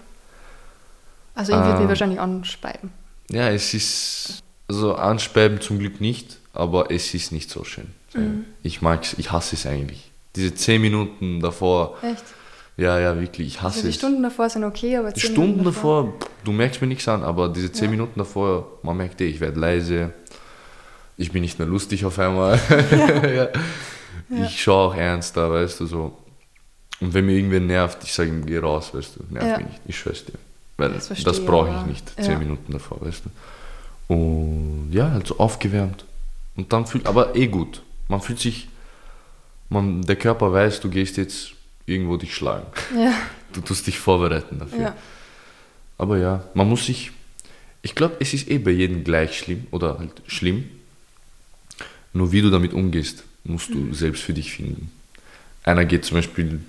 Also, 1.34 1.52
ich 1.52 1.58
würde 1.58 1.72
mich 1.74 1.80
Ähm. 1.82 1.88
wahrscheinlich 1.88 2.20
anspeiben. 2.20 2.90
Ja, 3.30 3.48
es 3.50 3.72
ist, 3.74 4.42
also 4.68 4.94
anspeiben 4.96 5.61
zum 5.61 5.78
Glück 5.78 6.00
nicht, 6.00 6.38
aber 6.52 6.90
es 6.90 7.14
ist 7.14 7.30
nicht 7.32 7.48
so 7.50 7.62
schön. 7.64 7.86
Mhm. 8.14 8.44
Ich 8.62 8.82
mag's, 8.82 9.14
ich 9.18 9.30
hasse 9.32 9.56
es 9.56 9.66
eigentlich. 9.66 10.11
Diese 10.36 10.54
10 10.54 10.80
Minuten 10.80 11.40
davor. 11.40 11.96
Echt? 12.02 12.24
Ja, 12.76 12.98
ja, 12.98 13.20
wirklich. 13.20 13.46
Ich 13.48 13.62
hasse 13.62 13.76
Also 13.78 13.82
die 13.82 13.88
es. 13.90 13.94
Stunden 13.96 14.22
davor 14.22 14.48
sind 14.48 14.64
okay, 14.64 14.96
aber 14.96 15.12
Die 15.12 15.20
zehn 15.20 15.32
Stunden 15.32 15.50
Minuten 15.58 15.64
davor, 15.64 16.14
du 16.44 16.52
merkst 16.52 16.80
mir 16.80 16.86
nichts 16.88 17.06
an, 17.08 17.22
aber 17.22 17.48
diese 17.48 17.70
10 17.72 17.84
Ja. 17.86 17.90
Minuten 17.90 18.18
davor, 18.18 18.66
man 18.82 18.96
merkt 18.96 19.20
eh, 19.20 19.26
ich 19.26 19.40
werde 19.40 19.58
leise. 19.61 20.12
Ich 21.16 21.30
bin 21.32 21.42
nicht 21.42 21.58
mehr 21.58 21.68
lustig 21.68 22.04
auf 22.06 22.18
einmal. 22.18 22.58
ja. 22.90 23.48
Ja. 24.36 24.44
Ich 24.46 24.62
schaue 24.62 24.88
auch 24.92 24.94
ernster, 24.94 25.50
weißt 25.50 25.80
du, 25.80 25.86
so. 25.86 26.16
Und 27.00 27.12
wenn 27.14 27.26
mir 27.26 27.32
irgendwer 27.32 27.61
nervt, 27.61 27.98
ich 28.04 28.12
sage 28.12 28.30
ihm, 28.30 28.46
geh 28.46 28.58
raus, 28.58 28.94
weißt 28.94 29.16
du, 29.16 29.34
nerv 29.34 29.58
mich 29.58 29.66
nicht, 29.66 29.80
ich 29.86 29.98
schwör's 29.98 30.24
dir. 30.24 30.34
Weil 30.76 30.90
Das 30.90 31.08
das, 31.08 31.44
brauche 31.44 31.68
ich 31.80 31.86
nicht. 31.86 32.12
10 32.22 32.38
Minuten 32.38 32.72
davor, 32.72 32.98
weißt 33.02 33.22
du. 33.26 34.14
Und 34.14 34.90
ja, 34.92 35.11
halt 35.11 35.26
so 35.26 35.38
aufgewärmt. 35.38 36.04
Und 36.56 36.72
dann 36.72 36.86
fühlt, 36.86 37.06
aber 37.06 37.34
eh 37.36 37.46
gut. 37.48 37.82
Man 38.11 38.20
fühlt 38.20 38.40
sich, 38.40 38.68
man, 39.68 40.02
der 40.02 40.16
Körper 40.16 40.52
weiß, 40.52 40.80
du 40.80 40.90
gehst 40.90 41.16
jetzt 41.16 41.52
irgendwo 41.86 42.16
dich 42.16 42.34
schlagen. 42.34 42.66
Ja, 42.96 43.14
Du 43.52 43.61
tust 43.61 43.86
dich 43.86 43.98
vorbereiten 43.98 44.58
dafür. 44.58 44.78
ja. 44.80 44.96
Aber 45.98 46.18
ja, 46.18 46.44
man 46.54 46.68
muss 46.68 46.86
sich. 46.86 47.11
Ich 47.82 47.94
glaube, 47.94 48.16
es 48.20 48.32
ist 48.34 48.48
eh 48.48 48.58
bei 48.58 48.70
jedem 48.70 49.04
gleich 49.04 49.36
schlimm 49.38 49.66
oder 49.70 49.98
halt 49.98 50.22
schlimm. 50.26 50.68
Nur 52.12 52.32
wie 52.32 52.42
du 52.42 52.50
damit 52.50 52.72
umgehst, 52.74 53.22
musst 53.44 53.70
du 53.72 53.92
selbst 53.94 54.22
für 54.22 54.32
dich 54.34 54.52
finden. 54.52 54.90
Einer 55.64 55.84
geht 55.84 56.04
zum 56.04 56.16
Beispiel, 56.18 56.61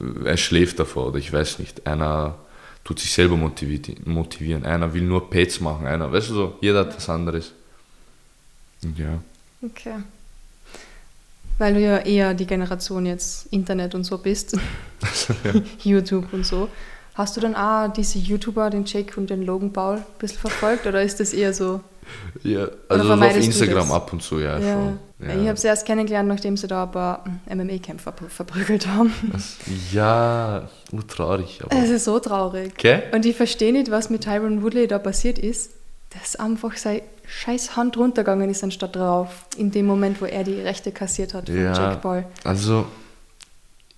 äh, 0.00 0.26
er 0.28 0.36
schläft 0.36 0.78
davor 0.78 1.08
oder 1.08 1.18
ich 1.18 1.32
weiß 1.32 1.58
nicht. 1.60 1.86
Einer 1.86 2.36
tut 2.84 2.98
sich 3.00 3.12
selber 3.12 3.36
motivi- 3.36 3.96
motivieren. 4.08 4.64
Einer 4.64 4.92
will 4.92 5.02
nur 5.02 5.30
Pads 5.30 5.60
machen. 5.60 5.86
Einer, 5.86 6.10
weißt 6.12 6.30
du 6.30 6.34
so, 6.34 6.58
jeder 6.60 6.80
hat 6.80 6.96
was 6.96 7.08
anderes. 7.08 7.52
Und 8.82 8.98
ja. 8.98 9.18
Okay. 9.62 9.96
Weil 11.58 11.74
du 11.74 11.80
ja 11.80 11.98
eher 11.98 12.34
die 12.34 12.46
Generation 12.46 13.06
jetzt 13.06 13.46
Internet 13.52 13.94
und 13.94 14.04
so 14.04 14.18
bist, 14.18 14.56
YouTube 15.82 16.32
und 16.32 16.44
so. 16.44 16.68
Hast 17.14 17.36
du 17.36 17.40
dann 17.40 17.54
auch 17.54 17.92
diese 17.92 18.18
YouTuber, 18.18 18.70
den 18.70 18.84
Jake 18.84 19.18
und 19.18 19.30
den 19.30 19.44
Logan 19.44 19.72
Paul, 19.72 19.96
ein 19.96 20.04
bisschen 20.18 20.38
verfolgt 20.38 20.86
oder 20.86 21.00
ist 21.02 21.20
das 21.20 21.32
eher 21.32 21.54
so? 21.54 21.80
ja 22.42 22.68
also 22.88 23.04
so 23.06 23.14
auf 23.14 23.36
Instagram 23.36 23.92
ab 23.92 24.12
und 24.12 24.22
zu, 24.22 24.38
ja, 24.40 24.58
Ja, 24.58 24.72
schon. 24.72 24.98
Weil 25.18 25.42
Ich 25.42 25.48
habe 25.48 25.58
sie 25.58 25.68
erst 25.68 25.86
kennengelernt, 25.86 26.28
nachdem 26.28 26.56
sie 26.56 26.66
da 26.66 26.84
ein 26.84 26.90
paar 26.90 27.24
MMA-Kämpfer 27.48 28.12
verprügelt 28.28 28.86
haben. 28.86 29.12
Ja, 29.92 30.68
urtraurig. 30.92 31.60
Aber 31.62 31.74
Es 31.76 31.88
ist 31.88 32.04
so 32.04 32.18
traurig. 32.18 32.72
Okay. 32.76 33.02
Und 33.12 33.24
ich 33.24 33.36
verstehe 33.36 33.72
nicht, 33.72 33.90
was 33.90 34.10
mit 34.10 34.24
Tyron 34.24 34.62
Woodley 34.62 34.86
da 34.86 34.98
passiert 34.98 35.38
ist, 35.38 35.70
dass 36.18 36.36
einfach 36.36 36.76
seine 36.76 37.02
scheiß 37.26 37.76
Hand 37.76 37.96
runtergegangen 37.96 38.50
ist 38.50 38.62
anstatt 38.62 38.96
drauf, 38.96 39.46
in 39.56 39.70
dem 39.70 39.86
Moment, 39.86 40.20
wo 40.20 40.26
er 40.26 40.44
die 40.44 40.60
Rechte 40.60 40.92
kassiert 40.92 41.34
hat 41.34 41.46
von 41.48 41.56
Ja. 41.56 41.72
Jake 41.72 42.00
Paul. 42.00 42.24
Also, 42.44 42.86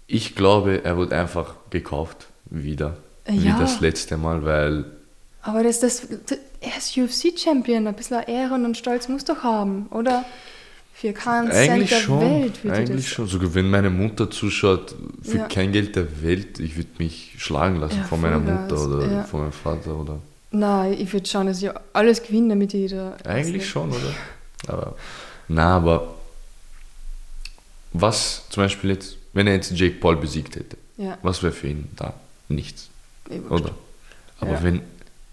ich 0.06 0.34
glaube, 0.34 0.84
er 0.84 0.96
wurde 0.96 1.16
einfach 1.18 1.54
gekauft, 1.70 2.28
wieder. 2.46 2.96
Wie 3.26 3.46
Ja. 3.48 3.58
das 3.58 3.80
letzte 3.80 4.16
Mal, 4.16 4.44
weil, 4.44 4.84
Aber 5.42 5.62
das, 5.62 5.80
das, 5.80 6.06
das, 6.26 6.38
er 6.60 6.76
ist 6.78 6.96
UFC-Champion, 6.96 7.86
ein 7.86 7.94
bisschen 7.94 8.22
Ehren 8.24 8.64
und 8.64 8.76
Stolz 8.76 9.08
muss 9.08 9.24
doch 9.24 9.42
haben, 9.42 9.86
oder? 9.90 10.24
Für 10.94 11.12
keinen 11.12 11.50
Cent 11.50 11.90
der 11.90 11.96
schon, 11.98 12.20
Welt 12.20 12.52
eigentlich 12.64 13.04
das. 13.04 13.12
schon. 13.14 13.26
Sogar 13.26 13.54
wenn 13.54 13.68
meine 13.68 13.90
Mutter 13.90 14.30
zuschaut, 14.30 14.94
für 15.22 15.38
Ja. 15.38 15.46
kein 15.48 15.70
Geld 15.72 15.94
der 15.94 16.22
Welt, 16.22 16.58
ich 16.58 16.76
würde 16.76 16.88
mich 16.98 17.34
schlagen 17.36 17.80
lassen 17.80 17.98
Ja, 17.98 18.04
von 18.04 18.20
meiner 18.20 18.38
Mutter 18.38 18.80
oder 18.86 19.06
ja. 19.06 19.22
von 19.24 19.40
meinem 19.40 19.52
Vater 19.52 19.94
oder. 19.94 20.18
Nein, 20.58 20.94
ich 20.94 21.12
würde 21.12 21.26
schauen, 21.26 21.46
dass 21.48 21.62
ich 21.62 21.70
alles 21.92 22.22
gewinne, 22.22 22.50
damit 22.50 22.72
ich 22.74 22.90
da. 22.90 23.16
Eigentlich 23.24 23.68
schon, 23.68 23.90
oder? 23.90 24.14
Aber, 24.68 24.96
na, 25.48 25.76
aber 25.76 26.14
was 27.92 28.44
zum 28.50 28.62
Beispiel 28.62 28.90
jetzt, 28.90 29.16
wenn 29.32 29.46
er 29.46 29.54
jetzt 29.54 29.70
Jake 29.72 29.96
Paul 30.00 30.16
besiegt 30.16 30.56
hätte, 30.56 30.76
Ja, 30.98 31.18
was 31.22 31.42
wäre 31.42 31.52
für 31.52 31.68
ihn 31.68 31.88
da? 31.96 32.14
Nichts. 32.48 32.88
Oder? 33.50 33.72
Aber 34.40 34.52
Ja. 34.52 34.62
wenn 34.62 34.80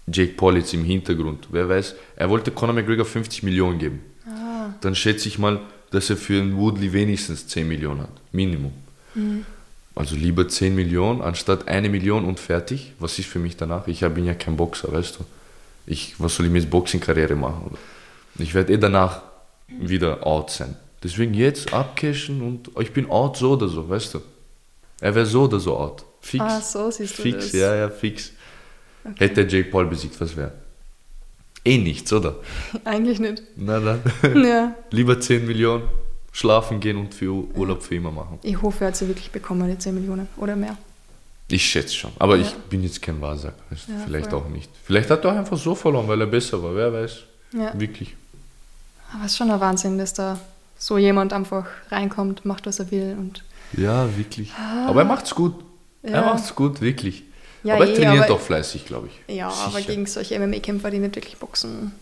Jake 0.06 0.34
Paul 0.34 0.56
jetzt 0.58 0.74
im 0.74 0.84
Hintergrund, 0.84 1.46
wer 1.50 1.68
weiß, 1.68 1.94
er 2.16 2.28
wollte 2.28 2.50
Conor 2.50 2.74
McGregor 2.74 3.06
50 3.06 3.42
Millionen 3.42 3.78
geben. 3.78 4.00
Ah, 4.26 4.70
Dann 4.82 4.94
schätze 4.94 5.28
ich 5.28 5.38
mal, 5.38 5.60
dass 5.90 6.10
er 6.10 6.16
für 6.16 6.40
einen 6.40 6.56
Woodley 6.58 6.92
wenigstens 6.92 7.46
10 7.46 7.66
Millionen 7.68 8.02
hat. 8.02 8.10
Minimum. 8.32 8.72
Mhm. 9.14 9.46
Also 9.94 10.16
lieber 10.16 10.48
10 10.48 10.74
Millionen 10.74 11.22
anstatt 11.22 11.68
eine 11.68 11.88
Million 11.88 12.24
und 12.24 12.40
fertig. 12.40 12.92
Was 12.98 13.18
ist 13.18 13.28
für 13.28 13.38
mich 13.38 13.56
danach? 13.56 13.86
Ich 13.86 14.00
bin 14.00 14.24
ja 14.24 14.34
kein 14.34 14.56
Boxer, 14.56 14.92
weißt 14.92 15.20
du. 15.20 15.24
Ich, 15.86 16.14
was 16.18 16.34
soll 16.34 16.46
ich 16.46 16.52
mit 16.52 16.68
Boxing-Karriere 16.68 17.36
machen? 17.36 17.76
Ich 18.38 18.54
werde 18.54 18.72
eh 18.72 18.78
danach 18.78 19.22
wieder 19.68 20.26
out 20.26 20.50
sein. 20.50 20.76
Deswegen 21.02 21.34
jetzt 21.34 21.72
abcashen 21.72 22.40
und 22.42 22.70
ich 22.80 22.92
bin 22.92 23.08
out 23.10 23.36
so 23.36 23.52
oder 23.52 23.68
so, 23.68 23.88
weißt 23.88 24.14
du. 24.14 24.22
Er 25.00 25.14
wäre 25.14 25.26
so 25.26 25.44
oder 25.44 25.60
so 25.60 25.76
out. 25.76 26.04
Fix. 26.20 26.42
Ah, 26.42 26.60
so 26.60 26.90
siehst 26.90 27.18
du 27.18 27.22
Fix, 27.22 27.50
das. 27.50 27.52
ja, 27.52 27.74
ja, 27.74 27.90
fix. 27.90 28.32
Okay. 29.04 29.14
Hätte 29.18 29.42
er 29.42 29.48
Jake 29.48 29.70
Paul 29.70 29.86
besiegt, 29.86 30.18
was 30.20 30.34
wäre? 30.34 30.52
Eh 31.64 31.78
nichts, 31.78 32.10
oder? 32.12 32.36
Eigentlich 32.84 33.20
nicht. 33.20 33.42
Na 33.56 33.78
dann. 33.80 34.02
ja. 34.44 34.74
Lieber 34.90 35.20
10 35.20 35.46
Millionen, 35.46 35.88
schlafen 36.34 36.80
gehen 36.80 36.96
und 36.98 37.14
für 37.14 37.32
Urlaub 37.56 37.82
für 37.82 37.94
immer 37.94 38.10
machen. 38.10 38.38
Ich 38.42 38.60
hoffe, 38.60 38.84
er 38.84 38.88
hat 38.88 38.96
sie 38.96 39.06
wirklich 39.08 39.30
bekommen, 39.30 39.70
die 39.70 39.78
10 39.78 39.94
Millionen 39.94 40.28
oder 40.36 40.56
mehr. 40.56 40.76
Ich 41.48 41.64
schätze 41.64 41.94
schon. 41.94 42.10
Aber 42.18 42.36
Ja. 42.36 42.42
ich 42.42 42.54
bin 42.68 42.82
jetzt 42.82 43.00
kein 43.00 43.20
Wahrsager. 43.20 43.54
Ja, 43.70 43.76
Vielleicht 44.04 44.30
voll. 44.30 44.40
auch 44.40 44.48
nicht. 44.48 44.68
Vielleicht 44.82 45.08
hat 45.10 45.24
er 45.24 45.32
auch 45.32 45.36
einfach 45.36 45.56
so 45.56 45.74
verloren, 45.74 46.08
weil 46.08 46.20
er 46.20 46.26
besser 46.26 46.60
war. 46.62 46.74
Wer 46.74 46.92
weiß. 46.92 47.18
Ja. 47.52 47.72
Wirklich. 47.78 48.16
Aber 49.14 49.24
es 49.26 49.32
ist 49.32 49.38
schon 49.38 49.50
ein 49.50 49.60
Wahnsinn, 49.60 49.96
dass 49.96 50.12
da 50.12 50.38
so 50.76 50.98
jemand 50.98 51.32
einfach 51.32 51.66
reinkommt, 51.90 52.44
macht, 52.44 52.66
was 52.66 52.80
er 52.80 52.90
will. 52.90 53.14
Und 53.16 53.44
Ja, 53.76 54.08
wirklich. 54.16 54.52
Aber 54.88 55.02
er 55.02 55.06
macht's 55.06 55.34
gut. 55.34 55.54
Er 56.02 56.14
Ah. 56.14 56.26
Ja. 56.26 56.32
macht's 56.34 56.54
gut, 56.54 56.80
wirklich. 56.80 57.22
Ja, 57.62 57.76
aber 57.76 57.86
er 57.86 57.92
eh, 57.92 57.94
trainiert 57.94 58.24
aber- 58.24 58.34
doch 58.34 58.40
fleißig, 58.40 58.84
glaube 58.86 59.08
ich. 59.08 59.36
ja, 59.36 59.48
aber 59.48 59.78
Sicher. 59.78 59.90
gegen 59.92 60.06
solche 60.06 60.34
MMA-Kämpfer, 60.34 60.90
die 60.90 60.98
nicht 60.98 61.14
wirklich 61.14 61.36
boxen 61.38 61.92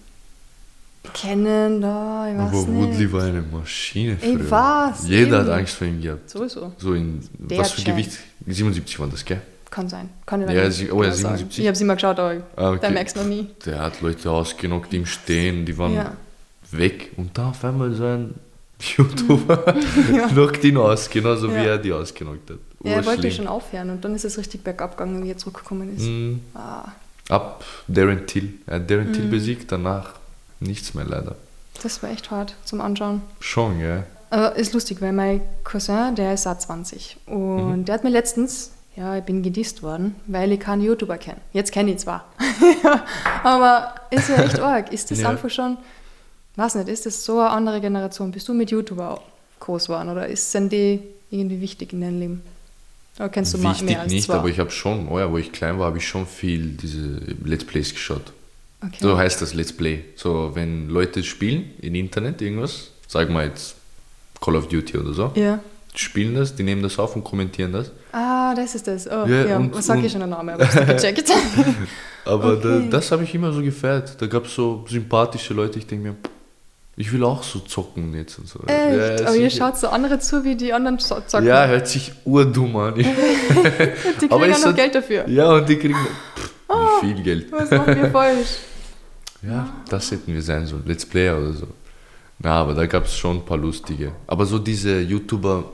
kennen, 1.12 1.80
da, 1.80 2.28
ich 2.30 2.38
weiß 2.38 2.48
Aber 2.48 2.70
nicht. 2.72 2.90
Woodley 2.92 3.12
war 3.12 3.22
eine 3.24 3.42
Maschine 3.42 4.16
Ich 4.20 4.28
früher. 4.38 4.50
weiß, 4.50 5.09
Jeder 5.09 5.38
eben. 5.40 5.48
hat 5.48 5.59
Angst 5.59 5.74
vor 5.74 5.86
ihm 5.86 6.00
gehabt. 6.00 6.30
Sowieso. 6.30 6.72
So 6.78 6.94
in, 6.94 7.20
Der 7.38 7.59
was 7.59 7.72
für. 7.72 7.82
Gewicht? 7.82 8.18
77 8.46 8.98
waren 9.00 9.11
das, 9.11 9.24
gell? 9.24 9.40
Kann 9.70 9.88
sein. 9.88 10.11
Kann 10.26 10.42
ich 10.42 10.50
Ja, 10.55 10.70
sie- 10.70 10.90
oh 10.92 11.03
ja, 11.03 11.09
genau 11.11 11.22
sagen. 11.22 11.36
77. 11.38 11.59
Ich 11.61 11.66
habe 11.66 11.76
sie 11.76 11.84
mal 11.84 11.94
geschaut, 11.94 12.18
aber 12.18 12.42
Ah, 12.57 12.70
okay. 12.70 12.78
da 12.82 12.90
merkst 12.90 13.16
du 13.16 13.20
noch 13.20 13.26
nie. 13.28 13.48
Der 13.64 13.78
hat 13.80 14.00
Leute 14.03 14.30
ausgenockt 14.30 14.92
im 14.94 15.07
Stehen, 15.07 15.64
die 15.64 15.76
waren 15.78 15.94
Ja. 15.94 16.12
weg. 16.70 17.12
Und 17.16 17.36
da 17.36 17.48
auf 17.50 17.64
einmal 17.64 17.92
so 17.94 18.05
ein 18.05 18.34
YouTuber 18.96 19.57
knockt 20.30 20.64
ihn 20.64 20.76
aus, 20.76 21.09
genauso 21.09 21.48
wie 21.50 21.55
Ja. 21.57 21.62
er 21.64 21.78
die 21.78 21.92
ausgenockt 21.92 22.50
hat. 22.50 22.59
Ja, 22.84 22.92
er 22.94 23.07
wollte 23.07 23.30
schon 23.30 23.46
aufhören 23.46 23.90
und 23.90 24.05
dann 24.05 24.14
ist 24.14 24.24
es 24.24 24.36
richtig 24.38 24.62
bergab 24.64 24.96
gegangen, 24.96 25.22
wie 25.24 25.30
er 25.30 25.38
zurückgekommen 25.38 25.96
ist. 25.96 26.03
Mhm. 26.05 26.40
Ah, 26.55 26.88
Ab 27.28 27.64
Darren 27.86 28.26
Till. 28.26 28.55
Er 28.66 28.76
hat 28.76 28.90
Darren 28.90 29.09
Mhm. 29.09 29.12
Till 29.14 29.26
besiegt, 29.28 29.70
danach 29.72 30.14
nichts 30.62 30.94
mehr 30.94 31.04
leider. 31.04 31.36
das 31.82 32.02
war 32.02 32.10
echt 32.10 32.30
hart 32.30 32.54
zum 32.64 32.80
Anschauen. 32.80 33.22
Schon, 33.40 33.80
ja. 33.80 34.04
Aber 34.30 34.56
ist 34.56 34.72
lustig, 34.72 35.00
weil 35.02 35.12
mein 35.12 35.40
Cousin, 35.64 36.14
der 36.14 36.32
ist 36.34 36.46
auch 36.46 36.56
20 36.58 37.16
und 37.26 37.78
Mhm. 37.80 37.84
der 37.84 37.94
hat 37.96 38.04
mir 38.04 38.10
letztens, 38.10 38.70
ja, 38.96 39.16
ich 39.16 39.24
bin 39.24 39.42
gedisst 39.42 39.82
worden, 39.82 40.14
weil 40.26 40.52
ich 40.52 40.60
keinen 40.60 40.82
YouTuber 40.82 41.18
kenne. 41.18 41.40
Jetzt 41.52 41.70
kenne 41.72 41.90
ich 41.92 41.98
zwar, 41.98 42.24
aber 43.42 43.94
ist 44.10 44.28
ja 44.28 44.36
echt 44.42 44.58
arg. 44.60 44.92
Ist 44.92 45.10
das 45.10 45.20
Ja. 45.20 45.30
einfach 45.30 45.50
schon, 45.50 45.76
weiß 46.56 46.76
nicht, 46.76 46.88
ist 46.88 47.06
das 47.06 47.24
so 47.24 47.38
eine 47.40 47.50
andere 47.50 47.80
Generation? 47.80 48.30
Bist 48.32 48.48
du 48.48 48.54
mit 48.54 48.70
YouTuber 48.70 49.20
groß 49.60 49.86
geworden 49.86 50.08
oder 50.08 50.26
ist, 50.28 50.50
sind 50.52 50.72
die 50.72 51.00
irgendwie 51.30 51.60
wichtig 51.60 51.92
in 51.92 52.00
deinem 52.00 52.18
Leben? 52.20 52.42
Oder 53.18 53.28
kennst 53.28 53.52
du 53.54 53.62
Wichtig 53.62 53.82
mehr 53.82 54.00
als 54.00 54.12
nicht, 54.12 54.26
zwei? 54.26 54.34
aber 54.36 54.48
ich 54.48 54.58
habe 54.58 54.70
schon, 54.70 55.08
oh 55.08 55.18
ja, 55.18 55.30
wo 55.30 55.36
ich 55.38 55.52
klein 55.52 55.78
war, 55.78 55.86
habe 55.86 55.98
ich 55.98 56.08
schon 56.08 56.26
viel 56.26 56.68
diese 56.70 57.20
Let's 57.44 57.64
Plays 57.64 57.92
geschaut. 57.92 58.32
Okay. 58.83 58.97
So 59.01 59.16
heißt 59.16 59.41
das 59.43 59.55
Let's 59.55 59.72
Play. 59.72 60.05
So, 60.16 60.51
wenn 60.55 60.89
Leute 60.89 61.22
spielen 61.22 61.70
im 61.80 61.95
Internet 61.95 62.41
irgendwas, 62.43 62.91
sagen 63.09 63.33
wir 63.35 63.45
jetzt 63.45 63.76
Call 64.41 64.57
of 64.57 64.68
Duty 64.68 64.99
oder 64.99 65.12
so, 65.12 65.33
ja. 65.35 65.59
spielen 65.95 66.35
das, 66.35 66.55
die 66.55 66.62
nehmen 66.62 66.83
das 66.83 66.99
auf 66.99 67.14
und 67.16 67.22
kommentieren 67.24 67.72
das. 67.72 67.91
Ah, 68.12 68.55
das 68.55 68.74
ist 68.74 68.87
das. 68.87 69.07
Oh, 69.07 69.24
Ja, 69.26 69.45
ja, 69.47 69.57
und- 69.57 69.74
was 69.74 69.87
sag 69.87 70.03
ich 70.05 70.11
schon 70.12 70.20
der 70.20 70.28
Name, 70.28 70.55
aber 70.55 70.64
ich 70.64 70.70
gecheckt. 70.87 71.30
Aber 72.24 72.55
da, 72.57 72.76
Okay. 72.76 72.89
das 72.89 73.11
habe 73.11 73.24
ich 73.24 73.35
immer 73.35 73.53
so 73.53 73.61
gefeiert. 73.62 74.14
Da 74.20 74.26
gab 74.28 74.45
es 74.47 74.55
so 74.55 74.85
sympathische 74.89 75.55
Leute, 75.55 75.80
ich 75.80 75.87
denke 75.89 76.09
mir, 76.11 76.14
ich 76.95 77.12
will 77.12 77.24
auch 77.24 77.43
so 77.43 77.59
zocken 77.61 78.14
jetzt 78.14 78.39
und 78.39 78.47
so. 78.49 78.61
Echt? 78.66 79.20
Ja, 79.20 79.26
aber 79.26 79.35
ihr 79.37 79.51
schaut 79.51 79.76
so 79.78 79.89
andere 79.89 80.20
zu, 80.20 80.45
wie 80.45 80.55
die 80.55 80.72
anderen 80.72 81.01
zo- 81.01 81.20
zocken. 81.26 81.47
Ja, 81.49 81.66
hört 81.66 81.89
sich 81.89 82.12
urdumm 82.24 82.76
an. 82.76 82.95
die 82.97 83.03
kriegen 84.18 84.33
aber 84.33 84.45
auch 84.45 84.49
noch 84.51 84.64
hat- 84.66 84.76
Geld 84.76 84.95
dafür. 84.95 85.28
ja, 85.28 85.51
und 85.53 85.68
die 85.68 85.76
kriegen 85.76 85.97
pff, 85.97 87.03
wie 87.03 87.14
viel 87.14 87.22
Geld. 87.24 87.51
Was 87.51 87.70
machen 87.70 87.97
wir 87.97 88.11
falsch? 88.12 88.49
Ja, 89.43 89.72
das 89.88 90.11
hätten 90.11 90.32
wir 90.32 90.43
sein 90.43 90.66
sollen. 90.66 90.84
Let's 90.86 91.05
Player 91.05 91.36
oder 91.38 91.53
so. 91.53 91.66
Na, 92.38 92.61
aber 92.61 92.74
da 92.74 92.86
gab 92.86 93.05
es 93.07 93.16
schon 93.16 93.38
ein 93.38 93.45
paar 93.45 93.59
lustige. 93.59 94.12
Aber 94.26 94.47
so 94.47 94.59
diese 94.59 95.01
YouTuber, 95.01 95.64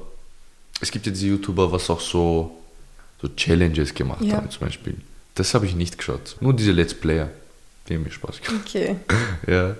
es 0.80 0.90
gibt 0.90 1.06
ja 1.06 1.12
diese 1.12 1.26
YouTuber, 1.26 1.70
was 1.72 1.88
auch 1.90 2.00
so, 2.00 2.58
so 3.20 3.28
Challenges 3.28 3.94
gemacht 3.94 4.22
Ja. 4.22 4.36
haben 4.36 4.50
zum 4.50 4.66
Beispiel. 4.66 4.96
Das 5.34 5.54
habe 5.54 5.66
ich 5.66 5.74
nicht 5.74 5.96
geschaut. 5.98 6.36
Nur 6.40 6.52
diese 6.54 6.72
Let's 6.72 6.94
Player. 6.94 7.30
Die 7.88 7.94
haben 7.94 8.02
mir 8.02 8.10
Spaß 8.10 8.40
gemacht. 8.42 8.64
Okay. 8.66 8.96
Ja. 9.46 9.74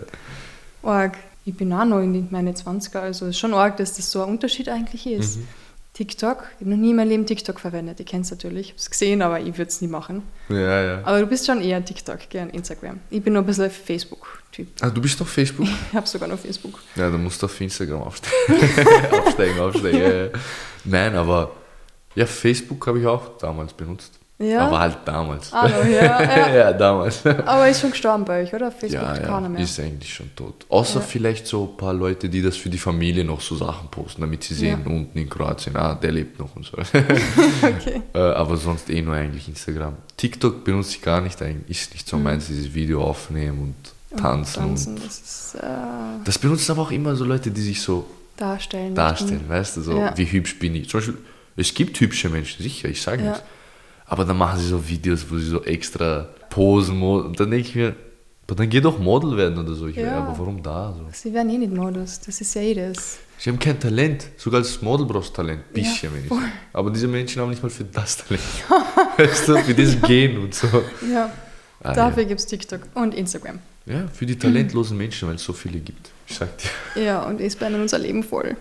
Org. 0.82 1.16
Ich 1.44 1.54
bin 1.56 1.72
auch 1.72 1.84
noch 1.86 2.00
in 2.00 2.28
meine 2.30 2.52
20er, 2.52 2.98
also 2.98 3.24
ist 3.26 3.38
schon 3.38 3.54
arg, 3.54 3.78
dass 3.78 3.94
das 3.94 4.10
so 4.10 4.22
ein 4.22 4.28
Unterschied 4.28 4.68
eigentlich 4.68 5.06
ist. 5.06 5.38
Mhm. 5.38 5.48
TikTok. 5.98 6.44
Ich 6.54 6.60
habe 6.60 6.70
noch 6.70 6.76
nie 6.76 6.90
in 6.90 6.96
meinem 6.96 7.08
Leben 7.08 7.26
TikTok 7.26 7.58
verwendet. 7.58 7.98
Ich 7.98 8.06
kenne 8.06 8.22
es 8.22 8.30
natürlich, 8.30 8.66
ich 8.66 8.70
habe 8.70 8.78
es 8.78 8.88
gesehen, 8.88 9.20
aber 9.20 9.40
ich 9.40 9.58
würde 9.58 9.68
es 9.68 9.80
nie 9.80 9.88
machen. 9.88 10.22
Ja, 10.48 10.82
ja. 10.84 11.00
Aber 11.02 11.18
du 11.18 11.26
bist 11.26 11.44
schon 11.44 11.60
eher 11.60 11.84
TikTok, 11.84 12.20
gern 12.30 12.50
Instagram. 12.50 13.00
Ich 13.10 13.20
bin 13.20 13.32
nur 13.32 13.42
ein 13.42 13.46
bisschen 13.46 13.68
Facebook-Typ. 13.68 14.68
Ah, 14.80 14.90
du 14.90 15.00
bist 15.00 15.20
auf 15.20 15.28
Facebook? 15.28 15.66
Ich 15.90 15.96
habe 15.96 16.06
sogar 16.06 16.28
noch 16.28 16.38
Facebook. 16.38 16.78
Ja, 16.94 17.10
dann 17.10 17.24
musst 17.24 17.42
du 17.42 17.46
auf 17.46 17.60
Instagram 17.60 18.02
aufsteigen. 18.02 18.70
aufsteigen, 19.26 19.58
aufsteigen. 19.58 20.00
ja, 20.00 20.24
ja. 20.26 20.28
Nein, 20.84 21.16
aber 21.16 21.50
ja, 22.14 22.26
Facebook 22.26 22.86
habe 22.86 23.00
ich 23.00 23.06
auch 23.06 23.36
damals 23.38 23.72
benutzt. 23.72 24.20
Ja? 24.40 24.68
Aber 24.68 24.78
halt 24.78 24.98
damals. 25.04 25.52
Ah, 25.52 25.66
no, 25.68 25.82
ja, 25.90 26.22
ja. 26.22 26.54
ja, 26.54 26.72
damals. 26.72 27.26
Aber 27.26 27.68
ist 27.68 27.80
schon 27.80 27.90
gestorben 27.90 28.24
bei 28.24 28.42
euch, 28.44 28.54
oder? 28.54 28.70
Facebook 28.70 29.02
Ja, 29.02 29.18
keiner 29.18 29.42
ja, 29.42 29.48
mehr. 29.48 29.60
ist 29.62 29.80
eigentlich 29.80 30.14
schon 30.14 30.30
tot. 30.36 30.64
Außer 30.68 31.00
Ja. 31.00 31.04
vielleicht 31.04 31.46
so 31.48 31.64
ein 31.64 31.76
paar 31.76 31.92
Leute, 31.92 32.28
die 32.28 32.40
das 32.40 32.56
für 32.56 32.68
die 32.70 32.78
Familie 32.78 33.24
noch 33.24 33.40
so 33.40 33.56
Sachen 33.56 33.88
posten, 33.88 34.20
damit 34.20 34.44
sie 34.44 34.54
sehen, 34.54 34.86
unten 34.86 35.18
in 35.18 35.28
Kroatien, 35.28 35.74
ah, 35.76 35.96
der 35.96 36.12
lebt 36.12 36.38
noch 36.38 36.54
und 36.54 36.64
so. 36.66 36.76
okay. 37.62 38.02
Äh, 38.14 38.18
aber 38.18 38.56
sonst 38.56 38.88
eh 38.90 39.02
nur 39.02 39.14
eigentlich 39.14 39.48
Instagram. 39.48 39.96
TikTok 40.16 40.62
benutze 40.64 40.90
ich 40.92 41.02
gar 41.02 41.20
nicht, 41.20 41.40
eigentlich 41.42 41.80
ist 41.82 41.92
nicht 41.94 42.08
so 42.08 42.16
meins, 42.16 42.46
dieses 42.46 42.72
Video 42.72 43.02
aufnehmen 43.02 43.74
und 44.10 44.18
tanzen. 44.20 44.62
Und 44.62 44.68
Tanzen, 44.68 44.96
das 45.04 45.18
ist 45.18 45.54
äh, 45.56 45.66
das 46.24 46.38
benutzen 46.38 46.72
aber 46.72 46.82
auch 46.82 46.90
immer 46.92 47.16
so 47.16 47.24
Leute, 47.24 47.50
die 47.50 47.60
sich 47.60 47.80
so 47.82 48.06
darstellen. 48.36 48.94
darstellen, 48.94 49.44
weißt 49.48 49.78
du, 49.78 49.80
so 49.82 50.08
wie 50.14 50.26
hübsch 50.26 50.58
bin 50.60 50.76
ich. 50.76 50.88
Zum 50.88 51.00
Beispiel, 51.00 51.18
es 51.56 51.74
gibt 51.74 51.98
hübsche 52.00 52.28
Menschen, 52.28 52.62
sicher, 52.62 52.88
ich 52.88 53.02
sage 53.02 53.22
Ja. 53.24 53.30
nichts. 53.30 53.44
Aber 54.08 54.24
dann 54.24 54.36
machen 54.38 54.58
sie 54.60 54.66
so 54.68 54.86
Videos, 54.88 55.26
wo 55.30 55.36
sie 55.38 55.46
so 55.46 55.62
extra 55.64 56.28
posen 56.50 57.02
und 57.02 57.38
dann 57.38 57.50
denke 57.50 57.68
ich 57.68 57.74
mir, 57.74 57.94
aber 58.46 58.54
dann 58.56 58.70
geh 58.70 58.80
doch 58.80 58.98
Model 58.98 59.36
werden 59.36 59.58
oder 59.58 59.74
so. 59.74 59.86
Ich 59.86 59.96
Ja. 59.96 60.18
aber 60.18 60.38
warum 60.38 60.62
da? 60.62 60.94
So. 60.96 61.04
Sie 61.12 61.32
werden 61.34 61.50
eh 61.50 61.58
nicht 61.58 61.74
Modus, 61.74 62.20
das 62.20 62.40
ist 62.40 62.54
ja 62.54 62.62
eh 62.62 62.74
das. 62.74 63.18
Sie 63.38 63.50
haben 63.50 63.58
kein 63.58 63.78
Talent. 63.78 64.26
Sogar 64.36 64.60
als 64.60 64.80
Model 64.82 65.06
brauchst 65.06 65.30
du 65.30 65.34
Talent. 65.42 65.72
Bisschen 65.72 66.10
Ja, 66.10 66.16
wenigstens. 66.16 66.42
Aber 66.72 66.90
diese 66.90 67.06
Menschen 67.06 67.40
haben 67.42 67.50
nicht 67.50 67.62
mal 67.62 67.68
für 67.70 67.84
das 67.84 68.16
Talent. 68.16 68.42
weißt 69.18 69.48
du, 69.48 69.58
für 69.58 69.74
das 69.74 70.00
Gehen 70.02 70.38
und 70.38 70.54
so. 70.54 70.66
Ja, 71.12 71.30
Ah, 71.80 71.92
dafür 71.92 72.24
gibt 72.24 72.40
es 72.40 72.46
TikTok 72.46 72.80
und 72.94 73.14
Instagram. 73.14 73.60
ja. 73.86 73.94
ja, 74.00 74.08
für 74.12 74.26
die 74.26 74.36
talentlosen 74.36 74.98
Menschen, 74.98 75.28
weil 75.28 75.36
es 75.36 75.44
so 75.44 75.52
viele 75.52 75.78
gibt. 75.78 76.10
Ich 76.26 76.34
sag 76.36 76.48
dir. 76.58 77.04
Ja, 77.04 77.22
und 77.22 77.40
es 77.40 77.54
bleibt 77.54 77.72
unser 77.76 77.98
Leben 78.00 78.24
voll. 78.24 78.56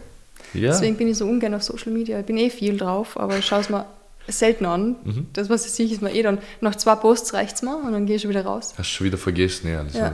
Ja. 0.54 0.70
Deswegen 0.70 0.96
bin 0.98 1.08
ich 1.08 1.18
so 1.18 1.26
ungern 1.26 1.56
auf 1.56 1.64
Social 1.64 1.92
Media. 1.92 2.20
Ich 2.20 2.26
bin 2.28 2.38
eh 2.38 2.52
viel 2.52 2.78
drauf, 2.78 3.20
aber 3.20 3.40
ich 3.40 3.46
schaue 3.46 3.62
es 3.62 3.70
mir 3.72 3.86
selten 4.28 4.66
an. 4.66 4.96
Mhm. 5.04 5.28
Das, 5.34 5.50
was 5.50 5.66
ich 5.66 5.72
sehe, 5.72 5.88
ist 5.92 6.02
mir 6.02 6.14
eh 6.14 6.22
dann. 6.24 6.40
Nach 6.62 6.76
zwei 6.76 6.96
Posts 6.96 7.34
reicht 7.34 7.56
es 7.56 7.62
mir 7.62 7.78
und 7.78 7.92
dann 7.94 8.06
gehe 8.06 8.16
ich 8.18 8.22
schon 8.22 8.30
wieder 8.32 8.46
raus. 8.46 8.74
Hast 8.78 8.88
schon 8.90 9.06
wieder 9.06 9.18
vergessen, 9.18 9.68
ja. 9.70 9.84
Ja. 9.94 10.06
ja. 10.08 10.14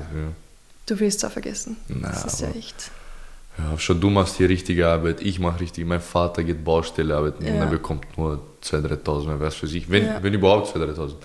Du 0.85 0.99
willst 0.99 1.19
es 1.19 1.25
auch 1.25 1.31
vergessen. 1.31 1.77
Na, 1.87 2.09
das 2.09 2.25
ist 2.25 2.41
ja 2.41 2.49
echt. 2.49 2.91
Ja, 3.57 3.77
schon 3.77 4.01
du 4.01 4.09
machst 4.09 4.39
die 4.39 4.45
richtige 4.45 4.87
Arbeit, 4.87 5.21
ich 5.21 5.39
mache 5.39 5.59
richtig. 5.61 5.85
Mein 5.85 6.01
Vater 6.01 6.43
geht 6.43 6.63
Baustelle 6.65 7.15
arbeiten 7.15 7.43
und 7.45 7.49
Ja. 7.55 7.61
er 7.61 7.67
bekommt 7.67 8.17
nur 8.17 8.39
2.000, 8.63 8.87
3.000, 9.03 9.27
wer 9.27 9.39
weiß 9.39 9.55
für 9.55 9.67
sich. 9.67 9.89
Wenn, 9.89 10.05
Ja. 10.05 10.23
wenn 10.23 10.33
überhaupt 10.33 10.67
2.000, 10.75 10.95
3.000. 10.97 11.15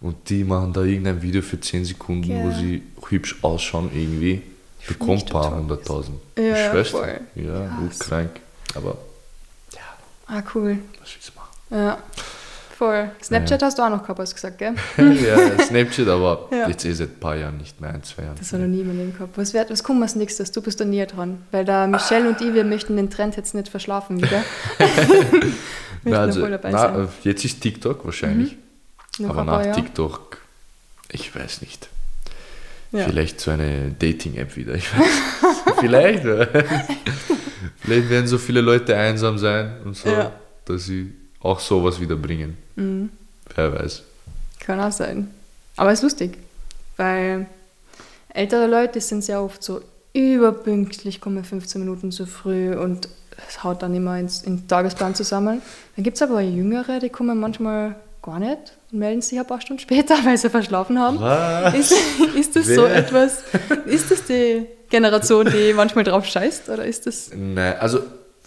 Und 0.00 0.30
die 0.30 0.44
machen 0.44 0.72
da 0.72 0.82
irgendein 0.84 1.20
Video 1.20 1.42
für 1.42 1.60
10 1.60 1.84
Sekunden, 1.84 2.28
wo 2.28 2.48
Ja. 2.50 2.54
sie 2.58 2.82
hübsch 3.08 3.36
ausschauen 3.42 3.90
irgendwie. 3.92 4.42
Bekommt 4.86 5.24
ein 5.24 5.28
paar 5.28 5.54
hunderttausend. 5.56 6.18
Ja, 6.36 6.42
ja, 6.44 6.70
Schwester. 6.70 6.98
voll. 6.98 7.20
Ja, 7.34 7.42
Ja, 7.64 7.76
gut 7.80 7.98
krank. 7.98 8.30
Aber 8.76 8.96
Ah, 10.30 10.42
cool. 10.54 10.78
was 11.00 11.14
willst 11.14 11.28
du? 11.34 11.37
Ja. 11.70 11.98
Voll. 12.76 13.10
Snapchat 13.20 13.60
hast 13.60 13.76
du 13.78 13.82
auch 13.82 13.90
noch 13.90 14.02
gehabt, 14.02 14.20
hast 14.20 14.30
du 14.30 14.34
gesagt, 14.36 14.58
gell? 14.58 14.72
ja, 14.98 15.64
Snapchat, 15.64 16.06
aber 16.06 16.48
Ja. 16.52 16.68
jetzt 16.68 16.84
eh 16.84 16.92
seit 16.92 17.08
ein 17.10 17.18
paar 17.20 17.34
Jahren 17.34 17.56
nicht 17.56 17.80
mehr, 17.80 17.90
ein, 17.90 18.04
zwei 18.04 18.22
Jahren. 18.22 18.36
Das 18.38 18.52
hat 18.52 18.60
noch 18.60 18.68
nie 18.68 18.82
in 18.82 18.86
meinem 18.86 18.98
Leben 18.98 19.12
gehabt. 19.14 19.36
Was, 19.36 19.52
wird, 19.52 19.70
was 19.70 19.82
kommt 19.82 20.00
als 20.00 20.14
nächstes? 20.14 20.52
Du 20.52 20.62
bist 20.62 20.78
da 20.80 20.84
näher 20.84 21.06
dran. 21.06 21.42
Weil 21.50 21.64
da 21.64 21.88
Michelle 21.88 22.28
und 22.28 22.40
ich, 22.40 22.54
wir 22.54 22.62
möchten 22.62 22.94
den 22.96 23.10
Trend 23.10 23.36
jetzt 23.36 23.52
nicht 23.54 23.68
verschlafen 23.68 24.22
wieder. 24.22 24.44
Na, 26.04 26.20
also, 26.20 26.46
na, 26.46 27.02
äh, 27.02 27.06
jetzt 27.24 27.44
ist 27.44 27.60
TikTok 27.60 28.04
wahrscheinlich. 28.04 28.56
Noch 29.18 29.36
aber 29.36 29.44
nach. 29.66 29.74
TikTok, 29.74 30.38
ich 31.10 31.34
weiß 31.34 31.60
nicht. 31.62 31.88
Ja. 32.92 33.04
Vielleicht 33.04 33.40
so 33.40 33.50
eine 33.50 33.90
Dating-App 33.98 34.56
wieder. 34.56 34.74
Ich 34.76 34.88
weiß. 34.96 35.00
nicht. 35.00 35.78
Vielleicht. 35.80 36.22
Vielleicht 37.80 38.10
werden 38.10 38.26
so 38.28 38.38
viele 38.38 38.60
Leute 38.60 38.96
einsam 38.96 39.36
sein 39.38 39.78
und 39.84 39.96
so, 39.96 40.08
Ja. 40.08 40.32
dass 40.64 40.84
sie 40.84 41.12
auch 41.40 41.60
sowas 41.60 42.00
wieder 42.00 42.16
bringen. 42.16 42.56
Mhm. 42.76 43.10
Wer 43.54 43.72
weiß. 43.72 44.02
Kann 44.60 44.80
auch 44.80 44.92
sein. 44.92 45.28
Aber 45.76 45.92
es 45.92 46.00
ist 46.00 46.02
lustig, 46.02 46.38
weil 46.96 47.46
ältere 48.34 48.66
Leute 48.66 49.00
sind 49.00 49.22
sehr 49.22 49.42
oft 49.42 49.62
so 49.62 49.80
überpünktlich, 50.12 51.20
kommen 51.20 51.44
15 51.44 51.80
Minuten 51.80 52.10
zu 52.10 52.26
früh 52.26 52.74
und 52.74 53.08
es 53.48 53.62
haut 53.62 53.82
dann 53.82 53.94
immer 53.94 54.18
ins, 54.18 54.42
in 54.42 54.56
den 54.58 54.68
Tagesplan 54.68 55.14
zusammen. 55.14 55.62
Dann 55.94 56.02
gibt 56.02 56.16
es 56.16 56.22
aber 56.22 56.40
Jüngere, 56.40 56.98
die 56.98 57.08
kommen 57.08 57.38
manchmal 57.38 57.94
gar 58.22 58.40
nicht 58.40 58.76
und 58.90 58.98
melden 58.98 59.22
sich 59.22 59.38
ein 59.38 59.46
paar 59.46 59.60
Stunden 59.60 59.80
später, 59.80 60.16
weil 60.24 60.36
sie 60.36 60.50
verschlafen 60.50 60.98
haben. 60.98 61.20
Was? 61.20 61.74
Ist, 61.74 61.92
ist 62.34 62.56
das 62.56 62.66
so 62.66 62.82
Wer? 62.82 62.96
etwas, 62.96 63.44
ist 63.86 64.10
das 64.10 64.24
die 64.24 64.66
Generation, 64.90 65.46
die 65.46 65.72
manchmal 65.72 66.04
drauf 66.04 66.26
scheißt 66.26 66.68
oder 66.68 66.84
ist 66.84 67.06
das... 67.06 67.30
Nein, 67.34 67.76
also 67.78 68.00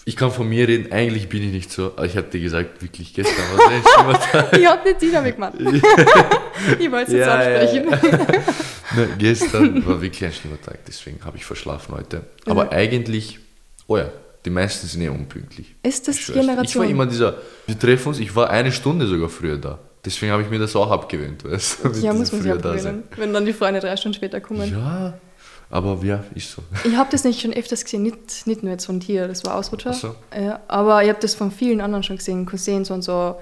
ich 0.06 0.16
kann 0.16 0.32
von 0.32 0.50
mir 0.50 0.68
reden, 0.68 0.92
eigentlich 0.92 1.30
bin 1.30 1.44
ich 1.44 1.52
nicht 1.52 1.72
so, 1.72 1.92
ich 2.04 2.16
hatte 2.18 2.32
dir 2.32 2.42
gesagt, 2.42 2.82
wirklich 2.82 3.14
gestern 3.14 3.44
war 3.56 3.68
es 3.68 3.72
ein 3.74 3.84
schlimmer 3.94 4.20
Tag. 4.20 4.58
Ich 4.58 4.66
hab 4.66 4.84
nicht 4.86 5.02
die 5.02 5.12
damit 5.12 5.36
gemacht. 5.36 5.54
ich 6.80 6.92
wollte 6.92 7.12
es 7.12 7.14
jetzt 7.14 7.28
Ja, 7.28 7.50
ja, 7.50 7.60
ansprechen. 7.62 8.42
Ne, 8.94 9.08
gestern 9.18 9.86
war 9.86 10.02
wirklich 10.02 10.26
ein 10.26 10.34
schlimmer 10.34 10.60
Tag, 10.62 10.80
deswegen 10.86 11.24
habe 11.24 11.38
ich 11.38 11.46
verschlafen 11.46 11.96
heute. 11.96 12.24
Aber 12.46 12.66
Ja. 12.66 12.72
eigentlich, 12.72 13.40
oh 13.88 13.96
ja, 13.98 14.10
die 14.44 14.50
meisten 14.50 14.86
sind 14.88 15.02
eh 15.02 15.08
unpünktlich. 15.08 15.76
Ist 15.84 16.10
das 16.10 16.18
die. 16.26 16.34
Generation? 16.34 16.66
Ich 16.66 16.76
war 16.76 16.86
immer 16.86 17.06
dieser, 17.06 17.38
wir 17.68 17.80
treffen 17.80 18.10
uns, 18.10 18.20
ich 18.20 18.36
war 18.36 18.50
eine 18.50 18.72
Stunde 18.74 19.08
sogar 19.08 19.30
früher 19.30 19.58
da. 19.58 19.80
Deswegen 20.04 20.32
habe 20.34 20.42
ich 20.44 20.50
mir 20.50 20.60
das 20.60 20.76
auch 20.76 20.92
abgewöhnt, 20.92 21.46
weißt 21.46 21.86
du? 21.86 21.90
ja, 22.02 22.12
muss 22.12 22.32
man 22.34 22.42
sich 22.42 22.52
abgewöhnen, 22.52 23.04
wenn 23.16 23.32
dann 23.32 23.46
die 23.46 23.54
Freunde 23.54 23.80
drei 23.80 23.96
Stunden 23.96 24.16
später 24.16 24.42
kommen. 24.42 24.70
Ja, 24.70 25.14
aber 25.72 25.98
ja, 26.04 26.24
ist 26.36 26.52
so. 26.52 26.62
Ich 26.84 26.96
habe 26.96 27.10
das 27.12 27.24
nicht 27.24 27.42
schon 27.42 27.54
öfters 27.54 27.84
gesehen, 27.84 28.04
nicht, 28.04 28.46
nicht 28.46 28.62
nur 28.62 28.72
jetzt 28.72 28.86
von 28.86 29.00
dir, 29.00 29.28
das 29.28 29.44
war 29.46 29.56
Ausrutscher. 29.56 29.94
So. 29.94 30.16
Ja, 30.38 30.60
aber 30.68 31.02
ich 31.04 31.10
habe 31.10 31.20
das 31.20 31.34
von 31.34 31.50
vielen 31.52 31.82
anderen 31.82 32.04
schon 32.04 32.18
gesehen, 32.18 32.46
Cousins 32.46 32.92
und 32.92 33.02
so, 33.02 33.36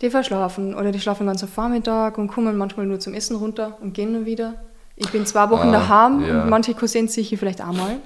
die 0.00 0.10
verschlafen 0.10 0.74
oder 0.74 0.90
die 0.92 1.00
schlafen 1.00 1.24
den 1.24 1.28
ganzen 1.28 1.48
Vormittag 1.48 2.18
und 2.18 2.28
kommen 2.28 2.56
manchmal 2.56 2.86
nur 2.86 2.98
zum 2.98 3.14
Essen 3.14 3.36
runter 3.36 3.78
und 3.80 3.94
gehen 3.94 4.12
dann 4.12 4.26
wieder. 4.26 4.54
Ich 4.96 5.10
bin 5.10 5.26
zwei 5.26 5.48
Wochen 5.50 5.68
Ah, 5.68 5.72
daheim 5.72 6.24
ja. 6.26 6.42
und 6.42 6.48
manche 6.50 6.72
Cousins 6.74 7.12
sehe 7.14 7.22
ich 7.22 7.38
vielleicht 7.38 7.60
einmal. 7.60 7.96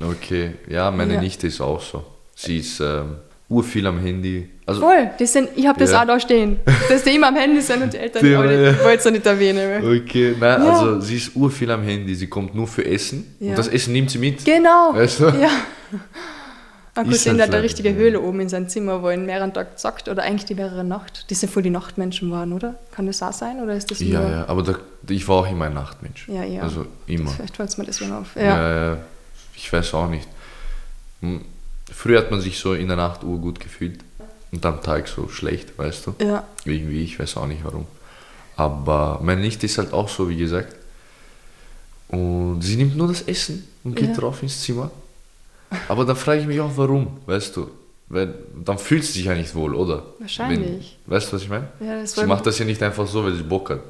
Okay, 0.00 0.54
ja, 0.68 0.90
meine 0.90 1.14
Ja. 1.14 1.20
Nichte 1.20 1.46
ist 1.46 1.60
auch 1.60 1.80
so. 1.80 2.04
Sie 2.34 2.58
ist 2.58 2.80
ähm, 2.80 3.16
urviel 3.48 3.86
am 3.86 3.98
Handy. 4.00 4.48
Also, 4.66 4.80
Voll, 4.80 5.10
das 5.18 5.32
sind, 5.32 5.50
ich 5.54 5.66
habe 5.66 5.78
das 5.78 5.92
Ja. 5.92 6.02
auch 6.02 6.06
da 6.06 6.18
stehen, 6.18 6.58
dass 6.88 7.04
die 7.04 7.14
immer 7.14 7.28
am 7.28 7.36
Handy 7.36 7.60
sind 7.60 7.82
und 7.82 7.92
die 7.92 7.98
Eltern, 7.98 8.24
Die- 8.24 8.34
aber 8.34 8.50
ich 8.52 8.82
wollte 8.82 8.98
es 8.98 9.04
ja 9.04 9.10
nicht 9.12 9.26
erwähnen. 9.26 9.84
okay, 10.02 10.34
nein, 10.40 10.62
Ja. 10.64 10.72
also 10.72 11.00
sie 11.00 11.16
ist 11.16 11.36
urviel 11.36 11.70
am 11.70 11.82
Handy. 11.84 12.14
Sie 12.16 12.26
kommt 12.26 12.54
nur 12.54 12.66
für 12.66 12.84
Essen 12.84 13.36
Ja. 13.38 13.50
und 13.50 13.58
das 13.58 13.68
Essen 13.68 13.92
nimmt 13.92 14.10
sie 14.10 14.18
mit. 14.18 14.44
Genau, 14.44 14.90
Weißt 14.94 15.20
du? 15.20 15.24
ja. 15.26 15.50
Ein 16.94 17.04
Cousin 17.10 17.32
halt 17.32 17.42
hat 17.50 17.54
eine 17.54 17.62
richtige. 17.62 17.94
Höhle 17.94 18.22
oben 18.22 18.40
in 18.40 18.48
seinem 18.48 18.70
Zimmer, 18.70 19.02
wo 19.02 19.08
er 19.08 19.16
den 19.18 19.26
mehreren 19.26 19.52
Tag 19.52 19.78
zockt 19.78 20.08
oder 20.08 20.22
eigentlich 20.22 20.46
die 20.46 20.54
mehrere 20.54 20.82
Nacht. 20.82 21.28
Die 21.28 21.34
sind 21.34 21.52
voll 21.52 21.62
die 21.62 21.68
Nachtmenschen 21.68 22.30
waren, 22.30 22.54
oder? 22.54 22.76
Kann 22.90 23.06
das 23.06 23.22
auch 23.22 23.34
sein 23.34 23.60
oder 23.62 23.74
ist 23.74 23.90
das 23.90 24.00
Ja, 24.00 24.20
nur... 24.22 24.30
ja, 24.30 24.44
aber 24.48 24.62
da, 24.62 24.76
ich 25.10 25.28
war 25.28 25.36
auch 25.40 25.50
immer 25.50 25.66
ein 25.66 25.74
Nachtmensch. 25.74 26.26
Ja, 26.26 26.42
ja. 26.42 26.62
Also 26.62 26.86
immer. 27.06 27.30
Vielleicht 27.32 27.54
fällt 27.56 27.68
es 27.68 27.76
mir 27.76 27.84
deswegen 27.84 28.12
auf. 28.12 28.34
Ja. 28.34 28.42
Ja. 28.42 28.86
ja, 28.92 28.96
ich 29.54 29.70
weiß 29.70 29.92
auch 29.92 30.08
nicht. 30.08 30.26
Hm, 31.20 31.42
Früher 31.92 32.18
hat 32.18 32.30
man 32.30 32.40
sich 32.40 32.58
so 32.58 32.74
in 32.74 32.88
der 32.88 32.96
Nacht 32.96 33.22
urgut 33.24 33.60
gefühlt 33.60 34.00
und 34.52 34.64
am 34.66 34.82
Tag 34.82 35.08
so 35.08 35.28
schlecht, 35.28 35.78
weißt 35.78 36.06
du? 36.06 36.14
ja. 36.24 36.44
Irgendwie, 36.64 37.02
ich 37.04 37.18
weiß 37.18 37.36
auch 37.36 37.46
nicht 37.46 37.64
warum. 37.64 37.86
Aber 38.56 39.20
meine 39.22 39.40
Nichte 39.42 39.66
ist 39.66 39.78
halt 39.78 39.92
auch 39.92 40.08
so, 40.08 40.28
wie 40.28 40.36
gesagt. 40.36 40.74
Und 42.08 42.60
sie 42.62 42.76
nimmt 42.76 42.96
nur 42.96 43.08
das 43.08 43.22
Essen 43.22 43.66
und 43.84 43.94
geht 43.96 44.10
Ja. 44.10 44.14
drauf 44.16 44.42
ins 44.42 44.62
Zimmer. 44.62 44.90
Aber 45.88 46.04
dann 46.04 46.16
frage 46.16 46.40
ich 46.40 46.46
mich 46.46 46.60
auch, 46.60 46.70
warum, 46.76 47.18
weißt 47.26 47.56
du? 47.56 47.68
Weil 48.08 48.34
dann 48.64 48.78
fühlt 48.78 49.04
sie 49.04 49.12
sich 49.14 49.24
ja 49.24 49.34
nicht 49.34 49.54
wohl, 49.54 49.74
oder? 49.74 50.04
Wahrscheinlich. 50.20 50.96
Wenn, 51.06 51.16
weißt 51.16 51.28
du, 51.32 51.36
was 51.36 51.42
ich 51.42 51.48
meine? 51.48 51.68
Ja, 51.80 52.00
das 52.00 52.14
Sie 52.14 52.24
macht 52.24 52.46
das 52.46 52.58
ja 52.58 52.64
nicht 52.64 52.80
einfach 52.82 53.06
so, 53.06 53.24
weil 53.24 53.34
sie 53.34 53.42
Bock 53.42 53.70
hat. 53.70 53.80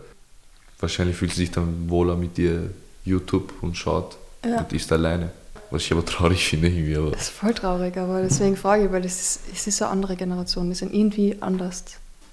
Wahrscheinlich 0.81 1.17
fühlt 1.17 1.33
sie 1.33 1.43
sich 1.43 1.51
dann 1.51 1.89
wohler 1.91 2.17
mit 2.17 2.39
ihr 2.39 2.71
YouTube 3.05 3.53
und 3.61 3.77
schaut 3.77 4.17
Ja. 4.45 4.59
und 4.61 4.73
ist 4.73 4.91
alleine. 4.91 5.31
Was 5.71 5.83
ich 5.83 5.93
aber 5.93 6.05
traurig 6.05 6.47
finde 6.49 6.69
irgendwie. 6.69 6.97
Aber 6.97 7.11
Das 7.11 7.23
ist 7.23 7.31
voll 7.31 7.55
traurig, 7.55 7.97
aber 7.97 8.23
deswegen 8.23 8.57
frage 8.57 8.85
ich, 8.87 8.93
weil 8.93 9.03
das 9.03 9.21
ist, 9.21 9.41
es 9.53 9.67
ist 9.67 9.83
eine 9.83 9.91
andere 9.91 10.17
Generation, 10.17 10.69
die 10.69 10.75
sind 10.77 10.95
irgendwie 10.95 11.37
anders. 11.41 11.85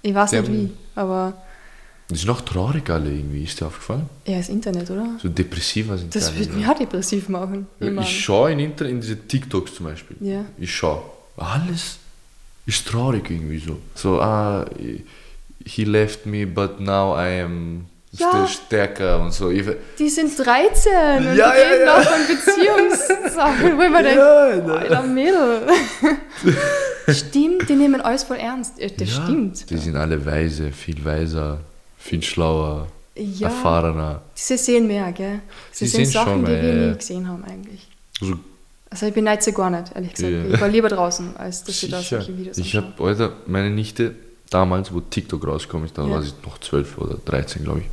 Ich 0.02 0.14
weiß 0.14 0.32
Ja, 0.32 0.42
nicht 0.42 0.52
wie, 0.52 0.70
aber 0.96 1.34
die 2.10 2.16
sind 2.18 2.30
auch 2.30 2.42
traurig 2.42 2.90
alle 2.90 3.10
irgendwie. 3.12 3.44
Ist 3.44 3.60
dir 3.62 3.68
aufgefallen? 3.68 4.08
ja, 4.28 4.38
das 4.38 4.50
Internet, 4.50 4.90
oder? 4.92 5.18
So 5.22 5.30
depressiver 5.30 5.98
sind 5.98 6.14
Das 6.14 6.36
würde 6.38 6.52
mich 6.54 6.68
auch 6.68 6.78
depressiv 6.78 7.30
machen. 7.30 7.68
Ja, 7.80 8.02
Ich 8.02 8.24
schaue 8.24 8.52
in 8.52 8.60
Internet, 8.60 8.94
in 8.94 9.02
diese 9.02 9.18
TikToks 9.28 9.76
zum 9.76 9.86
Beispiel. 9.88 10.18
Ja. 10.20 10.46
Ich 10.58 10.74
schaue. 10.76 11.02
Alles 11.38 11.98
ist 12.66 12.88
traurig 12.88 13.30
irgendwie 13.32 13.60
so. 13.60 13.78
So, 13.96 14.22
ah, 14.22 14.66
he 15.66 15.84
left 15.86 16.26
me, 16.26 16.46
but 16.46 16.80
now 16.80 17.16
I 17.18 17.42
am 17.42 17.86
Ja. 18.16 18.48
stärker 18.48 19.20
und 19.22 19.32
so. 19.34 19.50
Die 19.50 20.10
sind 20.10 20.38
13 20.38 20.92
und 21.18 21.24
Ja, 21.26 21.32
die 21.34 21.38
ja, 21.40 21.50
reden 21.50 21.86
ja. 21.86 21.98
auch 21.98 22.04
von 22.04 22.28
Beziehungssachen, 22.28 23.78
wo 23.78 23.82
ich 23.82 23.90
mir 23.90 24.04
denke, 24.04 24.20
Ja, 24.20 24.56
ne. 24.68 24.74
alter 24.74 25.04
Mädel. 25.04 25.62
Stimmt, 27.10 27.68
die 27.70 27.76
nehmen 27.76 28.02
alles 28.02 28.24
voll 28.24 28.38
ernst. 28.38 28.80
Ja, 28.80 28.88
Das 28.88 29.10
Ja, 29.16 29.24
stimmt. 29.24 29.70
Die 29.70 29.78
sind 29.78 29.96
alle 29.96 30.24
weise, 30.26 30.72
viel 30.72 31.04
weiser, 31.04 31.60
viel 31.98 32.22
schlauer, 32.24 32.88
erfahrener. 33.42 34.22
Sie 34.36 34.58
sehen 34.58 34.88
mehr, 34.88 35.12
gell? 35.12 35.40
Sie, 35.72 35.86
Sie 35.88 35.98
sehen 35.98 36.06
Sachen, 36.06 36.34
schon 36.34 36.46
die 36.46 36.52
mehr, 36.52 36.64
wir 36.64 36.74
nie 36.92 36.98
gesehen 36.98 37.28
haben 37.28 37.44
eigentlich. 37.46 37.88
Also, 38.22 38.36
Also 38.90 39.06
ich 39.08 39.14
beneide 39.14 39.42
sie 39.42 39.52
gar 39.54 39.70
nicht, 39.70 39.92
ehrlich 39.96 40.14
gesagt. 40.14 40.34
Ich 40.54 40.62
war 40.62 40.68
lieber 40.70 40.90
draußen, 40.90 41.36
als 41.36 41.64
dass 41.64 41.80
sie 41.80 41.90
da 41.90 42.02
solche 42.02 42.38
Videos 42.38 42.58
Ich 42.58 42.76
habe, 42.76 42.94
Alter, 43.04 43.34
meine 43.48 43.70
Nichte, 43.70 44.16
damals, 44.50 44.94
wo 44.94 45.00
TikTok 45.02 45.46
rausgekommen 45.48 45.88
ist, 45.88 45.98
da 45.98 46.08
war 46.10 46.22
sie 46.22 46.32
noch 46.46 46.60
12 46.60 46.98
oder 47.00 47.18
13, 47.26 47.64
glaube 47.64 47.80
ich. 47.80 47.86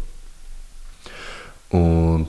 Und 1.70 2.28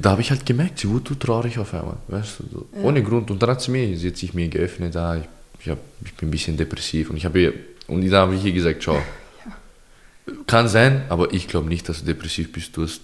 da 0.00 0.10
habe 0.10 0.20
ich 0.20 0.30
halt 0.30 0.44
gemerkt, 0.44 0.78
sie 0.80 0.88
wurde 0.88 1.18
traurig 1.18 1.58
auf 1.58 1.72
einmal, 1.74 1.96
weißt 2.08 2.40
du, 2.50 2.66
Ja. 2.76 2.82
ohne 2.84 3.02
Grund. 3.02 3.30
Und 3.30 3.42
dann 3.42 3.50
hat 3.50 3.62
sie 3.62 3.70
mir, 3.70 3.96
sie 3.96 4.08
hat 4.08 4.16
sich 4.16 4.34
mir 4.34 4.48
geöffnet, 4.48 4.94
ah, 4.96 5.16
ich, 5.16 5.24
ich, 5.60 5.68
hab, 5.70 5.78
ich 6.04 6.14
bin 6.14 6.28
ein 6.28 6.30
bisschen 6.30 6.56
depressiv. 6.56 7.10
Und 7.10 7.16
ich 7.16 7.24
habe 7.24 7.40
ihr, 7.40 7.54
und 7.88 8.06
da 8.10 8.20
habe 8.22 8.34
ich 8.34 8.44
ihr 8.44 8.52
gesagt, 8.52 8.82
schau, 8.84 8.98
kann 10.46 10.68
sein, 10.68 11.02
aber 11.08 11.32
ich 11.32 11.48
glaube 11.48 11.68
nicht, 11.68 11.88
dass 11.88 12.00
du 12.00 12.06
depressiv 12.06 12.52
bist. 12.52 12.76
Du 12.76 12.82
hast 12.82 13.00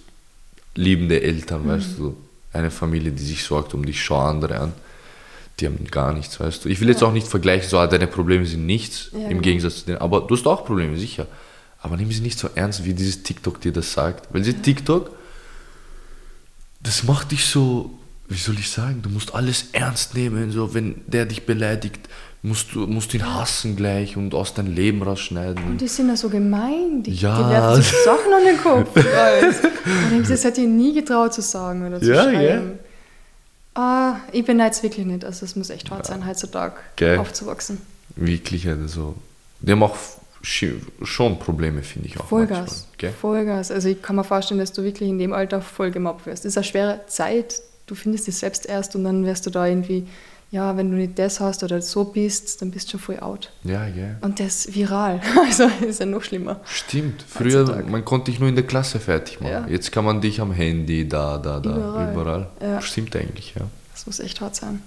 liebende 0.75 1.21
Eltern, 1.21 1.63
Mhm. 1.63 1.69
weißt 1.69 1.97
du, 1.97 2.15
eine 2.53 2.71
Familie, 2.71 3.11
die 3.11 3.23
sich 3.23 3.43
sorgt 3.43 3.73
um 3.73 3.85
dich, 3.85 4.01
schau 4.03 4.19
andere 4.19 4.59
an. 4.59 4.73
Die 5.59 5.65
haben 5.65 5.83
gar 5.91 6.13
nichts, 6.13 6.39
weißt 6.39 6.63
du. 6.65 6.69
Ich 6.69 6.79
will 6.79 6.87
jetzt 6.87 7.03
auch 7.03 7.11
nicht 7.11 7.27
vergleichen, 7.27 7.67
so, 7.67 7.77
ah, 7.79 7.87
deine 7.87 8.07
Probleme 8.07 8.45
sind 8.45 8.65
nichts, 8.65 9.09
Ja, 9.11 9.27
im. 9.27 9.41
Gegensatz 9.41 9.79
zu 9.79 9.85
denen. 9.87 9.97
Aber 9.97 10.21
du 10.21 10.35
hast 10.35 10.47
auch 10.47 10.65
Probleme, 10.65 10.97
sicher. 10.97 11.27
Aber 11.81 11.95
nimm 11.97 12.11
sie 12.11 12.21
nicht 12.21 12.37
so 12.39 12.49
ernst, 12.55 12.83
wie 12.85 12.93
dieses 12.93 13.23
TikTok 13.23 13.61
dir 13.61 13.71
das 13.71 13.93
sagt. 13.93 14.33
Weil 14.33 14.43
sie 14.43 14.53
TikTok, 14.53 15.11
das 16.81 17.03
macht 17.03 17.31
dich 17.31 17.45
so, 17.45 17.91
wie 18.27 18.37
soll 18.37 18.55
ich 18.59 18.69
sagen, 18.69 19.01
du 19.01 19.09
musst 19.09 19.33
alles 19.33 19.65
ernst 19.71 20.13
nehmen. 20.15 20.51
So, 20.51 20.73
wenn 20.73 21.01
der 21.07 21.25
dich 21.25 21.45
beleidigt, 21.45 21.99
musst 22.41 22.73
du 22.73 22.85
musst 22.87 23.13
ihn 23.13 23.25
hassen 23.33 23.75
gleich 23.75 24.15
und 24.17 24.33
aus 24.33 24.53
deinem 24.53 24.73
Leben 24.73 25.01
rausschneiden. 25.03 25.63
Und 25.63 25.81
die 25.81 25.87
sind 25.87 26.07
ja 26.09 26.15
so 26.15 26.29
gemein. 26.29 27.03
Die, 27.03 27.13
Ja. 27.13 27.37
die 27.41 27.49
werfen 27.49 27.81
sich 27.81 27.93
Sachen 28.05 28.33
an 28.33 28.43
den 28.45 28.57
Kopf. 28.57 28.95
und 30.11 30.29
das 30.29 30.43
hätte 30.43 30.61
ich 30.61 30.67
nie 30.67 30.93
getraut 30.93 31.33
zu 31.33 31.41
sagen 31.41 31.85
oder 31.87 31.99
zu 32.01 32.11
Ja, 32.13 32.23
schreiben. 32.23 32.79
Ah, 33.75 34.17
ich 34.31 34.45
beneide 34.45 34.71
es 34.71 34.83
wirklich 34.83 35.05
nicht. 35.05 35.23
Also 35.23 35.45
es 35.45 35.55
muss 35.55 35.69
echt 35.69 35.89
hart 35.91 36.05
sein, 36.05 36.25
heutzutage 36.25 36.75
Gell. 36.97 37.17
aufzuwachsen. 37.19 37.77
Wirklich, 38.15 38.67
also. 38.67 39.15
Die 39.61 39.71
haben 39.71 39.83
auch 39.83 39.97
schon 40.41 41.39
Probleme, 41.39 41.83
finde 41.83 42.07
ich 42.07 42.19
auch. 42.19 42.25
Vollgas. 42.25 42.57
manchmal, 42.59 42.85
gell? 42.97 43.11
Vollgas. 43.13 43.71
Also 43.71 43.89
ich 43.89 44.01
kann 44.01 44.15
mir 44.15 44.23
vorstellen, 44.23 44.59
dass 44.59 44.71
du 44.71 44.83
wirklich 44.83 45.09
in 45.09 45.19
dem 45.19 45.33
Alter 45.33 45.61
voll 45.61 45.91
gemobbt 45.91 46.25
wirst. 46.25 46.45
Das 46.45 46.51
ist 46.53 46.57
eine 46.57 46.63
schwere 46.63 47.01
Zeit. 47.07 47.61
Du 47.87 47.95
findest 47.95 48.27
dich 48.27 48.35
selbst 48.37 48.65
erst 48.65 48.95
und 48.95 49.03
dann 49.03 49.25
wirst 49.25 49.45
du 49.45 49.49
da 49.49 49.65
irgendwie, 49.65 50.05
ja, 50.51 50.77
wenn 50.77 50.89
du 50.91 50.97
nicht 50.97 51.17
das 51.19 51.39
hast 51.39 51.63
oder 51.63 51.81
so 51.81 52.05
bist, 52.05 52.61
dann 52.61 52.71
bist 52.71 52.87
du 52.87 52.91
schon 52.91 52.99
voll 52.99 53.19
out. 53.19 53.51
Ja, 53.63 53.87
gell. 53.89 54.17
Und 54.21 54.39
das 54.39 54.73
viral. 54.73 55.21
Also 55.45 55.69
ist 55.85 55.99
ja 55.99 56.05
noch 56.05 56.23
schlimmer. 56.23 56.59
Stimmt. 56.65 57.23
Früher, 57.27 57.61
Heutzutage. 57.61 57.89
man 57.89 58.05
konnte 58.05 58.31
dich 58.31 58.39
nur 58.39 58.47
in 58.49 58.55
der 58.55 58.65
Klasse 58.65 58.99
fertig 58.99 59.41
machen. 59.41 59.51
Ja. 59.51 59.67
Jetzt 59.67 59.91
kann 59.91 60.05
man 60.05 60.21
dich 60.21 60.39
am 60.39 60.51
Handy, 60.51 61.07
da, 61.07 61.37
da, 61.37 61.59
da, 61.59 61.69
Überall. 61.75 62.13
überall. 62.13 62.47
Ja. 62.61 62.81
Stimmt 62.81 63.15
eigentlich, 63.15 63.55
ja. 63.55 63.61
Das 63.93 64.05
muss 64.05 64.19
echt 64.19 64.39
hart 64.41 64.55
sein. 64.55 64.81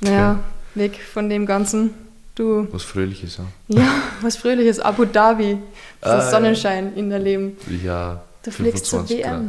Naja, 0.00 0.40
weg 0.74 0.98
von 1.12 1.28
dem 1.28 1.46
Ganzen. 1.46 1.90
Du, 2.36 2.68
Was 2.70 2.82
Fröhliches, 2.84 3.38
ja. 3.38 3.80
ja, 3.80 3.88
was 4.20 4.36
Fröhliches. 4.36 4.78
Abu 4.78 5.04
Dhabi. 5.06 5.56
Ah, 6.02 6.08
Der 6.10 6.18
ja. 6.18 6.30
Sonnenschein 6.30 6.94
in 6.94 7.08
der 7.10 7.18
Leben. 7.18 7.56
Ja, 7.82 8.22
Du 8.44 8.50
fliegst 8.52 8.84
zur 8.86 9.00
25 9.06 9.24
Grad. 9.24 9.40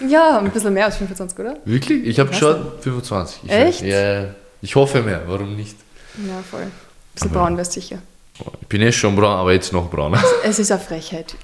WM. 0.00 0.10
Ja, 0.10 0.38
ein 0.38 0.50
bisschen 0.50 0.74
mehr 0.74 0.84
als 0.86 0.96
25, 0.96 1.38
oder? 1.38 1.56
Wirklich? 1.64 2.04
Ich 2.04 2.18
habe 2.20 2.34
schon 2.34 2.66
25. 2.80 3.44
Ich 3.44 3.50
Echt? 3.50 3.82
Weiß, 3.82 3.88
ja, 3.88 4.24
ich 4.60 4.74
hoffe 4.76 5.02
mehr, 5.02 5.22
warum 5.26 5.54
nicht? 5.56 5.76
Ja, 6.18 6.42
voll. 6.50 6.62
Ein 6.62 6.70
bisschen 7.14 7.30
Aber- 7.30 7.40
braun 7.40 7.56
wärst 7.56 7.72
sicher. 7.72 7.98
Ich 8.60 8.66
bin 8.66 8.82
eh 8.82 8.90
schon 8.92 9.14
braun, 9.14 9.36
aber 9.38 9.52
jetzt 9.52 9.72
noch 9.72 9.88
brauner. 9.88 10.22
Es 10.42 10.58
ist 10.58 10.72
eine 10.72 10.80
Frechheit. 10.80 11.34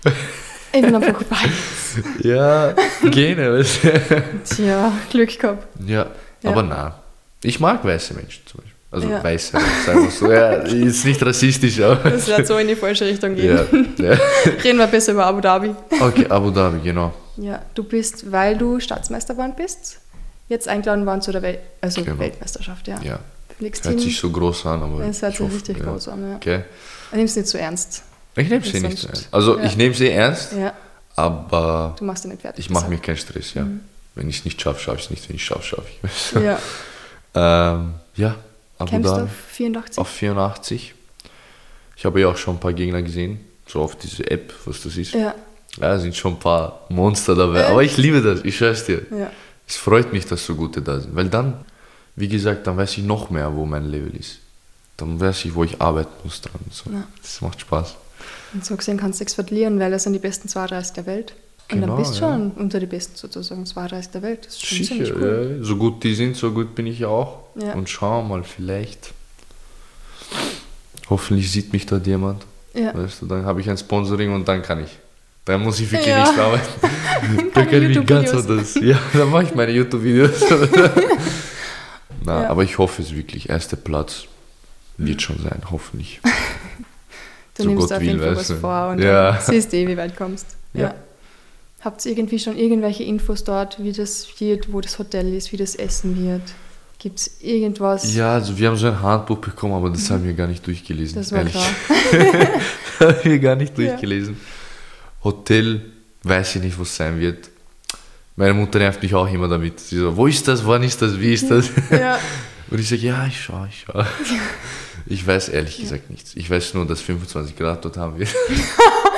Ich 0.73 0.83
bin 0.83 0.95
einfach 0.95 1.21
weiß. 1.31 2.03
ja, 2.25 2.75
Gene, 3.09 3.53
weißt 3.59 3.85
du. 3.85 4.23
Tja, 4.57 4.93
Glück 5.11 5.39
gehabt. 5.39 5.67
Ja, 5.87 6.07
Ja. 6.43 6.51
aber 6.51 6.63
na. 6.65 6.99
Ich 7.45 7.61
mag 7.61 7.85
weiße 7.85 8.15
Menschen 8.15 8.43
zum 8.47 8.61
Beispiel. 8.63 8.68
Also 8.91 9.07
Ja. 9.09 9.23
weiße, 9.23 9.53
sagen 9.85 10.05
wir 10.05 10.11
so. 10.11 10.33
Ja, 10.33 10.53
ist 10.63 11.05
nicht 11.05 11.23
rassistisch, 11.25 11.79
aber. 11.81 12.09
Das 12.11 12.27
wird 12.27 12.47
so 12.47 12.57
in 12.57 12.69
die 12.69 12.77
falsche 12.77 13.05
Richtung 13.05 13.35
gehen. 13.35 13.59
Ja, 13.99 14.13
ja. 14.13 14.19
Reden 14.65 14.79
wir 14.79 14.87
besser 14.87 15.13
über 15.13 15.27
Abu 15.27 15.41
Dhabi. 15.43 15.75
Okay, 16.01 16.27
Abu 16.29 16.51
Dhabi, 16.51 16.81
genau. 16.81 17.13
Ja, 17.37 17.61
du 17.75 17.85
bist, 17.85 18.33
weil 18.33 18.57
du 18.57 18.81
Staatsmeister 18.81 19.35
geworden 19.35 19.53
bist, 19.57 20.01
jetzt 20.49 20.69
eingeladen 20.69 21.05
worden 21.05 21.21
zu 21.21 21.33
der 21.33 21.43
Wel 21.43 21.59
also 21.83 22.03
Genau. 22.03 22.19
Weltmeisterschaft, 22.19 22.89
ja. 22.89 22.99
Ja, 23.03 23.19
fliegst 23.59 23.85
hört 23.87 24.01
sich 24.01 24.19
so 24.19 24.31
groß 24.31 24.65
an, 24.67 24.83
aber. 24.83 25.05
Es 25.05 25.21
hört 25.21 25.33
ich 25.33 25.39
sich 25.39 25.47
hoffe, 25.47 25.57
richtig 25.57 25.83
groß 25.83 26.09
an, 26.09 26.31
ja. 26.31 26.37
Okay. 26.37 26.61
Nimm 27.13 27.25
es 27.27 27.37
nicht 27.37 27.49
zu 27.49 27.59
ernst. 27.59 28.03
Ich 28.37 28.49
nehme 28.49 28.65
sie 28.65 28.69
Ist 28.77 28.83
nicht 28.83 28.99
sonst- 28.99 29.05
ernst. 29.05 29.29
Also, 29.33 29.59
ich 29.61 29.77
nehme 29.77 29.95
sie 29.95 30.09
ernst, 30.11 30.53
Ja, 30.59 30.73
aber 31.15 31.95
du 31.99 32.05
machst 32.05 32.25
ihn 32.25 32.31
nicht 32.31 32.41
fertig. 32.41 32.65
ich 32.65 32.71
mache 32.71 32.85
gesagt. 32.87 33.01
mir 33.03 33.07
keinen 33.07 33.17
Stress, 33.19 33.53
ja. 33.55 33.67
Wenn 34.15 34.29
ich 34.31 34.39
es 34.39 34.45
nicht 34.47 34.61
schaffe, 34.63 34.81
schaffe 34.81 34.97
ich 34.99 35.05
es 35.05 35.11
nicht. 35.11 35.29
Wenn 35.29 35.37
ich 35.37 35.43
es 35.43 35.47
schaffe, 35.47 35.63
schaffe 35.63 35.87
ich 36.03 36.11
es. 36.11 36.33
Ja, 36.43 36.59
ähm, 37.75 37.95
ja, 38.17 38.35
Abu 38.79 38.91
kämpfst 38.91 39.13
du 39.13 39.17
Dhabi 39.17 39.29
auf 39.31 39.37
84? 39.51 39.99
auf 39.99 40.09
84. 40.09 40.95
Ich 41.97 42.05
habe 42.05 42.21
ja 42.21 42.29
auch 42.29 42.37
schon 42.37 42.57
ein 42.57 42.61
paar 42.61 42.73
Gegner 42.73 43.03
gesehen, 43.03 43.41
so 43.67 43.81
auf 43.81 43.97
diese 43.97 44.31
App, 44.31 44.53
was 44.65 44.83
das 44.83 44.97
ist. 44.97 45.15
Ja, 45.15 45.35
Ja, 45.81 45.99
sind 45.99 46.15
schon 46.17 46.35
ein 46.35 46.39
paar 46.39 46.87
Monster 46.89 47.35
dabei. 47.35 47.61
Echt? 47.61 47.71
Aber 47.71 47.83
ich 47.83 47.97
liebe 47.97 48.23
das, 48.23 48.45
ich 48.45 48.57
schwör's 48.57 48.85
dir. 48.85 49.03
ja. 49.11 49.31
Es 49.67 49.77
freut 49.77 50.15
mich, 50.15 50.25
dass 50.25 50.47
so 50.47 50.55
gute 50.55 50.81
da 50.81 50.99
sind. 50.99 51.15
Weil 51.15 51.29
dann, 51.29 51.63
wie 52.17 52.27
gesagt, 52.29 52.67
dann 52.67 52.79
weiß 52.79 52.97
ich 52.97 53.05
noch 53.05 53.29
mehr, 53.29 53.55
wo 53.55 53.67
mein 53.67 53.85
Level 53.85 54.17
ist. 54.17 54.39
Dann 54.97 55.21
weiß 55.21 55.45
ich, 55.45 55.55
wo 55.55 55.63
ich 55.63 55.79
arbeiten 55.83 56.11
muss 56.25 56.41
dran. 56.41 56.55
So. 56.71 56.91
Ja. 56.91 57.05
Das 57.21 57.43
macht 57.43 57.61
Spaß. 57.61 57.95
Und 58.55 58.65
so 58.65 58.75
gesehen 58.77 58.97
kannst 58.97 59.21
du 59.21 59.25
nichts 59.25 59.35
verlieren, 59.35 59.79
weil 59.79 59.91
das 59.91 60.05
sind 60.05 60.15
die 60.15 60.19
besten 60.21 60.49
32 60.49 60.95
der 60.95 61.05
Welt. 61.05 61.35
Und 61.71 61.81
Genau, 61.83 61.89
dann 61.89 61.97
bist 61.99 62.13
du 62.19 62.21
ja. 62.25 62.33
schon 62.33 62.53
unter 62.53 62.81
die 62.81 62.87
besten 62.87 63.15
sozusagen 63.15 63.67
32 63.67 64.11
der 64.11 64.23
Welt. 64.23 64.47
Das 64.47 64.55
ist 64.55 64.65
schon 64.65 64.85
ziemlich 64.87 65.09
Sicher, 65.09 65.21
cool. 65.21 65.57
ja. 65.59 65.65
so 65.67 65.77
gut 65.77 66.03
die 66.03 66.15
sind, 66.15 66.35
so 66.35 66.51
gut 66.53 66.75
bin 66.75 66.87
ich 66.87 67.01
ja 67.01 67.09
auch. 67.09 67.41
Ja. 67.61 67.75
Und 67.75 67.89
schauen 67.89 68.29
wir 68.29 68.37
mal, 68.37 68.45
vielleicht. 68.45 69.13
Hoffentlich 71.11 71.51
sieht 71.51 71.73
mich 71.73 71.87
dort 71.87 72.07
jemand. 72.07 72.45
Ja. 72.75 72.95
Weißt 72.95 73.23
du, 73.23 73.27
dann 73.27 73.45
habe 73.45 73.61
ich 73.61 73.69
ein 73.71 73.79
Sponsoring 73.79 74.33
und 74.33 74.47
dann 74.47 74.63
kann 74.63 74.85
ich. 74.85 74.91
Dann 75.45 75.63
muss 75.63 75.81
ich 75.81 75.91
wirklich 75.91 76.09
Ja. 76.09 76.29
nicht 76.29 76.39
arbeiten. 76.39 76.69
dann 77.55 77.71
kann 77.71 77.91
ich 77.91 78.07
ganz 78.07 78.31
YouTube-Videos. 78.33 78.47
anders. 78.51 78.75
Ja, 78.81 78.99
dann 79.15 79.31
mache 79.31 79.45
ich 79.45 79.55
meine 79.55 79.73
YouTube-Videos. 79.73 80.41
Na, 82.25 82.43
Ja. 82.43 82.51
aber 82.51 82.63
ich 82.65 82.77
hoffe 82.79 83.01
es 83.03 83.15
wirklich. 83.15 83.49
Erster 83.49 83.77
Platz 83.77 84.25
wird 84.99 85.23
schon 85.23 85.39
sein, 85.43 85.63
hoffentlich. 85.71 86.21
Du 87.57 87.65
So 87.65 87.71
nimmst 87.71 87.89
Gott 87.89 87.97
auf 87.97 88.03
jeden 88.05 88.21
Fall 88.21 88.37
was 88.37 88.53
vor 88.53 88.89
und 88.91 89.01
Ja. 89.03 89.33
dann 89.33 89.41
siehst 89.45 89.73
du 89.73 89.77
eh, 89.79 89.89
wie 89.89 89.97
weit 89.97 90.17
kommst. 90.17 90.47
Ja. 90.75 90.81
Ja. 90.81 90.95
Habt 91.81 92.07
ihr 92.07 92.13
irgendwie 92.13 92.39
schon 92.39 92.57
irgendwelche 92.57 93.03
Infos 93.03 93.43
dort, 93.43 93.83
wie 93.83 93.91
das 93.93 94.29
wird, 94.39 94.73
wo 94.73 94.81
das 94.81 94.97
Hotel 95.01 95.35
ist, 95.35 95.51
wie 95.51 95.57
das 95.57 95.75
Essen 95.75 96.25
wird? 96.25 96.43
Gibt 96.99 97.19
es 97.21 97.41
irgendwas? 97.41 98.13
Ja, 98.15 98.35
also 98.35 98.59
wir 98.59 98.69
haben 98.69 98.77
so 98.77 98.89
ein 98.89 99.01
Handbuch 99.01 99.39
bekommen, 99.39 99.75
aber 99.75 99.91
das 99.91 100.11
haben 100.11 100.25
wir 100.25 100.33
gar 100.33 100.49
nicht 100.49 100.67
durchgelesen. 100.67 101.17
Das 101.17 101.31
war 101.31 101.39
ehrlich. 101.39 101.53
klar. 101.53 102.49
haben 103.01 103.17
wir 103.25 103.39
gar 103.39 103.55
nicht 103.57 103.79
Ja. 103.79 103.87
durchgelesen. 103.91 104.37
Hotel, 105.23 105.81
weiß 106.25 106.57
ich 106.57 106.63
nicht, 106.63 106.79
was 106.81 106.95
sein 106.97 107.21
wird. 107.21 107.51
Meine 108.35 108.55
Mutter 108.55 108.79
nervt 108.79 109.03
mich 109.03 109.15
auch 109.15 109.31
immer 109.33 109.49
damit. 109.49 109.79
Sie 109.81 109.97
so, 109.99 110.17
wo 110.17 110.27
ist 110.27 110.47
das, 110.49 110.65
wann 110.67 110.83
ist 110.83 111.01
das, 111.01 111.19
wie 111.19 111.33
ist 111.35 111.51
das? 111.51 111.71
Ja. 111.91 112.19
Und 112.71 112.79
ich 112.81 112.89
sage, 112.89 113.03
ja, 113.03 113.27
ich 113.27 113.41
schaue, 113.41 113.69
ich 113.71 113.81
schaue. 113.87 114.07
Ich 115.11 115.27
weiß 115.27 115.49
ehrlich 115.49 115.79
gesagt 115.79 116.11
nichts. 116.11 116.37
Ich 116.37 116.51
weiß 116.51 116.75
nur, 116.75 116.85
dass 116.85 117.01
25 117.01 117.57
Grad 117.57 117.83
dort 117.83 117.97
haben 117.97 118.19
wir. 118.19 118.27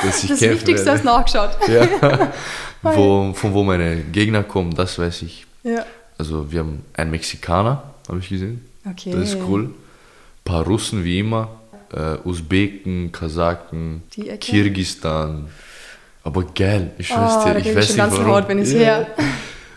Das 0.05 0.23
Wichtigste 0.23 0.77
werde. 0.77 0.91
hast 0.93 1.05
nachgeschaut. 1.05 1.51
Ja. 1.67 2.33
wo, 2.83 3.33
von 3.35 3.53
wo 3.55 3.65
meine 3.65 3.97
Gegner 3.97 4.45
kommen, 4.45 4.73
das 4.73 4.97
weiß 5.01 5.23
ich. 5.23 5.47
Ja. 5.65 5.85
Also 6.21 6.53
wir 6.53 6.61
haben 6.61 6.85
einen 6.93 7.11
Mexikaner, 7.13 7.83
habe 8.07 8.19
ich 8.19 8.29
gesehen. 8.29 8.63
Okay. 8.89 9.13
Das 9.13 9.31
ist 9.31 9.39
cool. 9.49 9.65
Ein 9.65 9.75
paar 10.45 10.65
Russen 10.65 11.03
wie 11.03 11.19
immer. 11.21 11.49
Äh, 11.95 12.19
Usbeken, 12.29 13.11
Kasaken? 13.11 14.03
Kirgistan. 14.39 15.49
Aber 16.23 16.45
geil, 16.45 16.91
ich 16.99 17.11
Oh, 17.11 17.15
schwör's 17.15 17.45
da 17.45 17.55
dir, 17.55 17.61
ich 17.71 17.75
weiß 17.75 17.97
nicht 17.97 17.99
warum. 17.99 18.49
wenn 18.49 18.59
ich's 18.59 18.75
höre. 18.75 19.07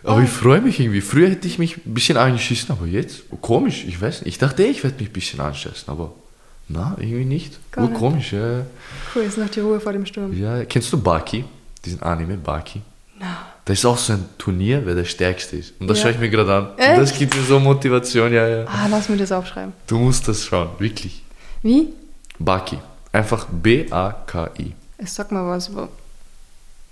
Aber 0.04 0.22
ich 0.22 0.30
freue 0.30 0.60
mich 0.60 0.82
irgendwie. 0.82 1.00
Früher 1.00 1.30
hätte 1.30 1.48
ich 1.48 1.58
mich 1.60 1.78
ein 1.86 1.94
bisschen 1.94 2.18
angeschissen, 2.18 2.76
aber 2.76 2.86
jetzt, 2.88 3.24
komisch, 3.40 3.86
ich 3.88 4.02
weiß 4.02 4.20
nicht. 4.22 4.34
Ich 4.34 4.38
dachte, 4.38 4.64
ich 4.64 4.84
werde 4.84 4.98
mich 5.00 5.10
ein 5.10 5.14
bisschen 5.14 5.40
anschießen, 5.40 5.86
aber 5.88 6.12
na, 6.68 6.96
irgendwie 7.00 7.24
nicht. 7.26 7.58
Gar 7.72 7.84
Nur 7.84 7.92
nicht. 7.92 8.00
komisch, 8.00 8.34
ja. 8.34 8.66
Cool, 9.16 9.24
ist 9.24 9.38
noch 9.38 9.50
die 9.50 9.62
Ruhe 9.62 9.80
vor 9.80 9.94
dem 9.94 10.06
Sturm. 10.06 10.38
ja. 10.38 10.66
Kennst 10.66 10.92
du 10.92 11.02
Baki? 11.02 11.46
Diesen 11.86 12.02
Anime, 12.04 12.36
Baki? 12.36 12.82
Na. 13.18 13.53
Da 13.66 13.72
ist 13.74 13.86
auch 13.86 13.98
so 13.98 14.14
ein 14.14 14.26
Turnier, 14.38 14.82
wer 14.86 14.94
der 14.96 15.06
Stärkste 15.06 15.56
ist. 15.56 15.74
Und 15.80 15.88
das 15.88 15.98
Ja. 16.00 16.04
schaue 16.04 16.12
ich 16.14 16.20
mir 16.20 16.30
gerade 16.30 16.54
an. 16.54 16.68
Und 16.72 16.80
Echt? 16.80 17.02
das 17.02 17.18
gibt 17.18 17.36
mir 17.36 17.44
so 17.44 17.60
Motivation, 17.60 18.34
ja, 18.34 18.46
ja. 18.48 18.66
Ah, 18.66 18.88
lass 18.90 19.08
mir 19.08 19.16
das 19.18 19.32
aufschreiben. 19.32 19.72
Du 19.88 19.98
musst 20.00 20.28
das 20.28 20.44
schauen, 20.44 20.70
wirklich. 20.80 21.22
Wie? 21.62 21.94
Baki. 22.40 22.78
Einfach 23.14 23.46
B-A-K-I. 23.50 24.74
Es 24.98 25.16
sag 25.16 25.32
mal 25.32 25.48
was. 25.48 25.74
wo- 25.74 25.88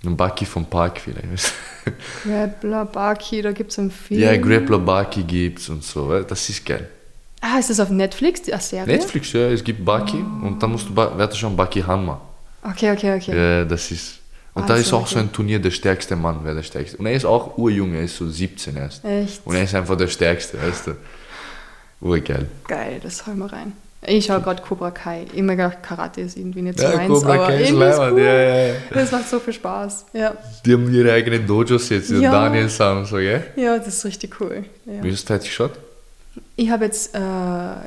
Ein 0.04 0.16
Baki 0.16 0.46
vom 0.46 0.64
Park 0.64 1.00
vielleicht. 1.00 1.52
Grappler, 2.24 2.84
Baki, 2.86 3.42
da 3.42 3.52
gibt 3.52 3.70
es 3.72 3.78
einen 3.78 3.90
Film. 3.90 4.20
ja, 4.20 4.36
Grappler 4.36 4.78
Baki 4.78 5.22
gibt's 5.24 5.68
und 5.68 5.84
so. 5.84 6.20
Das 6.22 6.48
ist 6.48 6.64
geil. 6.64 6.88
Ah, 7.40 7.58
ist 7.58 7.70
das 7.70 7.80
auf 7.80 7.90
Netflix, 7.90 8.42
die 8.42 8.52
Serie? 8.58 8.86
Netflix, 8.96 9.32
ja, 9.32 9.48
es 9.50 9.62
gibt 9.62 9.84
Baki 9.84 10.16
Oh. 10.24 10.46
und 10.46 10.62
da 10.62 10.66
musst 10.68 10.88
du, 10.88 10.96
warte 10.96 11.36
schon, 11.36 11.54
Baki 11.56 11.82
Hanma. 11.82 12.20
Okay, 12.62 12.92
okay, 12.92 13.16
okay. 13.16 13.36
Ja, 13.36 13.64
das 13.64 13.90
ist. 13.90 14.18
Und 14.54 14.64
Ah, 14.64 14.66
da 14.66 14.76
ist 14.76 14.92
auch 14.92 15.02
okay. 15.02 15.14
so 15.14 15.18
ein 15.20 15.32
Turnier, 15.32 15.58
der 15.58 15.70
stärkste 15.70 16.14
Mann, 16.14 16.40
wer 16.42 16.54
der 16.54 16.62
stärkste. 16.62 16.98
Und 16.98 17.06
er 17.06 17.14
ist 17.14 17.24
auch 17.24 17.56
urjung, 17.56 17.94
er 17.94 18.02
ist 18.02 18.16
so 18.16 18.28
17 18.28 18.76
erst. 18.76 19.02
Echt 19.04 19.40
Und 19.46 19.54
er 19.54 19.62
ist 19.64 19.74
einfach 19.74 19.96
der 19.96 20.08
stärkste, 20.08 20.58
weißt 20.62 20.88
du. 20.88 20.92
Urgeil. 22.00 22.46
geil, 22.68 23.00
das 23.02 23.26
hol 23.26 23.34
mal 23.34 23.46
rein. 23.48 23.72
Ich 24.04 24.24
schaue 24.26 24.40
gerade 24.40 24.60
Cobra 24.60 24.90
Kai. 24.90 25.26
Immer 25.32 25.54
gedacht, 25.54 25.80
Karate 25.80 26.22
ist 26.22 26.36
irgendwie 26.36 26.62
nicht 26.62 26.76
so 26.80 26.84
Ja, 26.86 26.96
meins, 26.96 27.08
Cobra 27.08 27.34
aber 27.34 27.46
Kai 27.46 27.62
ist 27.62 27.68
irgendwie 27.70 27.84
ist 27.84 27.96
leibend, 27.98 28.12
cool. 28.18 28.24
ja, 28.24 28.32
ja, 28.34 28.66
ja. 28.66 28.74
Das 28.92 29.12
macht 29.12 29.28
so 29.28 29.38
viel 29.38 29.52
Spaß. 29.54 30.06
Ja, 30.12 30.34
Die 30.66 30.72
haben 30.72 30.92
ihre 30.92 31.12
eigenen 31.12 31.46
Dojos 31.46 31.88
jetzt, 31.88 32.10
die 32.10 32.16
Ja. 32.16 32.32
Daniel 32.32 32.68
sagen 32.68 33.04
so, 33.06 33.16
gell? 33.16 33.44
ja 33.54 33.78
das 33.78 33.86
ist 33.88 34.04
richtig 34.04 34.40
cool. 34.40 34.64
Ja. 34.86 35.04
Wie 35.04 35.08
ist 35.10 35.24
fertig 35.26 35.50
geschaut? 35.50 35.72
Ich 36.56 36.68
habe 36.68 36.86
jetzt, 36.86 37.14
äh, 37.14 37.18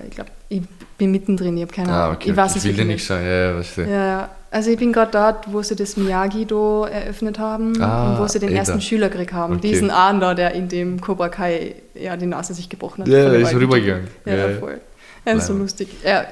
ich 0.08 0.16
glaube, 0.16 0.30
ich 0.48 0.62
bin 0.98 1.12
mittendrin, 1.12 1.58
ich 1.58 1.64
habe 1.64 1.74
keine 1.74 1.92
Ah, 1.92 2.04
Ahnung. 2.06 2.16
okay. 2.16 2.30
Ich 2.32 2.38
weiß 2.38 2.56
ich 2.56 2.64
will 2.64 2.74
dir 2.74 2.86
nicht 2.86 3.06
sagen, 3.06 3.26
ja, 3.26 3.32
ja, 3.52 3.58
weißt 3.58 3.78
du. 3.78 3.82
Ja, 3.82 3.88
ja. 4.08 4.30
Also 4.56 4.72
ich 4.72 4.77
bin 4.77 4.94
gerade 4.94 5.11
dort, 5.11 5.52
wo 5.52 5.61
sie 5.61 5.76
das 5.76 5.98
Miyagi-Do 5.98 6.86
eröffnet 6.86 7.38
haben 7.40 7.82
Ah, 7.82 8.14
und 8.14 8.19
wo 8.19 8.27
sie 8.27 8.40
den 8.40 8.49
eh 8.52 8.56
ersten 8.56 8.76
da. 8.76 8.82
Schüler 8.82 9.10
gekriegt 9.10 9.34
haben. 9.34 9.57
Okay. 9.57 9.68
Diesen 9.69 9.91
Ahn 9.91 10.19
da, 10.19 10.34
der 10.34 10.53
in 10.53 10.69
dem 10.69 11.02
Cobra 11.02 11.30
Kai 11.30 11.76
ja, 11.94 12.15
die 12.15 12.26
Nase 12.26 12.53
sich 12.53 12.69
gebrochen 12.69 13.02
hat. 13.03 13.07
Ja, 13.10 13.30
der 13.30 13.40
ist 13.41 13.53
rübergegangen. 13.53 14.07
Ja, 14.26 14.34
Ja, 14.36 14.49
ja. 14.49 14.57
voll. 14.60 14.80
Er 15.26 15.36
ist 15.36 15.48
so 15.48 15.53
lustig. 15.53 15.90
Er 16.03 16.27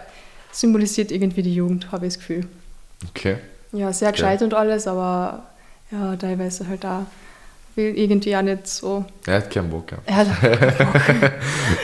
symbolisiert 0.52 1.12
irgendwie 1.12 1.42
die 1.44 1.54
Jugend, 1.56 1.92
habe 1.92 2.06
ich 2.06 2.14
das 2.14 2.20
Gefühl. 2.20 2.46
Okay. 3.10 3.38
Ja, 3.74 3.92
sehr 3.92 4.12
gescheit 4.12 4.42
und 4.42 4.54
alles, 4.54 4.88
aber 4.88 5.44
ja, 5.92 6.16
teilweise 6.16 6.68
halt 6.68 6.84
da 6.84 7.06
will 7.76 7.98
irgendwie 7.98 8.36
auch 8.38 8.42
nicht 8.44 8.68
so. 8.68 9.04
Er 9.26 9.38
hat 9.38 9.50
keinen 9.50 9.70
Bock. 9.70 9.92
Ja. 9.92 9.98
Er 10.06 10.16
hat 10.16 10.40
keinen 10.40 10.60
Bock. 10.78 11.02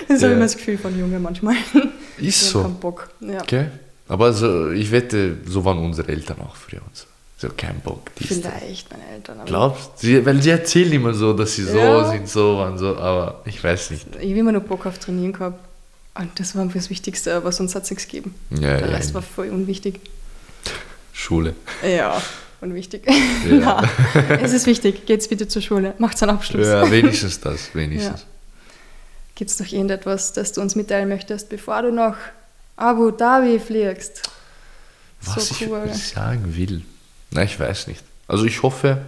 Das 0.07 0.15
ist 0.17 0.21
Ja. 0.21 0.27
ja. 0.27 0.33
immer 0.35 0.43
das 0.45 0.55
Gefühl 0.55 0.77
von 0.77 0.97
Jungen 0.97 1.21
manchmal. 1.21 1.55
Ist 1.55 1.73
Die 2.19 2.25
haben 2.25 2.31
so. 2.31 2.61
keinen 2.61 2.75
Bock. 2.75 3.09
Ja. 3.21 3.41
Okay. 3.41 3.65
Aber 4.09 4.33
so, 4.33 4.71
ich 4.71 4.91
wette, 4.91 5.37
so 5.45 5.63
waren 5.63 5.77
unsere 5.77 6.09
Eltern 6.09 6.41
auch 6.41 6.55
früher 6.55 6.81
und 6.85 6.95
so. 6.95 7.05
So 7.37 7.47
kein 7.55 7.79
Bock. 7.79 8.11
Vielleicht 8.17 8.91
meine 8.91 9.07
Eltern. 9.13 9.37
Aber 9.37 9.45
Glaubst 9.45 9.99
sie, 9.99 10.25
Weil 10.25 10.41
sie 10.41 10.49
erzählen 10.49 10.91
immer 10.91 11.13
so, 11.13 11.31
dass 11.31 11.53
sie 11.55 11.63
so 11.63 11.77
Ja. 11.77 12.09
sind, 12.11 12.27
so 12.27 12.57
waren, 12.57 12.77
so, 12.77 12.97
aber 12.97 13.41
ich 13.45 13.63
weiß 13.63 13.91
nicht. 13.91 14.05
Ich 14.19 14.29
habe 14.31 14.39
immer 14.39 14.51
noch 14.51 14.63
Bock 14.63 14.85
auf 14.85 14.99
Trainieren 14.99 15.31
gehabt. 15.31 15.57
Und 16.15 16.37
das 16.37 16.53
war 16.57 16.65
das 16.65 16.89
Wichtigste, 16.89 17.33
aber 17.35 17.53
sonst 17.53 17.75
hat 17.75 17.83
es 17.83 17.91
nichts 17.91 18.07
gegeben. 18.07 18.35
Ja, 18.49 18.59
Der 18.59 18.79
ja, 18.81 18.85
Rest 18.87 19.13
war 19.13 19.21
voll 19.21 19.49
unwichtig. 19.51 20.01
Schule. 21.13 21.55
Ja, 21.87 22.21
unwichtig. 22.59 23.03
Ja. 23.49 23.87
Nein, 24.13 24.39
es 24.41 24.51
ist 24.51 24.65
wichtig. 24.65 25.05
Geht's 25.05 25.27
bitte 25.29 25.47
zur 25.47 25.61
Schule. 25.61 25.93
Macht's 25.97 26.21
einen 26.23 26.31
Abschluss. 26.31 26.67
Ja, 26.67 26.89
wenigstens 26.91 27.39
das, 27.39 27.73
wenigstens. 27.73 28.25
Gibt 29.35 29.51
es 29.51 29.59
noch 29.59 29.67
irgendetwas, 29.71 30.33
das 30.33 30.51
du 30.51 30.59
uns 30.61 30.75
mitteilen 30.75 31.07
möchtest, 31.07 31.47
bevor 31.47 31.83
du 31.83 31.91
nach 31.93 32.17
Abu 32.79 33.11
Dhabi 33.11 33.59
fliegst? 33.59 34.29
Was 35.21 35.49
so 35.49 35.55
ich 35.55 35.69
cool. 35.69 35.93
sagen 35.93 36.55
will, 36.55 36.83
na, 37.31 37.43
ich 37.43 37.59
weiß 37.59 37.87
nicht. 37.87 38.03
Also 38.27 38.45
ich 38.45 38.63
hoffe, 38.63 39.01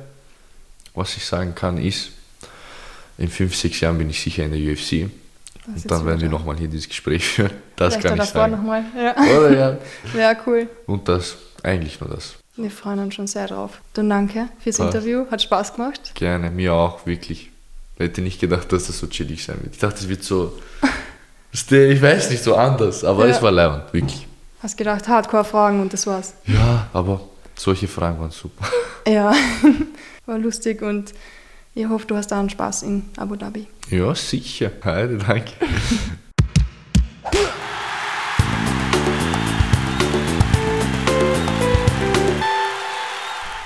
was 0.94 1.16
ich 1.16 1.26
sagen 1.26 1.56
kann, 1.56 1.78
ist, 1.78 2.12
in 3.18 3.30
fünf, 3.30 3.56
sechs 3.56 3.80
Jahren 3.80 3.98
bin 3.98 4.10
ich 4.10 4.22
sicher 4.22 4.44
in 4.44 4.52
der 4.52 4.60
UFC. 4.60 5.10
Das 5.68 5.84
Und 5.84 5.92
dann 5.92 6.06
werden 6.06 6.22
wir 6.22 6.30
nochmal 6.30 6.58
hier 6.58 6.68
dieses 6.68 6.90
Gespräch 6.90 7.26
führen. 7.26 7.52
Das 7.76 7.96
Vielleicht 7.96 8.16
kann 8.16 8.26
ich 8.26 8.30
sagen. 8.32 8.52
nochmal. 8.52 8.84
Ja. 8.96 9.16
Oder 9.16 9.58
ja. 9.58 9.78
ja, 10.20 10.38
cool. 10.46 10.70
Und 10.86 11.08
das, 11.08 11.36
eigentlich 11.64 12.00
nur 12.00 12.12
das. 12.12 12.36
Wir 12.56 12.70
freuen 12.70 13.00
uns 13.00 13.16
schon 13.16 13.26
sehr 13.26 13.48
drauf. 13.48 13.82
Dann 13.94 14.08
danke 14.08 14.50
fürs 14.60 14.78
Passt. 14.78 14.94
Interview. 14.94 15.26
Hat 15.32 15.42
Spaß 15.42 15.74
gemacht. 15.74 16.12
Gerne, 16.14 16.52
mir 16.52 16.76
auch, 16.76 17.08
wirklich. 17.08 17.50
Ich 17.96 18.00
hätte 18.02 18.22
nicht 18.22 18.40
gedacht, 18.40 18.72
dass 18.72 18.86
das 18.86 19.00
so 19.00 19.08
chillig 19.08 19.44
sein 19.44 19.58
wird. 19.62 19.74
Ich 19.74 19.80
dachte, 19.80 19.98
es 20.00 20.10
wird 20.10 20.24
so, 20.24 20.60
ich 21.54 22.02
weiß 22.02 22.30
nicht, 22.30 22.44
so 22.44 22.56
anders, 22.56 23.04
aber 23.04 23.28
Ja. 23.28 23.36
es 23.36 23.42
war 23.42 23.52
leibend, 23.52 23.94
wirklich. 23.94 24.28
Hast 24.62 24.78
gedacht, 24.78 25.08
Hardcore-Fragen 25.08 25.82
und 25.82 25.92
das 25.92 26.06
war's. 26.08 26.34
Ja, 26.46 26.88
aber 26.94 27.22
solche 27.56 27.88
Fragen 27.88 28.20
waren 28.20 28.32
super. 28.32 28.66
Ja, 29.08 29.34
war 30.28 30.38
lustig 30.38 30.82
und 30.84 31.14
ich 31.74 31.88
hoffe, 31.90 32.06
du 32.06 32.16
hast 32.16 32.28
da 32.28 32.40
einen 32.40 32.50
Spaß 32.52 32.84
in 32.84 33.10
Abu 33.18 33.36
Dhabi. 33.36 33.66
Ja, 33.90 34.14
sicher. 34.14 34.72
Heide, 34.84 35.18
danke. 35.18 35.52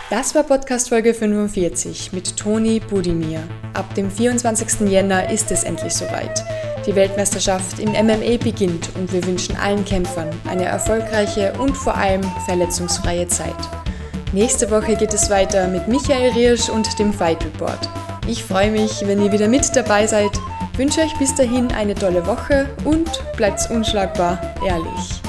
Das 0.10 0.36
war 0.36 0.44
Podcast 0.44 0.90
Folge 0.90 1.14
45 1.14 2.14
mit 2.14 2.38
Toni 2.38 2.80
Budimir. 2.80 3.41
Ab 3.74 3.94
dem 3.95 4.10
24. 4.12 4.88
Jänner 4.90 5.32
ist 5.32 5.52
es 5.52 5.64
endlich 5.64 5.94
soweit. 5.94 6.44
Die 6.86 6.95
Weltmeisterschaft 6.95 7.80
im 7.80 7.91
MMA 7.94 8.38
beginnt 8.44 8.90
und 8.95 9.12
wir 9.12 9.26
wünschen 9.26 9.56
allen 9.57 9.84
Kämpfern 9.86 10.30
eine 10.48 10.66
erfolgreiche 10.66 11.53
und 11.60 11.76
vor 11.76 11.95
allem 11.95 12.22
verletzungsfreie 12.45 13.28
Zeit. 13.28 13.56
Nächste 14.34 14.70
Woche 14.70 14.95
geht 14.95 15.14
es 15.14 15.30
weiter 15.30 15.68
mit 15.68 15.88
Michael 15.88 16.32
Riersch 16.34 16.70
und 16.70 16.99
dem 16.99 17.12
Fight 17.12 17.44
Report. 17.44 17.90
Ich 18.28 18.44
freue 18.44 18.70
mich, 18.70 19.02
wenn 19.07 19.24
ihr 19.24 19.32
wieder 19.32 19.48
mit 19.48 19.76
dabei 19.76 20.06
seid, 20.06 20.32
wünsche 20.78 21.02
euch 21.02 21.18
bis 21.18 21.34
dahin 21.34 21.72
eine 21.72 21.95
tolle 21.95 22.26
Woche 22.28 22.70
und 22.84 23.10
bleibt 23.36 23.70
unschlagbar 23.72 24.40
ehrlich. 24.66 25.22